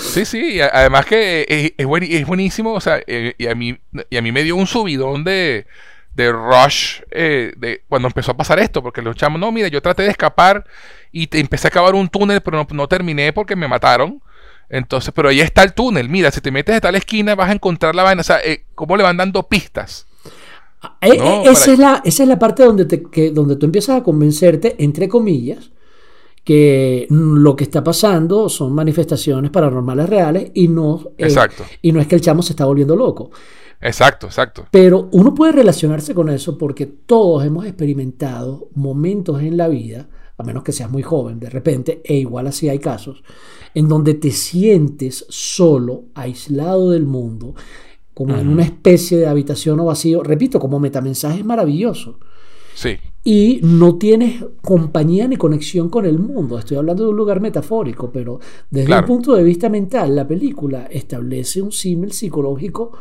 Sí, 0.00 0.24
sí, 0.24 0.60
además 0.60 1.04
que 1.06 1.44
es, 1.48 1.72
es 1.76 1.86
buen- 1.86 2.04
es 2.04 2.24
buenísimo, 2.26 2.72
o 2.74 2.80
sea, 2.80 3.00
eh, 3.06 3.34
y, 3.36 3.46
a 3.48 3.54
mí, 3.56 3.76
y 4.10 4.16
a 4.16 4.22
mí 4.22 4.30
me 4.30 4.44
dio 4.44 4.54
un 4.54 4.68
subidón 4.68 5.24
de, 5.24 5.66
de 6.14 6.30
rush 6.30 7.00
eh, 7.10 7.52
de 7.56 7.82
cuando 7.88 8.06
empezó 8.06 8.30
a 8.30 8.36
pasar 8.36 8.60
esto, 8.60 8.80
porque 8.82 9.02
los 9.02 9.16
chamos, 9.16 9.40
no, 9.40 9.50
mira, 9.50 9.66
yo 9.66 9.82
traté 9.82 10.04
de 10.04 10.10
escapar 10.10 10.64
y 11.10 11.26
te, 11.26 11.40
empecé 11.40 11.66
a 11.66 11.70
acabar 11.70 11.96
un 11.96 12.08
túnel, 12.08 12.40
pero 12.40 12.56
no, 12.58 12.66
no 12.72 12.86
terminé 12.86 13.32
porque 13.32 13.56
me 13.56 13.66
mataron. 13.66 14.22
Entonces, 14.72 15.12
pero 15.14 15.28
ahí 15.28 15.40
está 15.40 15.62
el 15.62 15.74
túnel. 15.74 16.08
Mira, 16.08 16.30
si 16.30 16.40
te 16.40 16.50
metes 16.50 16.74
de 16.74 16.80
tal 16.80 16.94
esquina 16.94 17.34
vas 17.34 17.50
a 17.50 17.52
encontrar 17.52 17.94
la 17.94 18.04
vaina. 18.04 18.22
O 18.22 18.24
sea, 18.24 18.38
eh, 18.42 18.64
¿cómo 18.74 18.96
le 18.96 19.02
van 19.02 19.18
dando 19.18 19.42
pistas? 19.42 20.06
Eh, 21.02 21.10
eh, 21.12 21.42
esa, 21.44 21.72
es 21.74 21.78
la, 21.78 22.02
esa 22.06 22.22
es 22.22 22.28
la 22.28 22.38
parte 22.38 22.64
donde, 22.64 22.86
te, 22.86 23.02
que, 23.02 23.30
donde 23.32 23.56
tú 23.56 23.66
empiezas 23.66 24.00
a 24.00 24.02
convencerte, 24.02 24.74
entre 24.82 25.10
comillas, 25.10 25.70
que 26.42 27.06
lo 27.10 27.54
que 27.54 27.64
está 27.64 27.84
pasando 27.84 28.48
son 28.48 28.72
manifestaciones 28.72 29.50
paranormales 29.50 30.08
reales 30.08 30.50
y 30.54 30.68
no, 30.68 31.10
exacto. 31.18 31.64
y 31.82 31.92
no 31.92 32.00
es 32.00 32.06
que 32.06 32.14
el 32.14 32.22
chamo 32.22 32.42
se 32.42 32.54
está 32.54 32.64
volviendo 32.64 32.96
loco. 32.96 33.30
Exacto, 33.78 34.26
exacto. 34.26 34.66
Pero 34.70 35.10
uno 35.12 35.34
puede 35.34 35.52
relacionarse 35.52 36.14
con 36.14 36.30
eso 36.30 36.56
porque 36.56 36.86
todos 36.86 37.44
hemos 37.44 37.66
experimentado 37.66 38.68
momentos 38.74 39.42
en 39.42 39.58
la 39.58 39.68
vida, 39.68 40.08
a 40.42 40.44
menos 40.44 40.62
que 40.62 40.72
seas 40.72 40.90
muy 40.90 41.02
joven 41.02 41.40
de 41.40 41.50
repente, 41.50 42.02
e 42.04 42.16
igual 42.16 42.46
así 42.46 42.68
hay 42.68 42.78
casos, 42.78 43.22
en 43.74 43.88
donde 43.88 44.14
te 44.14 44.30
sientes 44.30 45.24
solo, 45.28 46.04
aislado 46.14 46.90
del 46.90 47.06
mundo, 47.06 47.54
como 48.14 48.36
en 48.36 48.48
una 48.48 48.62
especie 48.62 49.16
de 49.16 49.26
habitación 49.26 49.80
o 49.80 49.86
vacío. 49.86 50.22
Repito, 50.22 50.60
como 50.60 50.78
metamensaje 50.78 51.38
es 51.38 51.44
maravilloso. 51.44 52.18
Sí. 52.74 52.98
Y 53.24 53.60
no 53.62 53.98
tienes 53.98 54.44
compañía 54.62 55.28
ni 55.28 55.36
conexión 55.36 55.88
con 55.88 56.06
el 56.06 56.18
mundo. 56.18 56.58
Estoy 56.58 56.76
hablando 56.76 57.04
de 57.04 57.10
un 57.10 57.16
lugar 57.16 57.40
metafórico, 57.40 58.10
pero 58.10 58.40
desde 58.68 58.98
un 58.98 59.04
punto 59.04 59.34
de 59.34 59.44
vista 59.44 59.68
mental, 59.68 60.16
la 60.16 60.26
película 60.26 60.88
establece 60.90 61.62
un 61.62 61.70
símil 61.70 62.12
psicológico 62.12 62.92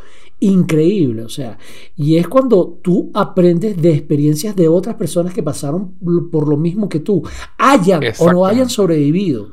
increíble. 0.42 1.24
O 1.24 1.30
sea, 1.30 1.58
y 1.96 2.18
es 2.18 2.28
cuando 2.28 2.80
tú 2.84 3.10
aprendes 3.16 3.82
de 3.82 3.94
experiencias 3.94 4.56
de 4.56 4.68
otras 4.68 4.96
personas 4.96 5.34
que 5.34 5.42
pasaron 5.42 5.96
por 6.32 6.48
lo 6.48 6.58
mismo 6.58 6.88
que 6.88 7.00
tú, 7.00 7.24
hayan 7.58 8.04
o 8.20 8.32
no 8.32 8.46
hayan 8.46 8.70
sobrevivido. 8.70 9.52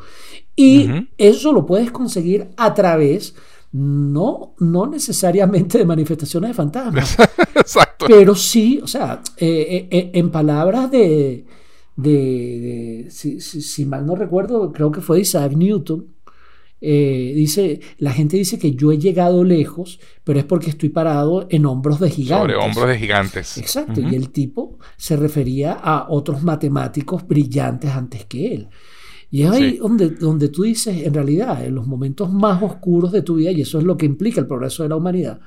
Y 0.54 0.88
eso 1.16 1.52
lo 1.52 1.64
puedes 1.64 1.92
conseguir 1.92 2.48
a 2.56 2.74
través 2.74 3.34
no, 3.72 4.54
no 4.58 4.86
necesariamente 4.86 5.78
de 5.78 5.84
manifestaciones 5.84 6.50
de 6.50 6.54
fantasmas. 6.54 7.16
Exacto. 7.54 8.06
Pero 8.08 8.34
sí, 8.34 8.80
o 8.82 8.86
sea, 8.86 9.20
eh, 9.36 9.46
eh, 9.46 9.88
eh, 9.90 10.10
en 10.14 10.30
palabras 10.30 10.90
de, 10.90 11.44
de, 11.96 13.08
si, 13.10 13.84
mal 13.84 14.06
no 14.06 14.14
recuerdo, 14.14 14.72
creo 14.72 14.90
que 14.90 15.00
fue 15.00 15.20
Isaac 15.20 15.52
Newton, 15.52 16.06
dice, 16.80 17.80
la 17.98 18.12
gente 18.12 18.36
dice 18.36 18.58
que 18.58 18.72
yo 18.72 18.92
he 18.92 18.98
llegado 18.98 19.42
lejos, 19.42 19.98
pero 20.22 20.38
es 20.38 20.44
porque 20.44 20.70
estoy 20.70 20.90
parado 20.90 21.46
en 21.50 21.66
hombros 21.66 21.98
de 21.98 22.08
gigantes. 22.08 22.54
Sobre 22.54 22.66
hombros 22.66 22.88
de 22.88 22.98
gigantes. 22.98 23.58
Exacto, 23.58 24.00
y 24.00 24.14
el 24.14 24.30
tipo 24.30 24.78
se 24.96 25.16
refería 25.16 25.72
a 25.72 26.06
otros 26.08 26.42
matemáticos 26.42 27.26
brillantes 27.26 27.90
antes 27.90 28.24
que 28.26 28.54
él. 28.54 28.68
Y 29.30 29.42
es 29.42 29.50
ahí 29.50 29.76
donde, 29.76 30.10
donde 30.10 30.48
tú 30.48 30.62
dices, 30.62 31.04
en 31.04 31.12
realidad, 31.12 31.64
en 31.64 31.74
los 31.74 31.86
momentos 31.86 32.32
más 32.32 32.62
oscuros 32.62 33.12
de 33.12 33.22
tu 33.22 33.36
vida, 33.36 33.50
y 33.50 33.60
eso 33.60 33.78
es 33.78 33.84
lo 33.84 33.96
que 33.96 34.06
implica 34.06 34.40
el 34.40 34.46
progreso 34.46 34.82
de 34.82 34.88
la 34.88 34.96
humanidad, 34.96 35.40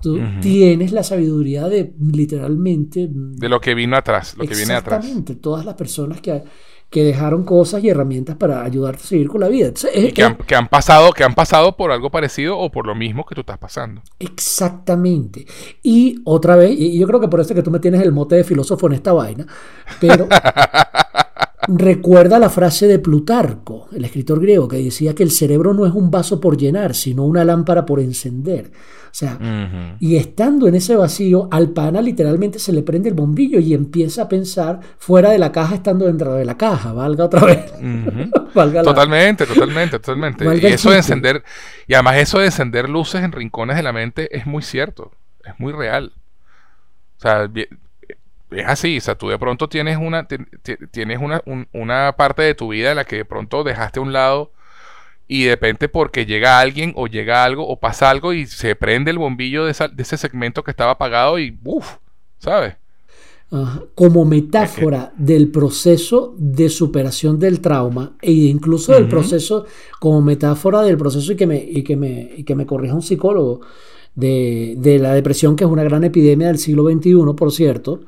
tú 0.00 0.18
tienes 0.40 0.90
la 0.90 1.04
sabiduría 1.04 1.68
de 1.68 1.94
literalmente... 2.00 3.08
De 3.10 3.48
lo 3.48 3.60
que 3.60 3.74
vino 3.74 3.96
atrás, 3.96 4.34
lo 4.36 4.44
que 4.44 4.56
viene 4.56 4.74
atrás. 4.74 4.98
Exactamente, 4.98 5.36
todas 5.36 5.64
las 5.64 5.74
personas 5.74 6.20
que, 6.20 6.42
que 6.90 7.04
dejaron 7.04 7.44
cosas 7.44 7.84
y 7.84 7.88
herramientas 7.88 8.36
para 8.36 8.64
ayudarte 8.64 9.02
a 9.02 9.06
seguir 9.06 9.28
con 9.28 9.40
la 9.40 9.48
vida. 9.48 9.72
y 9.94 10.10
que, 10.10 10.24
han, 10.24 10.36
que, 10.36 10.56
han, 10.56 10.66
pasado, 10.66 11.12
que 11.12 11.22
han 11.22 11.34
pasado 11.34 11.76
por 11.76 11.92
algo 11.92 12.10
parecido 12.10 12.58
o 12.58 12.70
por 12.70 12.86
lo 12.86 12.96
mismo 12.96 13.24
que 13.24 13.36
tú 13.36 13.40
estás 13.42 13.58
pasando. 13.58 14.02
Exactamente. 14.18 15.46
Y 15.82 16.20
otra 16.24 16.56
vez, 16.56 16.72
y 16.78 16.98
yo 16.98 17.06
creo 17.06 17.20
que 17.20 17.28
por 17.28 17.40
eso 17.40 17.52
es 17.52 17.56
que 17.56 17.62
tú 17.62 17.70
me 17.70 17.78
tienes 17.78 18.02
el 18.02 18.10
mote 18.10 18.34
de 18.34 18.44
filósofo 18.44 18.88
en 18.88 18.92
esta 18.94 19.12
vaina, 19.12 19.46
pero 20.00 20.28
recuerda 21.68 22.38
la 22.38 22.50
frase 22.50 22.86
de 22.86 22.98
Plutarco, 22.98 23.88
el 23.92 24.04
escritor 24.04 24.40
griego, 24.40 24.68
que 24.68 24.78
decía 24.78 25.14
que 25.14 25.22
el 25.22 25.30
cerebro 25.30 25.74
no 25.74 25.86
es 25.86 25.92
un 25.92 26.10
vaso 26.10 26.40
por 26.40 26.56
llenar, 26.56 26.94
sino 26.94 27.24
una 27.24 27.44
lámpara 27.44 27.86
por 27.86 28.00
encender. 28.00 28.70
O 29.12 29.14
sea, 29.14 29.38
y 30.00 30.16
estando 30.16 30.66
en 30.66 30.74
ese 30.74 30.96
vacío, 30.96 31.46
al 31.50 31.68
pana 31.70 32.00
literalmente 32.00 32.58
se 32.58 32.72
le 32.72 32.82
prende 32.82 33.10
el 33.10 33.14
bombillo 33.14 33.60
y 33.60 33.74
empieza 33.74 34.22
a 34.22 34.28
pensar 34.28 34.80
fuera 34.96 35.28
de 35.30 35.38
la 35.38 35.52
caja 35.52 35.74
estando 35.74 36.06
dentro 36.06 36.32
de 36.32 36.46
la 36.46 36.56
caja, 36.56 36.94
valga 36.94 37.26
otra 37.26 37.44
vez. 37.44 37.72
totalmente, 38.82 39.44
totalmente, 39.44 39.98
totalmente. 39.98 40.46
y 40.62 40.72
eso 40.72 40.90
de 40.90 40.96
encender, 40.96 41.44
y 41.86 41.92
además 41.92 42.16
eso 42.16 42.38
de 42.38 42.46
encender 42.46 42.88
luces 42.88 43.22
en 43.22 43.32
rincones 43.32 43.76
de 43.76 43.82
la 43.82 43.92
mente 43.92 44.34
es 44.34 44.46
muy 44.46 44.62
cierto, 44.62 45.12
es 45.44 45.52
muy 45.58 45.74
real. 45.74 46.14
O 47.18 47.20
sea, 47.20 47.50
es 48.54 48.66
así, 48.66 48.98
o 48.98 49.00
sea, 49.00 49.16
tú 49.16 49.28
de 49.28 49.38
pronto 49.38 49.68
tienes 49.68 49.96
una, 49.96 50.26
tienes 50.90 51.18
una, 51.20 51.42
una 51.72 52.14
parte 52.16 52.42
de 52.42 52.54
tu 52.54 52.68
vida 52.68 52.90
en 52.90 52.96
la 52.96 53.04
que 53.04 53.16
de 53.16 53.24
pronto 53.24 53.64
dejaste 53.64 53.98
a 53.98 54.02
un 54.02 54.12
lado 54.12 54.50
y 55.28 55.44
de 55.44 55.52
repente 55.52 55.88
porque 55.88 56.26
llega 56.26 56.60
alguien 56.60 56.92
o 56.94 57.06
llega 57.06 57.44
algo 57.44 57.66
o 57.66 57.78
pasa 57.78 58.10
algo 58.10 58.32
y 58.32 58.46
se 58.46 58.76
prende 58.76 59.10
el 59.10 59.18
bombillo 59.18 59.64
de, 59.64 59.70
ese 59.70 60.16
segmento 60.18 60.62
que 60.62 60.70
estaba 60.70 60.92
apagado 60.92 61.38
y 61.38 61.56
uff, 61.64 61.96
¿sabes? 62.38 62.74
Como 63.94 64.24
metáfora 64.24 65.12
del 65.16 65.48
proceso 65.48 66.34
de 66.38 66.68
superación 66.68 67.38
del 67.38 67.60
trauma 67.60 68.16
e 68.20 68.32
incluso 68.32 68.92
del 68.92 69.08
proceso, 69.08 69.66
como 70.00 70.22
metáfora 70.22 70.82
del 70.82 70.96
proceso 70.96 71.32
y 71.32 71.36
que 71.36 71.46
me, 71.46 71.58
y 71.58 71.82
que 71.82 71.96
me, 71.96 72.30
y 72.36 72.44
que 72.44 72.54
me 72.54 72.64
corrija 72.64 72.94
un 72.94 73.02
psicólogo 73.02 73.60
de, 74.14 74.74
de 74.78 74.98
la 74.98 75.14
depresión, 75.14 75.56
que 75.56 75.64
es 75.64 75.70
una 75.70 75.84
gran 75.84 76.04
epidemia 76.04 76.48
del 76.48 76.58
siglo 76.58 76.90
XXI, 76.90 77.14
por 77.36 77.52
cierto, 77.52 78.00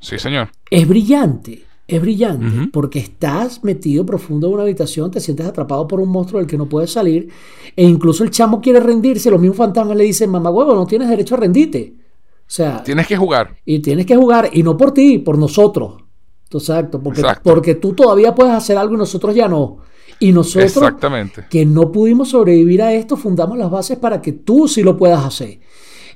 Sí, 0.00 0.18
señor. 0.18 0.48
Es 0.70 0.86
brillante, 0.86 1.64
es 1.86 2.00
brillante, 2.00 2.68
porque 2.72 2.98
estás 2.98 3.64
metido 3.64 4.04
profundo 4.04 4.46
en 4.46 4.54
una 4.54 4.62
habitación, 4.62 5.10
te 5.10 5.20
sientes 5.20 5.46
atrapado 5.46 5.88
por 5.88 6.00
un 6.00 6.08
monstruo 6.08 6.38
del 6.38 6.48
que 6.48 6.58
no 6.58 6.68
puedes 6.68 6.92
salir, 6.92 7.28
e 7.74 7.84
incluso 7.84 8.24
el 8.24 8.30
chamo 8.30 8.60
quiere 8.60 8.80
rendirse, 8.80 9.30
los 9.30 9.40
mismos 9.40 9.56
fantasmas 9.56 9.96
le 9.96 10.04
dicen, 10.04 10.30
mamá 10.30 10.50
huevo, 10.50 10.74
no 10.74 10.86
tienes 10.86 11.08
derecho 11.08 11.34
a 11.34 11.38
rendirte. 11.38 11.94
O 12.40 12.50
sea... 12.50 12.82
Tienes 12.82 13.06
que 13.06 13.16
jugar. 13.16 13.56
Y 13.64 13.80
tienes 13.80 14.06
que 14.06 14.16
jugar, 14.16 14.50
y 14.52 14.62
no 14.62 14.76
por 14.76 14.92
ti, 14.92 15.18
por 15.18 15.38
nosotros. 15.38 16.02
Exacto, 16.50 17.02
porque, 17.02 17.22
porque 17.42 17.74
tú 17.74 17.92
todavía 17.92 18.34
puedes 18.34 18.54
hacer 18.54 18.76
algo 18.78 18.94
y 18.94 18.98
nosotros 18.98 19.34
ya 19.34 19.48
no. 19.48 19.78
Y 20.20 20.32
nosotros, 20.32 20.64
Exactamente. 20.64 21.46
que 21.48 21.64
no 21.64 21.92
pudimos 21.92 22.30
sobrevivir 22.30 22.82
a 22.82 22.92
esto, 22.92 23.16
fundamos 23.16 23.56
las 23.56 23.70
bases 23.70 23.98
para 23.98 24.20
que 24.20 24.32
tú 24.32 24.66
sí 24.66 24.82
lo 24.82 24.96
puedas 24.96 25.24
hacer. 25.24 25.60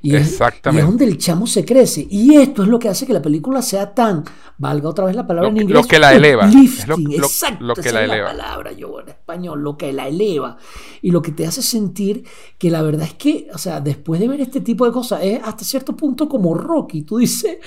Y 0.04 0.16
es, 0.16 0.40
y 0.40 0.78
es, 0.78 0.84
donde 0.84 1.04
el 1.04 1.16
chamo 1.16 1.46
se 1.46 1.64
crece. 1.64 2.04
Y 2.10 2.34
esto 2.34 2.64
es 2.64 2.68
lo 2.68 2.80
que 2.80 2.88
hace 2.88 3.06
que 3.06 3.12
la 3.12 3.22
película 3.22 3.62
sea 3.62 3.94
tan, 3.94 4.24
valga 4.58 4.88
otra 4.88 5.04
vez 5.04 5.14
la 5.14 5.24
palabra 5.24 5.48
en 5.48 5.58
inglés, 5.58 5.80
lo 5.80 5.86
que 5.86 6.00
la 6.00 6.12
eleva. 6.12 6.44
Lifting, 6.46 7.12
exacto, 7.12 7.64
lo 7.64 7.74
que 7.76 7.92
la 7.92 8.02
eleva. 8.02 8.32
la 8.32 8.42
palabra, 8.42 8.72
yo 8.72 9.00
en 9.00 9.10
español, 9.10 9.62
lo 9.62 9.76
que 9.76 9.92
la 9.92 10.08
eleva. 10.08 10.56
Y 11.02 11.12
lo 11.12 11.22
que 11.22 11.30
te 11.30 11.46
hace 11.46 11.62
sentir 11.62 12.24
que 12.58 12.68
la 12.68 12.82
verdad 12.82 13.06
es 13.06 13.14
que, 13.14 13.46
o 13.54 13.58
sea, 13.58 13.80
después 13.80 14.20
de 14.20 14.26
ver 14.26 14.40
este 14.40 14.60
tipo 14.60 14.84
de 14.84 14.90
cosas, 14.90 15.20
es 15.22 15.40
hasta 15.44 15.64
cierto 15.64 15.96
punto 15.96 16.28
como 16.28 16.52
Rocky. 16.52 17.02
Tú 17.02 17.18
dices, 17.18 17.58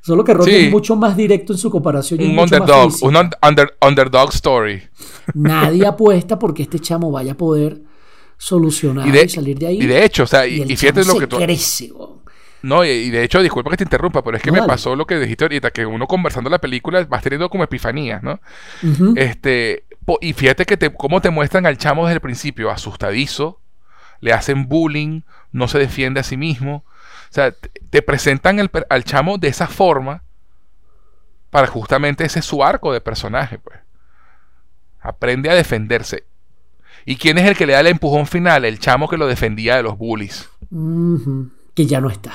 solo 0.00 0.22
que 0.22 0.32
Rocky 0.32 0.54
es 0.54 0.70
mucho 0.70 0.94
más 0.94 1.16
directo 1.16 1.54
en 1.54 1.58
su 1.58 1.72
comparación. 1.72 2.20
un 2.20 2.38
underdog, 2.38 2.92
un 3.02 3.16
underdog 3.84 4.30
story. 4.32 4.80
Nadie 5.34 5.84
apuesta 5.84 6.38
porque 6.38 6.62
este 6.62 6.78
chamo 6.78 7.10
vaya 7.10 7.32
a 7.32 7.36
poder 7.36 7.89
solucionar 8.40 9.06
y, 9.06 9.28
salir 9.28 9.58
de 9.58 9.66
ahí. 9.66 9.82
Y 9.82 9.86
de 9.86 10.02
hecho, 10.02 10.22
o 10.22 10.26
sea, 10.26 10.46
y, 10.46 10.76
fíjate 10.76 11.04
lo 11.04 11.18
que 11.18 11.26
tú. 11.26 11.36
Crece, 11.36 11.92
no, 12.62 12.84
y, 12.84 13.10
de 13.10 13.22
hecho, 13.22 13.42
disculpa 13.42 13.70
que 13.70 13.76
te 13.78 13.84
interrumpa, 13.84 14.22
pero 14.22 14.36
es 14.36 14.42
que 14.42 14.52
me 14.52 14.62
pasó 14.62 14.96
lo 14.96 15.06
que 15.06 15.18
dijiste 15.18 15.44
ahorita, 15.44 15.70
que 15.70 15.86
uno 15.86 16.06
conversando 16.06 16.50
la 16.50 16.58
película 16.58 17.02
vas 17.04 17.22
teniendo 17.22 17.48
como 17.48 17.64
epifanías, 17.64 18.22
¿no? 18.22 18.40
Este, 19.16 19.84
y 20.20 20.32
fíjate 20.32 20.64
que 20.66 20.76
te, 20.76 20.92
cómo 20.92 21.20
te 21.20 21.30
muestran 21.30 21.66
al 21.66 21.78
chamo 21.78 22.04
desde 22.04 22.14
el 22.14 22.20
principio, 22.20 22.70
asustadizo, 22.70 23.60
le 24.20 24.32
hacen 24.32 24.68
bullying, 24.68 25.22
no 25.52 25.68
se 25.68 25.78
defiende 25.78 26.20
a 26.20 26.22
sí 26.22 26.36
mismo. 26.36 26.84
O 27.30 27.32
sea, 27.32 27.52
te, 27.90 28.02
presentan 28.02 28.70
al 28.88 29.04
chamo 29.04 29.38
de 29.38 29.48
esa 29.48 29.66
forma 29.66 30.22
para 31.50 31.66
justamente 31.66 32.24
ese 32.24 32.42
su 32.42 32.62
arco 32.64 32.92
de 32.92 33.00
personaje, 33.00 33.58
pues. 33.58 33.78
Aprende 35.00 35.48
a 35.48 35.54
defenderse. 35.54 36.24
¿Y 37.06 37.16
quién 37.16 37.38
es 37.38 37.46
el 37.46 37.56
que 37.56 37.66
le 37.66 37.72
da 37.72 37.80
el 37.80 37.86
empujón 37.86 38.26
final? 38.26 38.64
El 38.64 38.78
chamo 38.78 39.08
que 39.08 39.16
lo 39.16 39.26
defendía 39.26 39.76
de 39.76 39.82
los 39.82 39.96
bullies. 39.96 40.48
Que 41.74 41.86
ya 41.86 42.00
no 42.00 42.10
está. 42.10 42.32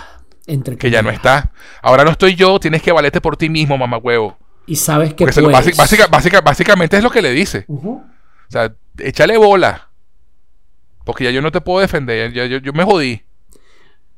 Entre 0.47 0.77
que 0.77 0.91
ya 0.91 1.01
no 1.01 1.09
está. 1.09 1.51
Ahora 1.81 2.03
no 2.03 2.11
estoy 2.11 2.35
yo, 2.35 2.59
tienes 2.59 2.81
que 2.81 2.91
valerte 2.91 3.21
por 3.21 3.37
ti 3.37 3.49
mismo, 3.49 3.77
mamá 3.77 3.97
huevo. 3.97 4.37
Y 4.67 4.75
sabes 4.75 5.13
que 5.13 5.25
puedes. 5.27 5.77
básicamente 6.43 6.97
es 6.97 7.03
lo 7.03 7.09
que 7.09 7.21
le 7.21 7.31
dice. 7.31 7.65
O 7.67 8.03
sea, 8.49 8.73
échale 8.97 9.37
bola. 9.37 9.89
Porque 11.03 11.23
ya 11.23 11.31
yo 11.31 11.41
no 11.41 11.51
te 11.51 11.61
puedo 11.61 11.79
defender, 11.79 12.33
ya, 12.33 12.45
yo, 12.47 12.73
me 12.73 12.83
jodí. 12.83 13.21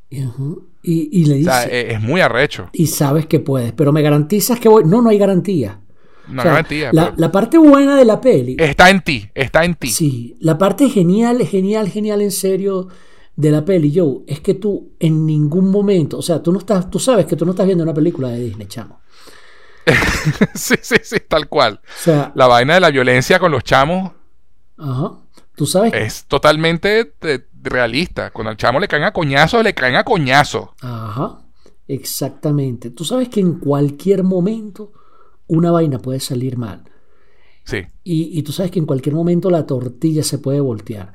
y, 0.10 1.26
le 1.26 1.36
dice... 1.36 1.49
O 1.49 1.53
sea, 1.53 1.64
e, 1.65 1.94
es, 1.94 2.02
muy 2.02 2.22
arrecho. 2.22 2.69
Y 2.72 2.88
sabes 2.88 3.26
que 3.26 3.41
puedes, 3.41 3.74
pero 3.74 3.91
me 3.91 4.02
garantizas 4.02 4.57
que 4.60 4.69
voy... 4.69 4.86
No, 4.86 5.02
no 5.02 5.10
hay 5.10 5.18
garantía. 5.18 5.82
No 6.30 6.44
garantía. 6.44 6.91
La, 6.91 7.32
parte 7.32 7.58
buena 7.58 7.95
de 7.95 8.06
la 8.06 8.20
peli. 8.20 8.56
Está 8.60 8.90
en 8.90 9.02
ti, 9.02 9.30
está 9.34 9.64
en 9.64 9.76
ti. 9.76 9.88
Sí, 9.88 10.36
la 10.40 10.58
parte 10.58 10.90
genial, 10.90 11.45
genial, 11.45 11.90
genial, 11.90 12.22
en 12.22 12.32
serio 12.32 12.88
de 13.36 13.52
la 13.52 13.64
peli, 13.64 13.94
Joe, 13.95 14.24
es 14.28 14.40
que 14.40 14.56
tú 14.56 14.94
en 14.99 15.26
ningún 15.26 15.70
momento, 15.70 16.18
o 16.18 16.22
sea, 16.22 16.41
tú 16.41 16.52
no 16.52 16.60
estás, 16.60 16.90
tú 16.90 16.99
sabes 16.99 17.26
que 17.26 17.36
tú 17.36 17.45
no 17.45 17.52
estás 17.52 17.68
viendo 17.68 17.84
una 17.84 17.94
película 17.94 18.30
de 18.30 18.40
Disney, 18.40 18.68
chamo. 18.68 18.99
sí, 20.56 20.76
sí, 20.82 20.95
sí, 21.02 21.18
tal 21.28 21.48
cual. 21.48 21.80
O 21.84 22.04
sea, 22.04 22.32
la 22.36 22.48
vaina 22.48 22.74
de 22.74 22.80
la 22.80 22.90
violencia 22.90 23.40
con 23.40 23.52
los 23.52 23.64
chamos. 23.64 24.12
Ajá. 24.78 25.20
Tú 25.56 25.66
sabes. 25.66 25.94
Es 25.94 26.26
totalmente 26.26 27.14
eh, 27.22 27.48
realista. 27.64 28.32
Cuando 28.32 28.52
al 28.52 28.58
chamo 28.58 28.80
le 28.80 28.88
caen 28.88 29.04
a 29.04 29.14
coñazo, 29.14 29.64
le 29.64 29.74
caen 29.74 29.95
a 29.95 30.04
coñazo. 30.04 30.76
Ajá. 30.82 31.40
Exactamente. 31.88 32.90
Tú 32.90 33.06
sabes 33.06 33.30
que 33.30 33.40
en 33.40 33.60
cualquier 33.60 34.24
momento 34.24 34.91
una 35.48 35.72
vaina 35.72 35.99
puede 35.99 36.19
salir 36.19 36.57
mal. 36.57 36.84
Sí. 37.64 37.78
Y, 38.03 38.38
y 38.40 38.44
tú 38.44 38.52
sabes 38.52 38.72
que 38.72 38.80
en 38.80 38.86
cualquier 38.86 39.15
momento 39.15 39.49
la 39.49 39.65
tortilla 39.65 40.24
se 40.24 40.38
puede 40.38 40.60
voltear. 40.60 41.11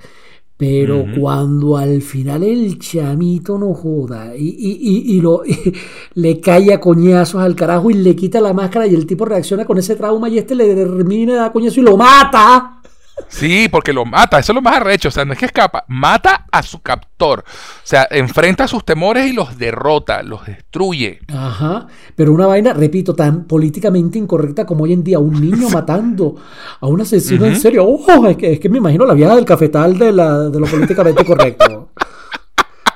Pero 0.63 1.05
cuando 1.19 1.77
al 1.77 2.03
final 2.03 2.45
el 2.45 2.79
chamito 2.79 3.59
no 3.59 3.75
joda 3.75 4.37
y, 4.37 4.49
y, 4.49 5.17
y, 5.17 5.21
lo, 5.21 5.43
le 6.15 6.41
cae 6.41 6.73
a 6.73 6.79
coñazos 6.79 7.43
al 7.43 7.57
carajo 7.57 7.91
y 7.91 7.95
le 7.95 8.15
quita 8.15 8.41
la 8.41 8.53
máscara 8.53 8.87
y 8.87 8.95
el 8.95 9.05
tipo 9.05 9.25
reacciona 9.25 9.65
con 9.65 9.79
ese 9.79 9.97
trauma 9.97 10.29
y 10.29 10.39
este 10.39 10.55
le 10.55 10.73
termina, 10.73 11.35
da 11.35 11.53
coñazo 11.53 11.81
y 11.81 11.83
lo 11.83 11.97
mata. 11.97 12.82
Sí, 13.29 13.69
porque 13.71 13.93
lo 13.93 14.05
mata, 14.05 14.39
eso 14.39 14.53
es 14.53 14.55
lo 14.55 14.63
más 14.63 14.77
arrecho, 14.77 15.09
o 15.09 15.11
sea, 15.11 15.25
no 15.25 15.33
es 15.33 15.39
que 15.39 15.47
escapa, 15.47 15.85
mata 15.89 16.47
a 16.51 16.63
su 16.63 16.81
captor, 16.81 17.41
o 17.41 17.87
sea, 17.87 18.07
enfrenta 18.11 18.69
sus 18.69 18.85
temores 18.85 19.27
y 19.27 19.33
los 19.33 19.59
derrota, 19.59 20.23
los 20.23 20.45
destruye. 20.47 21.21
Ajá, 21.35 21.87
pero 22.15 22.33
una 22.33 22.47
vaina, 22.47 22.73
repito, 22.73 23.15
tan 23.15 23.45
políticamente 23.45 24.19
incorrecta 24.19 24.67
como 24.67 24.85
hoy 24.85 24.93
en 24.93 25.05
día, 25.05 25.19
un 25.19 25.41
niño 25.41 25.69
matando 25.73 26.37
a 26.81 26.87
un 26.87 27.01
asesino 27.01 27.47
en 27.47 27.59
serio, 27.59 27.87
ojo, 27.87 28.27
es 28.29 28.37
que, 28.37 28.53
es 28.53 28.61
que 28.61 28.69
me 28.69 28.79
imagino 28.79 29.07
la 29.07 29.15
vieja 29.15 29.35
del 29.35 29.45
cafetal 29.45 29.99
de, 29.99 30.13
la, 30.13 30.51
de 30.51 30.61
lo 30.61 30.67
políticamente 30.67 31.25
correcto. 31.25 31.91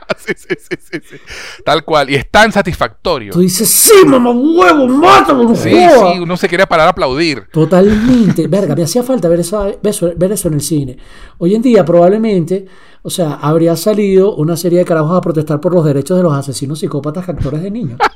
Sí, 0.19 0.33
sí, 0.37 0.57
sí, 0.59 1.01
sí, 1.09 1.17
Tal 1.65 1.85
cual. 1.85 2.11
Y 2.11 2.15
es 2.15 2.31
tan 2.31 2.51
satisfactorio. 2.51 3.33
Tú 3.33 3.41
dices, 3.41 3.69
sí, 3.69 4.05
mamá 4.07 4.31
huevo, 4.31 4.89
mátalo, 4.89 5.55
Sí, 5.55 5.71
sí, 5.71 6.19
uno 6.21 6.37
se 6.37 6.49
quiere 6.49 6.67
parar 6.67 6.89
a 6.89 6.91
aplaudir. 6.91 7.45
Totalmente. 7.53 8.47
Verga, 8.49 8.75
me 8.75 8.83
hacía 8.83 9.03
falta 9.03 9.29
ver, 9.29 9.41
esa, 9.41 9.65
ver 9.65 10.33
eso 10.33 10.49
en 10.49 10.55
el 10.55 10.61
cine. 10.61 10.97
Hoy 11.39 11.55
en 11.55 11.63
día, 11.63 11.85
probablemente, 11.85 12.67
o 13.03 13.11
sea, 13.11 13.35
habría 13.35 13.77
salido 13.77 14.35
una 14.37 14.57
serie 14.57 14.81
de 14.81 14.85
carajos 14.85 15.17
a 15.17 15.21
protestar 15.21 15.61
por 15.61 15.75
los 15.75 15.85
derechos 15.85 16.17
de 16.17 16.23
los 16.23 16.33
asesinos 16.33 16.81
psicópatas 16.81 17.25
captores 17.25 17.63
de 17.63 17.71
niños. 17.71 17.99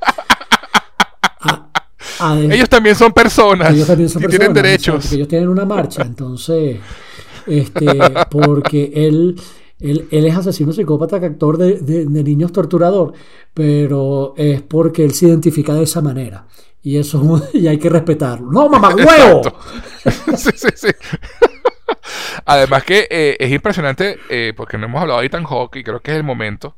ellos 2.51 2.69
también 2.69 2.97
son 2.97 3.13
personas. 3.13 3.73
Ellos 3.73 3.87
también 3.87 4.09
son 4.09 4.25
y 4.25 4.27
tienen 4.27 4.53
derechos. 4.53 5.13
ellos 5.13 5.29
tienen 5.29 5.49
una 5.49 5.65
marcha, 5.65 6.03
entonces, 6.03 6.79
este, 7.47 7.87
porque 8.31 8.93
él 8.95 9.37
él, 9.81 10.09
es 10.11 10.37
asesino 10.37 10.73
psicópata, 10.73 11.17
actor 11.17 11.57
de, 11.57 12.07
niños 12.07 12.53
torturador, 12.53 13.15
pero 13.55 14.35
es 14.37 14.63
porque 14.63 15.05
él 15.05 15.13
se 15.13 15.27
identifica 15.27 15.75
de 15.75 15.85
esa 15.85 16.01
manera. 16.01 16.47
Y 16.83 16.99
eso 16.99 17.49
y 17.53 17.67
hay 17.67 17.79
que 17.79 17.89
respetarlo. 17.89 18.51
¡No, 18.51 18.69
mamá, 18.69 18.95
huevo! 18.95 19.43
sí, 20.37 20.51
sí, 20.55 20.69
sí. 20.75 20.89
Además 22.47 22.85
que 22.85 23.07
eh, 23.11 23.37
es 23.39 23.51
impresionante, 23.51 24.19
eh, 24.29 24.53
porque 24.57 24.79
no 24.79 24.87
hemos 24.87 25.01
hablado 25.01 25.21
de 25.21 25.27
Ethan 25.27 25.45
Hawke 25.45 25.77
y 25.77 25.85
creo 25.85 26.01
que 26.01 26.11
es 26.11 26.17
el 26.17 26.25
momento. 26.25 26.77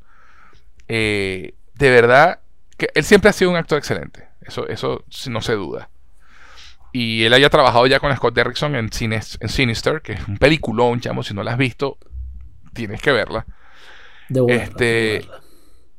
Eh, 0.89 1.55
de 1.75 1.91
verdad, 1.91 2.41
que 2.77 2.89
él 2.95 3.05
siempre 3.05 3.31
ha 3.31 3.33
sido 3.33 3.51
un 3.51 3.57
actor 3.57 3.79
excelente. 3.79 4.29
Eso, 4.43 4.69
eso 4.69 5.05
no 5.29 5.41
se 5.41 5.55
duda. 5.55 5.89
Y 6.93 7.25
él 7.25 7.33
haya 7.33 7.49
trabajado 7.49 7.87
ya 7.87 8.01
con 8.01 8.15
Scott 8.15 8.35
Derrickson 8.35 8.75
en, 8.75 8.91
en 9.01 9.49
Sinister, 9.49 10.03
que 10.03 10.13
es 10.13 10.29
un 10.29 10.37
peliculón, 10.37 11.01
chamo, 11.01 11.23
si 11.23 11.33
no 11.33 11.43
lo 11.43 11.51
has 11.51 11.57
visto, 11.57 11.97
tienes 12.73 13.01
que 13.01 13.13
verla. 13.13 13.47
este, 14.49 15.27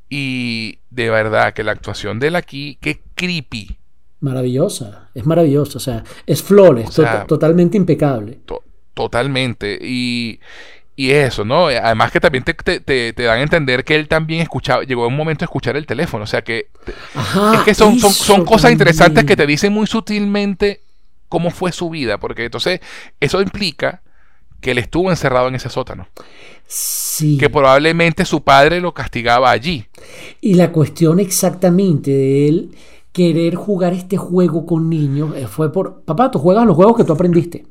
Y 0.10 0.80
de 0.90 1.10
verdad 1.10 1.54
que 1.54 1.64
la 1.64 1.72
actuación 1.72 2.20
de 2.20 2.28
él 2.28 2.36
aquí, 2.36 2.78
qué 2.82 3.02
creepy. 3.16 3.78
Maravillosa, 4.20 5.10
es 5.14 5.26
maravillosa, 5.26 5.78
o 5.78 5.82
sea, 5.82 6.04
es 6.26 6.41
flores, 6.41 6.90
totalmente 7.28 7.78
impecable. 7.78 8.40
totalmente. 8.94 9.78
Y, 9.82 10.40
y, 10.95 11.12
eso, 11.12 11.44
¿no? 11.44 11.68
Además 11.68 12.12
que 12.12 12.22
también 12.22 12.44
te, 12.45 12.54
te, 12.54 13.12
dan 13.12 13.40
a 13.40 13.41
entender 13.41 13.84
que 13.84 13.95
él 13.95 14.08
también 14.08 14.41
escuchaba, 14.41 14.84
llegó 14.84 15.08
un 15.08 15.16
momento 15.16 15.44
a 15.44 15.48
escuchar 15.48 15.76
el 15.76 15.86
teléfono, 15.86 16.24
o 16.24 16.28
sea 16.28 16.41
que, 16.41 16.70
es 17.56 17.62
que 17.66 17.74
son, 17.74 18.00
son, 18.00 18.14
son 18.14 18.45
cosas 18.45 18.72
interesantes 18.72 19.26
que 19.26 19.36
te 19.36 19.45
dicen 19.45 19.74
muy 19.74 19.88
sutilmente 19.88 20.84
cómo 21.28 21.50
fue 21.50 21.72
su 21.72 21.90
vida, 21.90 22.20
porque 22.20 22.45
entonces 22.45 22.80
eso 23.20 23.41
implica 23.41 24.02
que 24.64 24.72
él 24.72 24.80
estuvo 24.80 25.11
encerrado 25.11 25.48
en 25.49 25.56
ese 25.56 25.69
sótano. 25.69 26.07
Sí. 26.65 27.38
Que 27.38 27.49
probablemente 27.49 28.26
su 28.26 28.41
padre 28.41 28.81
lo 28.81 28.94
castigaba 28.94 29.52
allí. 29.52 29.85
Y 30.41 30.56
la 30.56 30.72
cuestión 30.72 31.19
exactamente 31.19 32.10
de 32.10 32.48
él 32.48 32.72
querer 33.11 33.53
jugar 33.53 33.94
este 33.94 34.18
juego 34.18 34.65
con 34.65 34.90
niños 34.90 35.35
eh, 35.35 35.45
fue 35.45 35.72
por, 35.72 36.02
papá, 36.02 36.31
tú 36.31 36.40
juegas 36.40 36.65
los 36.65 36.76
juegos 36.76 36.98
que 36.98 37.03
tú 37.03 37.14
aprendiste 37.14 37.65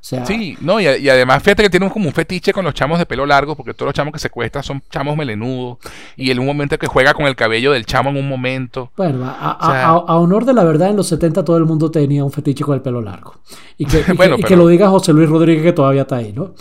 sí, 0.00 0.56
no, 0.60 0.80
y, 0.80 0.86
además 0.86 1.42
fíjate 1.42 1.62
que 1.64 1.70
tiene 1.70 1.90
como 1.90 2.06
un 2.06 2.12
fetiche 2.12 2.52
con 2.52 2.64
los 2.64 2.74
chamos 2.74 2.98
de 2.98 3.06
pelo 3.06 3.26
largo, 3.26 3.56
porque 3.56 3.74
todos 3.74 3.88
los 3.88 3.94
chamos 3.94 4.12
que 4.12 4.18
secuestra 4.18 4.62
son 4.62 4.82
chamos 4.90 5.16
melenudos, 5.16 5.78
y 6.16 6.30
en 6.30 6.38
un 6.38 6.46
momento 6.46 6.78
que 6.78 6.86
juega 6.86 7.14
con 7.14 7.26
el 7.26 7.36
cabello 7.36 7.72
del 7.72 7.86
chamo 7.86 8.10
en 8.10 8.16
un 8.16 8.28
momento. 8.28 8.90
Bueno, 8.96 9.24
a, 9.26 10.16
honor 10.16 10.44
de 10.44 10.54
la 10.54 10.64
verdad, 10.64 10.90
en 10.90 10.96
los 10.96 11.08
70 11.08 11.44
todo 11.44 11.56
el 11.56 11.64
mundo 11.64 11.90
tenía 11.90 12.24
un 12.24 12.32
fetiche 12.32 12.64
con 12.64 12.74
el 12.74 12.82
pelo 12.82 13.00
largo. 13.00 13.36
Y 13.76 13.86
que, 13.86 14.02
que, 14.46 14.56
lo 14.56 14.68
diga 14.68 14.88
José 14.88 15.12
Luis 15.12 15.28
Rodríguez, 15.28 15.62
que 15.62 15.72
todavía 15.72 16.02
está 16.02 16.16
ahí, 16.16 16.32
¿no? 16.32 16.54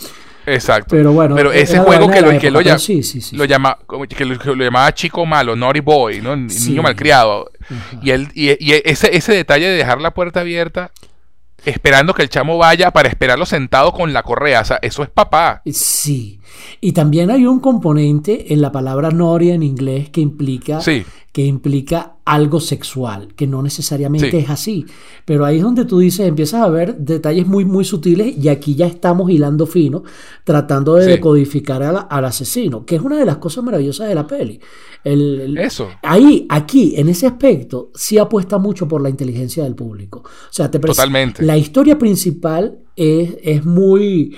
Exacto. 0.47 0.95
Pero 0.95 1.11
bueno, 1.11 1.35
pero 1.35 1.51
ese 1.51 1.77
juego 1.79 2.09
que 2.09 2.21
lo, 2.21 2.39
que 2.39 2.49
lo, 2.49 2.61
llama, 2.61 2.79
lo, 3.33 3.45
llama, 3.45 3.77
que 4.07 4.25
lo, 4.25 4.55
llamaba 4.55 4.93
chico 4.93 5.25
malo, 5.25 5.57
naughty 5.57 5.81
boy, 5.81 6.21
¿no? 6.21 6.35
Niño 6.37 6.81
malcriado. 6.81 7.51
Y, 8.01 8.11
él, 8.11 8.29
y, 8.33 8.51
y, 8.51 8.81
ese, 8.85 9.15
ese 9.15 9.33
detalle 9.33 9.67
de 9.67 9.75
dejar 9.75 9.99
la 9.99 10.13
puerta 10.13 10.39
abierta 10.39 10.91
esperando 11.65 12.13
que 12.13 12.23
el 12.23 12.29
chamo 12.29 12.57
vaya 12.57 12.91
para 12.91 13.09
esperarlo 13.09 13.45
sentado 13.45 13.91
con 13.93 14.13
la 14.13 14.23
correa. 14.23 14.61
O 14.61 14.65
sea, 14.65 14.79
eso 14.81 15.03
es 15.03 15.09
papá. 15.09 15.61
Sí. 15.65 16.39
Y 16.81 16.91
también 16.91 17.31
hay 17.31 17.45
un 17.45 17.59
componente 17.59 18.53
en 18.53 18.61
la 18.61 18.71
palabra 18.71 19.11
noria 19.11 19.53
en 19.53 19.63
inglés 19.63 20.09
que 20.09 20.21
implica, 20.21 20.79
que 21.31 21.45
implica 21.45 22.16
algo 22.27 22.59
sexual, 22.59 23.29
que 23.35 23.47
no 23.47 23.63
necesariamente 23.63 24.37
es 24.37 24.49
así. 24.49 24.85
Pero 25.23 25.45
ahí 25.45 25.57
es 25.57 25.63
donde 25.63 25.85
tú 25.85 25.99
dices, 25.99 26.27
empiezas 26.27 26.61
a 26.61 26.69
ver 26.69 26.97
detalles 26.97 27.47
muy, 27.47 27.63
muy 27.63 27.85
sutiles 27.85 28.37
y 28.37 28.49
aquí 28.49 28.75
ya 28.75 28.85
estamos 28.85 29.31
hilando 29.31 29.65
fino, 29.65 30.03
tratando 30.43 30.95
de 30.95 31.05
decodificar 31.05 31.81
al 31.83 32.25
asesino, 32.25 32.85
que 32.85 32.97
es 32.97 33.01
una 33.01 33.17
de 33.17 33.25
las 33.25 33.37
cosas 33.37 33.63
maravillosas 33.63 34.09
de 34.09 34.15
la 34.15 34.27
peli. 34.27 34.59
Eso. 35.05 35.87
Ahí, 36.03 36.45
aquí, 36.49 36.95
en 36.97 37.07
ese 37.07 37.27
aspecto, 37.27 37.91
sí 37.95 38.17
apuesta 38.17 38.57
mucho 38.57 38.89
por 38.89 39.01
la 39.01 39.09
inteligencia 39.09 39.63
del 39.63 39.75
público. 39.75 40.19
O 40.19 40.51
sea, 40.53 40.69
te 40.69 40.79
Totalmente. 40.79 41.43
La 41.43 41.57
historia 41.57 41.97
principal 41.97 42.77
es, 42.95 43.37
es 43.41 43.65
muy... 43.65 44.35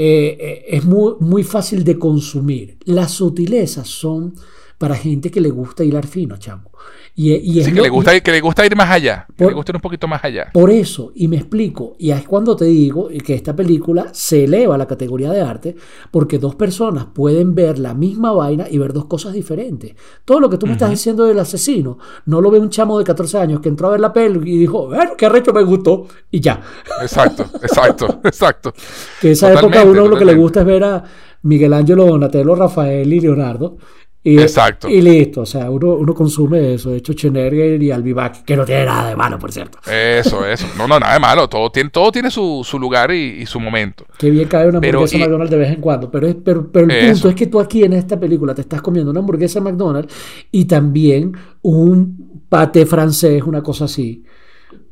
Eh, 0.00 0.36
eh, 0.40 0.64
es 0.68 0.84
muy, 0.84 1.14
muy 1.18 1.42
fácil 1.42 1.82
de 1.82 1.98
consumir. 1.98 2.78
Las 2.84 3.12
sutilezas 3.12 3.88
son 3.88 4.34
para 4.78 4.94
gente 4.94 5.30
que 5.30 5.40
le 5.40 5.50
gusta 5.50 5.84
hilar 5.84 6.06
fino, 6.06 6.36
chamo. 6.36 6.70
Y, 7.16 7.64
sí, 7.64 7.72
que, 7.72 7.80
le 7.80 7.88
gusta, 7.88 8.20
que 8.20 8.30
le 8.30 8.40
gusta 8.40 8.64
ir 8.64 8.76
más 8.76 8.88
allá, 8.90 9.26
que 9.36 9.44
le 9.44 9.52
gusta 9.52 9.72
ir 9.72 9.76
un 9.76 9.82
poquito 9.82 10.06
más 10.06 10.22
allá. 10.22 10.50
Por 10.52 10.70
eso, 10.70 11.10
y 11.16 11.26
me 11.26 11.36
explico, 11.36 11.96
y 11.98 12.12
es 12.12 12.24
cuando 12.28 12.54
te 12.54 12.66
digo 12.66 13.08
que 13.08 13.34
esta 13.34 13.56
película 13.56 14.06
se 14.12 14.44
eleva 14.44 14.76
a 14.76 14.78
la 14.78 14.86
categoría 14.86 15.32
de 15.32 15.40
arte, 15.40 15.74
porque 16.12 16.38
dos 16.38 16.54
personas 16.54 17.06
pueden 17.06 17.56
ver 17.56 17.80
la 17.80 17.92
misma 17.92 18.30
vaina 18.30 18.66
y 18.70 18.78
ver 18.78 18.92
dos 18.92 19.06
cosas 19.06 19.32
diferentes. 19.32 19.96
Todo 20.24 20.38
lo 20.38 20.48
que 20.48 20.58
tú 20.58 20.66
me 20.66 20.74
estás 20.74 20.90
diciendo 20.90 21.24
del 21.24 21.40
asesino, 21.40 21.98
no 22.26 22.40
lo 22.40 22.52
ve 22.52 22.60
un 22.60 22.70
chamo 22.70 22.96
de 22.96 23.04
14 23.04 23.38
años 23.38 23.60
que 23.60 23.68
entró 23.68 23.88
a 23.88 23.92
ver 23.92 24.00
la 24.00 24.12
peli 24.12 24.38
y 24.48 24.56
dijo, 24.56 24.86
bueno, 24.86 25.16
qué 25.18 25.26
arrecho 25.26 25.52
me 25.52 25.64
gustó, 25.64 26.06
y 26.30 26.38
ya. 26.38 26.60
Exacto, 27.02 27.46
exacto, 27.62 28.20
exacto. 28.22 28.72
que 29.20 29.32
esa 29.32 29.52
época 29.52 29.82
uno 29.82 30.06
lo 30.06 30.16
que 30.16 30.24
le 30.24 30.36
gusta 30.36 30.60
es 30.60 30.66
ver 30.66 30.84
a 30.84 31.02
Miguel 31.42 31.72
Ángelo, 31.72 32.06
Donatello, 32.06 32.54
Rafael 32.54 33.12
y 33.12 33.20
Leonardo 33.20 33.76
y, 34.28 34.38
Exacto. 34.38 34.90
Y 34.90 35.00
listo, 35.00 35.40
o 35.40 35.46
sea, 35.46 35.70
uno, 35.70 35.94
uno 35.94 36.12
consume 36.12 36.74
eso. 36.74 36.90
De 36.90 36.98
hecho, 36.98 37.14
Chenerger 37.14 37.82
y 37.82 37.90
Albivac, 37.90 38.44
que 38.44 38.56
no 38.56 38.66
tiene 38.66 38.84
nada 38.84 39.08
de 39.08 39.16
malo, 39.16 39.38
por 39.38 39.50
cierto. 39.50 39.78
Eso, 39.90 40.44
eso. 40.46 40.66
No, 40.76 40.86
no, 40.86 41.00
nada 41.00 41.14
de 41.14 41.18
malo. 41.18 41.48
Todo 41.48 41.70
tiene, 41.70 41.88
todo 41.88 42.12
tiene 42.12 42.30
su, 42.30 42.60
su 42.62 42.78
lugar 42.78 43.10
y, 43.10 43.46
su 43.46 43.58
momento. 43.58 44.04
Qué 44.18 44.28
bien 44.28 44.46
cae 44.46 44.68
una 44.68 44.78
hamburguesa 44.78 45.16
McDonald's 45.16 45.50
de 45.50 45.56
vez 45.56 45.72
en 45.72 45.80
cuando. 45.80 46.10
Pero, 46.10 46.26
es, 46.26 46.36
pero, 46.44 46.70
pero 46.70 46.92
el 46.92 47.12
punto 47.12 47.30
es 47.30 47.34
que 47.34 47.46
tú 47.46 47.58
aquí 47.58 47.84
en 47.84 47.94
esta 47.94 48.20
película 48.20 48.54
te 48.54 48.60
estás 48.60 48.82
comiendo 48.82 49.10
una 49.10 49.20
hamburguesa 49.20 49.62
McDonald's 49.62 50.14
y 50.52 50.66
también 50.66 51.32
un 51.62 52.42
pate 52.50 52.84
francés, 52.84 53.42
una 53.44 53.62
cosa 53.62 53.86
así. 53.86 54.24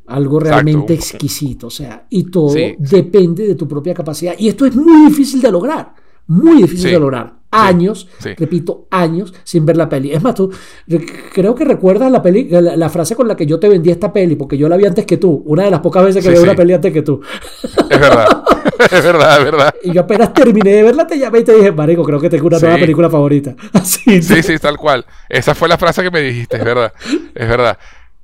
Algo 0.07 0.39
realmente 0.39 0.95
exquisito. 0.95 1.67
O 1.67 1.71
sea, 1.71 2.07
y 2.09 2.23
todo 2.23 2.55
depende 2.79 3.45
de 3.45 3.53
tu 3.53 3.67
propia 3.67 3.93
capacidad. 3.93 4.33
Y 4.39 4.47
esto 4.47 4.65
es 4.65 4.75
muy 4.75 5.09
difícil 5.09 5.41
de 5.41 5.51
lograr. 5.51 5.93
Muy 6.25 6.63
difícil 6.63 6.89
de 6.89 6.99
lograr 6.99 7.36
años, 7.57 8.07
repito, 8.37 8.87
años 8.91 9.33
sin 9.43 9.65
ver 9.65 9.77
la 9.77 9.89
peli. 9.89 10.11
Es 10.11 10.21
más, 10.21 10.35
tú 10.35 10.51
creo 11.33 11.55
que 11.55 11.65
recuerdas 11.65 12.11
la 12.11 12.21
peli, 12.21 12.47
la, 12.49 12.89
frase 12.89 13.15
con 13.15 13.27
la 13.27 13.35
que 13.35 13.45
yo 13.45 13.59
te 13.59 13.67
vendí 13.67 13.89
esta 13.89 14.13
peli, 14.13 14.35
porque 14.35 14.57
yo 14.57 14.69
la 14.69 14.77
vi 14.77 14.85
antes 14.85 15.05
que 15.05 15.17
tú, 15.17 15.43
una 15.45 15.63
de 15.63 15.71
las 15.71 15.79
pocas 15.79 16.05
veces 16.05 16.23
que 16.23 16.29
veo 16.29 16.43
una 16.43 16.55
peli 16.55 16.73
antes 16.73 16.93
que 16.93 17.01
tú. 17.01 17.21
Es 17.89 17.99
verdad, 17.99 18.43
es 18.91 19.03
verdad, 19.03 19.37
es 19.39 19.43
verdad. 19.45 19.75
Y 19.83 19.93
yo 19.93 20.01
apenas 20.01 20.33
terminé 20.33 20.71
de 20.71 20.83
verla, 20.83 21.07
te 21.07 21.17
llamé 21.17 21.39
y 21.39 21.43
te 21.43 21.53
dije, 21.53 21.71
Marico, 21.71 22.03
creo 22.03 22.19
que 22.19 22.29
tengo 22.29 22.47
una 22.47 22.59
nueva 22.59 22.77
película 22.77 23.09
favorita. 23.09 23.55
Así. 23.73 24.21
Sí, 24.21 24.43
sí, 24.43 24.59
tal 24.59 24.77
cual. 24.77 25.05
Esa 25.27 25.55
fue 25.55 25.67
la 25.67 25.77
frase 25.77 26.03
que 26.03 26.11
me 26.11 26.21
dijiste, 26.21 26.57
es 26.57 26.63
verdad, 26.63 26.93
es 27.33 27.47
verdad. 27.47 27.77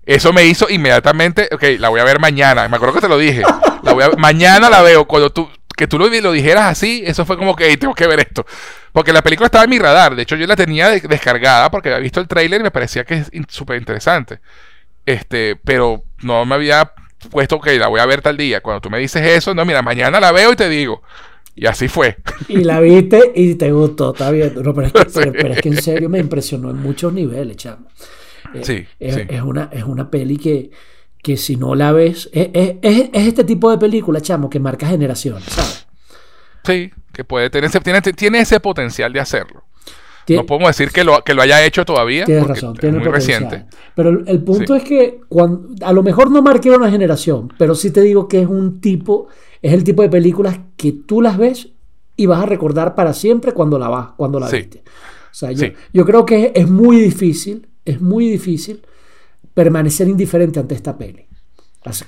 Eso 0.06 0.34
me 0.34 0.46
hizo 0.46 0.70
inmediatamente, 0.70 1.48
ok, 1.52 1.64
la 1.80 1.88
voy 1.88 2.02
a 2.02 2.04
ver 2.04 2.20
mañana, 2.20 2.68
me 2.68 2.76
acuerdo 2.76 2.96
que 2.96 3.02
te 3.02 3.08
lo 3.08 3.18
dije. 3.18 3.42
La 3.84 3.94
voy 3.94 4.04
a, 4.04 4.10
mañana 4.18 4.70
la 4.70 4.82
veo, 4.82 5.06
cuando 5.06 5.30
tú, 5.30 5.48
que 5.84 5.88
tú 5.88 6.00
lo, 6.00 6.08
lo 6.08 6.32
dijeras 6.32 6.72
así, 6.72 7.04
eso 7.06 7.26
fue 7.26 7.38
como 7.38 7.58
que 7.58 7.76
tengo 7.76 7.94
que 7.94 8.08
ver 8.08 8.22
esto. 8.22 8.46
Porque 8.94 9.12
la 9.12 9.22
película 9.22 9.48
estaba 9.48 9.66
en 9.66 9.70
mi 9.70 9.80
radar. 9.80 10.16
De 10.16 10.22
hecho, 10.22 10.38
yo 10.38 10.48
la 10.48 10.56
tenía 10.56 10.90
descargada 10.90 11.70
porque 11.70 11.90
había 11.90 12.00
visto 12.00 12.22
el 12.22 12.28
tráiler 12.28 12.62
y 12.62 12.64
me 12.64 12.72
parecía 12.72 13.04
que 13.04 13.16
es 13.16 13.30
súper 13.50 13.78
interesante. 13.78 14.40
Este, 15.06 15.58
pero 15.58 16.04
no 16.22 16.46
me 16.46 16.56
había 16.56 16.94
puesto 17.30 17.60
que 17.60 17.78
la 17.78 17.90
voy 17.90 18.00
a 18.00 18.06
ver 18.06 18.22
tal 18.22 18.38
día. 18.38 18.62
Cuando 18.62 18.80
tú 18.80 18.90
me 18.90 18.98
dices 18.98 19.22
eso, 19.28 19.54
no, 19.54 19.66
mira, 19.66 19.82
mañana 19.82 20.22
la 20.22 20.32
veo 20.32 20.54
y 20.54 20.56
te 20.56 20.70
digo. 20.70 21.02
Y 21.54 21.66
así 21.66 21.90
fue. 21.90 22.16
Y 22.48 22.64
la 22.64 22.80
viste 22.80 23.34
y 23.36 23.56
te 23.56 23.74
gustó, 23.74 24.14
está 24.14 24.32
bien. 24.32 24.54
pero, 24.56 25.54
es 25.54 25.62
que, 25.62 25.68
en 25.68 25.82
serio 25.82 26.08
me 26.08 26.20
impresionó 26.20 26.70
en 26.70 26.78
muchos 26.78 27.12
niveles, 27.12 27.58
chamo. 27.58 27.88
Eh, 28.54 28.62
sí, 28.64 28.86
es, 29.00 29.42
una, 29.42 29.70
es 29.74 29.84
una 29.84 30.10
peli 30.10 30.38
que, 30.38 30.72
que 31.24 31.38
si 31.38 31.56
no 31.56 31.74
la 31.74 31.91
ves, 31.91 32.30
es, 32.32 32.50
es, 32.54 33.10
este 33.14 33.44
tipo 33.44 33.72
de 33.72 33.80
película, 33.80 34.22
chamo, 34.22 34.48
que 34.48 34.60
marca 34.60 34.88
generaciones, 34.88 35.45
¿sabes? 35.45 35.88
Sí, 36.64 36.91
que 37.12 37.24
puede 37.24 37.50
tener 37.50 37.70
ese, 37.70 37.80
tiene, 37.80 38.02
tiene 38.02 38.40
ese 38.41 38.60
potencial 38.60 39.12
de 39.12 39.22
hacerlo. 39.22 39.64
no 40.30 40.45
podemos 40.45 40.70
decir 40.70 40.91
que 40.91 41.04
lo, 41.04 41.24
que 41.24 41.34
lo 41.34 41.41
haya 41.41 41.64
hecho 41.66 41.84
todavía. 41.86 42.26
Tienes 42.26 42.45
razón, 42.45 42.76
tiene 42.76 43.00
muy 43.00 43.08
reciente. 43.08 43.66
Pero 43.95 44.10
el, 44.10 44.44
punto 44.44 44.76
es 44.76 44.84
que 44.84 45.22
cuando, 45.28 45.70
a 45.84 45.91
lo 45.94 46.04
mejor 46.04 46.30
no 46.30 46.44
marque 46.44 46.70
una 46.70 46.91
generación, 46.91 47.52
pero 47.58 47.74
sí 47.74 47.90
te 47.90 48.02
digo 48.02 48.28
que 48.28 48.41
es 48.41 48.48
un 48.48 48.80
tipo 48.80 49.30
es 49.64 49.72
el 49.72 49.84
tipo 49.84 50.04
de 50.04 50.10
películas 50.10 50.60
que 50.76 50.91
tú 50.91 51.22
las 51.22 51.38
ves 51.38 51.70
y 52.18 52.26
vas 52.26 52.44
a 52.44 52.45
recordar 52.45 52.95
para 52.95 53.14
siempre 53.14 53.54
cuando 53.54 53.80
la 53.80 53.88
vas, 53.88 54.10
cuando 54.18 54.40
la 54.40 54.50
viste. 54.50 54.84
O 55.32 55.36
sea, 55.36 55.52
yo, 55.52 56.06
creo 56.06 56.26
que 56.26 56.52
es 56.54 56.70
muy 56.70 57.00
difícil, 57.00 57.70
es 57.86 58.02
muy 58.02 58.30
difícil 58.30 58.82
permanecer 59.54 60.08
indiferente 60.08 60.60
ante 60.60 60.76
esta 60.76 60.98
peli. 60.98 61.28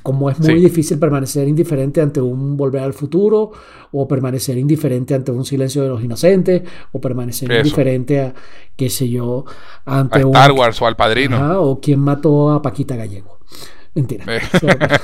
Como 0.02 0.30
es 0.30 0.40
muy 0.40 0.62
difícil 0.62 0.98
permanecer 0.98 1.48
indiferente 1.48 2.00
ante 2.00 2.22
un 2.22 2.56
Volver 2.56 2.82
al 2.82 2.94
Futuro, 2.94 3.52
o 3.92 4.08
permanecer 4.08 4.58
indiferente 4.58 5.14
ante 5.14 5.32
un 5.32 5.44
Silencio 5.44 5.84
de 5.84 5.90
los 5.90 6.02
Inocentes, 6.02 6.62
o 6.94 7.02
permanecer 7.02 7.52
indiferente 7.52 8.22
a, 8.22 8.34
qué 8.76 8.90
sé 8.90 9.10
yo, 9.10 9.44
ante 9.84 10.20
a 10.20 10.22
Star 10.22 10.52
Wars 10.54 10.82
o 10.82 10.88
al 10.88 10.96
Padrino. 10.96 11.62
o 11.62 11.82
quien 11.82 12.00
mató 12.00 12.52
a 12.52 12.62
Paquita 12.62 12.96
Gallego. 12.96 13.40
Mentira. 13.94 14.26
Eh. 14.28 14.42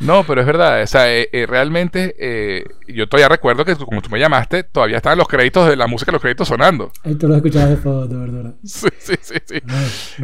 No, 0.00 0.24
pero 0.24 0.40
es 0.40 0.46
verdad, 0.46 0.82
o 0.82 0.86
sea, 0.86 1.12
eh, 1.12 1.28
eh, 1.32 1.46
realmente 1.46 2.14
eh, 2.18 2.64
yo 2.88 3.08
todavía 3.08 3.28
recuerdo 3.28 3.64
que 3.64 3.76
como 3.76 4.02
tú 4.02 4.10
me 4.10 4.18
llamaste, 4.18 4.64
todavía 4.64 4.96
estaban 4.96 5.18
los 5.18 5.28
créditos 5.28 5.68
de 5.68 5.76
la 5.76 5.86
música, 5.86 6.12
los 6.12 6.20
créditos 6.20 6.48
sonando. 6.48 6.90
Ahí 7.04 7.14
tú 7.14 7.28
lo 7.28 7.36
escuchabas 7.36 7.70
de 7.70 7.76
fondo, 7.76 8.20
¿verdad? 8.20 8.54
Sí, 8.64 8.88
sí, 8.98 9.14
sí, 9.20 9.34
sí. 9.46 9.62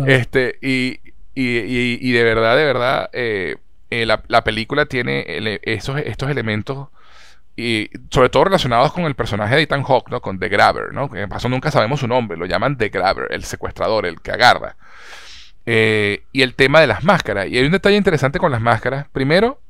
Este, 0.06 0.58
y, 0.60 0.98
y, 1.48 1.98
y, 2.00 2.12
de 2.12 2.22
verdad, 2.24 2.56
de 2.56 2.64
verdad, 2.64 3.10
la, 3.90 4.22
la, 4.26 4.44
película 4.44 4.86
tiene 4.86 5.24
esos, 5.62 5.98
estos 5.98 6.30
elementos 6.30 6.88
y 7.60 7.90
sobre 8.10 8.30
todo 8.30 8.44
relacionados 8.44 8.92
con 8.92 9.04
el 9.04 9.14
personaje 9.14 9.54
de 9.54 9.62
Ethan 9.62 9.82
Hawke, 9.82 10.10
¿no? 10.10 10.20
Con 10.20 10.38
The 10.38 10.48
Grabber, 10.48 10.92
¿no? 10.92 11.10
Que 11.10 11.20
en 11.20 11.28
paso 11.28 11.48
nunca 11.48 11.70
sabemos 11.70 12.00
su 12.00 12.08
nombre, 12.08 12.38
lo 12.38 12.46
llaman 12.46 12.78
The 12.78 12.88
Grabber, 12.88 13.26
el 13.30 13.44
secuestrador, 13.44 14.06
el 14.06 14.20
que 14.20 14.32
agarra. 14.32 14.76
Eh, 15.66 16.24
y 16.32 16.42
el 16.42 16.54
tema 16.54 16.80
de 16.80 16.86
las 16.86 17.04
máscaras. 17.04 17.48
Y 17.48 17.58
hay 17.58 17.64
un 17.64 17.72
detalle 17.72 17.96
interesante 17.96 18.38
con 18.38 18.50
las 18.50 18.62
máscaras. 18.62 19.08
Primero, 19.12 19.60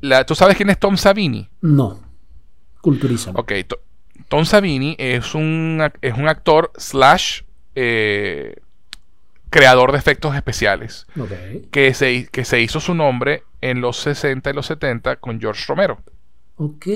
la, 0.00 0.24
¿tú 0.24 0.34
sabes 0.34 0.56
quién 0.56 0.70
es 0.70 0.78
Tom 0.78 0.96
Savini? 0.96 1.48
No. 1.60 2.00
Culturiza. 2.80 3.32
Ok, 3.34 3.52
Tom 4.28 4.44
Savini 4.44 4.96
es 4.98 5.34
un, 5.34 5.82
es 6.00 6.14
un 6.14 6.28
actor 6.28 6.72
slash 6.76 7.42
eh, 7.74 8.56
creador 9.54 9.92
de 9.92 9.98
efectos 9.98 10.34
especiales. 10.34 11.06
Que, 11.70 11.94
se, 11.94 12.26
que 12.26 12.44
se 12.44 12.60
hizo 12.60 12.80
su 12.80 12.92
nombre 12.92 13.44
en 13.60 13.80
los 13.80 13.98
60 13.98 14.50
y 14.50 14.52
los 14.52 14.66
70 14.66 15.16
con 15.16 15.40
George 15.40 15.62
Romero. 15.68 16.00
Ok. 16.56 16.86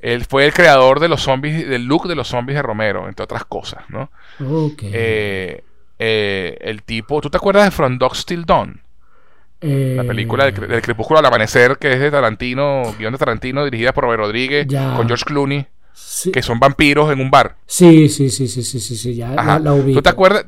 Él 0.00 0.24
fue 0.24 0.44
el 0.44 0.52
creador 0.52 0.98
de 0.98 1.06
los 1.06 1.22
zombies, 1.22 1.68
del 1.68 1.84
look 1.84 2.08
de 2.08 2.16
los 2.16 2.26
zombies 2.26 2.56
de 2.56 2.62
Romero, 2.62 3.06
entre 3.06 3.22
otras 3.22 3.44
cosas, 3.44 3.84
¿no? 3.90 4.10
Ok. 4.40 4.82
Eh, 4.82 5.62
eh, 6.00 6.58
el 6.60 6.82
tipo, 6.82 7.20
¿tú 7.20 7.30
te 7.30 7.36
acuerdas 7.36 7.66
de 7.66 7.70
From 7.70 7.96
Dog 7.96 8.16
Still 8.16 8.44
Dawn? 8.44 8.80
La 9.60 10.04
película 10.04 10.50
del, 10.50 10.82
Crepúsculo 10.82 11.20
al 11.20 11.26
Amanecer, 11.26 11.78
que 11.78 11.92
es 11.92 12.00
de 12.00 12.10
Tarantino, 12.10 12.94
guion 12.98 13.12
de 13.12 13.18
Tarantino, 13.18 13.64
dirigida 13.64 13.92
por 13.92 14.04
Robert 14.04 14.20
Rodríguez, 14.20 14.66
con 14.66 15.06
George 15.06 15.24
Clooney, 15.24 15.66
que 16.32 16.42
son 16.42 16.58
vampiros 16.58 17.12
en 17.12 17.20
un 17.20 17.30
bar. 17.30 17.56
Sí, 17.66 18.08
sí, 18.08 18.30
sí, 18.30 18.48
sí, 18.48 18.62
sí, 18.62 18.80
sí, 18.80 18.96
sí 18.96 19.14
ya 19.14 19.30
la, 19.30 19.60
¿Tú 19.60 20.02
te 20.02 20.08
acuerdas? 20.08 20.46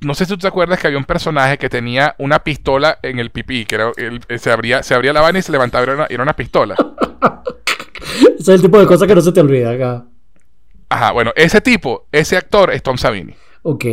No 0.00 0.14
sé 0.14 0.24
si 0.24 0.32
tú 0.32 0.38
te 0.38 0.46
acuerdas 0.46 0.78
que 0.78 0.86
había 0.86 0.98
un 0.98 1.04
personaje 1.04 1.58
que 1.58 1.68
tenía 1.68 2.14
una 2.18 2.44
pistola 2.44 2.98
en 3.02 3.18
el 3.18 3.30
pipí, 3.30 3.64
que 3.64 3.74
era, 3.74 3.92
se, 4.38 4.50
abría, 4.50 4.82
se 4.82 4.94
abría 4.94 5.12
la 5.12 5.20
vaina 5.20 5.40
y 5.40 5.42
se 5.42 5.52
levantaba 5.52 5.82
y 5.82 5.88
era 5.88 5.94
una, 5.94 6.06
era 6.08 6.22
una 6.22 6.36
pistola. 6.36 6.76
ese 8.38 8.40
es 8.40 8.48
el 8.48 8.62
tipo 8.62 8.78
de 8.78 8.86
cosas 8.86 9.08
que 9.08 9.14
no 9.14 9.20
se 9.20 9.32
te 9.32 9.40
olvida 9.40 9.72
acá. 9.72 10.06
Ajá, 10.88 11.12
bueno, 11.12 11.32
ese 11.36 11.60
tipo, 11.60 12.06
ese 12.12 12.36
actor 12.36 12.72
es 12.72 12.82
Tom 12.82 12.96
Savini. 12.96 13.34
Ok. 13.62 13.84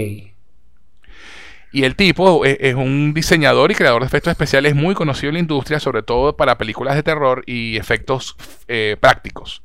Y 1.76 1.84
el 1.84 1.98
tipo 1.98 2.46
es, 2.46 2.74
un 2.74 3.14
diseñador 3.14 3.70
y 3.70 3.76
creador 3.76 4.02
de 4.02 4.08
efectos 4.08 4.32
especiales 4.32 4.76
muy 4.76 4.96
conocido 4.96 5.28
en 5.28 5.34
la 5.34 5.40
industria, 5.42 5.82
sobre 5.82 6.04
todo 6.04 6.38
para 6.38 6.58
películas 6.58 6.96
de 6.96 7.04
terror 7.04 7.44
y 7.46 7.76
efectos 7.76 8.38
eh, 8.70 8.96
prácticos. 8.98 9.62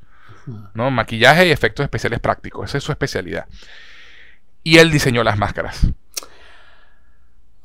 ¿no? 0.74 0.90
Maquillaje 0.90 1.46
y 1.46 1.52
efectos 1.52 1.84
especiales 1.84 2.18
prácticos. 2.18 2.68
Esa 2.68 2.78
es 2.78 2.84
su 2.84 2.90
especialidad. 2.90 3.46
Y 4.64 4.78
él 4.78 4.90
diseñó 4.90 5.22
las 5.22 5.38
máscaras. 5.38 5.86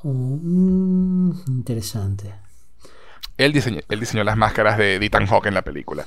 Oh, 0.07 0.11
mm, 0.13 1.43
interesante. 1.47 2.44
Él 3.37 3.51
diseñó, 3.51 3.81
él 3.89 3.99
diseñó 3.99 4.23
las 4.23 4.37
máscaras 4.37 4.77
de 4.77 4.95
Ethan 4.95 5.25
Hawke 5.27 5.47
en 5.47 5.53
la 5.53 5.61
película. 5.61 6.05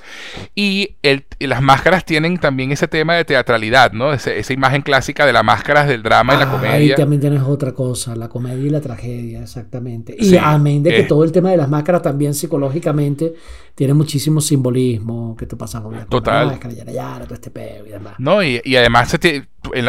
Y, 0.54 0.96
las 1.40 1.62
máscaras 1.62 2.04
tienen 2.04 2.38
también 2.38 2.72
ese 2.72 2.88
tema 2.88 3.14
de 3.14 3.24
teatralidad, 3.24 3.92
¿no? 3.92 4.12
esa 4.12 4.52
imagen 4.52 4.82
clásica 4.82 5.26
de 5.26 5.32
las 5.32 5.44
máscaras 5.44 5.86
del 5.88 6.02
drama 6.02 6.34
y 6.34 6.38
la 6.38 6.50
comedia. 6.50 6.74
Ahí 6.74 6.94
también 6.94 7.20
tienes 7.20 7.42
otra 7.42 7.72
cosa, 7.72 8.16
la 8.16 8.28
comedia 8.28 8.66
y 8.66 8.70
la 8.70 8.80
tragedia, 8.80 9.42
exactamente. 9.42 10.16
Y 10.18 10.36
amén 10.36 10.82
de 10.82 10.90
que 10.90 11.00
eh. 11.00 11.04
todo 11.04 11.24
el 11.24 11.32
tema 11.32 11.50
de 11.50 11.56
las 11.56 11.68
máscaras 11.68 12.02
también 12.02 12.34
psicológicamente 12.34 13.34
tiene 13.74 13.94
muchísimo 13.94 14.40
simbolismo, 14.40 15.36
que 15.36 15.46
tú 15.46 15.56
pasas 15.56 15.82
con 15.82 15.94
Total. 16.06 16.46
la 16.46 16.52
máscara, 16.52 16.74
ya, 16.74 17.20
todo 17.22 17.34
este 17.34 17.50
peo 17.50 17.86
y 17.86 17.90
demás. 17.90 18.14
No, 18.18 18.42
y, 18.42 18.60
además 18.76 19.16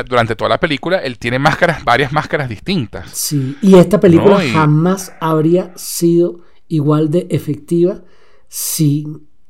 durante 0.08 0.36
toda 0.36 0.50
la 0.50 0.60
película 0.60 0.98
él 0.98 1.18
tiene 1.18 1.40
máscaras, 1.40 1.84
varias 1.84 2.12
máscaras 2.12 2.50
distintas. 2.50 3.10
Sí, 3.12 3.58
y 3.62 3.76
esta 3.76 4.00
película 4.00 4.40
jamás 4.52 5.14
habría 5.20 5.72
sido 5.76 6.42
igual 6.70 7.12
de 7.12 7.28
efectiva 7.30 8.02
si, 8.48 9.06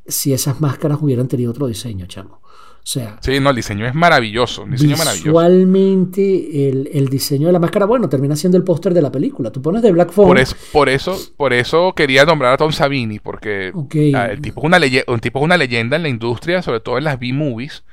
si 0.07 0.33
esas 0.33 0.59
máscaras 0.59 0.97
hubieran 1.01 1.27
tenido 1.27 1.51
otro 1.51 1.67
diseño, 1.67 2.07
chamo. 2.07 2.39
O 2.41 2.91
sea, 2.91 3.19
sí, 3.21 3.39
no, 3.39 3.51
el 3.51 3.55
diseño 3.55 3.85
es 3.85 3.93
maravilloso. 3.93 4.65
diseño 4.65 4.95
visualmente, 4.95 6.69
el, 6.69 7.07
diseño 7.09 7.47
de 7.47 7.53
la 7.53 7.59
máscara, 7.59 7.85
bueno, 7.85 8.09
termina 8.09 8.35
siendo 8.35 8.57
el 8.57 8.63
póster 8.63 8.95
de 8.95 9.01
la 9.01 9.11
película. 9.11 9.51
Tú 9.51 9.61
pones 9.61 9.83
de 9.83 9.91
Black 9.91 10.11
Phone. 10.11 10.27
Por 10.27 10.39
eso, 10.39 10.55
por 10.71 10.89
eso, 10.89 11.19
por 11.37 11.53
eso 11.53 11.93
quería 11.93 12.25
nombrar 12.25 12.53
a 12.53 12.57
Tom 12.57 12.71
Savini, 12.71 13.19
porque 13.19 13.71
ah, 14.15 14.25
el 14.31 14.41
tipo 14.41 14.61
es 14.61 14.65
una, 14.65 14.79
un 15.07 15.19
tipo 15.19 15.39
es 15.39 15.45
una 15.45 15.57
leyenda 15.57 15.97
en 15.97 16.03
la 16.03 16.09
industria, 16.09 16.63
sobre 16.63 16.79
todo 16.79 16.97
en 16.97 17.03
las 17.03 17.19
B-movies 17.19 17.83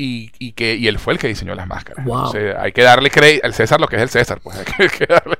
y, 0.00 0.30
y, 0.38 0.52
que, 0.52 0.76
y 0.76 0.86
él 0.86 0.96
fue 0.96 1.12
el 1.12 1.18
que 1.18 1.26
diseñó 1.26 1.56
las 1.56 1.66
máscaras. 1.66 2.06
hay 2.56 2.70
que 2.70 2.82
darle 2.82 3.10
crédito 3.10 3.44
al 3.44 3.52
César 3.52 3.80
lo 3.80 3.88
que 3.88 3.96
es 3.96 4.02
el 4.02 4.08
César, 4.08 4.40
pues 4.40 4.56
hay 4.78 4.88
que 4.88 5.06
darle 5.06 5.38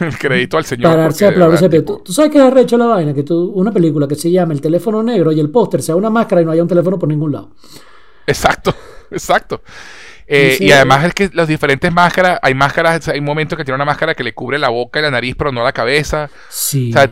el 0.00 0.18
crédito 0.18 0.58
al 0.58 0.64
señor. 0.64 0.90
Para 0.90 1.02
darse 1.04 1.82
¿Tú, 1.82 2.02
¿Tú, 2.04 2.12
sabes 2.12 2.32
que 2.32 2.40
has 2.40 2.54
hecho 2.56 2.76
la 2.76 2.86
vaina, 2.86 3.14
que 3.14 3.22
tú, 3.22 3.52
una 3.54 3.70
película 3.70 4.08
que 4.08 4.16
se 4.16 4.28
llama 4.28 4.54
El 4.54 4.60
teléfono 4.60 5.04
negro 5.04 5.30
y 5.30 5.38
el 5.38 5.50
póster 5.50 5.82
sea 5.82 5.94
una 5.94 6.10
máscara 6.10 6.42
y 6.42 6.44
no 6.44 6.50
haya 6.50 6.62
un 6.62 6.68
teléfono 6.68 6.98
por 6.98 7.08
ningún 7.08 7.30
lado. 7.30 7.52
Exacto, 8.26 8.74
exacto. 9.12 9.62
Eh, 10.26 10.56
y 10.58 10.72
además 10.72 11.04
es 11.04 11.14
que 11.14 11.30
las 11.32 11.46
diferentes 11.46 11.92
máscaras, 11.92 12.40
hay 12.42 12.54
máscaras, 12.54 13.06
hay 13.06 13.20
momentos 13.20 13.56
que 13.56 13.64
tiene 13.64 13.76
una 13.76 13.84
máscara 13.84 14.16
que 14.16 14.24
le 14.24 14.34
cubre 14.34 14.58
la 14.58 14.70
boca 14.70 14.98
y 14.98 15.02
la 15.02 15.12
nariz, 15.12 15.36
pero 15.38 15.52
no 15.52 15.62
la 15.62 15.72
cabeza. 15.72 16.28
Sí. 16.48 16.90
O 16.90 16.92
sea, 16.94 17.08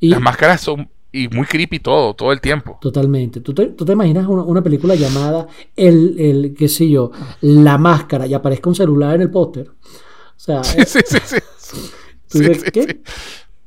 las 0.00 0.20
máscaras 0.20 0.60
son 0.60 0.90
y 1.12 1.28
muy 1.28 1.46
creepy 1.46 1.80
todo, 1.80 2.14
todo 2.14 2.32
el 2.32 2.40
tiempo. 2.40 2.78
Totalmente. 2.80 3.40
¿Tú 3.40 3.54
te, 3.54 3.66
tú 3.68 3.84
te 3.84 3.92
imaginas 3.92 4.26
una, 4.26 4.62
película 4.62 4.94
llamada 4.94 5.46
el, 5.74 6.18
el, 6.18 6.54
qué 6.54 6.68
sé 6.68 6.88
yo, 6.88 7.10
La 7.40 7.78
Máscara 7.78 8.26
y 8.26 8.34
aparezca 8.34 8.68
un 8.68 8.74
celular 8.74 9.14
en 9.14 9.22
el 9.22 9.30
póster? 9.30 9.68
O 9.68 10.38
sea, 10.38 10.62
sí, 10.62 10.80
sí, 10.84 11.00
sí, 11.04 11.18
sí. 12.26 12.70
¿qué? 12.72 13.00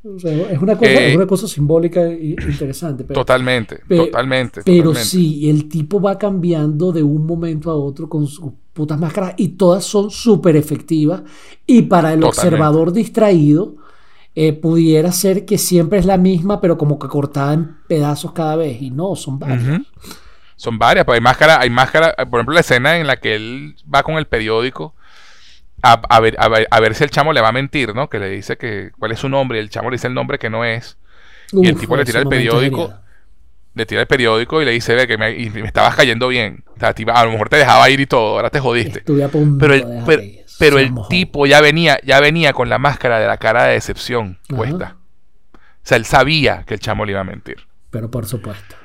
O 0.01 0.17
sea, 0.17 0.51
es, 0.51 0.61
una 0.61 0.77
cosa, 0.77 0.91
es 0.91 1.15
una 1.15 1.27
cosa 1.27 1.47
simbólica 1.47 2.05
e 2.05 2.35
interesante. 2.47 3.03
totalmente, 3.03 3.81
totalmente. 3.87 4.61
Pero 4.63 4.95
sí, 4.95 5.49
el 5.49 5.67
tipo 5.67 5.99
va 5.99 6.17
cambiando 6.17 6.93
de 6.93 7.03
un 7.03 7.25
momento 7.25 7.69
a 7.69 7.75
otro 7.75 8.07
con 8.07 8.25
sus 8.25 8.53
putas 8.71 8.97
máscaras 8.97 9.33
y 9.35 9.49
todas 9.49 9.83
son 9.83 10.09
súper 10.09 10.55
efectivas. 10.55 11.23
Y 11.65 11.81
para 11.83 12.13
el 12.13 12.23
observador 12.23 12.93
distraído, 12.93 13.75
eh, 14.41 14.53
pudiera 14.53 15.11
ser 15.11 15.45
que 15.45 15.57
siempre 15.57 15.99
es 15.99 16.05
la 16.05 16.17
misma, 16.17 16.61
pero 16.61 16.77
como 16.77 16.97
que 16.97 17.07
cortada 17.07 17.53
en 17.53 17.75
pedazos 17.87 18.31
cada 18.31 18.55
vez. 18.55 18.81
Y 18.81 18.89
no, 18.89 19.15
son 19.15 19.37
varias. 19.37 19.81
Son 20.55 20.79
varias, 20.79 21.05
pero 21.05 21.15
hay 21.15 21.21
máscara, 21.21 21.59
hay 21.59 21.69
máscara, 21.69 22.15
por 22.15 22.39
ejemplo, 22.39 22.53
la 22.53 22.61
escena 22.61 22.97
en 22.97 23.07
la 23.07 23.17
que 23.17 23.35
él 23.35 23.75
va 23.93 24.03
con 24.03 24.15
el 24.15 24.27
periódico 24.27 24.93
a, 25.81 26.19
ver, 26.19 26.35
a, 26.39 26.79
ver, 26.79 26.95
si 26.95 27.03
el 27.03 27.09
chamo 27.09 27.33
le 27.33 27.41
va 27.41 27.49
a 27.49 27.51
mentir, 27.51 27.93
¿no? 27.93 28.09
Que 28.09 28.19
le 28.19 28.29
dice 28.29 28.57
que 28.57 28.91
cuál 28.97 29.11
es 29.11 29.19
su 29.19 29.29
nombre, 29.29 29.57
y 29.57 29.61
el 29.61 29.69
chamo 29.69 29.89
le 29.89 29.95
dice 29.95 30.07
el 30.07 30.13
nombre 30.13 30.39
que 30.39 30.49
no 30.49 30.65
es. 30.65 30.97
y 31.51 31.67
el 31.67 31.77
tipo 31.77 31.95
le 31.95 32.05
tira 32.05 32.19
el 32.19 32.27
periódico. 32.27 32.93
Le 33.73 33.85
tira 33.85 34.01
el 34.01 34.07
periódico 34.07 34.61
y 34.61 34.65
le 34.65 34.71
dice, 34.71 34.95
ve 34.95 35.07
que 35.07 35.17
me, 35.17 35.31
y 35.31 35.49
me 35.49 35.65
estabas 35.65 35.95
cayendo 35.95 36.27
bien. 36.27 36.63
O 36.75 36.79
sea, 36.79 36.93
a 37.13 37.25
lo 37.25 37.31
mejor 37.31 37.49
te 37.49 37.57
dejaba 37.57 37.89
ir 37.89 37.99
y 37.99 38.05
todo, 38.05 38.35
ahora 38.35 38.49
te 38.49 38.59
jodiste. 38.59 38.99
Estuve 38.99 39.23
a 39.23 39.29
punto 39.29 39.57
pero 39.59 39.73
el, 39.73 40.05
de 40.05 40.45
pero 40.59 40.79
el 40.79 40.91
tipo 41.09 41.45
ya 41.45 41.61
venía, 41.61 41.99
ya 42.03 42.19
venía 42.19 42.53
con 42.53 42.69
la 42.69 42.77
máscara 42.77 43.19
de 43.19 43.27
la 43.27 43.37
cara 43.37 43.63
de 43.63 43.73
decepción 43.73 44.39
Ajá. 44.49 44.57
puesta. 44.57 44.97
O 45.53 45.59
sea, 45.83 45.97
él 45.97 46.05
sabía 46.05 46.63
que 46.67 46.73
el 46.73 46.79
chamo 46.79 47.05
le 47.05 47.13
iba 47.13 47.21
a 47.21 47.23
mentir. 47.25 47.57
Pero 47.89 48.11
por 48.11 48.25
supuesto. 48.25 48.75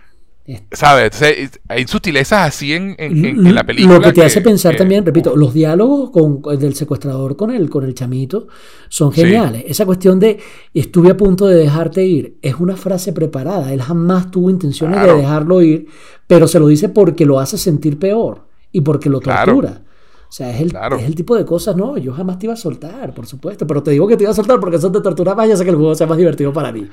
Es- 0.47 0.63
¿Sabes? 0.73 1.05
Entonces, 1.05 1.61
hay 1.69 1.87
sutilezas 1.87 2.49
así 2.49 2.75
en, 2.75 2.95
en- 2.99 3.55
la 3.55 3.65
película. 3.65 3.95
Lo 3.95 4.01
que 4.03 4.13
te 4.13 4.23
hace 4.25 4.43
pensar 4.43 4.73
que- 4.73 4.79
también, 4.79 5.05
repito, 5.07 5.35
los 5.37 5.55
diálogos 5.55 6.11
con, 6.11 6.43
con- 6.43 6.59
del 6.59 6.75
secuestrador 6.75 7.35
con 7.37 7.51
el, 7.51 7.71
con 7.71 7.83
el 7.85 7.95
chamito 7.95 8.49
son 8.91 9.11
Sí. 9.15 9.23
geniales. 9.23 9.65
Esa 9.67 9.87
cuestión 9.87 10.21
de 10.21 10.39
estuve 10.75 11.11
a 11.13 11.17
punto 11.17 11.47
de 11.47 11.57
dejarte 11.57 12.05
ir 12.05 12.37
es 12.43 12.57
una 12.61 12.77
frase 12.77 13.15
preparada. 13.15 13.73
Él 13.73 13.81
jamás 13.81 14.31
tuvo 14.31 14.51
intenciones 14.51 14.99
Claro. 14.99 15.15
de 15.15 15.23
dejarlo 15.23 15.63
ir, 15.63 15.87
pero 16.27 16.47
se 16.47 16.59
lo 16.61 16.67
dice 16.67 16.91
porque 16.91 17.25
lo 17.25 17.41
hace 17.41 17.57
sentir 17.57 17.99
peor 17.99 18.47
y 18.71 18.83
porque 18.83 19.09
lo 19.09 19.21
Claro. 19.21 19.53
tortura. 19.55 19.81
O 20.29 20.33
sea, 20.37 20.51
es 20.55 20.61
el, 20.61 20.71
Claro. 20.71 20.97
es 20.97 21.05
el 21.05 21.15
tipo 21.15 21.37
de 21.37 21.45
cosas, 21.47 21.77
no, 21.77 21.97
yo 21.97 22.13
jamás 22.13 22.39
te 22.41 22.47
iba 22.47 22.53
a 22.55 22.57
soltar, 22.57 23.15
por 23.15 23.25
supuesto, 23.25 23.67
pero 23.69 23.83
te 23.85 23.93
digo 23.93 24.07
que 24.09 24.17
te 24.17 24.25
iba 24.25 24.33
a 24.33 24.35
soltar 24.35 24.59
porque 24.61 24.77
eso 24.77 24.91
te 24.93 25.01
tortura 25.01 25.35
más 25.35 25.49
y 25.49 25.53
hace 25.53 25.63
que 25.65 25.71
el 25.71 25.77
juego 25.77 25.95
sea 25.95 26.09
más 26.09 26.19
divertido 26.19 26.53
para 26.53 26.73
mí. 26.73 26.87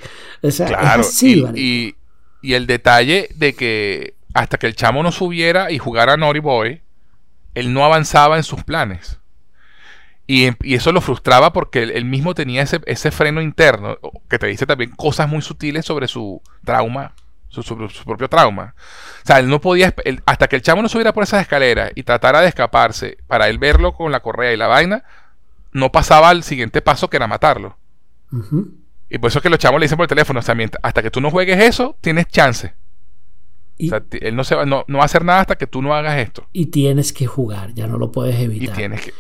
O 0.43 0.51
sea, 0.51 0.67
Claro, 0.67 1.01
es 1.01 1.07
así, 1.09 1.39
y, 1.39 1.41
marico. 1.41 1.57
y- 1.59 1.95
y 2.41 2.53
el 2.53 2.67
detalle 2.67 3.29
de 3.35 3.53
que 3.53 4.15
hasta 4.33 4.57
que 4.57 4.67
el 4.67 4.75
chamo 4.75 5.03
no 5.03 5.11
subiera 5.11 5.71
y 5.71 5.77
jugara 5.77 6.13
a 6.13 6.17
Naughty 6.17 6.39
Boy, 6.39 6.81
él 7.53 7.73
no 7.73 7.83
avanzaba 7.83 8.37
en 8.37 8.43
sus 8.43 8.63
planes. 8.63 9.19
Y, 10.27 10.45
em- 10.45 10.55
eso 10.61 10.91
lo 10.91 11.01
frustraba 11.01 11.51
porque 11.51 11.83
él, 11.83 12.05
mismo 12.05 12.33
tenía 12.33 12.61
ese, 12.61 12.79
ese 12.85 13.11
freno 13.11 13.41
interno 13.41 13.97
que 14.29 14.39
te 14.39 14.47
dice 14.47 14.65
también 14.65 14.91
cosas 14.91 15.27
muy 15.27 15.41
sutiles 15.41 15.85
sobre 15.85 16.07
su 16.07 16.41
trauma, 16.63 17.13
su, 17.49 17.63
su- 17.63 17.75
propio 18.05 18.29
trauma. 18.29 18.73
O 19.23 19.25
sea, 19.25 19.39
él 19.39 19.49
no 19.49 19.59
podía, 19.59 19.93
hasta 20.25 20.47
que 20.47 20.55
el 20.55 20.61
chamo 20.61 20.81
no 20.81 20.87
subiera 20.89 21.13
por 21.13 21.23
esas 21.23 21.41
escaleras 21.41 21.91
y 21.95 22.03
tratara 22.03 22.39
de 22.41 22.47
escaparse 22.47 23.17
para 23.27 23.49
él 23.49 23.57
verlo 23.57 23.93
con 23.93 24.11
la 24.11 24.21
correa 24.21 24.53
y 24.53 24.57
la 24.57 24.67
vaina, 24.67 25.03
no 25.73 25.91
pasaba 25.91 26.29
al 26.29 26.43
siguiente 26.43 26.81
paso 26.81 27.09
que 27.09 27.17
era 27.17 27.27
matarlo. 27.27 27.77
Y 29.13 29.17
por 29.17 29.27
eso 29.27 29.39
es 29.39 29.43
que 29.43 29.49
los 29.49 29.59
chamos 29.59 29.79
le 29.79 29.85
dicen 29.85 29.97
por 29.97 30.05
el 30.05 30.09
teléfono, 30.09 30.39
o 30.39 30.43
sea, 30.43 30.55
mientras- 30.55 30.79
hasta 30.83 31.03
que 31.03 31.11
tú 31.11 31.19
no 31.19 31.29
juegues 31.29 31.61
eso, 31.61 31.97
tienes 31.99 32.27
chance. 32.27 32.73
Y, 33.77 33.87
O 33.87 33.89
sea, 33.89 33.99
ti- 34.01 34.19
él 34.21 34.35
no, 34.35 34.43
se 34.43 34.55
va, 34.55 34.65
no, 34.65 34.85
no 34.87 34.97
va 34.99 35.03
a 35.03 35.05
hacer 35.05 35.25
nada 35.25 35.41
hasta 35.41 35.57
que 35.57 35.67
tú 35.67 35.81
no 35.81 35.93
hagas 35.93 36.17
esto. 36.19 36.45
y 36.53 36.67
tienes 36.67 37.11
que 37.11 37.25
jugar, 37.27 37.73
ya 37.73 37.87
no 37.87 37.97
lo 37.97 38.11
puedes 38.11 38.39
Y 38.39 38.43
evitar. 38.43 38.75
tienes 38.75 39.01
que... 39.01 39.13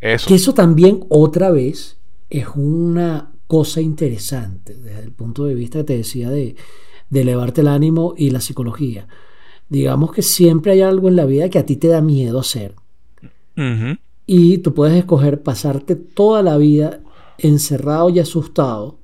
Eso. 0.00 0.28
Que 0.28 0.34
eso 0.34 0.52
también 0.54 1.04
otra 1.08 1.50
vez 1.50 1.96
es 2.28 2.46
una 2.56 3.32
cosa 3.46 3.80
interesante 3.80 4.74
desde 4.74 5.00
el 5.04 5.12
punto 5.12 5.44
de 5.46 5.54
vista 5.54 5.78
que 5.78 5.84
te 5.84 5.96
decía 5.96 6.28
de, 6.30 6.56
de 7.08 7.20
elevarte 7.20 7.62
el 7.62 7.68
ánimo 7.68 8.12
y 8.18 8.30
la 8.30 8.40
psicología. 8.40 9.06
Digamos 9.68 10.12
que 10.12 10.22
siempre 10.22 10.72
hay 10.72 10.82
algo 10.82 11.08
en 11.08 11.16
la 11.16 11.24
vida 11.24 11.48
que 11.48 11.58
a 11.58 11.64
ti 11.66 11.76
te 11.76 11.88
da 11.88 12.00
miedo 12.02 12.38
hacer 12.40 12.74
y 14.26 14.58
tú 14.58 14.74
puedes 14.74 14.96
escoger 14.96 15.42
pasarte 15.42 15.96
toda 15.96 16.42
la 16.42 16.56
vida 16.58 17.00
encerrado 17.38 18.10
y 18.10 18.18
asustado 18.18 18.98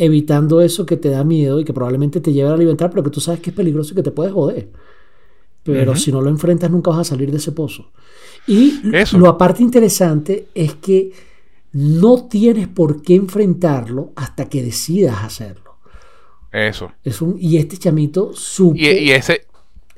evitando 0.00 0.62
eso 0.62 0.86
que 0.86 0.96
te 0.96 1.10
da 1.10 1.24
miedo 1.24 1.60
y 1.60 1.64
que 1.64 1.74
probablemente 1.74 2.20
te 2.20 2.32
lleve 2.32 2.48
a 2.48 2.52
la 2.52 2.56
libertad, 2.56 2.88
pero 2.90 3.02
que 3.02 3.10
tú 3.10 3.20
sabes 3.20 3.40
que 3.40 3.50
es 3.50 3.56
peligroso 3.56 3.92
y 3.92 3.96
que 3.96 4.02
te 4.02 4.10
puedes 4.10 4.32
joder. 4.32 4.70
Pero 5.62 5.94
si 5.94 6.10
no 6.10 6.22
lo 6.22 6.30
enfrentas 6.30 6.70
nunca 6.70 6.90
vas 6.90 7.00
a 7.00 7.04
salir 7.04 7.30
de 7.30 7.36
ese 7.36 7.52
pozo. 7.52 7.90
Y 8.46 8.80
Eso. 8.96 9.18
lo 9.18 9.28
aparte 9.28 9.62
interesante 9.62 10.48
es 10.54 10.74
que 10.76 11.12
no 11.72 12.28
tienes 12.28 12.66
por 12.66 13.02
qué 13.02 13.14
enfrentarlo 13.14 14.12
hasta 14.16 14.48
que 14.48 14.62
decidas 14.62 15.22
hacerlo. 15.22 15.76
Eso. 16.50 16.90
Es 17.04 17.20
un, 17.20 17.36
y 17.38 17.58
este 17.58 17.76
chamito 17.76 18.32
supo... 18.32 18.76
Y, 18.76 18.88
y 18.88 19.10
ese... 19.10 19.46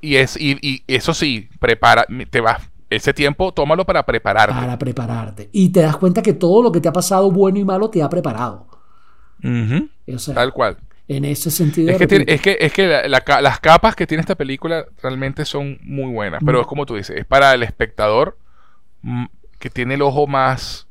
Y, 0.01 0.17
es, 0.17 0.37
y, 0.37 0.59
y 0.61 0.83
eso 0.89 1.15
sí, 1.15 1.49
prepara, 1.61 2.05
te 2.29 2.41
vas... 2.41 2.61
Ese 2.91 3.15
tiempo, 3.15 3.53
tómalo 3.53 3.87
para 3.87 4.05
prepararte. 4.05 4.53
para 4.53 4.79
prepararte. 4.79 5.49
Y 5.51 5.71
te 5.71 5.81
das 5.81 5.97
cuenta 5.97 6.21
que 6.21 6.35
todo 6.35 6.63
lo 6.63 6.71
que 6.71 6.79
te 6.79 6.89
ha 6.89 6.93
pasado, 6.93 7.31
bueno 7.31 7.59
y 7.59 7.65
malo, 7.65 7.89
te 7.89 8.03
ha 8.03 8.11
preparado. 8.11 8.67
Ujú. 9.43 9.89
O 10.15 10.19
sea, 10.19 10.35
Tal 10.35 10.53
cual. 10.53 10.77
en 11.09 11.25
ese 11.25 11.51
sentido... 11.51 11.91
Es 11.91 11.99
que, 11.99 12.07
tiene- 12.07 12.25
es 12.29 12.41
que, 12.41 12.57
es 12.61 12.73
que 12.73 12.87
la- 12.87 13.09
la 13.09 13.21
ca- 13.21 13.41
las 13.43 13.61
capas 13.61 13.95
que 13.97 14.07
tiene 14.07 14.21
esta 14.21 14.35
película 14.37 14.87
realmente 15.03 15.45
son 15.45 15.79
muy 15.83 16.13
buenas. 16.13 16.43
Pero 16.45 16.59
Mm. 16.59 16.61
es 16.63 16.67
como 16.67 16.87
tú 16.87 16.95
dices, 16.97 17.17
es 17.19 17.25
para 17.27 17.53
el 17.55 17.63
espectador 17.63 18.39
mm, 19.03 19.27
que 19.59 19.69
tiene 19.71 19.95
el 19.95 20.03
ojo 20.03 20.27
más. 20.27 20.87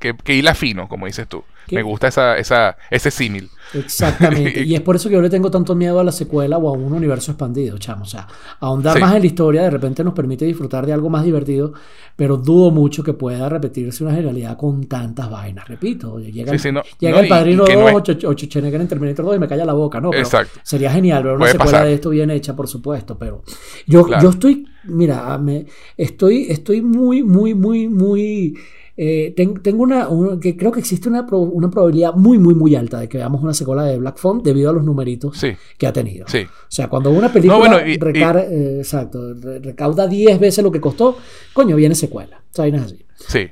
que, 0.00 0.14
que 0.16 0.34
hila 0.34 0.54
fino, 0.54 0.88
como 0.88 1.06
dices 1.06 1.26
tú. 1.28 1.44
¿Qué? 1.68 1.76
Me 1.76 1.82
gusta 1.82 2.08
esa, 2.08 2.36
esa, 2.36 2.76
ese 2.90 3.10
símil. 3.10 3.48
Exactamente. 3.74 4.62
y 4.64 4.74
es 4.74 4.80
por 4.80 4.96
eso 4.96 5.08
que 5.08 5.14
yo 5.14 5.20
le 5.20 5.28
tengo 5.30 5.50
tanto 5.50 5.74
miedo 5.74 6.00
a 6.00 6.04
la 6.04 6.12
secuela 6.12 6.56
o 6.58 6.68
a 6.68 6.72
un 6.72 6.92
universo 6.92 7.32
expandido, 7.32 7.76
chamo. 7.78 8.02
O 8.02 8.06
sea, 8.06 8.26
ahondar 8.60 8.94
Sí. 8.96 9.00
más 9.00 9.14
en 9.14 9.20
la 9.20 9.26
historia 9.26 9.62
de 9.62 9.70
repente 9.70 10.02
nos 10.02 10.14
permite 10.14 10.44
disfrutar 10.44 10.86
de 10.86 10.92
algo 10.92 11.10
más 11.10 11.24
divertido, 11.24 11.74
pero 12.16 12.36
dudo 12.36 12.70
mucho 12.70 13.02
que 13.04 13.12
pueda 13.12 13.48
repetirse 13.48 14.02
una 14.02 14.14
generalidad 14.14 14.56
con 14.56 14.84
tantas 14.84 15.30
vainas. 15.30 15.68
Repito, 15.68 16.18
llega, 16.18 16.52
Sí, 16.52 16.58
sí, 16.58 16.72
no- 16.72 16.82
llega 16.98 17.16
no, 17.18 17.22
el 17.22 17.28
padrino 17.28 17.64
y 17.64 17.66
que 17.66 17.74
2 17.76 17.92
no 17.92 17.96
o 18.30 18.32
Schwarzenegger 18.32 18.80
en 18.80 18.88
Terminator 18.88 19.24
2 19.26 19.36
y 19.36 19.38
me 19.38 19.48
calla 19.48 19.64
la 19.64 19.74
boca, 19.74 20.00
¿no? 20.00 20.10
Pero 20.10 20.22
Exacto. 20.22 20.58
Sería 20.62 20.90
genial 20.90 21.22
ver 21.22 21.32
una 21.32 21.40
Puede 21.40 21.52
secuela 21.52 21.70
pasar. 21.72 21.86
de 21.86 21.94
esto 21.94 22.10
bien 22.10 22.30
hecha, 22.30 22.56
por 22.56 22.68
supuesto, 22.68 23.18
pero 23.18 23.42
yo, 23.86 24.04
Claro. 24.04 24.22
yo 24.22 24.30
estoy, 24.30 24.66
mira, 24.84 25.36
me, 25.38 25.66
estoy, 25.96 26.46
estoy 26.48 26.80
muy, 26.82 27.22
muy, 27.22 27.54
muy, 27.54 27.88
muy... 27.88 28.54
eh, 29.00 29.32
ten- 29.36 29.62
tengo 29.62 29.84
una, 29.84 30.08
un- 30.08 30.40
que 30.40 30.56
creo 30.56 30.72
que 30.72 30.80
existe 30.80 31.08
una, 31.08 31.24
pro- 31.24 31.38
una 31.38 31.70
probabilidad 31.70 32.14
muy, 32.14 32.36
muy, 32.38 32.54
muy 32.54 32.74
alta 32.74 32.98
de 32.98 33.08
que 33.08 33.16
veamos 33.18 33.40
una 33.42 33.54
secuela 33.54 33.84
de 33.84 33.96
Black 33.98 34.18
Phone 34.18 34.42
debido 34.42 34.70
a 34.70 34.72
los 34.72 34.82
numeritos 34.82 35.38
Sí, 35.38 35.56
que 35.78 35.86
ha 35.86 35.92
tenido. 35.92 36.26
sí. 36.28 36.40
O 36.44 36.66
sea, 36.70 36.88
cuando 36.88 37.10
una 37.10 37.32
película 37.32 37.54
No, 37.54 37.60
bueno, 37.60 37.86
y- 37.88 37.96
recar- 37.98 38.44
eh, 38.50 38.78
exacto, 38.80 39.34
recauda 39.62 40.06
10 40.08 40.40
veces 40.40 40.64
lo 40.64 40.72
que 40.72 40.80
costó, 40.80 41.16
coño, 41.52 41.76
viene 41.76 41.94
secuela. 41.94 42.38
O 42.50 42.54
sea, 42.54 42.64
vainas 42.64 42.86
así. 42.86 43.06
Sí. 43.16 43.50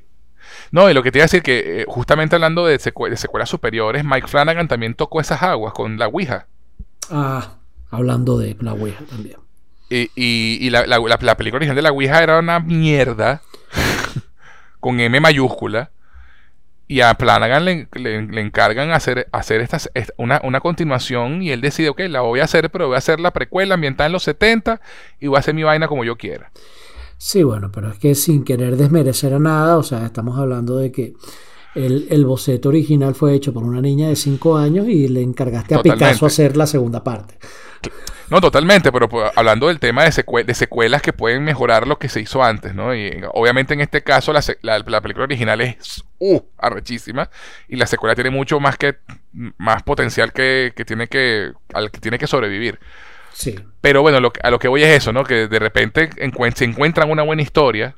No, 0.72 0.90
y 0.90 0.94
lo 0.94 1.02
que 1.04 1.12
te 1.12 1.18
iba 1.18 1.22
a 1.22 1.26
decir 1.26 1.42
que 1.42 1.82
eh, 1.82 1.84
justamente 1.86 2.34
hablando 2.34 2.66
de, 2.66 2.78
secue- 2.80 3.08
de 3.08 3.16
secuelas 3.16 3.48
superiores, 3.48 4.04
Mike 4.04 4.26
Flanagan 4.26 4.66
también 4.66 4.94
tocó 4.94 5.20
esas 5.20 5.42
aguas 5.44 5.72
con 5.72 5.96
la 5.96 6.08
Ouija. 6.08 6.48
Ah, 7.08 7.58
hablando 7.90 8.36
de 8.36 8.56
la 8.60 8.72
Ouija 8.74 9.04
también. 9.08 9.36
Y, 9.88 10.10
y- 10.16 10.58
y 10.60 10.70
la, 10.70 10.84
la- 10.86 10.98
la- 10.98 11.18
la 11.20 11.36
película 11.36 11.58
original 11.58 11.76
de 11.76 11.82
la 11.82 11.92
Ouija 11.92 12.20
era 12.20 12.40
una 12.40 12.58
mierda 12.58 13.42
con 14.80 15.00
M 15.00 15.20
mayúscula. 15.20 15.90
Y 16.88 17.00
a 17.00 17.14
Flanagan 17.16 17.64
le, 17.64 17.88
le- 17.94 18.40
encargan 18.40 18.92
hacer, 18.92 19.28
hacer 19.32 19.60
estas, 19.60 19.90
est- 19.94 20.10
una, 20.18 20.40
una 20.44 20.60
continuación 20.60 21.42
y 21.42 21.50
él 21.50 21.60
decide, 21.60 21.88
ok, 21.88 22.00
la 22.08 22.20
voy 22.20 22.38
a 22.40 22.44
hacer, 22.44 22.70
pero 22.70 22.86
voy 22.86 22.94
a 22.94 22.98
hacer 22.98 23.18
la 23.18 23.32
precuela 23.32 23.74
ambientada 23.74 24.06
en 24.06 24.12
los 24.12 24.22
70 24.22 24.80
y 25.18 25.26
voy 25.26 25.36
a 25.36 25.40
hacer 25.40 25.54
mi 25.54 25.64
vaina 25.64 25.88
como 25.88 26.04
yo 26.04 26.16
quiera. 26.16 26.52
Sí, 27.18 27.42
bueno, 27.42 27.70
pero 27.72 27.90
es 27.90 27.98
que 27.98 28.14
sin 28.14 28.44
querer 28.44 28.76
desmerecer 28.76 29.32
a 29.34 29.38
nada, 29.38 29.78
o 29.78 29.82
sea, 29.82 30.04
estamos 30.04 30.38
hablando 30.38 30.76
de 30.76 30.92
que 30.92 31.14
el, 31.76 32.06
el 32.10 32.24
boceto 32.24 32.68
original 32.70 33.14
fue 33.14 33.34
hecho 33.34 33.52
por 33.52 33.62
una 33.62 33.80
niña 33.80 34.08
de 34.08 34.16
5 34.16 34.56
años 34.56 34.88
y 34.88 35.08
le 35.08 35.22
encargaste 35.22 35.74
a 35.74 35.78
Totalmente. 35.78 36.04
Picasso 36.06 36.26
hacer 36.26 36.56
la 36.56 36.66
segunda 36.66 37.04
parte. 37.04 37.36
No, 38.28 38.40
totalmente, 38.40 38.90
pero 38.90 39.08
pues, 39.08 39.30
hablando 39.36 39.68
del 39.68 39.78
tema 39.78 40.02
de, 40.02 40.10
secue- 40.10 40.44
de 40.44 40.54
secuelas 40.54 41.00
que 41.00 41.12
pueden 41.12 41.44
mejorar 41.44 41.86
lo 41.86 41.98
que 42.00 42.08
se 42.08 42.20
hizo 42.20 42.42
antes, 42.42 42.74
¿no? 42.74 42.92
Y 42.92 43.22
obviamente 43.32 43.74
en 43.74 43.80
este 43.80 44.02
caso 44.02 44.32
la, 44.32 44.42
la- 44.62 44.80
la 44.80 45.00
película 45.00 45.24
original 45.26 45.60
es 45.60 46.02
uh, 46.18 46.40
arrechísima 46.58 47.30
y 47.68 47.76
la 47.76 47.86
secuela 47.86 48.16
tiene 48.16 48.30
mucho 48.30 48.58
más 48.58 48.76
que 48.78 48.96
más 49.58 49.84
potencial 49.84 50.32
que, 50.32 50.72
que 50.74 50.84
tiene 50.84 51.06
que 51.06 51.52
al 51.72 51.92
que 51.92 52.00
tiene 52.00 52.18
que 52.18 52.26
sobrevivir. 52.26 52.80
Sí. 53.32 53.54
Pero 53.80 54.02
bueno, 54.02 54.18
lo 54.18 54.32
a 54.42 54.50
lo 54.50 54.58
que 54.58 54.66
voy 54.68 54.82
es 54.82 54.88
eso, 54.96 55.12
¿no? 55.12 55.22
Que 55.22 55.46
de 55.46 55.58
repente 55.60 56.10
se 56.56 56.64
encuentran 56.64 57.10
una 57.10 57.22
buena 57.22 57.42
historia 57.42 57.94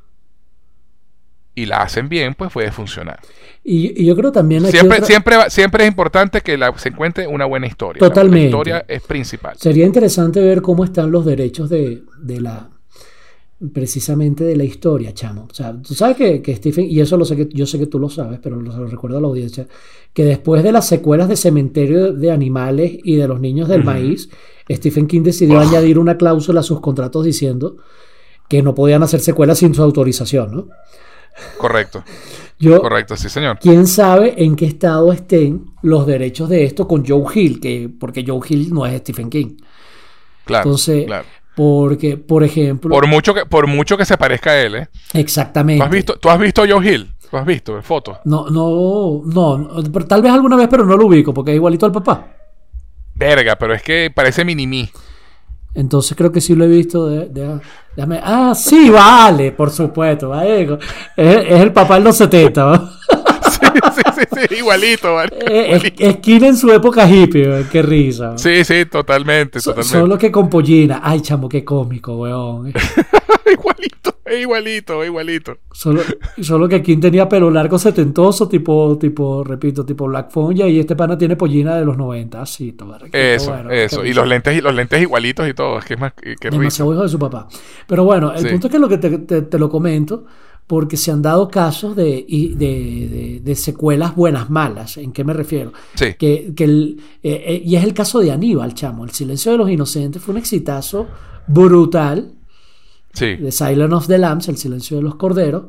y 1.62 1.66
la 1.66 1.78
hacen 1.82 2.08
bien, 2.08 2.34
pues 2.34 2.52
puede 2.52 2.70
funcionar. 2.72 3.18
Y, 3.64 4.00
y 4.02 4.06
yo 4.06 4.16
creo 4.16 4.32
también 4.32 4.64
Siempre, 4.66 4.96
otra- 4.98 5.06
siempre, 5.06 5.34
siempre 5.50 5.84
es 5.84 5.88
importante 5.88 6.40
que 6.40 6.56
la- 6.56 6.76
se 6.78 6.88
encuentre 6.90 7.26
una 7.26 7.44
buena 7.44 7.66
historia. 7.66 8.00
Totalmente. 8.00 8.40
La, 8.40 8.46
historia 8.46 8.84
es 8.88 9.02
principal. 9.02 9.56
sería 9.58 9.84
interesante 9.86 10.40
ver 10.40 10.62
cómo 10.62 10.84
están 10.84 11.10
los 11.10 11.24
derechos 11.24 11.68
de, 11.68 12.02
de 12.20 12.40
la 12.40 12.70
precisamente 13.72 14.44
de 14.44 14.56
la 14.56 14.62
historia, 14.64 15.12
chamo. 15.12 15.48
O 15.50 15.54
sea, 15.54 15.74
tú 15.82 15.92
sabes 15.94 16.16
que, 16.16 16.40
que 16.40 16.54
Stephen, 16.54 16.86
y 16.88 17.00
eso 17.00 17.16
lo 17.16 17.24
sé 17.24 17.34
que 17.36 17.48
yo 17.52 17.66
sé 17.66 17.78
que 17.78 17.86
tú 17.86 17.98
lo 17.98 18.08
sabes, 18.08 18.38
pero 18.40 18.54
lo, 18.60 18.70
se 18.70 18.78
lo 18.78 18.86
recuerdo 18.86 19.18
a 19.18 19.20
la 19.20 19.26
audiencia, 19.26 19.66
que 20.12 20.24
después 20.24 20.62
de 20.62 20.70
las 20.70 20.86
secuelas 20.86 21.28
de 21.28 21.36
Cementerio 21.36 22.12
de 22.12 22.30
Animales 22.30 22.98
y 23.02 23.16
de 23.16 23.26
Los 23.26 23.40
Niños 23.40 23.68
del. 23.68 23.82
Maíz, 23.82 24.28
Stephen 24.70 25.06
King 25.08 25.22
decidió 25.22 25.58
añadir 25.58 25.98
una 25.98 26.16
cláusula 26.16 26.60
a 26.60 26.62
sus 26.62 26.80
contratos 26.80 27.24
diciendo 27.24 27.78
que 28.48 28.62
no 28.62 28.74
podían 28.76 29.02
hacer 29.02 29.20
secuelas 29.20 29.58
sin 29.58 29.74
su 29.74 29.82
autorización, 29.82 30.52
¿no? 30.54 30.68
Correcto, 31.58 32.04
Yo, 32.58 32.80
correcto, 32.80 33.16
sí, 33.16 33.28
señor. 33.28 33.58
quién 33.60 33.86
sabe 33.86 34.34
en 34.42 34.56
qué 34.56 34.66
estado 34.66 35.12
estén 35.12 35.66
los 35.82 36.06
derechos 36.06 36.48
de 36.48 36.64
esto 36.64 36.86
con 36.88 37.04
Joe 37.06 37.24
Hill, 37.34 37.60
que, 37.60 37.88
porque 38.00 38.24
Joe 38.26 38.40
Hill 38.48 38.72
no 38.72 38.84
es 38.86 38.98
Stephen 39.00 39.30
King. 39.30 39.56
Claro, 40.44 40.64
Entonces, 40.64 41.06
claro. 41.06 41.26
porque, 41.54 42.16
por 42.16 42.42
ejemplo, 42.42 42.90
Por 42.90 43.06
mucho 43.06 43.34
que, 43.34 43.46
por 43.46 43.66
mucho 43.66 43.96
que 43.96 44.04
se 44.04 44.16
parezca 44.16 44.50
a 44.50 44.60
él, 44.62 44.74
¿eh? 44.76 44.88
exactamente. 45.14 45.80
¿Tú 45.80 45.84
has 45.84 45.90
visto, 45.90 46.18
tú 46.18 46.30
has 46.30 46.38
visto 46.40 46.62
a 46.62 46.68
Joe 46.68 46.86
Hill? 46.92 47.10
¿Tú 47.30 47.36
has 47.36 47.44
visto 47.46 47.82
fotos? 47.82 48.16
No, 48.24 48.48
no, 48.48 49.22
no, 49.26 49.58
no, 49.58 49.82
pero 49.92 50.06
tal 50.06 50.22
vez 50.22 50.32
alguna 50.32 50.56
vez, 50.56 50.66
pero 50.68 50.84
no 50.86 50.96
lo 50.96 51.06
ubico, 51.06 51.34
porque 51.34 51.50
es 51.50 51.56
igualito 51.56 51.84
al 51.84 51.92
papá. 51.92 52.26
Verga, 53.14 53.56
pero 53.56 53.74
es 53.74 53.82
que 53.82 54.10
parece 54.14 54.44
mini 54.44 54.88
Entonces 55.78 56.16
creo 56.16 56.32
que 56.32 56.40
sí 56.40 56.56
lo 56.56 56.64
he 56.64 56.68
visto. 56.68 57.06
De, 57.06 57.60
ah, 58.24 58.52
sí, 58.56 58.90
vale, 58.90 59.52
por 59.52 59.70
supuesto. 59.70 60.34
Es, 60.42 60.68
es, 61.16 61.60
el 61.60 61.72
papá 61.72 61.98
de 61.98 62.00
los 62.00 62.16
70. 62.16 62.90
sí, 63.48 63.60
sí, 63.94 64.22
sí, 64.32 64.56
igualito, 64.56 65.14
¿vale? 65.14 65.30
Eh, 65.46 66.18
en 66.26 66.56
su 66.56 66.72
época 66.72 67.08
hippie, 67.08 67.64
qué 67.70 67.82
risa. 67.82 68.36
Sí, 68.36 68.64
sí, 68.64 68.86
totalmente, 68.86 69.60
totalmente. 69.60 69.98
Solo 70.00 70.18
que 70.18 70.32
con 70.32 70.50
pollina. 70.50 71.00
Ay, 71.00 71.20
chamo, 71.20 71.48
qué 71.48 71.64
cómico, 71.64 72.16
weón. 72.16 72.72
igualito, 73.52 74.17
igualito, 74.36 75.04
igualito. 75.04 75.58
Solo, 75.72 76.02
solo 76.40 76.68
que 76.68 76.82
King 76.82 77.00
tenía 77.00 77.28
pelo 77.28 77.50
largo 77.50 77.78
setentoso, 77.78 78.48
tipo, 78.48 78.96
tipo, 78.98 79.44
repito, 79.44 79.84
tipo 79.84 80.06
Black 80.06 80.30
Phone, 80.30 80.56
y 80.56 80.78
este 80.78 80.96
pana 80.96 81.16
tiene 81.16 81.36
pollina 81.36 81.76
de 81.76 81.84
los 81.84 81.96
90, 81.96 82.42
así, 82.42 82.72
todo. 82.72 82.96
Eso, 83.12 83.70
eso. 83.70 84.04
Y 84.04 84.12
los 84.12 84.26
lentes, 84.26 84.56
y 84.56 84.60
los 84.60 84.74
lentes 84.74 85.00
igualitos 85.00 85.48
y 85.48 85.54
todo, 85.54 85.78
es 85.78 85.84
que 85.84 85.94
es 85.94 86.00
más, 86.00 86.12
que 86.14 86.50
Demasiado 86.50 86.92
hijo 86.92 87.02
de 87.02 87.08
su 87.08 87.18
papá. 87.18 87.48
Pero 87.86 88.04
bueno, 88.04 88.32
el 88.32 88.48
punto 88.48 88.66
es 88.66 88.72
que 88.72 88.78
lo 88.78 88.88
que 88.88 88.98
te 88.98 89.58
lo 89.58 89.68
comento 89.68 90.24
porque 90.68 90.98
se 90.98 91.10
han 91.10 91.22
dado 91.22 91.48
casos 91.48 91.96
de, 91.96 92.26
de, 93.42 93.54
secuelas 93.56 94.14
buenas, 94.14 94.50
malas. 94.50 94.98
¿En 94.98 95.12
qué 95.12 95.24
me 95.24 95.32
refiero? 95.32 95.72
Sí. 95.94 96.12
Que, 96.18 96.52
eh, 96.58 96.96
eh, 97.22 97.62
y 97.64 97.74
es 97.74 97.82
el 97.82 97.94
caso 97.94 98.20
de 98.20 98.30
Aníbal, 98.30 98.74
chamo. 98.74 99.04
El 99.04 99.10
silencio 99.10 99.50
de 99.52 99.58
los 99.58 99.70
inocentes 99.70 100.22
fue 100.22 100.32
un 100.32 100.38
exitazo 100.38 101.08
brutal. 101.46 102.32
Sí. 103.12 103.36
De 103.36 103.52
Silence 103.52 103.94
of 103.94 104.06
the 104.06 104.18
Lambs, 104.18 104.48
El 104.48 104.56
silencio 104.56 104.96
de 104.96 105.02
los 105.02 105.16
corderos. 105.16 105.66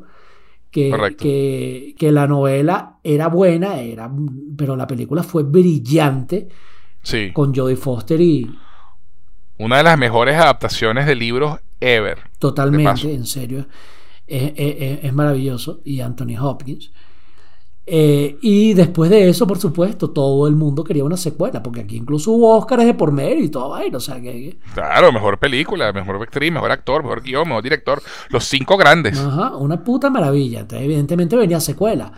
Que, 0.70 1.16
que, 1.18 1.96
que, 1.98 2.12
la 2.12 2.28
novela 2.28 2.98
era 3.02 3.26
buena, 3.26 3.80
era, 3.80 4.08
pero 4.56 4.76
la 4.76 4.86
película 4.86 5.24
fue 5.24 5.42
brillante. 5.42 6.48
Sí. 7.02 7.32
Con 7.32 7.52
Jodie 7.52 7.74
Foster 7.76 8.20
y. 8.20 8.48
Una 9.58 9.78
de 9.78 9.82
las 9.82 9.98
mejores 9.98 10.36
adaptaciones 10.36 11.06
de 11.06 11.16
libros 11.16 11.58
ever. 11.80 12.18
Totalmente, 12.38 13.12
en 13.12 13.26
serio 13.26 13.66
es, 14.30 15.12
maravilloso, 15.12 15.80
y 15.84 16.00
Anthony 16.00 16.36
Hopkins. 16.40 16.92
Eh, 17.92 18.38
y 18.40 18.72
después 18.72 19.10
de 19.10 19.28
eso, 19.28 19.48
por 19.48 19.58
supuesto, 19.58 20.10
todo 20.10 20.46
el 20.46 20.54
mundo 20.54 20.84
quería 20.84 21.02
una 21.02 21.16
secuela, 21.16 21.60
porque 21.60 21.80
aquí 21.80 21.96
incluso 21.96 22.30
hubo 22.30 22.56
Oscars 22.56 22.84
de 22.84 22.94
por 22.94 23.10
medio 23.10 23.42
y 23.42 23.48
todo 23.48 23.70
vaina, 23.70 23.96
o 23.96 24.00
sea 24.00 24.20
que... 24.20 24.58
Claro, 24.74 25.10
mejor 25.10 25.40
película, 25.40 25.92
mejor 25.92 26.22
actriz, 26.22 26.52
mejor 26.52 26.70
actor, 26.70 27.02
mejor 27.02 27.20
guion, 27.20 27.48
mejor 27.48 27.64
director, 27.64 28.00
los 28.28 28.44
cinco 28.44 28.76
grandes. 28.76 29.18
Ajá, 29.18 29.56
una 29.56 29.82
puta 29.82 30.08
maravilla, 30.08 30.60
entonces 30.60 30.84
evidentemente 30.84 31.34
venía 31.34 31.58
secuela, 31.58 32.12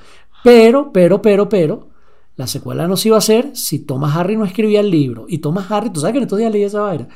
pero, 0.45 0.93
pero, 0.93 1.23
pero, 1.23 1.49
pero, 1.49 1.89
la 2.37 2.47
secuela 2.47 2.87
no 2.87 2.99
se 2.99 3.09
iba 3.09 3.17
a 3.17 3.21
hacer 3.21 3.53
si 3.55 3.79
Thomas 3.79 4.15
Harry 4.15 4.37
no 4.37 4.45
escribía 4.45 4.81
el 4.81 4.91
libro, 4.91 5.25
y 5.27 5.39
Thomas 5.39 5.71
Harry, 5.71 5.89
tú 5.89 6.01
sabes 6.01 6.13
que 6.13 6.19
en 6.19 6.25
estos 6.25 6.39
días 6.39 6.53
leí 6.53 6.65
esa 6.65 6.83
vaina, 6.83 7.09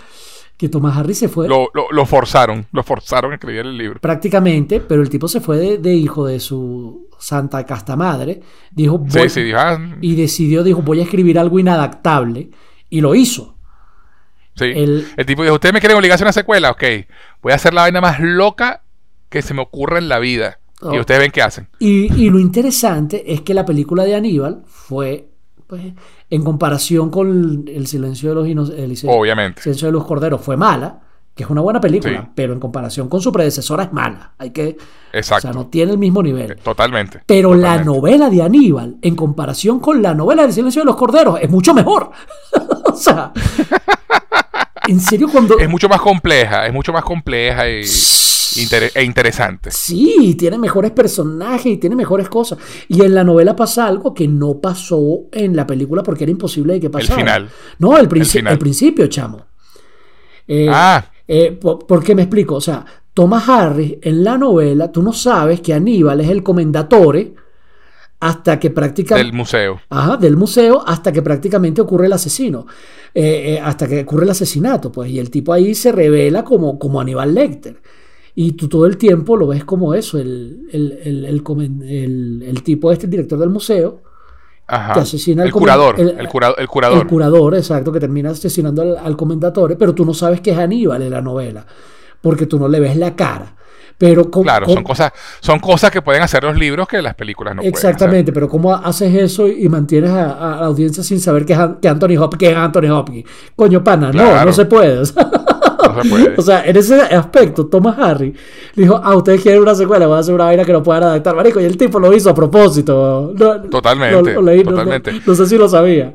que 0.56 0.68
Thomas 0.68 0.96
Harris 0.96 1.18
se 1.18 1.28
fue. 1.28 1.48
Lo, 1.48 1.68
lo, 1.72 2.06
forzaron, 2.06 2.66
lo 2.72 2.82
forzaron 2.82 3.32
a 3.32 3.34
escribir 3.34 3.60
el 3.60 3.76
libro. 3.76 4.00
Prácticamente, 4.00 4.80
pero 4.80 5.02
el 5.02 5.10
tipo 5.10 5.28
se 5.28 5.40
fue 5.40 5.78
de, 5.78 5.94
hijo 5.94 6.26
de 6.26 6.40
su 6.40 7.08
santa 7.18 7.64
casta 7.64 7.94
madre. 7.94 8.40
Dijo, 8.70 9.04
sí, 9.08 9.28
sí, 9.28 9.52
ah, 9.54 9.78
y 10.00 10.14
decidió, 10.14 10.62
dijo, 10.62 10.82
voy 10.82 11.00
a 11.00 11.02
escribir 11.02 11.38
algo 11.38 11.58
inadaptable. 11.58 12.50
Y 12.88 13.00
lo 13.00 13.14
hizo. 13.14 13.56
Sí. 14.54 14.64
El, 14.64 15.06
tipo 15.26 15.42
dijo, 15.42 15.54
¿ustedes 15.54 15.74
me 15.74 15.80
quieren 15.80 15.98
obligar 15.98 16.14
a 16.14 16.16
hacer 16.16 16.24
una 16.24 16.32
secuela? 16.32 16.70
Ok, 16.70 16.84
voy 17.42 17.52
a 17.52 17.56
hacer 17.56 17.74
la 17.74 17.82
vaina 17.82 18.00
más 18.00 18.20
loca 18.20 18.82
que 19.28 19.42
se 19.42 19.52
me 19.52 19.60
ocurra 19.60 19.98
en 19.98 20.08
la 20.08 20.18
vida. 20.18 20.60
Y 20.80 20.86
oh. 20.86 21.00
ustedes 21.00 21.20
ven 21.20 21.30
qué 21.32 21.42
hacen. 21.42 21.68
Y, 21.78 22.12
y 22.14 22.30
lo 22.30 22.38
interesante 22.38 23.32
es 23.32 23.42
que 23.42 23.52
la 23.52 23.66
película 23.66 24.04
de 24.04 24.14
Aníbal 24.14 24.62
fue 24.66 25.28
pues, 25.66 25.82
en 26.30 26.44
comparación 26.44 27.10
con 27.10 27.64
El 27.66 27.86
silencio 27.86 28.30
de 28.30 28.34
los 28.34 28.48
inocentes, 28.48 29.04
Obviamente. 29.06 29.62
silencio 29.62 29.88
de 29.88 29.92
los 29.92 30.04
corderos 30.04 30.40
fue 30.40 30.56
mala, 30.56 31.00
que 31.34 31.42
es 31.42 31.50
una 31.50 31.60
buena 31.60 31.80
película, 31.80 32.30
pero 32.34 32.54
en 32.54 32.60
comparación 32.60 33.10
con 33.10 33.20
su 33.20 33.30
predecesora 33.30 33.84
es 33.84 33.92
mala. 33.92 34.32
Hay 34.38 34.50
que 34.50 34.78
Exacto. 35.12 35.48
O 35.48 35.52
sea, 35.52 35.60
no 35.60 35.68
tiene 35.68 35.92
el 35.92 35.98
mismo 35.98 36.22
nivel. 36.22 36.52
Eh, 36.52 36.56
totalmente. 36.56 37.22
Pero 37.26 37.54
la 37.54 37.84
novela 37.84 38.30
de 38.30 38.42
Aníbal, 38.42 38.96
en 39.02 39.14
comparación 39.14 39.78
con 39.78 40.00
la 40.00 40.14
novela 40.14 40.42
del 40.42 40.52
silencio 40.52 40.80
de 40.80 40.86
los 40.86 40.96
corderos, 40.96 41.38
es 41.40 41.50
mucho 41.50 41.74
mejor. 41.74 42.10
o 42.84 42.96
sea, 42.96 43.32
en 44.88 45.00
serio 45.00 45.28
cuando 45.30 45.58
es 45.58 45.68
mucho 45.68 45.88
más 45.88 46.00
compleja, 46.00 46.66
es 46.66 46.72
mucho 46.72 46.92
más 46.92 47.04
compleja 47.04 47.68
y 47.68 47.84
e 48.94 49.04
interesante. 49.04 49.70
Sí, 49.70 50.34
tiene 50.38 50.58
mejores 50.58 50.90
personajes 50.92 51.66
y 51.66 51.76
tiene 51.76 51.96
mejores 51.96 52.28
cosas. 52.28 52.58
Y 52.88 53.02
en 53.02 53.14
la 53.14 53.24
novela 53.24 53.54
pasa 53.54 53.86
algo 53.86 54.14
que 54.14 54.26
no 54.28 54.60
pasó 54.60 55.24
en 55.32 55.54
la 55.54 55.66
película 55.66 56.02
porque 56.02 56.24
era 56.24 56.30
imposible 56.30 56.74
de 56.74 56.80
que 56.80 56.90
pasara. 56.90 57.14
El 57.14 57.20
final. 57.20 57.50
No, 57.78 57.96
el, 57.96 58.02
el, 58.02 58.58
principio, 58.58 59.06
chamo. 59.08 59.46
Eh, 60.46 60.68
ah. 60.70 61.04
Eh, 61.26 61.52
por, 61.52 62.02
qué 62.04 62.14
me 62.14 62.22
explico? 62.22 62.56
O 62.56 62.60
sea, 62.60 62.84
Thomas 63.12 63.48
Harris 63.48 63.96
en 64.02 64.22
la 64.22 64.38
novela, 64.38 64.90
tú 64.92 65.02
no 65.02 65.12
sabes 65.12 65.60
que 65.60 65.74
Aníbal 65.74 66.20
es 66.20 66.30
el 66.30 66.42
comendatore 66.42 67.34
hasta 68.20 68.58
que 68.58 68.70
prácticamente... 68.70 69.26
Del 69.26 69.36
museo. 69.36 69.80
Ajá, 69.90 70.16
del 70.16 70.36
museo 70.36 70.82
hasta 70.86 71.12
que 71.12 71.22
prácticamente 71.22 71.80
ocurre 71.80 72.06
el 72.06 72.12
asesino. 72.12 72.66
Eh, 73.14 73.60
hasta 73.62 73.86
que 73.86 74.02
ocurre 74.02 74.24
el 74.24 74.30
asesinato, 74.30 74.90
pues. 74.92 75.10
Y 75.10 75.18
el 75.18 75.30
tipo 75.30 75.52
ahí 75.52 75.74
se 75.74 75.92
revela 75.92 76.44
como, 76.44 76.78
como 76.78 77.00
Aníbal 77.00 77.34
Lecter. 77.34 77.80
Y 78.34 78.52
tú 78.52 78.68
todo 78.68 78.84
el 78.84 78.98
tiempo 78.98 79.36
lo 79.36 79.46
ves 79.46 79.64
como 79.64 79.94
eso, 79.94 80.18
el, 80.18 80.68
el, 80.70 80.92
el, 81.02 82.42
el 82.46 82.62
tipo 82.62 82.92
este, 82.92 83.06
el 83.06 83.10
director 83.10 83.38
del 83.38 83.48
museo, 83.48 84.02
que 84.68 85.00
asesina 85.00 85.42
al 85.42 85.48
el 85.48 85.54
curador, 85.54 85.98
el, 85.98 86.28
curador. 86.28 86.58
El 87.00 87.06
curador, 87.06 87.54
exacto, 87.54 87.90
que 87.90 87.98
termina 87.98 88.30
asesinando 88.30 88.82
al, 88.82 88.98
al 88.98 89.16
comendatore, 89.16 89.76
pero 89.76 89.94
tú 89.94 90.04
no 90.04 90.12
sabes 90.12 90.42
que 90.42 90.50
es 90.50 90.58
Aníbal 90.58 91.00
en 91.00 91.12
la 91.12 91.22
novela, 91.22 91.66
porque 92.20 92.44
tú 92.44 92.58
no 92.58 92.68
le 92.68 92.78
ves 92.78 92.96
la 92.96 93.16
cara. 93.16 93.56
Pero 93.98 94.30
claro, 94.30 94.66
son 94.68 94.82
cosas, 94.82 95.12
son 95.40 95.58
cosas 95.58 95.90
que 95.90 96.02
pueden 96.02 96.22
hacer 96.22 96.44
los 96.44 96.56
libros 96.56 96.86
que 96.86 97.00
las 97.00 97.14
películas 97.14 97.56
no 97.56 97.62
Exactamente, 97.62 98.30
pero 98.30 98.48
¿cómo 98.48 98.74
haces 98.74 99.14
eso 99.14 99.48
y 99.48 99.68
mantienes 99.70 100.10
a, 100.10 100.58
la 100.60 100.66
audiencia 100.66 101.02
sin 101.02 101.18
saber 101.18 101.46
que 101.46 101.54
es, 101.54 101.58
que 101.80 101.88
Anthony 101.88 102.18
Hopkins 102.18 102.52
es 102.52 102.58
Anthony 102.58 102.90
Hopkins? 102.90 103.24
Coño, 103.54 103.82
pana, 103.82 104.12
no, 104.12 104.44
no 104.44 104.52
se 104.52 104.66
puede. 104.66 105.00
O 106.36 106.42
sea, 106.42 106.64
en 106.66 106.76
ese 106.76 107.00
aspecto, 107.00 107.66
Thomas 107.66 107.98
Harry 107.98 108.34
dijo, 108.74 109.00
ah, 109.02 109.16
ustedes 109.16 109.40
quieren 109.40 109.62
una 109.62 109.74
secuela, 109.74 110.06
voy 110.06 110.16
a 110.16 110.20
hacer 110.20 110.34
una 110.34 110.44
vaina 110.44 110.64
que 110.64 110.72
no 110.72 110.82
puedan 110.82 111.04
adaptar, 111.04 111.34
marico, 111.34 111.60
y 111.60 111.64
el 111.64 111.76
tipo 111.78 111.98
lo 111.98 112.14
hizo 112.14 112.30
a 112.30 112.34
propósito. 112.34 113.34
totalmente, 113.70 114.34
totalmente. 114.62 115.20
No, 115.24 115.34
sé 115.34 115.46
si 115.46 115.56
lo 115.56 115.68
sabía. 115.68 116.14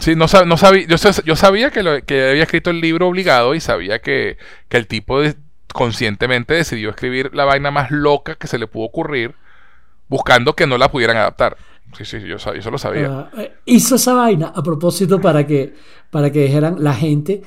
Sí, 0.00 0.16
no, 0.16 0.26
no 0.46 0.56
sabía, 0.56 0.86
yo, 0.86 0.96
yo 1.24 1.36
sabía 1.36 1.70
que, 1.70 1.82
lo, 1.82 2.02
que 2.02 2.30
había 2.30 2.42
escrito 2.42 2.70
el 2.70 2.80
libro 2.80 3.08
obligado 3.08 3.54
y 3.54 3.60
sabía 3.60 4.00
que, 4.00 4.36
que 4.68 4.76
el 4.76 4.86
tipo 4.86 5.20
conscientemente 5.74 6.54
decidió 6.54 6.88
escribir 6.88 7.34
la 7.34 7.44
vaina 7.44 7.70
más 7.70 7.90
loca 7.90 8.36
que 8.36 8.46
se 8.46 8.58
le 8.58 8.66
pudo 8.66 8.86
ocurrir, 8.86 9.34
buscando 10.08 10.54
que 10.54 10.66
no 10.66 10.78
la 10.78 10.90
pudieran 10.90 11.16
adaptar. 11.16 11.56
Sí, 11.98 12.04
sí, 12.04 12.20
yo, 12.20 12.36
eso 12.36 12.70
lo 12.70 12.78
sabía. 12.78 13.08
Ah, 13.10 13.30
eh, 13.36 13.56
hizo 13.66 13.96
esa 13.96 14.14
vaina 14.14 14.52
a 14.54 14.62
propósito 14.62 15.20
para 15.20 15.46
que, 15.46 15.74
para 16.10 16.30
que 16.30 16.44
dijeran 16.44 16.76
la 16.78 16.94
gente 16.94 17.42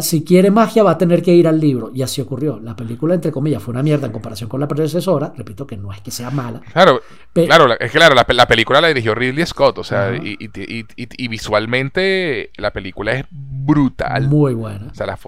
si 0.00 0.24
quiere 0.24 0.50
magia 0.50 0.82
va 0.82 0.92
a 0.92 0.98
tener 0.98 1.22
que 1.22 1.32
ir 1.32 1.48
al 1.48 1.58
libro. 1.58 1.90
Y 1.94 2.02
así 2.02 2.20
ocurrió. 2.20 2.60
La 2.62 2.76
película, 2.76 3.14
entre 3.14 3.32
comillas, 3.32 3.62
fue 3.62 3.72
una 3.72 3.82
mierda 3.82 4.06
en 4.06 4.12
comparación 4.12 4.48
con 4.48 4.60
la 4.60 4.68
predecesora. 4.68 5.32
Repito 5.36 5.66
que 5.66 5.76
no 5.76 5.92
es 5.92 6.00
que 6.00 6.10
sea 6.10 6.30
mala. 6.30 6.60
Claro, 6.72 7.00
claro 7.32 7.72
es 7.72 7.90
que 7.90 7.98
claro, 7.98 8.14
la, 8.14 8.46
película 8.46 8.80
la 8.80 8.88
dirigió 8.88 9.14
Ridley 9.14 9.44
Scott. 9.46 9.78
O 9.78 9.84
sea, 9.84 10.14
y, 10.14 11.28
visualmente 11.28 12.50
la 12.56 12.72
película 12.72 13.12
es 13.12 13.24
brutal. 13.30 14.28
Muy 14.28 14.54
buena. 14.54 14.88
O 14.92 14.94
sea, 14.94 15.06
la, 15.06 15.18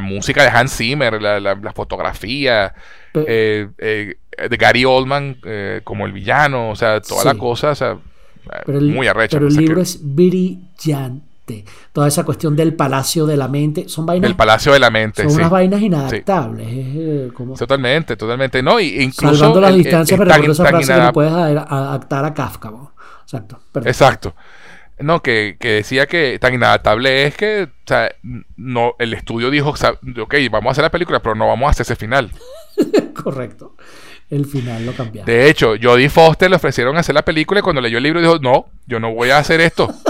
música 0.00 0.42
de 0.42 0.48
Hans 0.48 0.76
Zimmer, 0.76 1.20
la, 1.20 1.72
fotografía 1.74 2.74
eh, 3.14 3.68
eh, 3.78 4.16
de 4.48 4.56
Gary 4.56 4.84
Oldman 4.84 5.38
eh, 5.44 5.80
como 5.84 6.06
el 6.06 6.12
villano. 6.12 6.70
O 6.70 6.76
sea, 6.76 7.00
toda 7.00 7.24
la 7.24 7.34
cosa. 7.34 7.70
O 7.70 7.74
sea, 7.74 7.98
muy 8.66 9.06
arrecha. 9.06 9.36
Pero 9.36 9.48
el 9.48 9.56
libro 9.56 9.80
es 9.80 9.98
brillante 10.02 11.26
toda 11.92 12.08
esa 12.08 12.24
cuestión 12.24 12.56
del 12.56 12.74
palacio 12.74 13.26
de 13.26 13.36
la 13.36 13.48
mente, 13.48 13.88
son 13.88 14.06
vainas... 14.06 14.30
El 14.30 14.36
palacio 14.36 14.72
de 14.72 14.78
la 14.80 14.90
mente, 14.90 15.22
Son 15.24 15.34
unas 15.34 15.50
vainas 15.50 15.80
inadaptables. 15.80 16.66
Eh, 16.68 17.30
totalmente, 17.56 18.16
totalmente. 18.16 18.62
No, 18.62 18.80
y 18.80 19.02
incluso... 19.02 19.36
Salvando 19.36 19.60
las 19.60 19.74
distancias, 19.74 20.18
me 20.18 20.24
recuerdo 20.24 20.52
esa 20.52 20.64
frase 20.66 20.92
que 20.92 21.00
no 21.00 21.12
puedes 21.12 21.32
adaptar 21.32 22.24
a 22.24 22.34
Kafka. 22.34 22.72
Exacto. 23.22 23.60
Exacto. 23.84 24.34
No, 24.98 25.22
que, 25.22 25.56
decía 25.60 26.06
que 26.06 26.38
tan 26.38 26.54
inadaptable 26.54 27.26
es 27.26 27.36
que, 27.36 27.64
o 27.64 27.86
sea, 27.86 28.14
no, 28.56 28.94
el 28.98 29.12
estudio 29.12 29.50
dijo, 29.50 29.70
ok, 29.70 30.34
vamos 30.50 30.70
a 30.70 30.72
hacer 30.72 30.84
la 30.84 30.90
película, 30.90 31.20
pero 31.20 31.34
no 31.34 31.48
vamos 31.48 31.66
a 31.66 31.70
hacer 31.70 31.84
ese 31.84 31.96
final. 31.96 32.30
Correcto. 33.14 33.76
El 34.30 34.46
final 34.46 34.86
lo 34.86 34.92
cambiaron. 34.92 35.26
De 35.26 35.48
hecho, 35.48 35.74
Jodie 35.80 36.08
Foster 36.08 36.50
le 36.50 36.56
ofrecieron 36.56 36.96
hacer 36.96 37.14
la 37.14 37.24
película 37.24 37.60
y 37.60 37.62
cuando 37.62 37.82
leyó 37.82 37.98
el 37.98 38.04
libro 38.04 38.20
dijo, 38.20 38.38
no, 38.38 38.66
yo 38.86 38.98
no 38.98 39.12
voy 39.14 39.30
a 39.30 39.38
hacer 39.38 39.60
esto. 39.60 39.92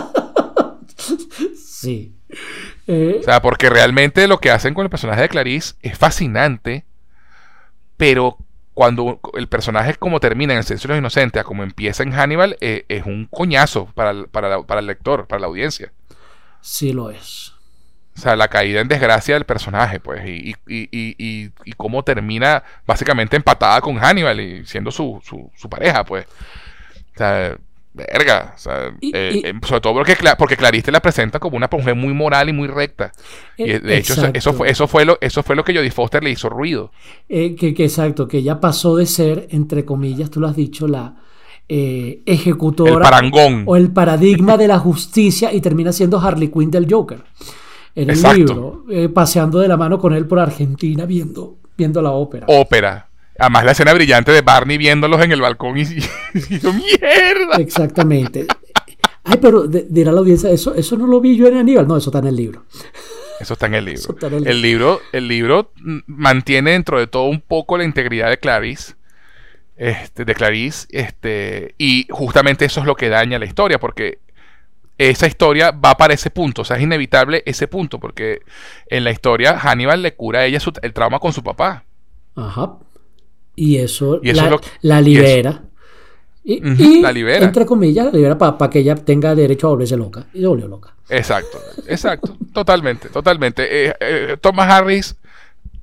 Sí. 1.79 2.15
o 2.89 3.23
sea, 3.23 3.41
porque 3.43 3.69
realmente 3.69 4.27
lo 4.27 4.39
que 4.39 4.51
hacen 4.51 4.75
con 4.75 4.85
el 4.85 4.91
personaje 4.91 5.21
de 5.21 5.29
Clarice 5.29 5.75
es 5.83 5.97
fascinante, 5.97 6.85
pero 7.97 8.39
cuando 8.77 9.21
el 9.33 9.49
personaje 9.49 9.95
como 9.95 10.21
termina 10.21 10.53
en 10.53 10.59
el 10.59 10.65
Censo 10.65 10.87
de 10.87 10.93
los 10.93 10.99
Inocentes, 10.99 11.43
como 11.45 11.63
empieza 11.63 12.03
en 12.03 12.13
Hannibal, 12.13 12.59
eh, 12.61 12.85
es 12.91 13.07
un 13.07 13.25
coñazo 13.25 13.87
para, 13.95 14.27
para, 14.27 14.81
el 14.81 14.87
lector, 14.87 15.27
para 15.27 15.41
la 15.41 15.47
audiencia. 15.47 15.95
Sí 16.61 16.93
lo 16.93 17.09
es. 17.09 17.55
O 18.15 18.21
sea, 18.21 18.37
la 18.37 18.49
caída 18.49 18.83
en 18.83 18.89
desgracia 18.89 19.33
del 19.33 19.47
personaje, 19.47 19.99
pues, 19.99 20.29
y, 20.29 20.55
y, 20.67 20.89
y, 20.93 21.53
y 21.65 21.73
cómo 21.73 22.03
termina 22.03 22.63
básicamente 22.87 23.37
empatada 23.37 23.81
con 23.81 23.97
Hannibal 23.97 24.39
y 24.41 24.67
siendo 24.67 24.91
su, 24.91 25.23
su, 25.25 25.51
su 25.57 25.71
pareja, 25.71 26.05
pues. 26.05 26.27
O 27.15 27.17
sea, 27.17 27.57
verga. 27.97 28.53
O 28.55 28.59
sea, 28.59 28.87
eh, 29.01 29.43
eh, 29.45 29.55
sobre 29.67 29.81
todo 29.81 29.95
porque, 29.95 30.17
porque 30.39 30.57
Clariste 30.57 30.93
la 30.93 31.01
presenta 31.01 31.39
como 31.39 31.57
una 31.57 31.69
mujer 31.71 31.95
muy 31.95 32.13
moral 32.15 32.49
y 32.49 32.53
muy 32.53 32.69
recta. 32.69 33.13
y 33.57 33.71
eh, 33.71 33.81
de 33.81 33.99
hecho, 33.99 34.15
eso, 34.33 34.53
fue, 34.53 34.71
eso, 34.71 34.87
fue 34.87 35.05
lo, 35.05 35.19
eso 35.21 35.43
fue 35.43 35.57
lo 35.57 35.65
que 35.65 35.75
Jodie 35.75 35.91
Foster 35.91 36.23
le 36.23 36.31
hizo 36.31 36.49
ruido. 36.49 36.93
que, 37.29 37.57
que, 37.57 37.85
exacto, 37.85 38.29
que 38.29 38.39
ella 38.39 38.61
pasó 38.61 38.97
de 38.97 39.07
ser, 39.07 39.49
entre 39.51 39.85
comillas, 39.85 40.31
tú 40.31 40.41
lo 40.41 40.49
has 40.49 40.57
dicho, 40.57 40.87
la 40.87 41.17
ejecutora. 41.69 42.93
El 42.93 43.01
parangón. 43.01 43.65
O 43.67 43.77
el 43.77 43.91
paradigma 43.91 44.57
de 44.57 44.69
la 44.69 44.79
justicia 44.79 45.53
y 45.53 45.61
termina 45.61 45.93
siendo 45.93 46.21
Harley 46.21 46.49
Quinn 46.49 46.71
del 46.71 46.87
Joker 46.89 47.25
en 47.97 48.11
el 48.11 48.23
libro, 48.37 48.85
eh, 48.91 49.09
paseando 49.09 49.59
de 49.59 49.69
la 49.69 49.77
mano 49.77 49.99
con 49.99 50.13
él 50.13 50.27
por 50.27 50.39
Argentina 50.39 51.07
viendo, 51.07 51.57
viendo 51.77 52.03
la 52.03 52.11
ópera. 52.13 52.45
Ópera. 52.49 53.09
Además 53.39 53.65
la 53.65 53.73
escena 53.73 53.93
brillante 53.93 54.33
de 54.33 54.43
Barney 54.43 54.79
viéndolos 54.79 55.23
en 55.23 55.33
el 55.33 55.41
balcón 55.41 55.79
y, 55.79 55.85
yo, 56.59 56.73
¡mierda! 56.73 57.57
Exactamente. 57.59 58.47
Ay, 59.25 59.39
pero 59.41 59.67
dirá 59.67 60.13
la 60.13 60.21
audiencia, 60.21 60.51
eso, 60.51 60.75
eso 60.75 60.97
no 60.97 61.07
lo 61.07 61.21
vi 61.21 61.37
yo 61.37 61.47
en 61.49 61.57
Aníbal. 61.57 61.87
No, 61.89 61.97
eso 61.97 62.11
está 62.11 62.21
en 62.21 62.29
el 62.29 62.37
libro. 62.37 62.65
Eso 63.41 63.55
está 63.55 63.67
en 63.67 63.75
el 63.75 63.85
libro. 63.85 64.17
el, 64.45 64.63
libro. 64.63 65.01
el 65.13 65.29
libro 65.29 65.73
mantiene 66.07 66.71
dentro 66.71 66.99
de 66.99 67.07
todo 67.07 67.25
un 67.25 67.41
poco 67.41 67.77
la 67.77 67.85
integridad 67.85 68.31
de 68.31 68.39
Clarice. 68.39 68.95
Este, 69.77 70.25
de 70.25 70.35
Clarice, 70.35 70.87
este, 70.91 71.75
y 71.77 72.07
justamente 72.09 72.65
eso 72.65 72.81
es 72.81 72.87
lo 72.87 72.97
que 72.97 73.11
daña 73.11 73.39
la 73.39 73.45
historia, 73.45 73.79
porque 73.79 74.21
esa 74.97 75.27
historia 75.27 75.71
va 75.71 75.97
para 75.99 76.15
ese 76.15 76.31
punto, 76.31 76.63
o 76.63 76.65
sea, 76.65 76.79
es 76.79 76.83
inevitable 76.83 77.43
ese 77.45 77.69
punto, 77.69 78.01
porque 78.01 78.41
en 78.87 79.05
la 79.05 79.11
historia 79.11 79.59
Hannibal 79.59 80.01
le 80.01 80.15
cura 80.15 80.41
a 80.41 80.45
ella 80.47 80.59
el 80.81 80.93
trauma 80.95 81.19
con 81.19 81.35
su 81.35 81.43
papá. 81.43 81.85
Ajá. 82.35 82.79
Y 83.57 83.79
eso, 83.79 84.21
la, 84.23 85.01
libera. 85.01 85.63
Y, 86.45 87.01
la 87.01 87.11
libera. 87.11 87.45
Entre 87.45 87.67
comillas, 87.67 88.05
la 88.05 88.13
libera 88.13 88.39
para 88.39 88.71
que 88.71 88.81
ella 88.81 88.95
tenga 88.95 89.35
derecho 89.35 89.67
a 89.67 89.71
volverse 89.71 89.97
loca. 89.97 90.27
Y 90.35 90.41
se 90.41 90.47
volvió 90.47 90.69
loca. 90.69 90.95
Exacto, 91.09 91.59
exacto. 91.87 92.37
totalmente, 92.53 93.09
totalmente. 93.09 93.65
Eh, 93.89 93.95
eh, 93.99 94.37
Thomas 94.41 94.71
Harris 94.71 95.17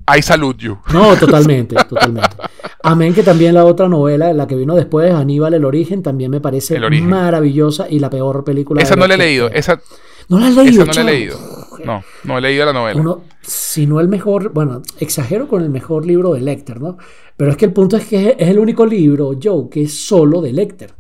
I 0.06 0.22
salute 0.22 0.64
you. 0.64 0.78
No, 0.92 1.16
totalmente, 1.16 1.76
totalmente. 1.76 2.36
Amén, 2.84 3.14
que 3.14 3.24
también 3.24 3.54
la 3.54 3.64
otra 3.64 3.88
novela, 3.88 4.34
la 4.34 4.48
que 4.48 4.56
vino 4.56 4.76
después, 4.76 5.14
Aníbal, 5.14 5.54
El 5.54 5.64
Origen, 5.64 6.04
también 6.04 6.30
me 6.30 6.42
parece 6.42 6.80
maravillosa 6.80 7.88
y 7.90 8.00
la 8.00 8.10
peor 8.10 8.44
película. 8.44 8.82
Esa 8.82 8.96
no 8.96 9.08
la 9.08 9.14
he 9.16 9.18
leído, 9.18 9.50
esa... 9.50 9.82
¿No 10.28 10.40
la 10.40 10.48
has 10.48 10.56
leído? 10.56 10.84
Esa 10.84 10.86
no 10.86 11.04
la 11.04 11.12
he 11.12 11.14
leído. 11.14 11.38
No, 11.84 12.04
no 12.24 12.38
he 12.38 12.42
leído 12.42 12.66
la 12.66 12.74
novela. 12.74 13.00
Uno, 13.00 13.22
si 13.42 13.86
no 13.86 14.00
el 14.00 14.08
mejor, 14.08 14.52
bueno, 14.54 14.82
exagero 15.00 15.48
con 15.48 15.64
el 15.64 15.70
mejor 15.70 16.06
libro 16.06 16.34
de 16.34 16.42
Lecter, 16.42 16.82
¿no? 16.82 16.98
Pero 17.36 17.52
es 17.52 17.58
que 17.58 17.66
el 17.66 17.74
punto 17.74 17.98
es 17.98 18.06
que 18.06 18.36
es 18.38 18.50
el 18.50 18.60
único 18.60 18.86
libro, 18.86 19.32
Joe, 19.42 19.70
que 19.70 19.84
es 19.84 20.06
solo 20.06 20.42
de 20.42 20.54
Lecter. 20.54 20.94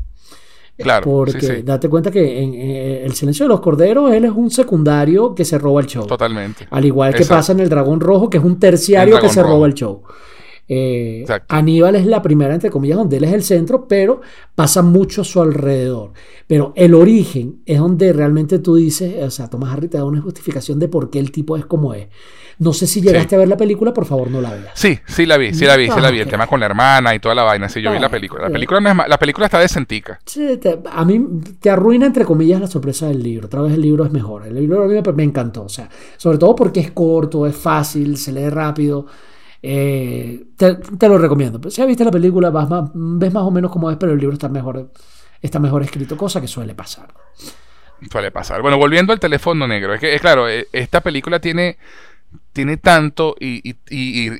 Claro. 0.77 1.03
Porque 1.03 1.61
date 1.63 1.87
cuenta 1.87 2.09
que 2.09 2.41
en, 2.41 2.53
El 2.55 3.13
Silencio 3.13 3.45
de 3.45 3.49
los 3.49 3.59
Corderos 3.59 4.11
él 4.11 4.25
es 4.25 4.31
un 4.31 4.49
secundario 4.49 5.35
que 5.35 5.45
se 5.45 5.57
roba 5.59 5.81
el 5.81 5.87
show. 5.87 6.07
Totalmente. 6.07 6.67
Al 6.71 6.83
igual 6.83 7.13
que 7.13 7.25
pasa 7.25 7.51
en 7.51 7.59
El 7.59 7.69
Dragón 7.69 7.99
Rojo, 7.99 8.29
que 8.29 8.39
es 8.39 8.43
un 8.43 8.59
terciario 8.59 9.19
que 9.19 9.29
se 9.29 9.43
roba 9.43 9.67
el 9.67 9.75
show. 9.75 10.01
Eh, 10.75 11.25
Aníbal 11.49 11.95
es 11.95 12.07
la 12.07 12.21
primera, 12.21 12.53
entre 12.53 12.71
comillas, 12.71 12.97
donde 12.97 13.17
él 13.17 13.25
es 13.25 13.33
el 13.33 13.43
centro, 13.43 13.87
pero 13.87 14.21
pasa 14.55 14.81
mucho 14.81 15.21
a 15.21 15.23
su 15.23 15.39
alrededor. 15.39 16.13
Pero 16.47 16.73
el 16.75 16.95
origen 16.95 17.61
es 17.65 17.77
donde 17.77 18.11
realmente 18.11 18.57
tú 18.57 18.75
dices, 18.75 19.23
o 19.23 19.29
sea, 19.29 19.49
Tomás 19.49 19.71
Harry 19.71 19.87
te 19.87 19.97
da 19.97 20.05
una 20.05 20.21
justificación 20.21 20.79
de 20.79 20.87
por 20.87 21.11
qué 21.11 21.19
el 21.19 21.31
tipo 21.31 21.57
es 21.57 21.65
como 21.65 21.93
es. 21.93 22.07
No 22.59 22.73
sé 22.73 22.87
si 22.87 23.01
llegaste 23.01 23.35
a 23.35 23.39
ver 23.39 23.47
la 23.47 23.57
película, 23.57 23.93
por 23.93 24.05
favor 24.05 24.29
no 24.31 24.41
la 24.41 24.51
veas. 24.51 24.71
Sí, 24.73 24.99
sí 25.07 25.25
la 25.25 25.37
vi, 25.37 25.53
sí 25.53 25.65
la 25.65 25.75
vi, 25.75 25.89
sí 25.89 25.99
la 25.99 26.11
vi. 26.11 26.19
El 26.19 26.27
tema 26.27 26.47
con 26.47 26.59
la 26.59 26.65
hermana 26.67 27.13
y 27.13 27.19
toda 27.19 27.35
la 27.35 27.43
vaina, 27.43 27.69
sí, 27.69 27.81
yo 27.81 27.91
vi 27.91 27.99
la 27.99 28.09
película. 28.09 28.43
La 28.43 28.49
película, 28.49 28.79
no 28.79 28.89
es 28.89 29.09
la 29.09 29.19
película 29.19 29.45
está 29.45 29.59
decentica. 29.59 30.19
Sí, 30.25 30.59
a 30.91 31.05
mí 31.05 31.25
te 31.59 31.69
arruina, 31.69 32.05
entre 32.05 32.25
comillas, 32.25 32.61
la 32.61 32.67
sorpresa 32.67 33.07
del 33.07 33.21
libro. 33.21 33.47
Otra 33.47 33.61
vez 33.61 33.73
el 33.73 33.81
libro 33.81 34.05
es 34.05 34.11
mejor. 34.11 34.47
El 34.47 34.55
libro 34.55 34.83
a 34.83 34.87
mí 34.87 35.01
me 35.15 35.23
encantó, 35.23 35.63
o 35.63 35.69
sea, 35.69 35.89
sobre 36.17 36.37
todo 36.37 36.55
porque 36.55 36.79
es 36.79 36.91
corto, 36.91 37.45
es 37.45 37.55
fácil, 37.55 38.17
se 38.17 38.31
lee 38.31 38.49
rápido. 38.49 39.05
Eh, 39.65 40.43
te, 40.57 41.07
lo 41.07 41.17
recomiendo. 41.17 41.71
Si 41.71 41.81
has 41.81 41.87
visto 41.87 42.03
la 42.03 42.11
película, 42.11 42.49
vas 42.49 42.67
ves 42.93 43.33
más 43.33 43.43
o 43.43 43.51
menos 43.51 43.71
cómo 43.71 43.89
es, 43.89 43.97
pero 43.97 44.11
el 44.11 44.19
libro 44.19 44.33
está 44.33 44.49
mejor, 44.49 44.91
está 45.41 45.57
mejor 45.57 45.83
escrito, 45.83 46.17
cosa 46.17 46.41
que 46.41 46.47
suele 46.47 46.75
pasar. 46.75 47.13
Suele 48.11 48.29
pasar. 48.31 48.61
Bueno, 48.61 48.77
volviendo 48.77 49.13
al 49.13 49.21
teléfono 49.21 49.65
negro, 49.65 49.93
es 49.93 50.01
que, 50.01 50.13
es 50.13 50.19
claro, 50.19 50.49
eh, 50.49 50.67
esta 50.73 50.99
película 50.99 51.39
tiene 51.39 51.77
tiene 52.51 52.77
tanto 52.77 53.35
y, 53.39 53.75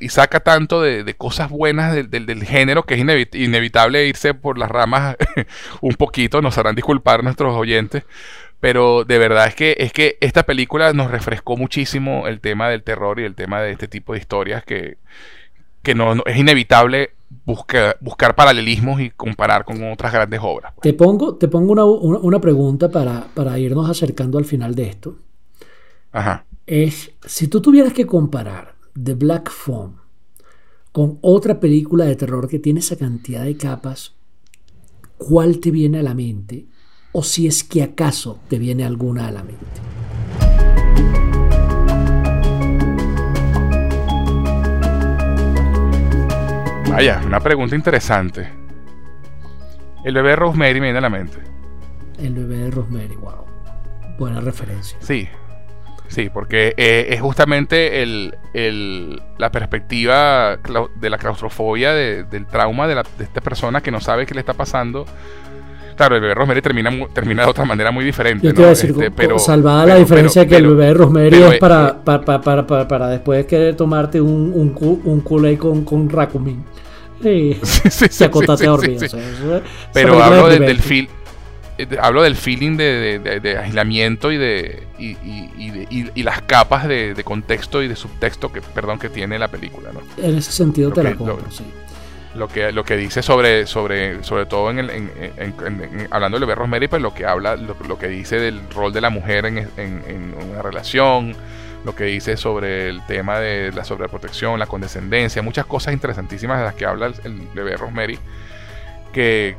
saca 0.08 0.40
tanto 0.40 0.82
de, 0.82 1.14
cosas 1.14 1.50
buenas 1.50 1.94
del, 1.94 2.44
género 2.44 2.84
que 2.84 2.94
es 2.94 3.00
inevitable 3.34 4.06
irse 4.06 4.34
por 4.34 4.58
las 4.58 4.70
ramas 4.70 5.16
un 5.80 5.94
poquito, 5.94 6.42
nos 6.42 6.58
harán 6.58 6.74
disculpar 6.74 7.24
nuestros 7.24 7.54
oyentes, 7.54 8.04
pero 8.64 9.04
de 9.04 9.18
verdad 9.18 9.46
es 9.46 9.54
que, 9.54 9.76
es 9.78 9.92
que 9.92 10.16
esta 10.20 10.44
película 10.44 10.94
nos 10.94 11.10
refrescó 11.10 11.56
muchísimo 11.58 12.26
el 12.26 12.40
tema 12.40 12.70
del 12.70 12.82
terror 12.82 13.20
y 13.20 13.24
el 13.24 13.34
tema 13.34 13.60
de 13.60 13.72
este 13.72 13.88
tipo 13.88 14.14
de 14.14 14.20
historias 14.20 14.64
que, 14.64 14.96
que 15.82 15.94
no, 15.94 16.14
es 16.24 16.36
inevitable 16.38 17.10
buscar, 17.44 17.98
buscar 18.00 18.34
paralelismos 18.34 19.00
y 19.02 19.10
comparar 19.10 19.64
con 19.64 19.82
otras 19.92 20.12
grandes 20.12 20.40
obras. 20.42 20.72
Te 20.80 20.94
pongo, 20.94 21.34
te 21.36 21.48
pongo 21.48 22.00
una, 22.22 22.40
pregunta 22.40 22.90
para, 22.90 23.26
para 23.34 23.58
irnos 23.58 23.90
acercando 23.90 24.38
al 24.38 24.46
final 24.46 24.74
de 24.74 24.84
esto. 24.84 25.16
Ajá 26.10 26.46
es 26.66 27.12
si 27.26 27.48
tú 27.48 27.60
tuvieras 27.60 27.92
que 27.92 28.06
comparar 28.06 28.74
The 29.00 29.14
Black 29.14 29.50
Phone 29.50 29.96
con 30.92 31.18
otra 31.22 31.60
película 31.60 32.04
de 32.04 32.16
terror 32.16 32.48
que 32.48 32.58
tiene 32.58 32.80
esa 32.80 32.96
cantidad 32.96 33.44
de 33.44 33.56
capas, 33.56 34.14
¿cuál 35.18 35.58
te 35.58 35.72
viene 35.72 35.98
a 35.98 36.02
la 36.02 36.14
mente? 36.14 36.66
O 37.16 37.22
si 37.22 37.46
es 37.46 37.62
que 37.62 37.84
acaso 37.84 38.40
te 38.48 38.58
viene 38.58 38.84
alguna 38.84 39.28
a 39.28 39.30
la 39.30 39.44
mente. 39.44 39.64
Vaya, 46.90 47.22
una 47.24 47.38
pregunta 47.38 47.76
interesante. 47.76 48.50
El 50.04 50.14
bebé 50.14 50.34
Rosemary 50.34 50.80
me 50.80 50.86
viene 50.86 50.98
a 50.98 51.02
la 51.02 51.08
mente. 51.08 51.38
El 52.18 52.34
bebé 52.34 52.56
de 52.64 52.70
Rosemary, 52.72 53.14
wow. 53.14 53.44
Buena 54.18 54.40
referencia. 54.40 54.98
Sí, 55.00 55.28
Sí, 56.08 56.30
porque 56.32 56.74
eh, 56.76 57.06
es 57.10 57.20
justamente 57.20 58.02
el, 58.02 59.22
la 59.38 59.50
perspectiva 59.50 60.58
de 60.96 61.10
la 61.10 61.18
claustrofobia, 61.18 61.92
del 61.92 62.46
trauma 62.46 62.86
de, 62.86 63.02
esta 63.20 63.40
persona 63.40 63.80
que 63.80 63.90
no 63.90 64.00
sabe 64.00 64.26
qué 64.26 64.34
le 64.34 64.40
está 64.40 64.52
pasando. 64.52 65.06
Claro, 65.96 66.16
el 66.16 66.20
bebé 66.20 66.34
Rosemary 66.34 66.62
termina, 66.62 66.90
termina 67.12 67.44
de 67.44 67.50
otra 67.50 67.64
manera 67.64 67.90
muy 67.90 68.04
diferente. 68.04 68.46
Yo 68.46 68.54
te 68.54 68.62
decir, 68.62 68.90
este, 68.90 69.10
pero, 69.10 69.38
salvada 69.38 69.86
la 69.86 69.96
diferencia 69.96 70.46
que 70.46 70.56
el 70.56 70.66
bebé 70.66 70.94
Rosemary 70.94 71.42
es 71.42 71.58
para, 71.58 71.88
eh, 71.88 71.94
para, 72.04 72.64
para, 72.64 72.88
para, 72.88 73.08
después 73.08 73.46
querer 73.46 73.76
tomarte 73.76 74.20
un, 74.20 74.52
un, 74.54 75.00
un 75.04 75.20
culé 75.20 75.56
con, 75.56 75.84
con 75.84 76.08
Rakumin. 76.08 76.64
Sí, 77.24 77.58
sí, 77.62 78.06
sí, 78.10 78.24
Pero 79.94 80.22
hablo 80.22 80.48
del 80.48 80.80
film 80.80 81.06
eh, 81.78 81.88
hablo 82.00 82.22
del 82.22 82.36
feeling 82.36 82.76
de, 82.76 83.58
aislamiento 83.60 84.30
y 84.30 84.36
de 84.36 84.82
y, 84.98 86.22
las 86.22 86.42
capas 86.42 86.86
de, 86.86 87.20
contexto 87.24 87.82
y 87.82 87.88
de 87.88 87.96
subtexto 87.96 88.52
que 88.52 88.60
perdón 88.60 88.98
que 88.98 89.08
tiene 89.08 89.38
la 89.38 89.48
película 89.48 89.90
¿no? 89.92 90.00
en 90.22 90.36
ese 90.36 90.52
sentido 90.52 90.92
te 90.92 91.02
la 91.02 91.14
compro, 91.14 91.50
sí 91.50 91.64
lo 92.34 92.48
que 92.48 92.72
lo 92.72 92.84
que 92.84 92.96
dice 92.96 93.22
sobre 93.22 93.66
sobre 93.66 94.22
sobre 94.24 94.46
todo 94.46 94.70
en, 94.70 94.78
el, 94.80 94.90
en, 94.90 96.08
hablando 96.10 96.38
de 96.38 96.54
Rosemary 96.54 96.88
pues 96.88 97.00
lo 97.00 97.14
que 97.14 97.26
habla 97.26 97.56
lo, 97.56 97.98
que 97.98 98.08
dice 98.08 98.38
del 98.38 98.60
rol 98.70 98.92
de 98.92 99.00
la 99.00 99.10
mujer 99.10 99.46
en, 99.46 100.34
una 100.50 100.62
relación 100.62 101.34
lo 101.84 101.94
que 101.94 102.04
dice 102.04 102.36
sobre 102.36 102.88
el 102.88 103.04
tema 103.06 103.38
de 103.38 103.70
la 103.72 103.84
sobreprotección 103.84 104.58
la 104.58 104.66
condescendencia 104.66 105.42
muchas 105.42 105.66
cosas 105.66 105.94
interesantísimas 105.94 106.58
de 106.58 106.64
las 106.64 106.74
que 106.74 106.86
habla 106.86 107.06
el, 107.06 107.14
el 107.24 107.40
bebé 107.54 107.76
Rosemary 107.76 108.18
que, 109.14 109.56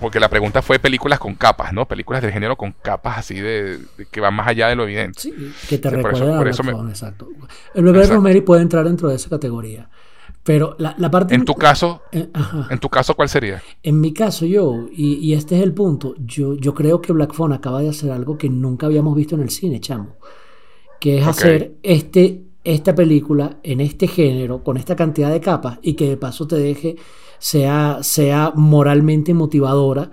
porque 0.00 0.18
la 0.18 0.28
pregunta 0.28 0.62
fue 0.62 0.78
películas 0.78 1.18
con 1.18 1.34
capas, 1.34 1.72
¿no? 1.72 1.86
Películas 1.86 2.22
de 2.22 2.32
género 2.32 2.56
con 2.56 2.72
capas 2.72 3.18
así 3.18 3.38
de, 3.38 3.78
que 4.10 4.20
van 4.20 4.34
más 4.34 4.48
allá 4.48 4.68
de 4.68 4.76
lo 4.76 4.84
evidente. 4.84 5.20
Sí, 5.20 5.52
que 5.68 5.78
te 5.78 5.90
recuerda 5.90 6.38
por 6.38 6.48
eso, 6.48 6.62
exacto. 6.88 7.28
El 7.74 7.84
bebé 7.84 8.06
Rosemary 8.06 8.40
puede 8.40 8.62
entrar 8.62 8.84
dentro 8.84 9.08
de 9.08 9.16
esa 9.16 9.28
categoría. 9.28 9.88
Pero 10.48 10.76
la, 10.78 11.10
parte... 11.10 11.34
En 11.34 11.44
tu 11.44 11.52
caso, 11.52 12.00
eh, 12.10 12.30
en 12.70 12.78
tu 12.78 12.88
caso, 12.88 13.14
¿cuál 13.14 13.28
sería? 13.28 13.62
En 13.82 14.00
mi 14.00 14.14
caso, 14.14 14.46
yo, 14.46 14.86
y, 14.90 15.34
este 15.34 15.58
es 15.58 15.62
el 15.62 15.74
punto, 15.74 16.14
yo, 16.24 16.54
yo 16.54 16.72
creo 16.72 17.02
que 17.02 17.12
Black 17.12 17.34
Phone 17.34 17.52
acaba 17.52 17.82
de 17.82 17.90
hacer 17.90 18.10
algo 18.10 18.38
que 18.38 18.48
nunca 18.48 18.86
habíamos 18.86 19.14
visto 19.14 19.34
en 19.34 19.42
el 19.42 19.50
cine, 19.50 19.78
chamo. 19.78 20.16
Que 21.00 21.18
es 21.18 21.26
hacer 21.26 21.74
este, 21.82 22.44
esta 22.64 22.94
película 22.94 23.58
en 23.62 23.82
este 23.82 24.08
género, 24.08 24.64
con 24.64 24.78
esta 24.78 24.96
cantidad 24.96 25.30
de 25.30 25.42
capas, 25.42 25.80
y 25.82 25.92
que 25.92 26.08
de 26.08 26.16
paso 26.16 26.46
te 26.46 26.56
deje 26.56 26.96
sea, 27.38 27.98
sea 28.00 28.50
moralmente 28.56 29.34
motivadora 29.34 30.10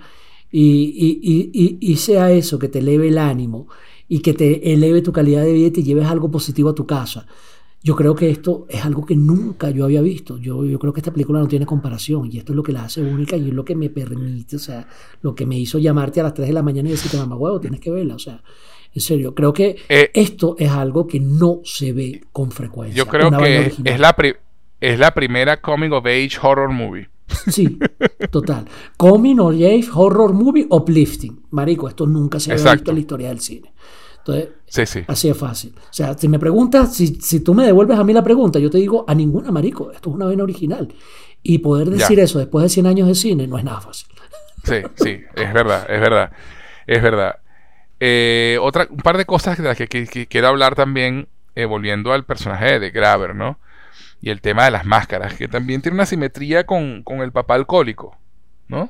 y, 0.51 1.79
y, 1.79 1.95
sea 1.95 2.29
eso 2.31 2.59
que 2.59 2.67
te 2.67 2.79
eleve 2.79 3.07
el 3.07 3.19
ánimo 3.19 3.69
y 4.09 4.19
que 4.19 4.33
te 4.33 4.73
eleve 4.73 5.01
tu 5.01 5.13
calidad 5.13 5.43
de 5.43 5.53
vida 5.53 5.67
y 5.67 5.71
te 5.71 5.83
lleves 5.83 6.07
algo 6.07 6.29
positivo 6.29 6.71
a 6.71 6.75
tu 6.75 6.85
casa. 6.85 7.25
Yo 7.85 7.95
creo 7.95 8.15
que 8.15 8.31
esto 8.31 8.65
es 8.67 8.83
algo 8.83 9.05
que 9.05 9.15
nunca 9.15 9.69
yo 9.69 9.85
había 9.85 10.01
visto. 10.01 10.39
Yo, 10.39 10.65
yo 10.65 10.79
creo 10.79 10.91
que 10.91 11.01
esta 11.01 11.13
película 11.13 11.39
no 11.39 11.47
tiene 11.47 11.67
comparación 11.67 12.27
y 12.31 12.39
esto 12.39 12.51
es 12.51 12.55
lo 12.55 12.63
que 12.63 12.71
la 12.71 12.85
hace 12.85 12.99
única 13.03 13.37
y 13.37 13.49
es 13.49 13.53
lo 13.53 13.63
que 13.63 13.75
me 13.75 13.91
permite, 13.91 14.55
o 14.55 14.59
sea, 14.59 14.87
lo 15.21 15.35
que 15.35 15.45
me 15.45 15.55
hizo 15.59 15.77
llamarte 15.77 16.19
a 16.19 16.23
las 16.23 16.33
3 16.33 16.47
de 16.47 16.53
la 16.55 16.63
mañana 16.63 16.89
y 16.89 16.93
decirte, 16.93 17.17
mamá, 17.17 17.35
huevo, 17.35 17.59
tienes 17.59 17.79
que 17.79 17.91
verla. 17.91 18.15
O 18.15 18.19
sea, 18.19 18.41
en 18.91 19.01
serio, 19.01 19.35
creo 19.35 19.53
que 19.53 19.75
Eh, 19.87 20.09
esto 20.15 20.55
es 20.57 20.71
algo 20.71 21.05
que 21.05 21.19
no 21.19 21.59
se 21.63 21.93
ve 21.93 22.23
con 22.31 22.49
frecuencia. 22.49 22.97
Yo 22.97 23.05
creo 23.05 23.29
que 23.29 23.67
es 23.83 23.99
la, 23.99 24.15
es 24.81 24.97
la 24.97 25.13
primera 25.13 25.61
coming 25.61 25.91
of 25.91 26.07
age 26.07 26.39
horror 26.41 26.71
movie. 26.71 27.07
Sí, 27.51 27.77
total. 28.31 28.65
Coming 28.97 29.39
or 29.39 29.53
age, 29.53 29.89
horror 29.93 30.33
movie, 30.33 30.65
uplifting. 30.71 31.43
Marico, 31.51 31.87
esto 31.87 32.07
nunca 32.07 32.39
se 32.39 32.51
había 32.51 32.73
visto 32.73 32.89
en 32.89 32.95
la 32.95 32.99
historia 32.99 33.27
del 33.29 33.41
cine. 33.41 33.73
Entonces, 34.27 34.49
Sí, 34.67 34.85
sí. 34.87 35.05
así 35.07 35.29
es 35.29 35.37
fácil. 35.37 35.75
O 35.77 35.93
sea, 35.93 36.17
si 36.17 36.27
me 36.27 36.39
preguntas, 36.39 36.95
si, 36.95 37.15
si 37.21 37.41
tú 37.41 37.53
me 37.53 37.63
devuelves 37.65 37.97
a 37.99 38.03
mí 38.03 38.11
la 38.13 38.23
pregunta, 38.23 38.57
yo 38.59 38.69
te 38.71 38.79
digo 38.79 39.05
a 39.07 39.13
ninguna, 39.13 39.51
marico. 39.51 39.91
Esto 39.91 40.09
es 40.09 40.15
una 40.15 40.25
vaina 40.25 40.43
original. 40.43 40.93
Y 41.43 41.59
poder 41.59 41.89
decir 41.91 42.17
Ya. 42.17 42.23
eso 42.23 42.39
después 42.39 42.63
de 42.63 42.69
100 42.69 42.87
años 42.87 43.07
de 43.07 43.13
cine 43.15 43.45
no 43.47 43.57
es 43.59 43.63
nada 43.63 43.79
fácil. 43.81 44.07
Sí, 44.63 44.81
sí, 44.95 45.21
es 45.35 45.53
verdad, 45.53 45.85
es 45.89 46.01
verdad. 46.01 46.31
Es 46.87 47.01
verdad. 47.03 47.35
Eh, 47.99 48.57
otra, 48.61 48.87
un 48.89 48.97
par 48.97 49.17
de 49.17 49.25
cosas 49.25 49.57
de 49.57 49.63
las 49.63 49.77
que, 49.77 49.87
que- 49.87 50.07
que 50.07 50.25
quiero 50.27 50.47
hablar 50.47 50.73
también, 50.75 51.27
eh, 51.55 51.65
volviendo 51.65 52.11
al 52.13 52.25
personaje 52.25 52.79
de 52.79 52.89
Graver, 52.89 53.35
¿no? 53.35 53.59
Y 54.21 54.31
el 54.31 54.41
tema 54.41 54.65
de 54.65 54.71
las 54.71 54.85
máscaras, 54.85 55.35
que 55.35 55.47
también 55.47 55.81
tiene 55.83 55.95
una 55.95 56.05
simetría 56.07 56.65
con, 56.65 57.03
con 57.03 57.19
el 57.21 57.31
papá 57.31 57.53
alcohólico, 57.55 58.17
¿no? 58.67 58.89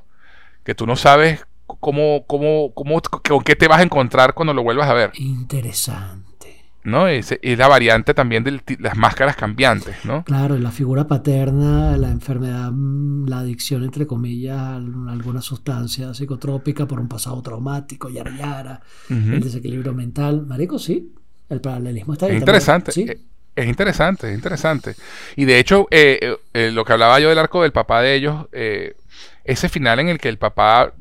Que 0.64 0.74
tú 0.76 0.88
no 0.88 0.95
sabes 0.95 1.45
cómo, 1.66 2.26
cómo, 2.28 2.74
cómo, 2.74 3.02
con 3.02 3.44
qué 3.44 3.56
te 3.56 3.68
vas 3.68 3.80
a 3.80 3.84
encontrar 3.84 4.34
cuando 4.34 4.54
lo 4.54 4.64
vuelvas 4.64 4.90
a 4.90 4.94
ver, 4.94 5.12
Interesante. 5.16 6.66
¿no? 6.84 7.08
Es, 7.08 7.36
es 7.42 7.58
la 7.58 7.68
variante 7.68 8.14
también 8.14 8.44
de 8.44 8.62
las 8.80 8.96
máscaras 8.96 9.36
cambiantes, 9.36 10.06
¿no? 10.06 10.24
Claro, 10.24 10.58
la 10.60 10.70
figura 10.72 11.08
paterna, 11.08 11.98
la 11.98 12.10
enfermedad, 12.12 12.70
mm, 12.72 13.28
la 13.28 13.40
adicción, 13.40 13.84
entre 13.84 14.06
comillas, 14.06 14.58
a 14.60 14.76
alguna 14.76 15.42
sustancia 15.42 16.14
psicotrópica 16.14 16.86
por 16.88 17.00
un 17.00 17.08
pasado 17.08 17.42
traumático, 17.42 18.10
yara 18.10 18.32
yara, 18.38 18.82
el 19.10 19.42
desequilibrio 19.42 19.94
mental. 19.94 20.46
Marico, 20.46 20.78
sí, 20.78 21.12
el 21.50 21.60
paralelismo 21.62 22.14
está 22.14 22.28
ahí. 22.28 22.36
Interesante. 22.36 22.92
Sí. 22.92 23.02
eh, 23.10 23.20
Es 23.56 23.68
interesante, 23.68 24.30
es 24.30 24.36
interesante. 24.36 24.96
Y 25.36 25.46
de 25.46 25.58
hecho, 25.60 25.88
eh, 25.90 26.20
eh, 26.22 26.38
eh, 26.54 26.72
lo 26.72 26.86
que 26.86 26.94
hablaba 26.94 27.20
yo 27.20 27.30
del 27.30 27.40
arco 27.40 27.64
del 27.64 27.72
papá 27.72 28.02
de 28.02 28.14
ellos, 28.14 28.46
eh, 28.52 28.96
ese 29.44 29.70
final 29.70 30.00
en 30.00 30.10
el 30.10 30.20
que 30.20 30.30
el 30.30 30.38
papá 30.38 30.94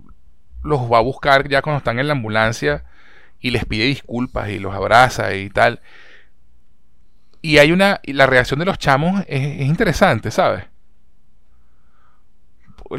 los 0.65 0.91
va 0.91 0.99
a 0.99 1.03
buscar 1.03 1.49
ya 1.49 1.62
cuando 1.62 1.78
están 1.78 1.99
en 1.99 2.09
la 2.09 2.15
ambulancia 2.15 2.85
y 3.39 3.51
les 3.51 3.66
pide 3.66 3.85
disculpas 3.85 4.49
y 4.49 4.59
los 4.59 4.74
abraza 4.74 5.35
y 5.35 5.51
tal. 5.51 5.81
Y 7.43 7.59
hay 7.59 7.73
una. 7.73 8.01
Y 8.03 8.15
la 8.15 8.27
reacción 8.27 8.59
de 8.59 8.65
los 8.65 8.78
chamos 8.78 9.20
es, 9.28 9.61
es 9.61 9.66
interesante, 9.66 10.31
¿sabes? 10.31 10.65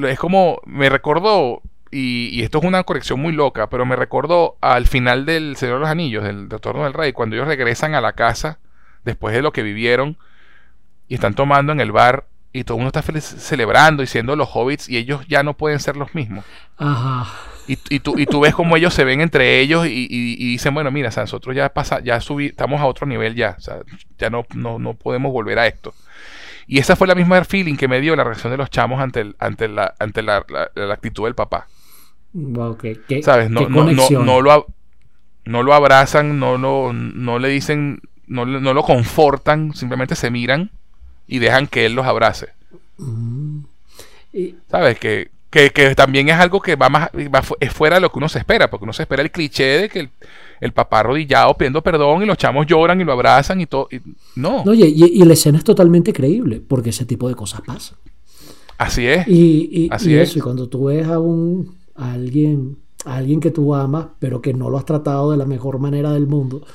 Es 0.07 0.19
como. 0.19 0.61
Me 0.65 0.87
recordó. 0.87 1.61
Y, 1.91 2.43
esto 2.43 2.59
es 2.59 2.65
una 2.65 2.83
corrección 2.83 3.19
muy 3.21 3.31
loca, 3.31 3.69
pero 3.69 3.85
me 3.85 3.95
recordó 3.95 4.57
al 4.61 4.85
final 4.85 5.25
del 5.25 5.55
Señor 5.55 5.75
de 5.75 5.79
los 5.81 5.89
Anillos, 5.89 6.23
del 6.23 6.49
Retorno 6.49 6.83
del 6.83 6.93
Rey, 6.93 7.13
cuando 7.13 7.35
ellos 7.35 7.47
regresan 7.47 7.95
a 7.95 8.01
la 8.01 8.13
casa 8.13 8.59
después 9.05 9.33
de 9.33 9.41
lo 9.41 9.53
que 9.53 9.63
vivieron 9.63 10.17
y 11.07 11.15
están 11.15 11.35
tomando 11.35 11.71
en 11.71 11.79
el 11.79 11.93
bar 11.93 12.27
y 12.51 12.65
todo 12.65 12.77
el 12.77 12.83
mundo 12.83 12.99
está 12.99 13.19
celebrando 13.21 14.03
y 14.03 14.07
siendo 14.07 14.35
los 14.35 14.49
hobbits 14.53 14.89
y 14.89 14.97
ellos 14.97 15.25
ya 15.27 15.43
no 15.43 15.55
pueden 15.55 15.79
ser 15.79 15.95
los 15.95 16.13
mismos. 16.13 16.43
Ajá. 16.77 17.27
Y, 17.67 17.79
y 17.89 17.99
tú, 17.99 18.17
y 18.19 18.25
tú 18.27 18.39
ves 18.41 18.53
cómo 18.53 18.77
ellos 18.77 18.93
se 18.93 19.03
ven 19.03 19.21
entre 19.21 19.59
ellos 19.59 19.87
y, 19.87 19.89
y- 19.89 20.07
y 20.37 20.51
dicen, 20.51 20.73
bueno, 20.73 20.91
mira, 20.91 21.09
o 21.09 21.11
sea, 21.11 21.23
nosotros 21.23 21.55
ya 21.55 21.69
pasa, 21.69 21.99
ya 22.01 22.21
subí, 22.21 22.47
estamos 22.47 22.79
a 22.79 22.85
otro 22.85 23.07
nivel 23.07 23.33
ya, 23.35 23.55
o 23.57 23.61
sea, 23.61 23.77
ya 24.19 24.29
no, 24.29 24.45
no, 24.53 24.77
no 24.77 24.93
podemos 24.93 25.31
volver 25.31 25.57
a 25.57 25.65
esto. 25.67 25.93
Y 26.67 26.77
esa 26.79 26.95
fue 26.95 27.07
la 27.07 27.15
misma 27.15 27.43
feeling 27.43 27.75
que 27.75 27.87
me 27.87 28.01
dio 28.01 28.15
la 28.15 28.23
reacción 28.23 28.51
de 28.51 28.57
los 28.57 28.69
chamos 28.69 28.99
ante, 28.99 29.21
el- 29.21 29.35
ante, 29.39 29.67
la, 29.67 29.95
ante 29.99 30.21
la, 30.21 30.45
la- 30.47 30.69
la 30.75 30.93
actitud 30.93 31.23
del 31.25 31.33
papá. 31.35 31.67
Wow, 32.33 32.77
qué, 32.77 32.99
qué- 33.07 33.23
¿Sabes? 33.23 33.49
No, 33.49 33.61
qué 33.61 33.69
no, 33.69 33.83
no, 33.83 34.09
no 34.23 34.41
lo, 34.41 34.67
no 35.45 35.63
lo 35.63 35.73
abrazan, 35.73 36.37
no, 36.39 36.57
lo, 36.57 36.93
no 36.93 37.39
le 37.39 37.47
dicen, 37.49 38.01
no, 38.27 38.45
no 38.45 38.73
lo 38.73 38.83
confortan, 38.83 39.73
simplemente 39.73 40.15
se 40.15 40.29
miran 40.29 40.69
y 41.27 41.39
dejan 41.39 41.65
que 41.67 41.85
él 41.87 41.93
los 41.93 42.05
abrace. 42.05 42.49
Mm. 42.97 43.59
Y- 44.33 44.55
¿Sabes? 44.69 44.99
Que, 44.99 45.29
que, 45.55 45.69
que 45.71 45.95
también 45.95 46.27
es 46.27 46.35
algo 46.35 46.59
que 46.59 46.75
va 46.75 46.89
más 46.89 47.09
va 47.33 47.41
es 47.61 47.71
fuera 47.71 47.95
de 47.95 48.01
lo 48.01 48.11
que 48.11 48.17
uno 48.17 48.27
se 48.27 48.39
espera, 48.39 48.69
porque 48.69 48.83
uno 48.83 48.91
se 48.91 49.03
espera 49.03 49.21
el 49.23 49.31
cliché 49.31 49.63
de 49.63 49.87
que 49.89 49.99
el, 50.01 50.09
el 50.59 50.73
papá 50.73 50.99
arrodillado 50.99 51.53
pidiendo 51.55 51.81
perdón 51.81 52.23
y 52.23 52.25
los 52.25 52.37
chamos 52.37 52.65
lloran 52.67 52.99
y 52.99 53.05
lo 53.05 53.13
abrazan 53.13 53.61
y 53.61 53.65
todo. 53.65 53.87
y- 53.89 54.01
no, 54.35 54.65
no, 54.65 54.71
oye, 54.71 54.87
y, 54.87 55.05
y 55.05 55.23
la 55.23 55.31
escena 55.31 55.57
es 55.57 55.63
totalmente 55.63 56.11
creíble, 56.11 56.59
porque 56.59 56.89
ese 56.89 57.05
tipo 57.05 57.29
de 57.29 57.35
cosas 57.35 57.61
pasan. 57.61 57.97
así 58.77 59.07
es. 59.07 59.25
Y, 59.29 59.69
y- 59.71 59.87
Así 59.91 60.13
es. 60.15 60.35
y 60.35 60.41
cuando 60.41 60.67
tú 60.67 60.85
ves 60.85 61.07
a 61.07 61.19
un 61.19 61.73
a 61.95 62.11
alguien, 62.11 62.75
a 63.05 63.15
alguien 63.15 63.39
que 63.39 63.51
tú 63.51 63.73
amas, 63.73 64.07
pero 64.19 64.41
que 64.41 64.53
no 64.53 64.69
lo 64.69 64.77
has 64.77 64.83
tratado 64.85 65.31
de 65.31 65.37
la 65.37 65.45
mejor 65.45 65.79
manera 65.79 66.11
del 66.11 66.27
mundo, 66.27 66.65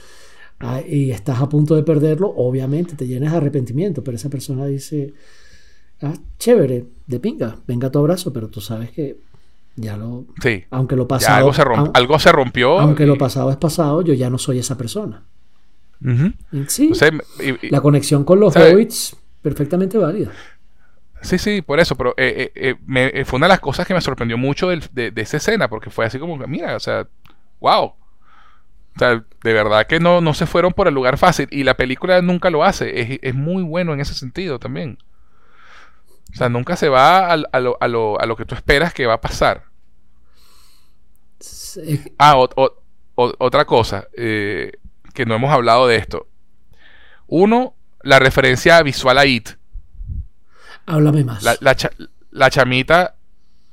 ah, 0.61 0.81
y 0.89 1.11
estás 1.11 1.39
a 1.43 1.49
punto 1.51 1.77
de 1.77 1.83
perderlo, 1.83 2.33
obviamente 2.35 2.95
te 2.97 3.07
llenas 3.07 3.33
de 3.33 3.37
arrepentimiento, 3.37 4.03
pero 4.03 4.17
esa 4.17 4.31
persona 4.31 4.65
dice, 4.65 5.13
ah, 6.03 6.15
chévere, 6.39 6.87
de 7.07 7.21
pinga, 7.21 7.57
venga 7.67 7.91
tu 7.91 7.99
abrazo, 7.99 8.33
pero 8.33 8.49
tú 8.49 8.61
sabes 8.61 8.91
que 8.91 9.17
ya 9.77 9.97
lo, 9.97 10.25
Sí. 10.43 10.65
aunque 10.71 10.97
lo 10.97 11.07
pasado, 11.09 11.37
algo, 11.39 11.53
se 11.53 11.63
romp- 11.63 11.79
aun- 11.79 11.91
algo 11.95 12.19
se 12.19 12.33
rompió. 12.33 12.79
aunque 12.81 13.05
y- 13.05 13.07
lo 13.07 13.17
pasado 13.17 13.51
es 13.51 13.57
pasado, 13.57 14.03
yo 14.03 14.15
ya 14.15 14.29
no 14.31 14.39
soy 14.39 14.59
esa 14.59 14.77
persona. 14.77 15.23
Sí, 16.69 16.85
Entonces, 16.91 17.13
y- 17.41 17.67
y- 17.67 17.71
la 17.71 17.81
conexión 17.83 18.25
con 18.25 18.41
los 18.41 18.57
hobbits, 18.57 19.17
perfectamente 19.43 19.99
válida. 19.99 20.31
Sí, 21.23 21.37
sí, 21.37 21.61
por 21.61 21.79
eso, 21.79 21.95
pero 21.97 22.15
eh, 22.17 22.51
eh, 22.55 22.71
eh, 22.71 22.75
me- 22.87 23.25
fue 23.27 23.37
una 23.37 23.47
de 23.47 23.51
las 23.51 23.61
cosas 23.61 23.87
que 23.87 23.93
me 23.93 24.01
sorprendió 24.01 24.39
mucho 24.39 24.69
de, 24.71 25.11
de 25.11 25.21
esa 25.21 25.37
escena, 25.37 25.69
porque 25.69 25.91
fue 25.91 26.07
así 26.07 26.19
como 26.19 26.39
que, 26.39 26.47
mira, 26.47 26.75
o 26.77 26.81
sea, 26.81 27.07
wow. 27.61 27.85
O 27.85 28.99
sea, 28.99 29.23
de 29.45 29.53
verdad 29.53 29.87
que 29.87 30.01
no, 30.01 30.23
no 30.23 30.33
se 30.33 30.47
fueron 30.47 30.73
por 30.73 30.89
el 30.89 30.95
lugar 30.95 31.19
fácil, 31.19 31.47
y 31.51 31.65
la 31.65 31.75
película 31.77 32.23
nunca 32.23 32.49
lo 32.49 32.65
hace, 32.65 33.01
es, 33.01 33.19
es 33.23 33.35
muy 33.35 33.63
bueno 33.63 33.93
en 33.93 34.01
ese 34.01 34.15
sentido 34.15 34.59
también. 34.59 34.97
O 36.33 36.37
sea, 36.37 36.49
nunca 36.49 36.77
se 36.77 36.89
va 36.89 37.31
al- 37.31 37.49
a, 37.53 37.61
lo, 37.61 37.77
a, 37.81 37.89
lo, 37.89 38.21
a 38.21 38.27
lo 38.27 38.37
que 38.37 38.45
tú 38.45 38.55
esperas 38.55 38.95
que 38.95 39.07
va 39.07 39.15
a 39.15 39.21
pasar. 39.21 39.65
Es- 41.41 41.77
es- 41.79 42.11
Ah, 42.19 42.37
ot- 42.37 42.77
otra 43.15 43.65
cosa, 43.67 44.09
eh, 44.17 44.73
que 45.15 45.27
no 45.27 45.35
hemos 45.35 45.53
hablado 45.53 45.87
de 45.87 45.97
esto. 45.97 46.27
Uno, 47.27 47.75
la 48.03 48.19
referencia 48.19 48.83
visual 48.83 49.19
a 49.19 49.27
It. 49.27 49.51
háblame 50.87 51.25
más. 51.25 51.43
La, 51.43 51.57
la, 51.61 51.75
cha- 51.77 51.91
la 52.31 52.51
chamita 52.51 53.17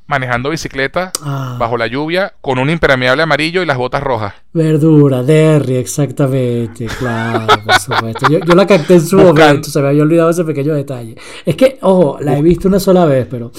manejando 0.08 0.50
bicicleta 0.50 1.12
Ah. 1.24 1.56
bajo 1.60 1.78
la 1.78 1.88
lluvia 1.88 2.34
con 2.42 2.60
un 2.60 2.70
impermeable 2.70 3.24
amarillo 3.24 3.62
y 3.62 3.66
las 3.66 3.78
botas 3.78 4.02
rojas. 4.02 4.34
Verdura, 4.54 5.22
Derry, 5.24 5.76
exactamente, 5.76 6.86
claro, 6.88 7.46
por 7.66 7.74
supuesto. 7.80 8.28
Yo, 8.30 8.40
yo 8.40 8.56
la 8.56 8.66
capté 8.66 8.96
en 8.96 9.02
su 9.06 9.18
momento, 9.18 9.70
se 9.70 9.82
me 9.82 9.90
había 9.90 10.04
olvidado 10.04 10.30
ese 10.30 10.44
pequeño 10.44 10.74
detalle. 10.74 11.16
Es 11.46 11.56
que, 11.56 11.78
ojo, 11.82 12.18
la 12.22 12.38
he 12.38 12.42
visto 12.42 12.68
una 12.68 12.80
sola 12.80 13.06
vez, 13.06 13.28
pero, 13.30 13.52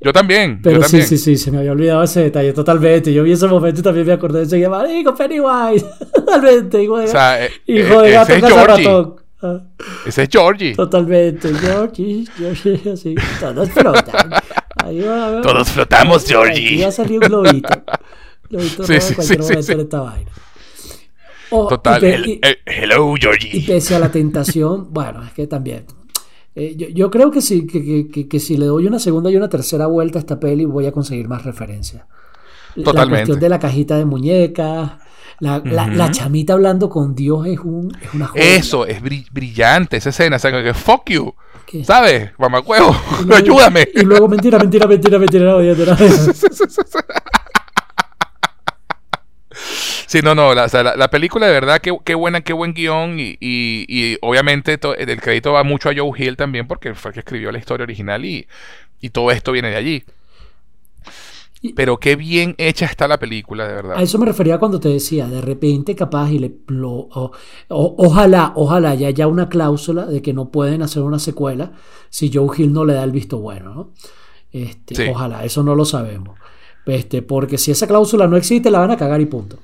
Yo 0.00 0.12
también, 0.12 0.60
pero 0.62 0.76
yo 0.76 0.82
sí, 0.82 0.90
también. 0.92 1.08
sí, 1.08 1.18
sí, 1.18 1.36
se 1.36 1.50
me 1.50 1.58
había 1.58 1.72
olvidado 1.72 2.02
ese 2.02 2.20
detalle 2.24 2.52
totalmente. 2.52 3.12
Yo 3.12 3.22
vi 3.22 3.32
ese 3.32 3.46
momento 3.46 3.80
y 3.80 3.82
también 3.82 4.06
me 4.06 4.12
acordé 4.12 4.40
de 4.40 4.44
ese 4.44 4.68
marico, 4.68 5.14
Pennywise, 5.14 5.86
totalmente, 6.14 6.82
hijo 6.82 6.98
de, 6.98 7.04
O 7.04 7.08
sea, 7.08 7.44
eh, 7.44 7.50
hijo 7.66 8.02
eh, 8.02 8.06
de 8.08 8.10
gato, 8.12 8.32
ese 8.32 8.36
es 8.36 8.42
casa 8.42 8.64
Georgie. 8.66 8.84
ratón. 8.84 9.16
Ese 10.06 10.22
es 10.24 10.28
Georgie. 10.30 10.74
totalmente, 10.74 11.54
Georgie, 11.54 12.24
Georgie, 12.36 12.90
así, 12.92 13.14
todos 13.40 13.70
flotan. 13.70 14.30
Ahí 14.76 15.00
va 15.00 15.26
a 15.26 15.30
ver. 15.30 15.42
Todos 15.42 15.68
flotamos, 15.70 16.24
Georgie. 16.26 16.82
va 16.82 16.88
a 16.88 16.92
salir 16.92 17.20
un 17.22 17.28
globito. 17.28 17.68
globito 18.50 18.84
Sí, 18.84 19.00
sí, 19.00 19.14
sí, 19.20 19.36
sí, 19.62 19.72
esta 19.72 20.00
vaina. 20.00 20.30
Oh, 21.50 21.68
Total. 21.68 22.02
y 22.02 22.06
el- 22.06 22.26
y- 22.28 22.40
el- 22.42 22.58
hello, 22.66 23.14
Y 23.16 23.20
Georgie. 23.20 23.64
pese 23.66 23.94
a 23.94 23.98
la 23.98 24.10
tentación, 24.10 24.88
bueno, 24.92 25.22
es 25.24 25.32
que 25.32 25.46
también. 25.46 25.86
eh, 26.54 26.74
yo, 26.76 26.88
yo 26.88 27.10
creo 27.10 27.30
que 27.30 27.40
sí, 27.40 27.66
que, 27.66 28.08
que- 28.10 28.28
que- 28.28 28.40
si 28.40 28.56
le 28.56 28.66
doy 28.66 28.86
una 28.86 28.98
segunda 28.98 29.30
y 29.30 29.36
una 29.36 29.48
tercera 29.48 29.86
vuelta 29.86 30.18
a 30.18 30.20
esta 30.20 30.40
peli, 30.40 30.64
voy 30.64 30.86
a 30.86 30.92
conseguir 30.92 31.28
más 31.28 31.44
referencias. 31.44 32.04
La 32.74 32.84
Totalmente. 32.84 33.20
cuestión 33.20 33.40
de 33.40 33.48
la 33.48 33.58
cajita 33.58 33.96
de 33.96 34.04
muñecas, 34.04 34.92
la, 35.40 35.62
la- 35.64 35.86
la 35.88 36.10
chamita 36.10 36.54
hablando 36.54 36.88
con 36.88 37.14
Dios 37.14 37.46
es, 37.46 37.58
un, 37.60 37.92
es 38.02 38.12
una 38.14 38.26
joya. 38.26 38.42
Eso, 38.56 38.86
es 38.86 39.02
bri- 39.02 39.26
brillante 39.30 39.98
esa 39.98 40.08
escena. 40.10 40.36
O 40.36 40.38
sea, 40.38 40.50
que 40.62 40.74
fuck 40.74 41.08
you. 41.10 41.34
¿Qué? 41.66 41.84
¿Sabes? 41.84 42.30
Mamacuevo, 42.38 42.94
luego- 43.26 43.34
ayúdame. 43.34 43.88
Y 43.94 44.02
luego, 44.04 44.28
mentira, 44.28 44.58
mentira, 44.58 44.86
mentira, 44.86 45.18
mentira, 45.18 45.44
no, 45.44 45.60
la- 45.60 45.96
Sí, 50.06 50.20
no, 50.22 50.34
no, 50.34 50.54
la, 50.54 50.64
o 50.64 50.68
sea, 50.68 50.82
la- 50.82 50.96
la 50.96 51.08
película 51.08 51.46
de 51.46 51.52
verdad, 51.52 51.80
qué, 51.80 51.96
qué 52.04 52.14
buena, 52.14 52.40
qué 52.42 52.52
buen 52.52 52.74
guion 52.74 53.18
y, 53.18 53.36
y- 53.40 53.86
y 53.88 54.18
obviamente 54.22 54.78
to- 54.78 54.94
el 54.96 55.20
crédito 55.20 55.52
va 55.52 55.64
mucho 55.64 55.88
a 55.90 55.94
Joe 55.96 56.10
Hill 56.16 56.36
también 56.36 56.66
porque 56.68 56.94
fue 56.94 57.10
el 57.10 57.14
que 57.14 57.20
escribió 57.20 57.50
la 57.50 57.58
historia 57.58 57.84
original 57.84 58.24
y, 58.24 58.46
y 59.00 59.10
todo 59.10 59.30
esto 59.32 59.50
viene 59.52 59.70
de 59.70 59.76
allí. 59.76 60.04
Pero 61.74 61.98
qué 61.98 62.16
bien 62.16 62.54
hecha 62.58 62.86
está 62.86 63.08
la 63.08 63.18
película, 63.18 63.66
de 63.66 63.74
verdad. 63.74 63.96
A 63.96 64.02
eso 64.02 64.18
me 64.18 64.26
refería 64.26 64.58
cuando 64.58 64.78
te 64.78 64.88
decía, 64.88 65.26
de 65.26 65.40
repente 65.40 65.94
capaz 65.94 66.30
y 66.30 66.38
le... 66.38 66.54
ojalá, 67.68 68.52
ojalá 68.54 68.94
ya 68.94 69.08
haya 69.08 69.26
una 69.26 69.48
cláusula 69.48 70.06
de 70.06 70.22
que 70.22 70.32
no 70.32 70.50
pueden 70.50 70.82
hacer 70.82 71.02
una 71.02 71.18
secuela 71.18 71.72
si 72.10 72.30
Joe 72.32 72.48
Hill 72.56 72.72
no 72.72 72.84
le 72.84 72.94
da 72.94 73.04
el 73.04 73.12
visto 73.12 73.38
bueno, 73.38 73.74
¿no? 73.74 73.92
Este, 74.52 75.10
Ojalá, 75.10 75.44
eso 75.44 75.62
no 75.62 75.74
lo 75.74 75.84
sabemos. 75.84 76.38
Este, 76.86 77.20
porque 77.20 77.58
si 77.58 77.72
esa 77.72 77.86
cláusula 77.86 78.26
no 78.26 78.36
existe, 78.36 78.70
la 78.70 78.78
van 78.78 78.92
a 78.92 78.96
cagar 78.96 79.20
y 79.20 79.26
punto. 79.26 79.58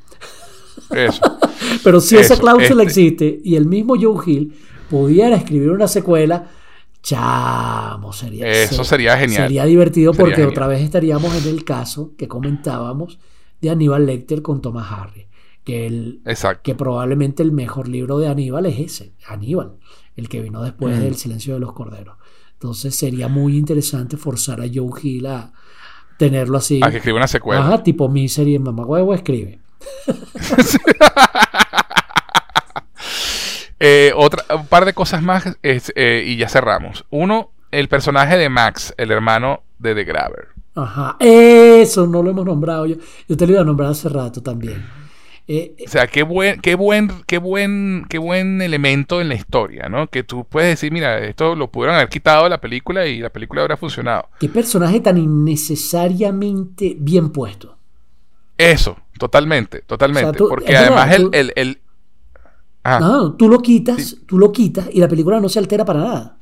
Eso. 0.91 1.23
Pero 1.85 2.01
si 2.01 2.17
esa 2.17 2.37
cláusula 2.37 2.83
este. 2.83 3.01
existe 3.01 3.41
y 3.45 3.57
el 3.57 3.67
mismo 3.67 3.95
Joe 3.99 4.21
Hill 4.27 4.55
pudiera 4.91 5.37
escribir 5.37 5.71
una 5.71 5.89
secuela, 5.89 6.51
chamo, 7.03 8.13
sería, 8.13 8.49
Eso 8.49 8.85
sería 8.85 9.17
genial. 9.19 9.43
Sería 9.43 9.65
divertido 9.65 10.13
porque 10.15 10.45
otra 10.45 10.67
vez 10.67 10.81
estaríamos 10.83 11.35
en 11.35 11.53
el 11.53 11.65
caso 11.65 12.13
que 12.17 12.29
comentábamos 12.29 13.19
de 13.61 13.71
Aníbal 13.71 14.07
Lecter 14.07 14.43
con 14.43 14.63
Thomas 14.63 14.87
Harry. 14.91 15.27
Que, 15.65 15.87
el, 15.87 16.23
que 16.65 16.75
probablemente 16.75 17.45
el 17.45 17.53
mejor 17.53 17.87
libro 17.87 18.19
de 18.19 18.27
Aníbal 18.27 18.67
es 18.67 18.81
ese, 18.81 19.13
Aníbal, 19.29 19.77
el 20.17 20.29
que 20.29 20.41
vino 20.41 20.61
después 20.61 20.99
del 20.99 21.15
Silencio 21.15 21.55
de 21.55 21.61
los 21.61 21.73
Corderos. 21.73 22.17
Entonces 22.55 22.97
sería 22.97 23.29
muy 23.29 23.57
interesante 23.57 24.17
forzar 24.17 24.61
a 24.61 24.65
Joe 24.73 24.91
Hill 25.01 25.27
a 25.27 25.53
tenerlo 26.19 26.59
así. 26.59 26.81
A 26.83 26.91
que 26.91 26.97
escriba 26.97 27.19
una 27.19 27.29
secuela. 27.29 27.65
Ajá, 27.65 27.83
tipo 27.83 28.09
Misery 28.09 28.57
en 28.57 28.65
Mamá 28.65 28.85
Huevo 28.85 29.15
escribe. 29.15 29.61
Eh, 33.85 34.13
otra, 34.15 34.45
un 34.55 34.69
par 34.69 34.85
de 34.85 34.93
cosas 34.93 35.23
más 35.23 35.59
eh, 35.65 36.25
y 36.25 36.37
ya 36.37 36.49
cerramos. 36.49 37.05
Uno, 37.11 37.51
el 37.73 37.89
personaje 37.89 38.37
de 38.37 38.49
Max, 38.49 38.95
el 38.97 39.11
hermano 39.11 39.65
de 39.81 39.97
The 39.97 40.05
Graver. 40.05 40.49
Ajá, 40.77 41.17
eso 41.19 42.07
no 42.07 42.23
lo 42.23 42.31
hemos 42.31 42.47
nombrado. 42.47 42.87
Yo, 42.87 42.95
yo 43.29 43.37
te 43.37 43.45
lo 43.45 43.55
iba 43.55 43.63
a 43.63 43.65
nombrar 43.65 43.91
hace 43.91 44.09
rato 44.09 44.41
también. 44.41 44.87
Eh, 45.49 45.75
o 45.85 45.91
sea, 45.91 46.07
qué 46.07 46.23
buen, 46.23 46.61
qué 46.61 46.77
buen, 46.77 47.11
qué 47.27 47.39
buen, 47.39 48.07
qué 48.09 48.19
buen 48.19 48.63
elemento 48.63 49.21
en 49.21 49.29
la 49.29 49.35
historia, 49.35 49.89
¿no? 49.89 50.07
Que 50.07 50.23
tú 50.23 50.45
puedes 50.45 50.71
decir, 50.71 50.93
mira, 50.93 51.19
esto 51.19 51.57
lo 51.57 51.69
pudieron 51.69 51.97
haber 51.97 52.09
quitado 52.09 52.45
de 52.45 52.51
la 52.51 52.61
película 52.61 53.07
y 53.07 53.19
la 53.19 53.31
película 53.31 53.63
habría 53.63 53.77
funcionado. 53.77 54.29
Qué 54.39 54.49
personaje 54.49 55.01
tan 55.01 55.19
innecesariamente 55.19 56.95
bien 56.97 57.31
puesto. 57.31 57.77
Eso, 58.57 58.97
totalmente, 59.19 59.81
totalmente. 59.81 60.39
porque 60.39 60.77
además 60.77 61.13
el, 61.17 61.53
el, 61.57 61.82
No, 62.85 63.35
tú 63.35 63.49
lo 63.49 63.61
quitas, 63.61 64.17
tú 64.27 64.39
lo 64.39 64.51
quitas 64.51 64.89
y 64.93 65.01
la 65.01 65.09
película 65.09 65.41
no 65.41 65.49
se 65.49 65.59
altera 65.59 65.85
para 65.85 66.01
nada. 66.01 66.39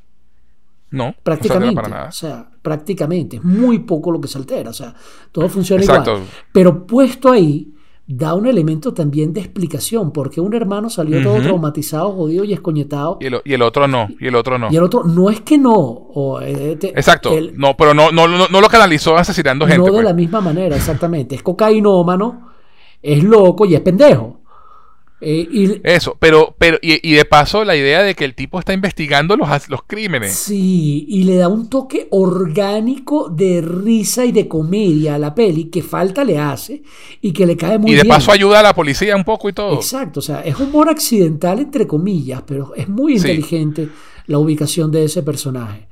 No, 0.90 1.14
prácticamente. 1.22 1.74
para 1.74 1.88
nada. 1.88 2.08
O 2.08 2.12
sea, 2.12 2.48
prácticamente. 2.62 3.36
Es 3.36 3.44
muy 3.44 3.80
poco 3.80 4.10
lo 4.10 4.20
que 4.20 4.28
se 4.28 4.38
altera. 4.38 4.70
O 4.70 4.72
sea, 4.72 4.94
todo 5.30 5.48
funciona 5.48 5.84
igual. 5.84 6.04
Pero 6.52 6.86
puesto 6.86 7.30
ahí, 7.30 7.72
da 8.06 8.34
un 8.34 8.46
elemento 8.46 8.92
también 8.92 9.32
de 9.32 9.40
explicación, 9.40 10.12
porque 10.12 10.40
un 10.40 10.52
hermano 10.52 10.90
salió 10.90 11.22
todo 11.22 11.40
traumatizado, 11.40 12.12
jodido 12.12 12.42
y 12.44 12.52
escoñetado. 12.52 13.18
Y 13.20 13.26
el, 13.26 13.62
otro 13.62 13.86
no, 13.86 14.08
y 14.18 14.26
el 14.26 14.34
otro 14.34 14.58
no. 14.58 14.68
Y 14.70 14.76
el 14.76 14.82
otro 14.82 15.04
no 15.04 15.30
es 15.30 15.42
que 15.42 15.56
no. 15.58 16.08
Eh, 16.42 16.76
Exacto, 16.80 17.30
no, 17.54 17.76
pero 17.76 17.94
no, 17.94 18.10
no, 18.10 18.26
no, 18.26 18.60
lo 18.60 18.68
canalizó 18.68 19.16
asesinando 19.16 19.64
gente. 19.66 19.78
No 19.78 19.84
de 19.84 19.92
pues. 19.92 20.04
la 20.04 20.12
misma 20.12 20.40
manera, 20.40 20.74
exactamente. 20.74 21.36
Es 21.36 21.42
cocainómano, 21.42 22.50
es 23.00 23.22
loco 23.22 23.64
y 23.64 23.76
es 23.76 23.80
pendejo. 23.80 24.39
Eh, 25.22 25.80
Eso, 25.84 26.16
pero, 26.18 26.54
pero 26.58 26.78
y, 26.80 27.12
de 27.12 27.24
paso 27.26 27.64
la 27.64 27.76
idea 27.76 28.02
de 28.02 28.14
que 28.14 28.24
el 28.24 28.34
tipo 28.34 28.58
está 28.58 28.72
investigando 28.72 29.36
los, 29.36 29.68
los 29.68 29.82
crímenes. 29.86 30.34
Sí, 30.34 31.04
y 31.08 31.24
le 31.24 31.36
da 31.36 31.48
un 31.48 31.68
toque 31.68 32.08
orgánico 32.10 33.28
de 33.28 33.60
risa 33.60 34.24
y 34.24 34.32
de 34.32 34.48
comedia 34.48 35.16
a 35.16 35.18
la 35.18 35.34
peli 35.34 35.64
que 35.66 35.82
falta 35.82 36.24
le 36.24 36.38
hace 36.38 36.82
y 37.20 37.32
que 37.32 37.46
le 37.46 37.56
cae 37.56 37.78
muy 37.78 37.92
bien. 37.92 38.00
Y 38.00 38.02
de 38.02 38.08
paso 38.08 38.32
ayuda 38.32 38.60
a 38.60 38.62
la 38.62 38.74
policía 38.74 39.14
un 39.14 39.24
poco 39.24 39.48
y 39.48 39.52
todo. 39.52 39.74
Exacto, 39.74 40.20
o 40.20 40.22
sea, 40.22 40.40
es 40.40 40.58
humor 40.58 40.88
accidental 40.88 41.58
entre 41.58 41.86
comillas, 41.86 42.42
pero 42.46 42.74
es 42.74 42.88
muy 42.88 43.16
inteligente 43.16 43.88
la 44.26 44.38
ubicación 44.38 44.90
de 44.90 45.04
ese 45.04 45.22
personaje. 45.22 45.89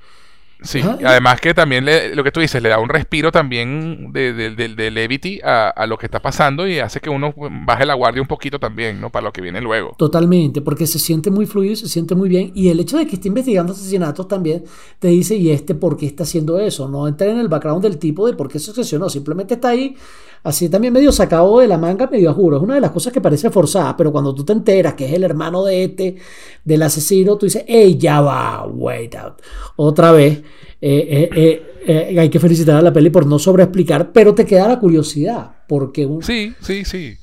Sí, 0.61 0.81
además 0.83 1.41
que 1.41 1.55
también 1.55 1.87
lo 2.15 2.25
que 2.25 2.33
tú 2.33 2.41
dices, 2.41 2.61
le 2.61 2.69
da 2.69 2.79
un 2.79 2.89
respiro 2.89 3.31
también 3.31 4.13
de, 4.13 4.33
de, 4.33 4.91
levity 4.91 5.41
a, 5.43 5.87
lo 5.87 5.97
que 5.97 6.07
está 6.07 6.21
pasando 6.21 6.67
y 6.67 6.81
hace 6.81 7.01
que 7.01 7.09
uno 7.09 7.33
baje 7.65 7.87
la 7.87 7.95
guardia 7.95 8.21
un 8.21 8.27
poquito 8.27 8.59
también, 8.59 9.01
¿no? 9.01 9.11
Para 9.11 9.27
lo 9.27 9.33
que 9.33 9.41
viene 9.41 9.61
luego. 9.61 9.95
Totalmente, 9.97 10.61
porque 10.61 10.87
se 10.87 10.99
siente 10.99 11.31
muy 11.31 11.47
fluido 11.47 11.75
y 11.75 11.77
se 11.77 11.89
siente 11.89 12.15
muy 12.17 12.29
bien. 12.29 12.51
Y 12.55 12.69
el 12.69 12.81
hecho 12.81 12.99
de 12.99 13.07
que 13.07 13.15
esté 13.17 13.29
investigando 13.29 13.73
asesinatos 13.73 14.27
también 14.27 14.65
te 14.99 15.09
dice, 15.09 15.37
¿y 15.37 15.51
este 15.51 15.75
por 15.75 15.97
qué 15.97 16.07
está 16.07 16.25
haciendo 16.25 16.59
eso? 16.59 16.89
No 16.89 17.07
entra 17.07 17.29
en 17.29 17.39
el 17.39 17.49
background 17.49 17.83
del 17.83 17.99
tipo 17.99 18.27
de 18.27 18.33
por 18.33 18.49
qué 18.49 18.59
se 18.59 18.71
obsesionó, 18.71 19.09
simplemente 19.09 19.55
está 19.55 19.69
ahí 19.69 19.97
así 20.43 20.69
también 20.69 20.93
medio 20.93 21.13
sacado 21.13 21.61
de 21.61 21.69
la 21.69 21.79
manga, 21.79 22.07
medio 22.07 22.31
a 22.31 22.35
juro. 22.35 22.57
Es 22.57 22.63
una 22.63 22.75
de 22.75 22.81
las 22.81 22.91
cosas 22.91 23.13
que 23.13 23.21
parece 23.21 23.51
forzada, 23.51 23.97
pero 23.97 24.13
cuando 24.13 24.35
tú 24.35 24.45
te 24.45 24.53
enteras 24.53 24.95
que 24.95 25.07
es 25.07 25.13
el 25.13 25.25
hermano 25.25 25.65
de 25.65 25.85
este, 25.85 26.17
del 26.65 26.83
asesino, 26.83 27.37
tú 27.37 27.47
dices, 27.47 27.65
¡ey, 27.67 27.97
ya 27.99 28.21
va! 28.21 28.67
Wait 28.67 29.15
out. 29.15 29.41
Otra 29.77 30.13
vez. 30.13 30.43
Eh, 30.81 31.29
eh, 31.35 31.63
eh, 31.87 32.21
hay 32.21 32.29
que 32.29 32.39
felicitar 32.39 32.77
a 32.77 32.83
la 32.83 32.93
peli 32.93 33.11
por 33.11 33.27
no 33.27 33.39
sobreexplicar, 33.39 34.13
pero 34.13 34.35
te 34.35 34.45
queda 34.45 34.69
la 34.69 34.79
curiosidad. 34.79 35.57
Porque 35.67 36.09
Sí, 36.23 36.55
sí, 36.61 36.85
sí. 36.85 37.17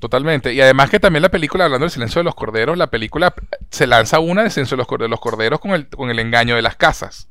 Totalmente. 0.00 0.52
Y 0.52 0.60
además 0.60 0.90
que 0.90 1.00
también 1.00 1.22
la 1.22 1.30
película, 1.30 1.64
hablando 1.64 1.84
del 1.84 1.90
silencio 1.90 2.20
de 2.20 2.24
los 2.24 2.34
corderos, 2.34 2.76
la 2.76 2.90
película 2.90 3.34
se 3.70 3.86
lanza 3.86 4.18
una 4.18 4.42
del 4.42 4.50
silencio 4.50 4.76
de 4.76 5.08
los 5.08 5.20
corderos, 5.20 5.60
con 5.60 5.70
el, 5.70 5.88
con 5.88 6.10
el 6.10 6.18
engaño 6.18 6.56
de 6.56 6.62
las 6.62 6.76
casas. 6.76 7.28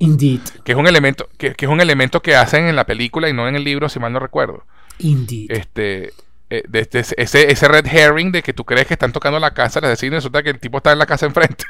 Indeed. 0.00 0.40
Que 0.64 0.72
es 0.72 0.78
un 0.78 0.86
elemento, 0.86 1.28
que, 1.36 1.54
es 1.56 1.68
un 1.68 1.80
elemento 1.80 2.22
que 2.22 2.34
hacen 2.34 2.66
en 2.66 2.74
la 2.74 2.86
película 2.86 3.28
y 3.28 3.34
no 3.34 3.46
en 3.46 3.54
el 3.54 3.64
libro, 3.64 3.88
si 3.88 4.00
mal 4.00 4.12
no 4.12 4.18
recuerdo. 4.18 4.64
Indeed. 4.98 5.50
Este, 5.50 6.14
eh, 6.48 6.64
este 6.72 7.00
ese, 7.00 7.52
ese 7.52 7.68
red 7.68 7.86
herring 7.86 8.32
de 8.32 8.42
que 8.42 8.54
tú 8.54 8.64
crees 8.64 8.86
que 8.86 8.94
están 8.94 9.12
tocando 9.12 9.38
la 9.38 9.52
casa, 9.52 9.78
les 9.80 9.90
deciden 9.90 10.14
resulta 10.14 10.42
que 10.42 10.50
el 10.50 10.58
tipo 10.58 10.78
está 10.78 10.92
en 10.92 10.98
la 10.98 11.06
casa 11.06 11.26
enfrente. 11.26 11.64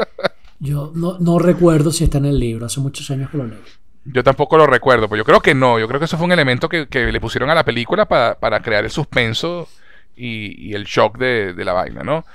yo 0.60 0.92
no, 0.94 1.38
recuerdo 1.38 1.90
si 1.92 2.04
está 2.04 2.18
en 2.18 2.26
el 2.26 2.38
libro, 2.38 2.66
hace 2.66 2.78
muchos 2.80 3.10
años 3.10 3.30
que 3.30 3.38
lo 3.38 3.46
leo. 3.46 3.60
Yo 4.04 4.22
tampoco 4.22 4.58
lo 4.58 4.66
recuerdo, 4.66 5.08
pero 5.08 5.20
yo 5.20 5.24
creo 5.24 5.40
que 5.40 5.54
no. 5.54 5.78
Yo 5.78 5.88
creo 5.88 5.98
que 5.98 6.04
eso 6.04 6.18
fue 6.18 6.26
un 6.26 6.32
elemento 6.32 6.68
que, 6.68 6.86
le 6.90 7.20
pusieron 7.20 7.48
a 7.48 7.54
la 7.54 7.64
película 7.64 8.04
para, 8.04 8.60
crear 8.60 8.84
el 8.84 8.90
suspenso 8.90 9.66
y, 10.14 10.74
el 10.74 10.84
shock 10.84 11.16
de, 11.16 11.54
de 11.54 11.64
la 11.64 11.72
vaina, 11.72 12.02
¿no? 12.02 12.26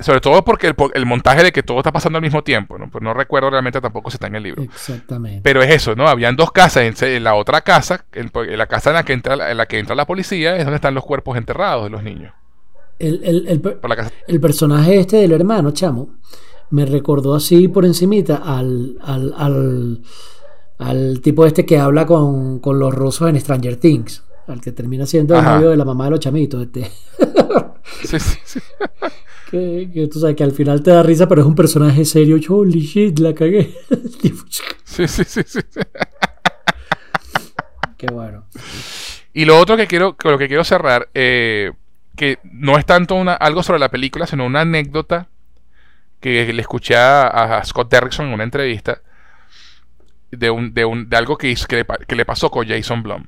Sobre 0.00 0.20
todo 0.20 0.44
porque 0.44 0.74
el, 0.94 1.06
montaje 1.06 1.42
de 1.42 1.52
que 1.52 1.62
todo 1.62 1.78
está 1.78 1.92
pasando 1.92 2.18
al 2.18 2.22
mismo 2.22 2.42
tiempo, 2.42 2.78
¿no? 2.78 2.90
Pues 2.90 3.02
no 3.02 3.14
recuerdo 3.14 3.50
realmente 3.50 3.80
tampoco 3.80 4.10
si 4.10 4.16
está 4.16 4.26
en 4.26 4.36
el 4.36 4.42
libro. 4.42 4.62
Exactamente. 4.62 5.40
Pero 5.42 5.62
es 5.62 5.70
eso, 5.70 5.94
¿no? 5.94 6.06
Habían 6.06 6.36
dos 6.36 6.52
casas. 6.52 7.02
En, 7.02 7.24
la 7.24 7.34
otra 7.34 7.62
casa, 7.62 8.04
en, 8.12 8.30
la 8.58 8.66
casa 8.66 8.90
en 8.90 8.96
la, 8.96 9.04
que 9.04 9.12
entra, 9.14 9.50
en 9.50 9.56
la 9.56 9.66
que 9.66 9.78
entra 9.78 9.94
la 9.94 10.06
policía, 10.06 10.56
es 10.56 10.64
donde 10.64 10.76
están 10.76 10.94
los 10.94 11.04
cuerpos 11.04 11.36
enterrados 11.38 11.84
de 11.84 11.90
los 11.90 12.02
niños. 12.02 12.32
El, 12.98 13.60
el 14.26 14.40
personaje 14.40 15.00
este 15.00 15.16
del 15.18 15.32
hermano, 15.32 15.70
chamo, 15.70 16.10
me 16.70 16.84
recordó 16.84 17.34
así 17.34 17.68
por 17.68 17.84
encimita 17.84 18.36
al, 18.36 18.98
al, 19.02 20.02
al, 20.78 21.20
tipo 21.20 21.46
este 21.46 21.64
que 21.64 21.78
habla 21.78 22.06
con, 22.06 22.58
con, 22.58 22.78
los 22.78 22.94
rusos 22.94 23.28
en 23.28 23.40
Stranger 23.40 23.76
Things. 23.76 24.22
Al 24.46 24.60
que 24.60 24.72
termina 24.72 25.06
siendo 25.06 25.36
el 25.36 25.44
novio 25.44 25.70
de 25.70 25.76
la 25.76 25.84
mamá 25.84 26.04
de 26.04 26.10
los 26.12 26.20
chamitos. 26.20 26.62
Este. 26.62 26.90
sí, 28.04 28.18
sí, 28.18 28.38
sí. 28.44 28.60
Que, 29.50 30.08
tú 30.12 30.18
sabes 30.18 30.34
que 30.34 30.44
al 30.44 30.52
final 30.52 30.82
te 30.82 30.90
da 30.90 31.02
risa, 31.02 31.28
pero 31.28 31.42
es 31.42 31.46
un 31.46 31.54
personaje 31.54 32.04
serio. 32.04 32.38
Holy 32.48 32.80
shit, 32.80 33.18
la 33.18 33.34
cagué. 33.34 33.74
sí, 34.84 35.06
sí, 35.06 35.24
sí, 35.24 35.42
sí. 35.46 35.60
Qué 37.96 38.06
bueno. 38.12 38.44
Y 39.32 39.44
lo 39.44 39.58
otro 39.58 39.76
que 39.76 39.86
quiero, 39.86 40.16
con 40.16 40.32
lo 40.32 40.38
que 40.38 40.48
quiero 40.48 40.64
cerrar, 40.64 41.08
eh, 41.14 41.72
que 42.16 42.38
no 42.44 42.78
es 42.78 42.86
tanto 42.86 43.14
una, 43.14 43.34
algo 43.34 43.62
sobre 43.62 43.78
la 43.78 43.90
película, 43.90 44.26
sino 44.26 44.44
una 44.44 44.62
anécdota 44.62 45.28
que 46.20 46.52
le 46.52 46.60
escuché 46.60 46.96
a, 46.96 47.62
Scott 47.64 47.90
Derrickson 47.90 48.26
en 48.26 48.32
una 48.32 48.44
entrevista 48.44 49.00
de, 50.30 50.50
un, 50.50 50.74
de, 50.74 50.84
un, 50.84 51.08
de 51.08 51.16
algo 51.16 51.36
que, 51.36 51.50
hizo, 51.50 51.66
que, 51.66 51.84
le, 52.16 52.24
pasó 52.24 52.50
con 52.50 52.66
Jason 52.66 53.02
Blum, 53.02 53.26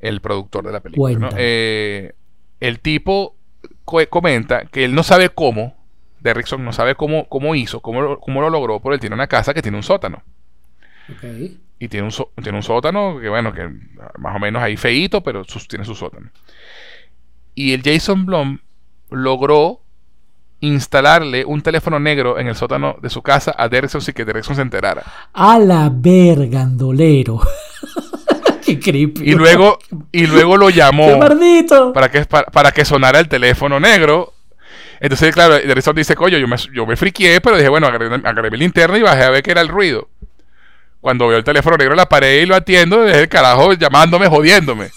el 0.00 0.20
productor 0.20 0.66
de 0.66 0.72
la 0.72 0.80
película. 0.80 1.30
Eh, 1.36 2.14
el 2.60 2.80
tipo 2.80 3.36
comenta 4.08 4.64
que 4.66 4.84
él 4.84 4.94
no 4.94 5.02
sabe 5.02 5.28
cómo, 5.28 5.76
Derrickson 6.20 6.64
no 6.64 6.72
sabe 6.72 6.94
cómo, 6.94 7.28
cómo 7.28 7.54
hizo, 7.54 7.80
cómo 7.80 8.00
lo, 8.00 8.20
cómo 8.20 8.40
lo 8.40 8.50
logró, 8.50 8.80
pero 8.80 8.94
él 8.94 9.00
tiene 9.00 9.14
una 9.14 9.26
casa 9.26 9.52
que 9.52 9.62
tiene 9.62 9.76
un 9.76 9.82
sótano. 9.82 10.22
Y 11.78 11.88
tiene 11.88 12.06
un, 12.06 12.42
tiene 12.42 12.58
un 12.58 12.62
sótano 12.62 13.18
que, 13.20 13.28
bueno, 13.28 13.52
que 13.52 13.68
más 14.18 14.34
o 14.34 14.38
menos 14.38 14.62
ahí 14.62 14.76
feíto, 14.76 15.22
pero 15.22 15.44
tiene 15.68 15.84
su 15.84 15.94
sótano. 15.94 16.30
Y 17.54 17.72
el 17.72 17.82
Jason 17.82 18.24
Blum 18.24 18.58
logró 19.10 19.80
instalarle 20.60 21.44
un 21.44 21.60
teléfono 21.60 22.00
negro 22.00 22.38
en 22.38 22.46
el 22.48 22.54
sótano 22.54 22.96
de 23.02 23.10
su 23.10 23.20
casa 23.20 23.54
a 23.56 23.68
Derrickson 23.68 24.00
sin 24.00 24.14
que 24.14 24.24
Derrickson 24.24 24.56
se 24.56 24.62
enterara. 24.62 25.02
A 25.34 25.58
la 25.58 25.90
vergandolero. 25.92 27.40
Qué 28.64 28.78
creepy. 28.78 29.30
Y 29.30 29.34
luego, 29.34 29.78
y 30.10 30.26
luego 30.26 30.56
lo 30.56 30.70
llamó. 30.70 31.18
Para 31.92 32.10
que, 32.10 32.24
para, 32.24 32.72
que 32.72 32.84
sonara 32.84 33.20
el 33.20 33.28
teléfono 33.28 33.78
negro. 33.78 34.32
Entonces, 35.00 35.34
claro, 35.34 35.54
Derrickson 35.54 35.94
dice, 35.94 36.14
coño, 36.14 36.38
yo 36.38 36.48
me, 36.48 36.56
yo 36.72 36.86
me 36.86 36.96
friqué, 36.96 37.40
pero 37.42 37.56
dije, 37.56 37.68
bueno, 37.68 37.86
agarré, 37.86 38.50
mi 38.50 38.56
linterna 38.56 38.96
y 38.96 39.02
bajé 39.02 39.24
a 39.24 39.30
ver 39.30 39.42
qué 39.42 39.50
era 39.50 39.60
el 39.60 39.68
ruido. 39.68 40.08
cuando 41.00 41.28
veo 41.28 41.36
el 41.36 41.44
teléfono 41.44 41.76
negro 41.76 41.92
en 41.92 41.98
la 41.98 42.08
pared 42.08 42.42
y 42.42 42.46
lo 42.46 42.54
atiendo, 42.54 43.06
es 43.06 43.16
el 43.16 43.28
carajo 43.28 43.74
llamándome, 43.74 44.28
jodiéndome. 44.28 44.88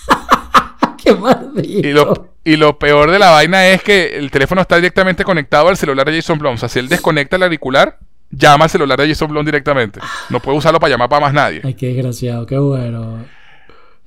¡Qué 1.03 1.13
maldito! 1.13 1.87
Y 1.87 1.91
lo, 1.91 2.29
y 2.45 2.55
lo 2.55 2.79
peor 2.79 3.11
de 3.11 3.19
la 3.19 3.31
vaina 3.31 3.67
es 3.67 3.83
que 3.83 4.17
el 4.17 4.31
teléfono 4.31 4.61
está 4.61 4.77
directamente 4.77 5.25
conectado 5.25 5.67
al 5.67 5.75
celular 5.75 6.05
de 6.05 6.15
Jason 6.15 6.39
Blum. 6.39 6.53
O 6.53 6.57
sea, 6.57 6.69
si 6.69 6.79
él 6.79 6.87
desconecta 6.87 7.35
el 7.35 7.43
auricular, 7.43 7.97
llama 8.29 8.65
al 8.65 8.69
celular 8.69 8.97
de 8.97 9.09
Jason 9.09 9.27
Blum 9.29 9.45
directamente. 9.45 9.99
No 10.29 10.39
puede 10.39 10.57
usarlo 10.57 10.79
para 10.79 10.91
llamar 10.91 11.09
para 11.09 11.25
más 11.25 11.33
nadie. 11.33 11.61
Ay, 11.65 11.73
qué 11.73 11.87
desgraciado, 11.87 12.45
qué 12.45 12.57
bueno. 12.57 13.25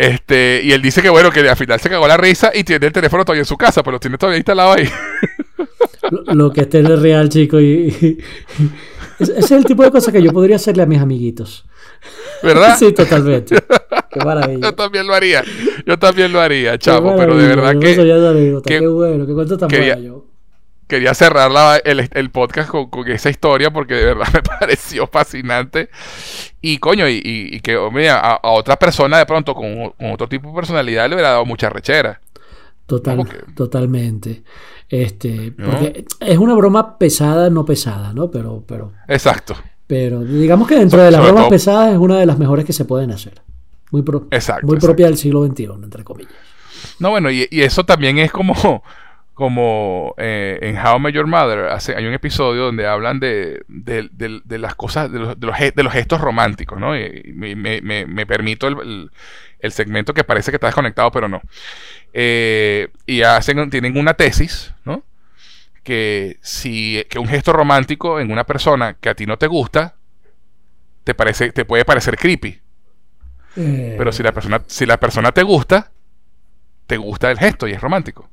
Este, 0.00 0.62
y 0.64 0.72
él 0.72 0.80
dice 0.80 1.02
que 1.02 1.10
bueno, 1.10 1.30
que 1.30 1.40
al 1.40 1.56
final 1.56 1.78
se 1.78 1.90
cagó 1.90 2.08
la 2.08 2.16
risa 2.16 2.50
y 2.54 2.64
tiene 2.64 2.86
el 2.86 2.92
teléfono 2.92 3.22
todavía 3.22 3.42
en 3.42 3.46
su 3.46 3.58
casa, 3.58 3.82
pero 3.82 3.96
lo 3.96 4.00
tiene 4.00 4.16
todavía 4.16 4.38
instalado 4.38 4.72
ahí. 4.72 4.88
Lo, 6.10 6.34
lo 6.34 6.52
que 6.52 6.62
esté 6.62 6.80
es 6.80 7.00
real, 7.02 7.28
chico. 7.28 7.60
Y, 7.60 7.94
y- 8.00 8.18
ese 9.18 9.38
es 9.38 9.50
el 9.50 9.64
tipo 9.66 9.82
de 9.82 9.90
cosas 9.90 10.14
que 10.14 10.22
yo 10.22 10.32
podría 10.32 10.56
hacerle 10.56 10.82
a 10.84 10.86
mis 10.86 11.00
amiguitos. 11.00 11.66
¿Verdad? 12.42 12.76
Sí, 12.78 12.92
totalmente. 12.92 13.56
Qué 14.10 14.24
maravilla. 14.24 14.68
Yo 14.70 14.74
también 14.74 15.06
lo 15.06 15.12
haría. 15.14 15.44
Yo 15.84 15.98
también 15.98 16.32
lo 16.32 16.40
haría, 16.40 16.72
Qué 16.72 16.78
chavo. 16.78 17.14
Pero 17.16 17.36
de 17.36 17.46
verdad 17.48 17.72
que 17.78 17.94
que- 18.62 18.78
Qué 18.78 18.86
bueno, 18.86 19.26
qué 19.26 19.34
cuento 19.34 19.58
tan 19.58 19.68
quería- 19.68 19.98
yo. 19.98 20.24
Quería 20.90 21.14
cerrar 21.14 21.50
la- 21.50 21.78
el, 21.78 22.06
el 22.12 22.30
podcast 22.30 22.68
con, 22.68 22.90
con 22.90 23.08
esa 23.10 23.30
historia 23.30 23.70
porque 23.70 23.94
de 23.94 24.04
verdad 24.04 24.28
me 24.34 24.42
pareció 24.42 25.06
fascinante. 25.06 25.88
Y 26.60 26.76
coño, 26.76 27.08
y, 27.08 27.14
y- 27.24 27.56
y 27.56 27.60
que 27.60 27.78
a, 28.10 28.18
a 28.18 28.50
otra 28.50 28.76
persona 28.78 29.16
de 29.16 29.24
pronto 29.24 29.54
con, 29.54 29.92
con 29.92 30.10
otro 30.12 30.28
tipo 30.28 30.48
de 30.50 30.54
personalidad 30.54 31.08
le 31.08 31.14
hubiera 31.14 31.30
dado 31.30 31.46
mucha 31.46 31.70
rechera. 31.70 32.20
Total, 32.84 33.24
totalmente. 33.54 34.42
Este, 34.88 35.54
¿No? 35.56 35.70
porque 35.70 36.04
es 36.20 36.38
una 36.38 36.54
broma 36.54 36.98
pesada, 36.98 37.48
no 37.48 37.64
pesada, 37.64 38.12
¿no? 38.12 38.30
Pero, 38.30 38.64
pero, 38.66 38.92
Exacto. 39.06 39.54
pero 39.86 40.20
digamos 40.24 40.66
que 40.66 40.74
dentro 40.74 40.98
So- 40.98 41.04
de 41.04 41.10
las 41.12 41.22
bromas 41.22 41.42
todo- 41.44 41.50
pesadas 41.50 41.92
es 41.92 41.98
una 41.98 42.18
de 42.18 42.26
las 42.26 42.36
mejores 42.38 42.64
que 42.64 42.72
se 42.72 42.84
pueden 42.84 43.12
hacer. 43.12 43.40
Muy, 43.92 44.02
pro- 44.02 44.26
Exacto, 44.30 44.66
muy 44.66 44.74
exacto. 44.76 44.86
propia 44.88 45.06
del 45.06 45.16
siglo 45.16 45.46
XXI, 45.46 45.64
entre 45.84 46.02
comillas. 46.04 46.32
No, 46.98 47.10
bueno, 47.10 47.30
y, 47.30 47.46
y 47.50 47.62
eso 47.62 47.84
también 47.84 48.18
es 48.18 48.30
como, 48.32 48.82
como 49.40 50.14
eh, 50.18 50.58
en 50.62 50.78
How 50.78 50.98
I 50.98 51.00
Met 51.00 51.14
Your 51.14 51.26
Mother, 51.26 51.70
hace, 51.70 51.96
hay 51.96 52.06
un 52.06 52.12
episodio 52.14 52.64
donde 52.66 52.86
hablan 52.86 53.18
de, 53.18 53.62
de- 53.66 54.08
de- 54.12 54.40
de 54.44 54.58
las 54.58 54.76
cosas, 54.76 55.10
de 55.10 55.18
los, 55.18 55.40
de 55.40 55.46
los 55.48 55.56
ge- 55.56 55.72
de 55.74 55.82
los 55.82 55.92
gestos 55.92 56.20
románticos, 56.20 56.78
¿no? 56.78 56.96
Y, 56.96 57.22
y 57.24 57.32
me, 57.32 57.56
me- 57.56 57.80
me- 57.80 58.06
me 58.06 58.26
permito 58.26 58.68
el, 58.68 58.78
el- 58.80 59.10
el 59.58 59.72
segmento 59.72 60.14
que 60.14 60.22
parece 60.24 60.52
que 60.52 60.56
está 60.58 60.68
desconectado, 60.68 61.10
pero 61.10 61.28
no. 61.28 61.40
Eh, 62.12 62.88
y 63.06 63.22
hacen, 63.22 63.68
tienen 63.70 63.98
una 63.98 64.14
tesis, 64.14 64.72
¿no? 64.84 65.02
Que 65.82 66.38
si 66.42 67.04
que 67.10 67.18
un 67.18 67.26
gesto 67.26 67.52
romántico 67.52 68.20
en 68.20 68.30
una 68.30 68.44
persona 68.44 68.94
que 69.00 69.08
a 69.08 69.14
ti 69.14 69.26
no 69.26 69.38
te 69.38 69.46
gusta, 69.48 69.96
te 71.04 71.14
parece, 71.14 71.50
te 71.52 71.64
puede 71.64 71.84
parecer 71.84 72.16
creepy. 72.16 72.60
Eh, 73.56 73.94
Pero 73.98 74.12
si 74.12 74.22
la 74.22 74.32
persona, 74.32 74.62
si 74.66 74.86
la 74.86 75.00
persona 75.00 75.32
te 75.32 75.42
gusta, 75.42 75.90
te 76.86 76.96
gusta 76.98 77.30
el 77.30 77.38
gesto 77.38 77.66
y 77.66 77.72
es 77.72 77.80
romántico. 77.80 78.28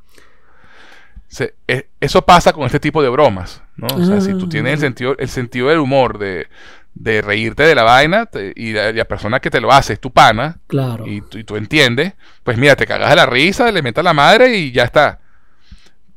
Se- 1.28 1.56
e- 1.68 1.90
eso 2.00 2.22
pasa 2.24 2.54
con 2.54 2.66
este 2.66 2.80
tipo 2.80 3.02
de 3.04 3.10
bromas, 3.10 3.62
¿no? 3.76 3.88
O 3.96 4.06
sea, 4.06 4.22
si 4.22 4.34
tú 4.34 4.48
tienes 4.48 4.74
el 4.74 4.78
Ah. 4.80 4.82
sentido, 4.82 5.16
el 5.18 5.28
sentido 5.30 5.68
del 5.70 5.80
humor, 5.80 6.18
de, 6.20 6.48
de 6.96 7.22
reírte 7.22 7.64
de 7.64 7.76
la 7.76 7.84
vaina, 7.84 8.26
te- 8.28 8.54
y 8.56 8.72
la, 8.72 8.92
la 8.94 9.06
persona 9.06 9.40
que 9.40 9.50
te 9.50 9.60
lo 9.62 9.72
hace 9.72 9.94
es 9.94 10.00
tu 10.00 10.12
pana, 10.12 10.60
Claro. 10.68 11.06
y, 11.06 11.22
tú- 11.22 11.38
y 11.38 11.44
tú 11.44 11.58
entiendes, 11.58 12.14
pues 12.44 12.58
mira, 12.58 12.76
te 12.76 12.88
cagas 12.88 13.10
de 13.10 13.16
la 13.18 13.26
risa, 13.26 13.72
le 13.72 13.82
metas 13.82 14.04
la 14.04 14.14
madre 14.14 14.56
y 14.58 14.72
ya 14.72 14.84
está. 14.86 15.20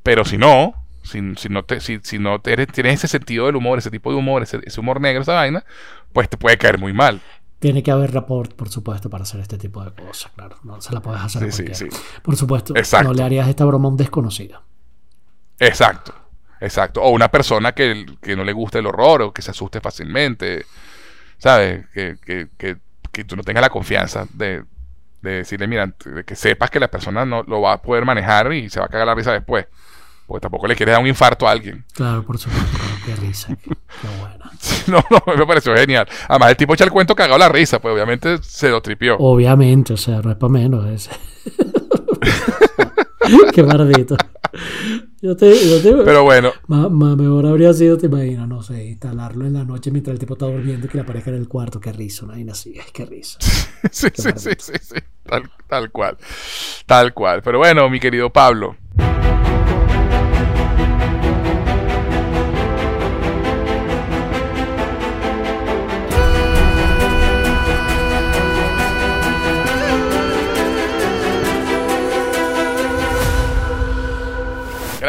Pero 0.02 0.24
si 0.24 0.38
no, 0.38 0.74
si, 1.02 1.20
si 1.36 1.48
no, 1.48 1.64
te, 1.64 1.80
si, 1.80 1.98
si 2.02 2.18
no 2.18 2.40
te 2.40 2.52
eres- 2.52 2.68
tienes 2.68 2.94
ese 2.94 3.08
sentido 3.08 3.46
del 3.46 3.56
humor, 3.56 3.78
ese 3.78 3.90
tipo 3.90 4.10
de 4.10 4.16
humor, 4.16 4.42
ese, 4.44 4.60
ese 4.64 4.80
humor 4.80 5.00
negro, 5.00 5.22
esa 5.22 5.34
vaina, 5.34 5.64
pues 6.12 6.28
te 6.28 6.36
puede 6.36 6.56
caer 6.56 6.78
muy 6.78 6.92
mal. 6.92 7.20
Tiene 7.58 7.82
que 7.82 7.90
haber 7.90 8.14
rapport, 8.14 8.54
por 8.54 8.70
supuesto, 8.70 9.10
para 9.10 9.24
hacer 9.24 9.40
este 9.40 9.58
tipo 9.58 9.84
de 9.84 9.90
cosas, 9.92 10.32
claro. 10.34 10.56
No 10.62 10.80
se 10.80 10.94
la 10.94 11.00
puedes 11.02 11.20
hacer 11.20 11.42
a 11.42 11.46
Sí, 11.50 11.52
sí, 11.52 11.64
cualquiera. 11.64 11.96
sí. 11.96 12.20
Por 12.22 12.36
supuesto, 12.36 12.74
Exacto. 12.76 13.08
no 13.08 13.12
le 13.14 13.22
harías 13.22 13.48
esta 13.48 13.66
broma 13.66 13.88
a 13.88 13.90
un 13.90 13.96
desconocido. 13.98 14.62
Exacto, 15.60 16.14
exacto. 16.60 17.02
O 17.02 17.10
una 17.10 17.28
persona 17.28 17.72
que, 17.72 18.06
que 18.20 18.34
no 18.34 18.44
le 18.44 18.52
guste 18.52 18.78
el 18.78 18.86
horror 18.86 19.22
o 19.22 19.32
que 19.32 19.42
se 19.42 19.50
asuste 19.50 19.80
fácilmente, 19.80 20.64
¿sabes? 21.38 21.86
Que, 21.92 22.16
que, 22.24 22.48
que, 22.56 22.78
que 23.12 23.24
tú 23.24 23.36
no 23.36 23.42
tengas 23.42 23.62
la 23.62 23.70
confianza 23.70 24.26
de, 24.32 24.64
de 25.22 25.30
decirle, 25.30 25.66
mira, 25.66 25.92
de 26.04 26.24
que 26.24 26.34
sepas 26.34 26.70
que 26.70 26.80
la 26.80 26.88
persona 26.88 27.24
no 27.24 27.42
lo 27.42 27.60
va 27.60 27.74
a 27.74 27.82
poder 27.82 28.04
manejar 28.04 28.52
y 28.52 28.70
se 28.70 28.80
va 28.80 28.86
a 28.86 28.88
cagar 28.88 29.06
la 29.06 29.14
risa 29.14 29.32
después. 29.32 29.66
Porque 30.26 30.42
tampoco 30.42 30.68
le 30.68 30.76
quieres 30.76 30.92
dar 30.92 31.02
un 31.02 31.08
infarto 31.08 31.48
a 31.48 31.50
alguien. 31.50 31.84
Claro, 31.92 32.24
por 32.24 32.38
supuesto. 32.38 32.78
Qué 33.04 33.16
risa. 33.16 33.56
Qué, 33.56 33.74
buena. 34.20 34.50
No, 34.86 35.04
no, 35.10 35.22
me 35.36 35.46
pareció 35.46 35.74
genial. 35.74 36.06
Además, 36.28 36.50
el 36.50 36.56
tipo 36.56 36.72
echa 36.72 36.84
el 36.84 36.90
cuento 36.90 37.16
cagado 37.16 37.38
la 37.38 37.48
risa, 37.48 37.80
pues 37.80 37.92
obviamente 37.92 38.38
se 38.42 38.68
lo 38.68 38.80
tripió. 38.80 39.16
Obviamente, 39.18 39.94
o 39.94 39.96
sea, 39.96 40.20
no 40.22 40.30
es 40.30 40.36
para 40.36 40.52
menos. 40.52 40.86
Es... 40.86 41.10
Qué 43.52 43.62
maldito. 43.62 44.16
Yo 45.22 45.36
te, 45.36 45.50
yo 45.68 45.82
te- 45.82 46.02
Pero 46.04 46.22
bueno, 46.24 46.50
Más, 46.66 46.90
más 46.90 47.14
mejor 47.16 47.44
habría 47.46 47.74
sido, 47.74 47.98
te 47.98 48.06
imaginas, 48.06 48.48
no 48.48 48.62
sé, 48.62 48.86
instalarlo 48.86 49.44
en 49.46 49.52
la 49.52 49.64
noche 49.64 49.90
mientras 49.90 50.14
el 50.14 50.18
tipo 50.18 50.32
está 50.32 50.46
durmiendo 50.46 50.86
y 50.86 50.88
que 50.88 50.96
le 50.96 51.02
aparezca 51.02 51.28
en 51.30 51.36
el 51.36 51.46
cuarto. 51.48 51.78
Qué 51.78 51.92
risa, 51.92 52.24
una 52.24 52.34
vaina 52.34 52.52
así. 52.52 52.74
Ay, 52.78 52.86
qué 52.92 53.04
risa. 53.04 53.38
sí, 53.90 54.08
sí, 54.14 54.28
sí, 54.36 54.50
sí, 54.58 54.72
sí. 54.80 54.96
Tal, 55.24 55.42
tal 55.68 55.90
cual. 55.90 56.16
Tal 56.86 57.12
cual. 57.12 57.42
Pero 57.42 57.58
bueno, 57.58 57.88
mi 57.90 58.00
querido 58.00 58.30
Pablo. 58.30 58.76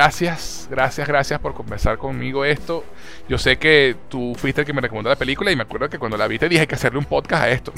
Gracias, 0.01 0.67
gracias, 0.71 1.07
gracias 1.07 1.39
por 1.39 1.53
conversar 1.53 1.99
conmigo 1.99 2.43
esto. 2.43 2.83
Yo 3.29 3.37
sé 3.37 3.57
que 3.57 3.95
tú 4.09 4.33
fuiste 4.35 4.61
el 4.61 4.65
que 4.65 4.73
me 4.73 4.81
recomendó 4.81 5.11
la 5.11 5.15
película 5.15 5.51
y 5.51 5.55
me 5.55 5.61
acuerdo 5.61 5.87
que 5.91 5.99
cuando 5.99 6.17
la 6.17 6.27
viste 6.27 6.49
dije 6.49 6.65
que 6.65 6.73
hacerle 6.73 6.97
un 6.97 7.05
podcast 7.05 7.43
a 7.43 7.49
esto. 7.51 7.71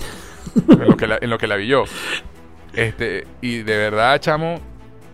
en, 0.69 0.87
lo 0.87 0.95
que 0.95 1.05
la, 1.05 1.17
en 1.19 1.29
lo 1.29 1.37
que 1.37 1.47
la 1.47 1.57
vi 1.57 1.67
yo. 1.67 1.83
Este, 2.71 3.27
y 3.41 3.57
de 3.57 3.75
verdad, 3.75 4.21
chamo, 4.21 4.57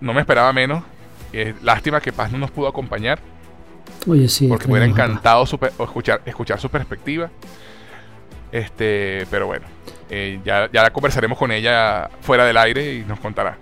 no 0.01 0.13
me 0.13 0.19
esperaba 0.19 0.53
menos. 0.53 0.83
Eh, 1.33 1.55
lástima 1.63 1.99
que 1.99 2.13
Paz 2.13 2.31
no 2.31 2.37
nos 2.37 2.51
pudo 2.51 2.67
acompañar 2.67 3.19
Oye, 4.07 4.29
sí. 4.29 4.47
porque 4.47 4.67
me 4.67 4.73
hubiera 4.73 4.85
encantado 4.85 5.43
escuchar, 5.43 6.21
escuchar 6.25 6.59
su 6.59 6.69
perspectiva. 6.69 7.31
Este, 8.51 9.25
pero 9.31 9.47
bueno, 9.47 9.65
eh, 10.11 10.39
ya, 10.45 10.69
ya 10.71 10.87
conversaremos 10.91 11.39
con 11.39 11.51
ella 11.51 12.07
fuera 12.21 12.45
del 12.45 12.57
aire 12.57 12.93
y 12.93 12.99
nos 12.99 13.19
contará. 13.19 13.57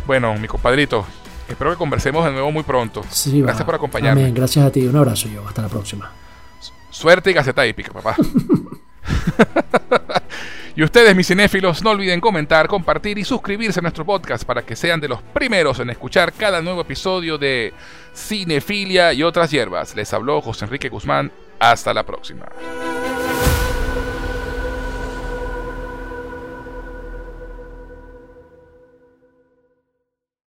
Bueno, 0.05 0.35
mi 0.37 0.47
compadrito, 0.47 1.05
Espero 1.47 1.69
que 1.71 1.77
conversemos 1.77 2.25
de 2.25 2.31
nuevo 2.31 2.51
muy 2.51 2.63
pronto. 2.63 3.01
gracias 3.01 3.65
por 3.65 3.75
acompañarme. 3.75 4.21
Amén. 4.21 4.33
Gracias 4.33 4.65
a 4.65 4.71
ti. 4.71 4.85
Un 4.87 4.95
abrazo 4.95 5.27
yo. 5.27 5.47
Hasta 5.47 5.61
la 5.61 5.67
próxima. 5.69 6.11
Suerte 6.95 7.29
y 7.29 7.33
gaceta 7.33 7.65
épica, 7.65 7.91
papá. 7.91 8.15
y 10.77 10.81
ustedes, 10.81 11.13
mis 11.13 11.27
cinéfilos, 11.27 11.83
no 11.83 11.89
olviden 11.89 12.21
comentar, 12.21 12.69
compartir 12.69 13.17
y 13.17 13.25
suscribirse 13.25 13.81
a 13.81 13.83
nuestro 13.83 14.05
podcast 14.05 14.45
para 14.45 14.61
que 14.61 14.77
sean 14.77 15.01
de 15.01 15.09
los 15.09 15.21
primeros 15.21 15.77
en 15.79 15.89
escuchar 15.89 16.31
cada 16.31 16.61
nuevo 16.61 16.79
episodio 16.79 17.37
de 17.37 17.73
Cinefilia 18.13 19.11
y 19.11 19.23
otras 19.23 19.51
hierbas. 19.51 19.93
Les 19.93 20.13
habló 20.13 20.39
José 20.39 20.63
Enrique 20.63 20.87
Guzmán. 20.87 21.33
Hasta 21.59 21.93
la 21.93 22.03
próxima. 22.03 22.45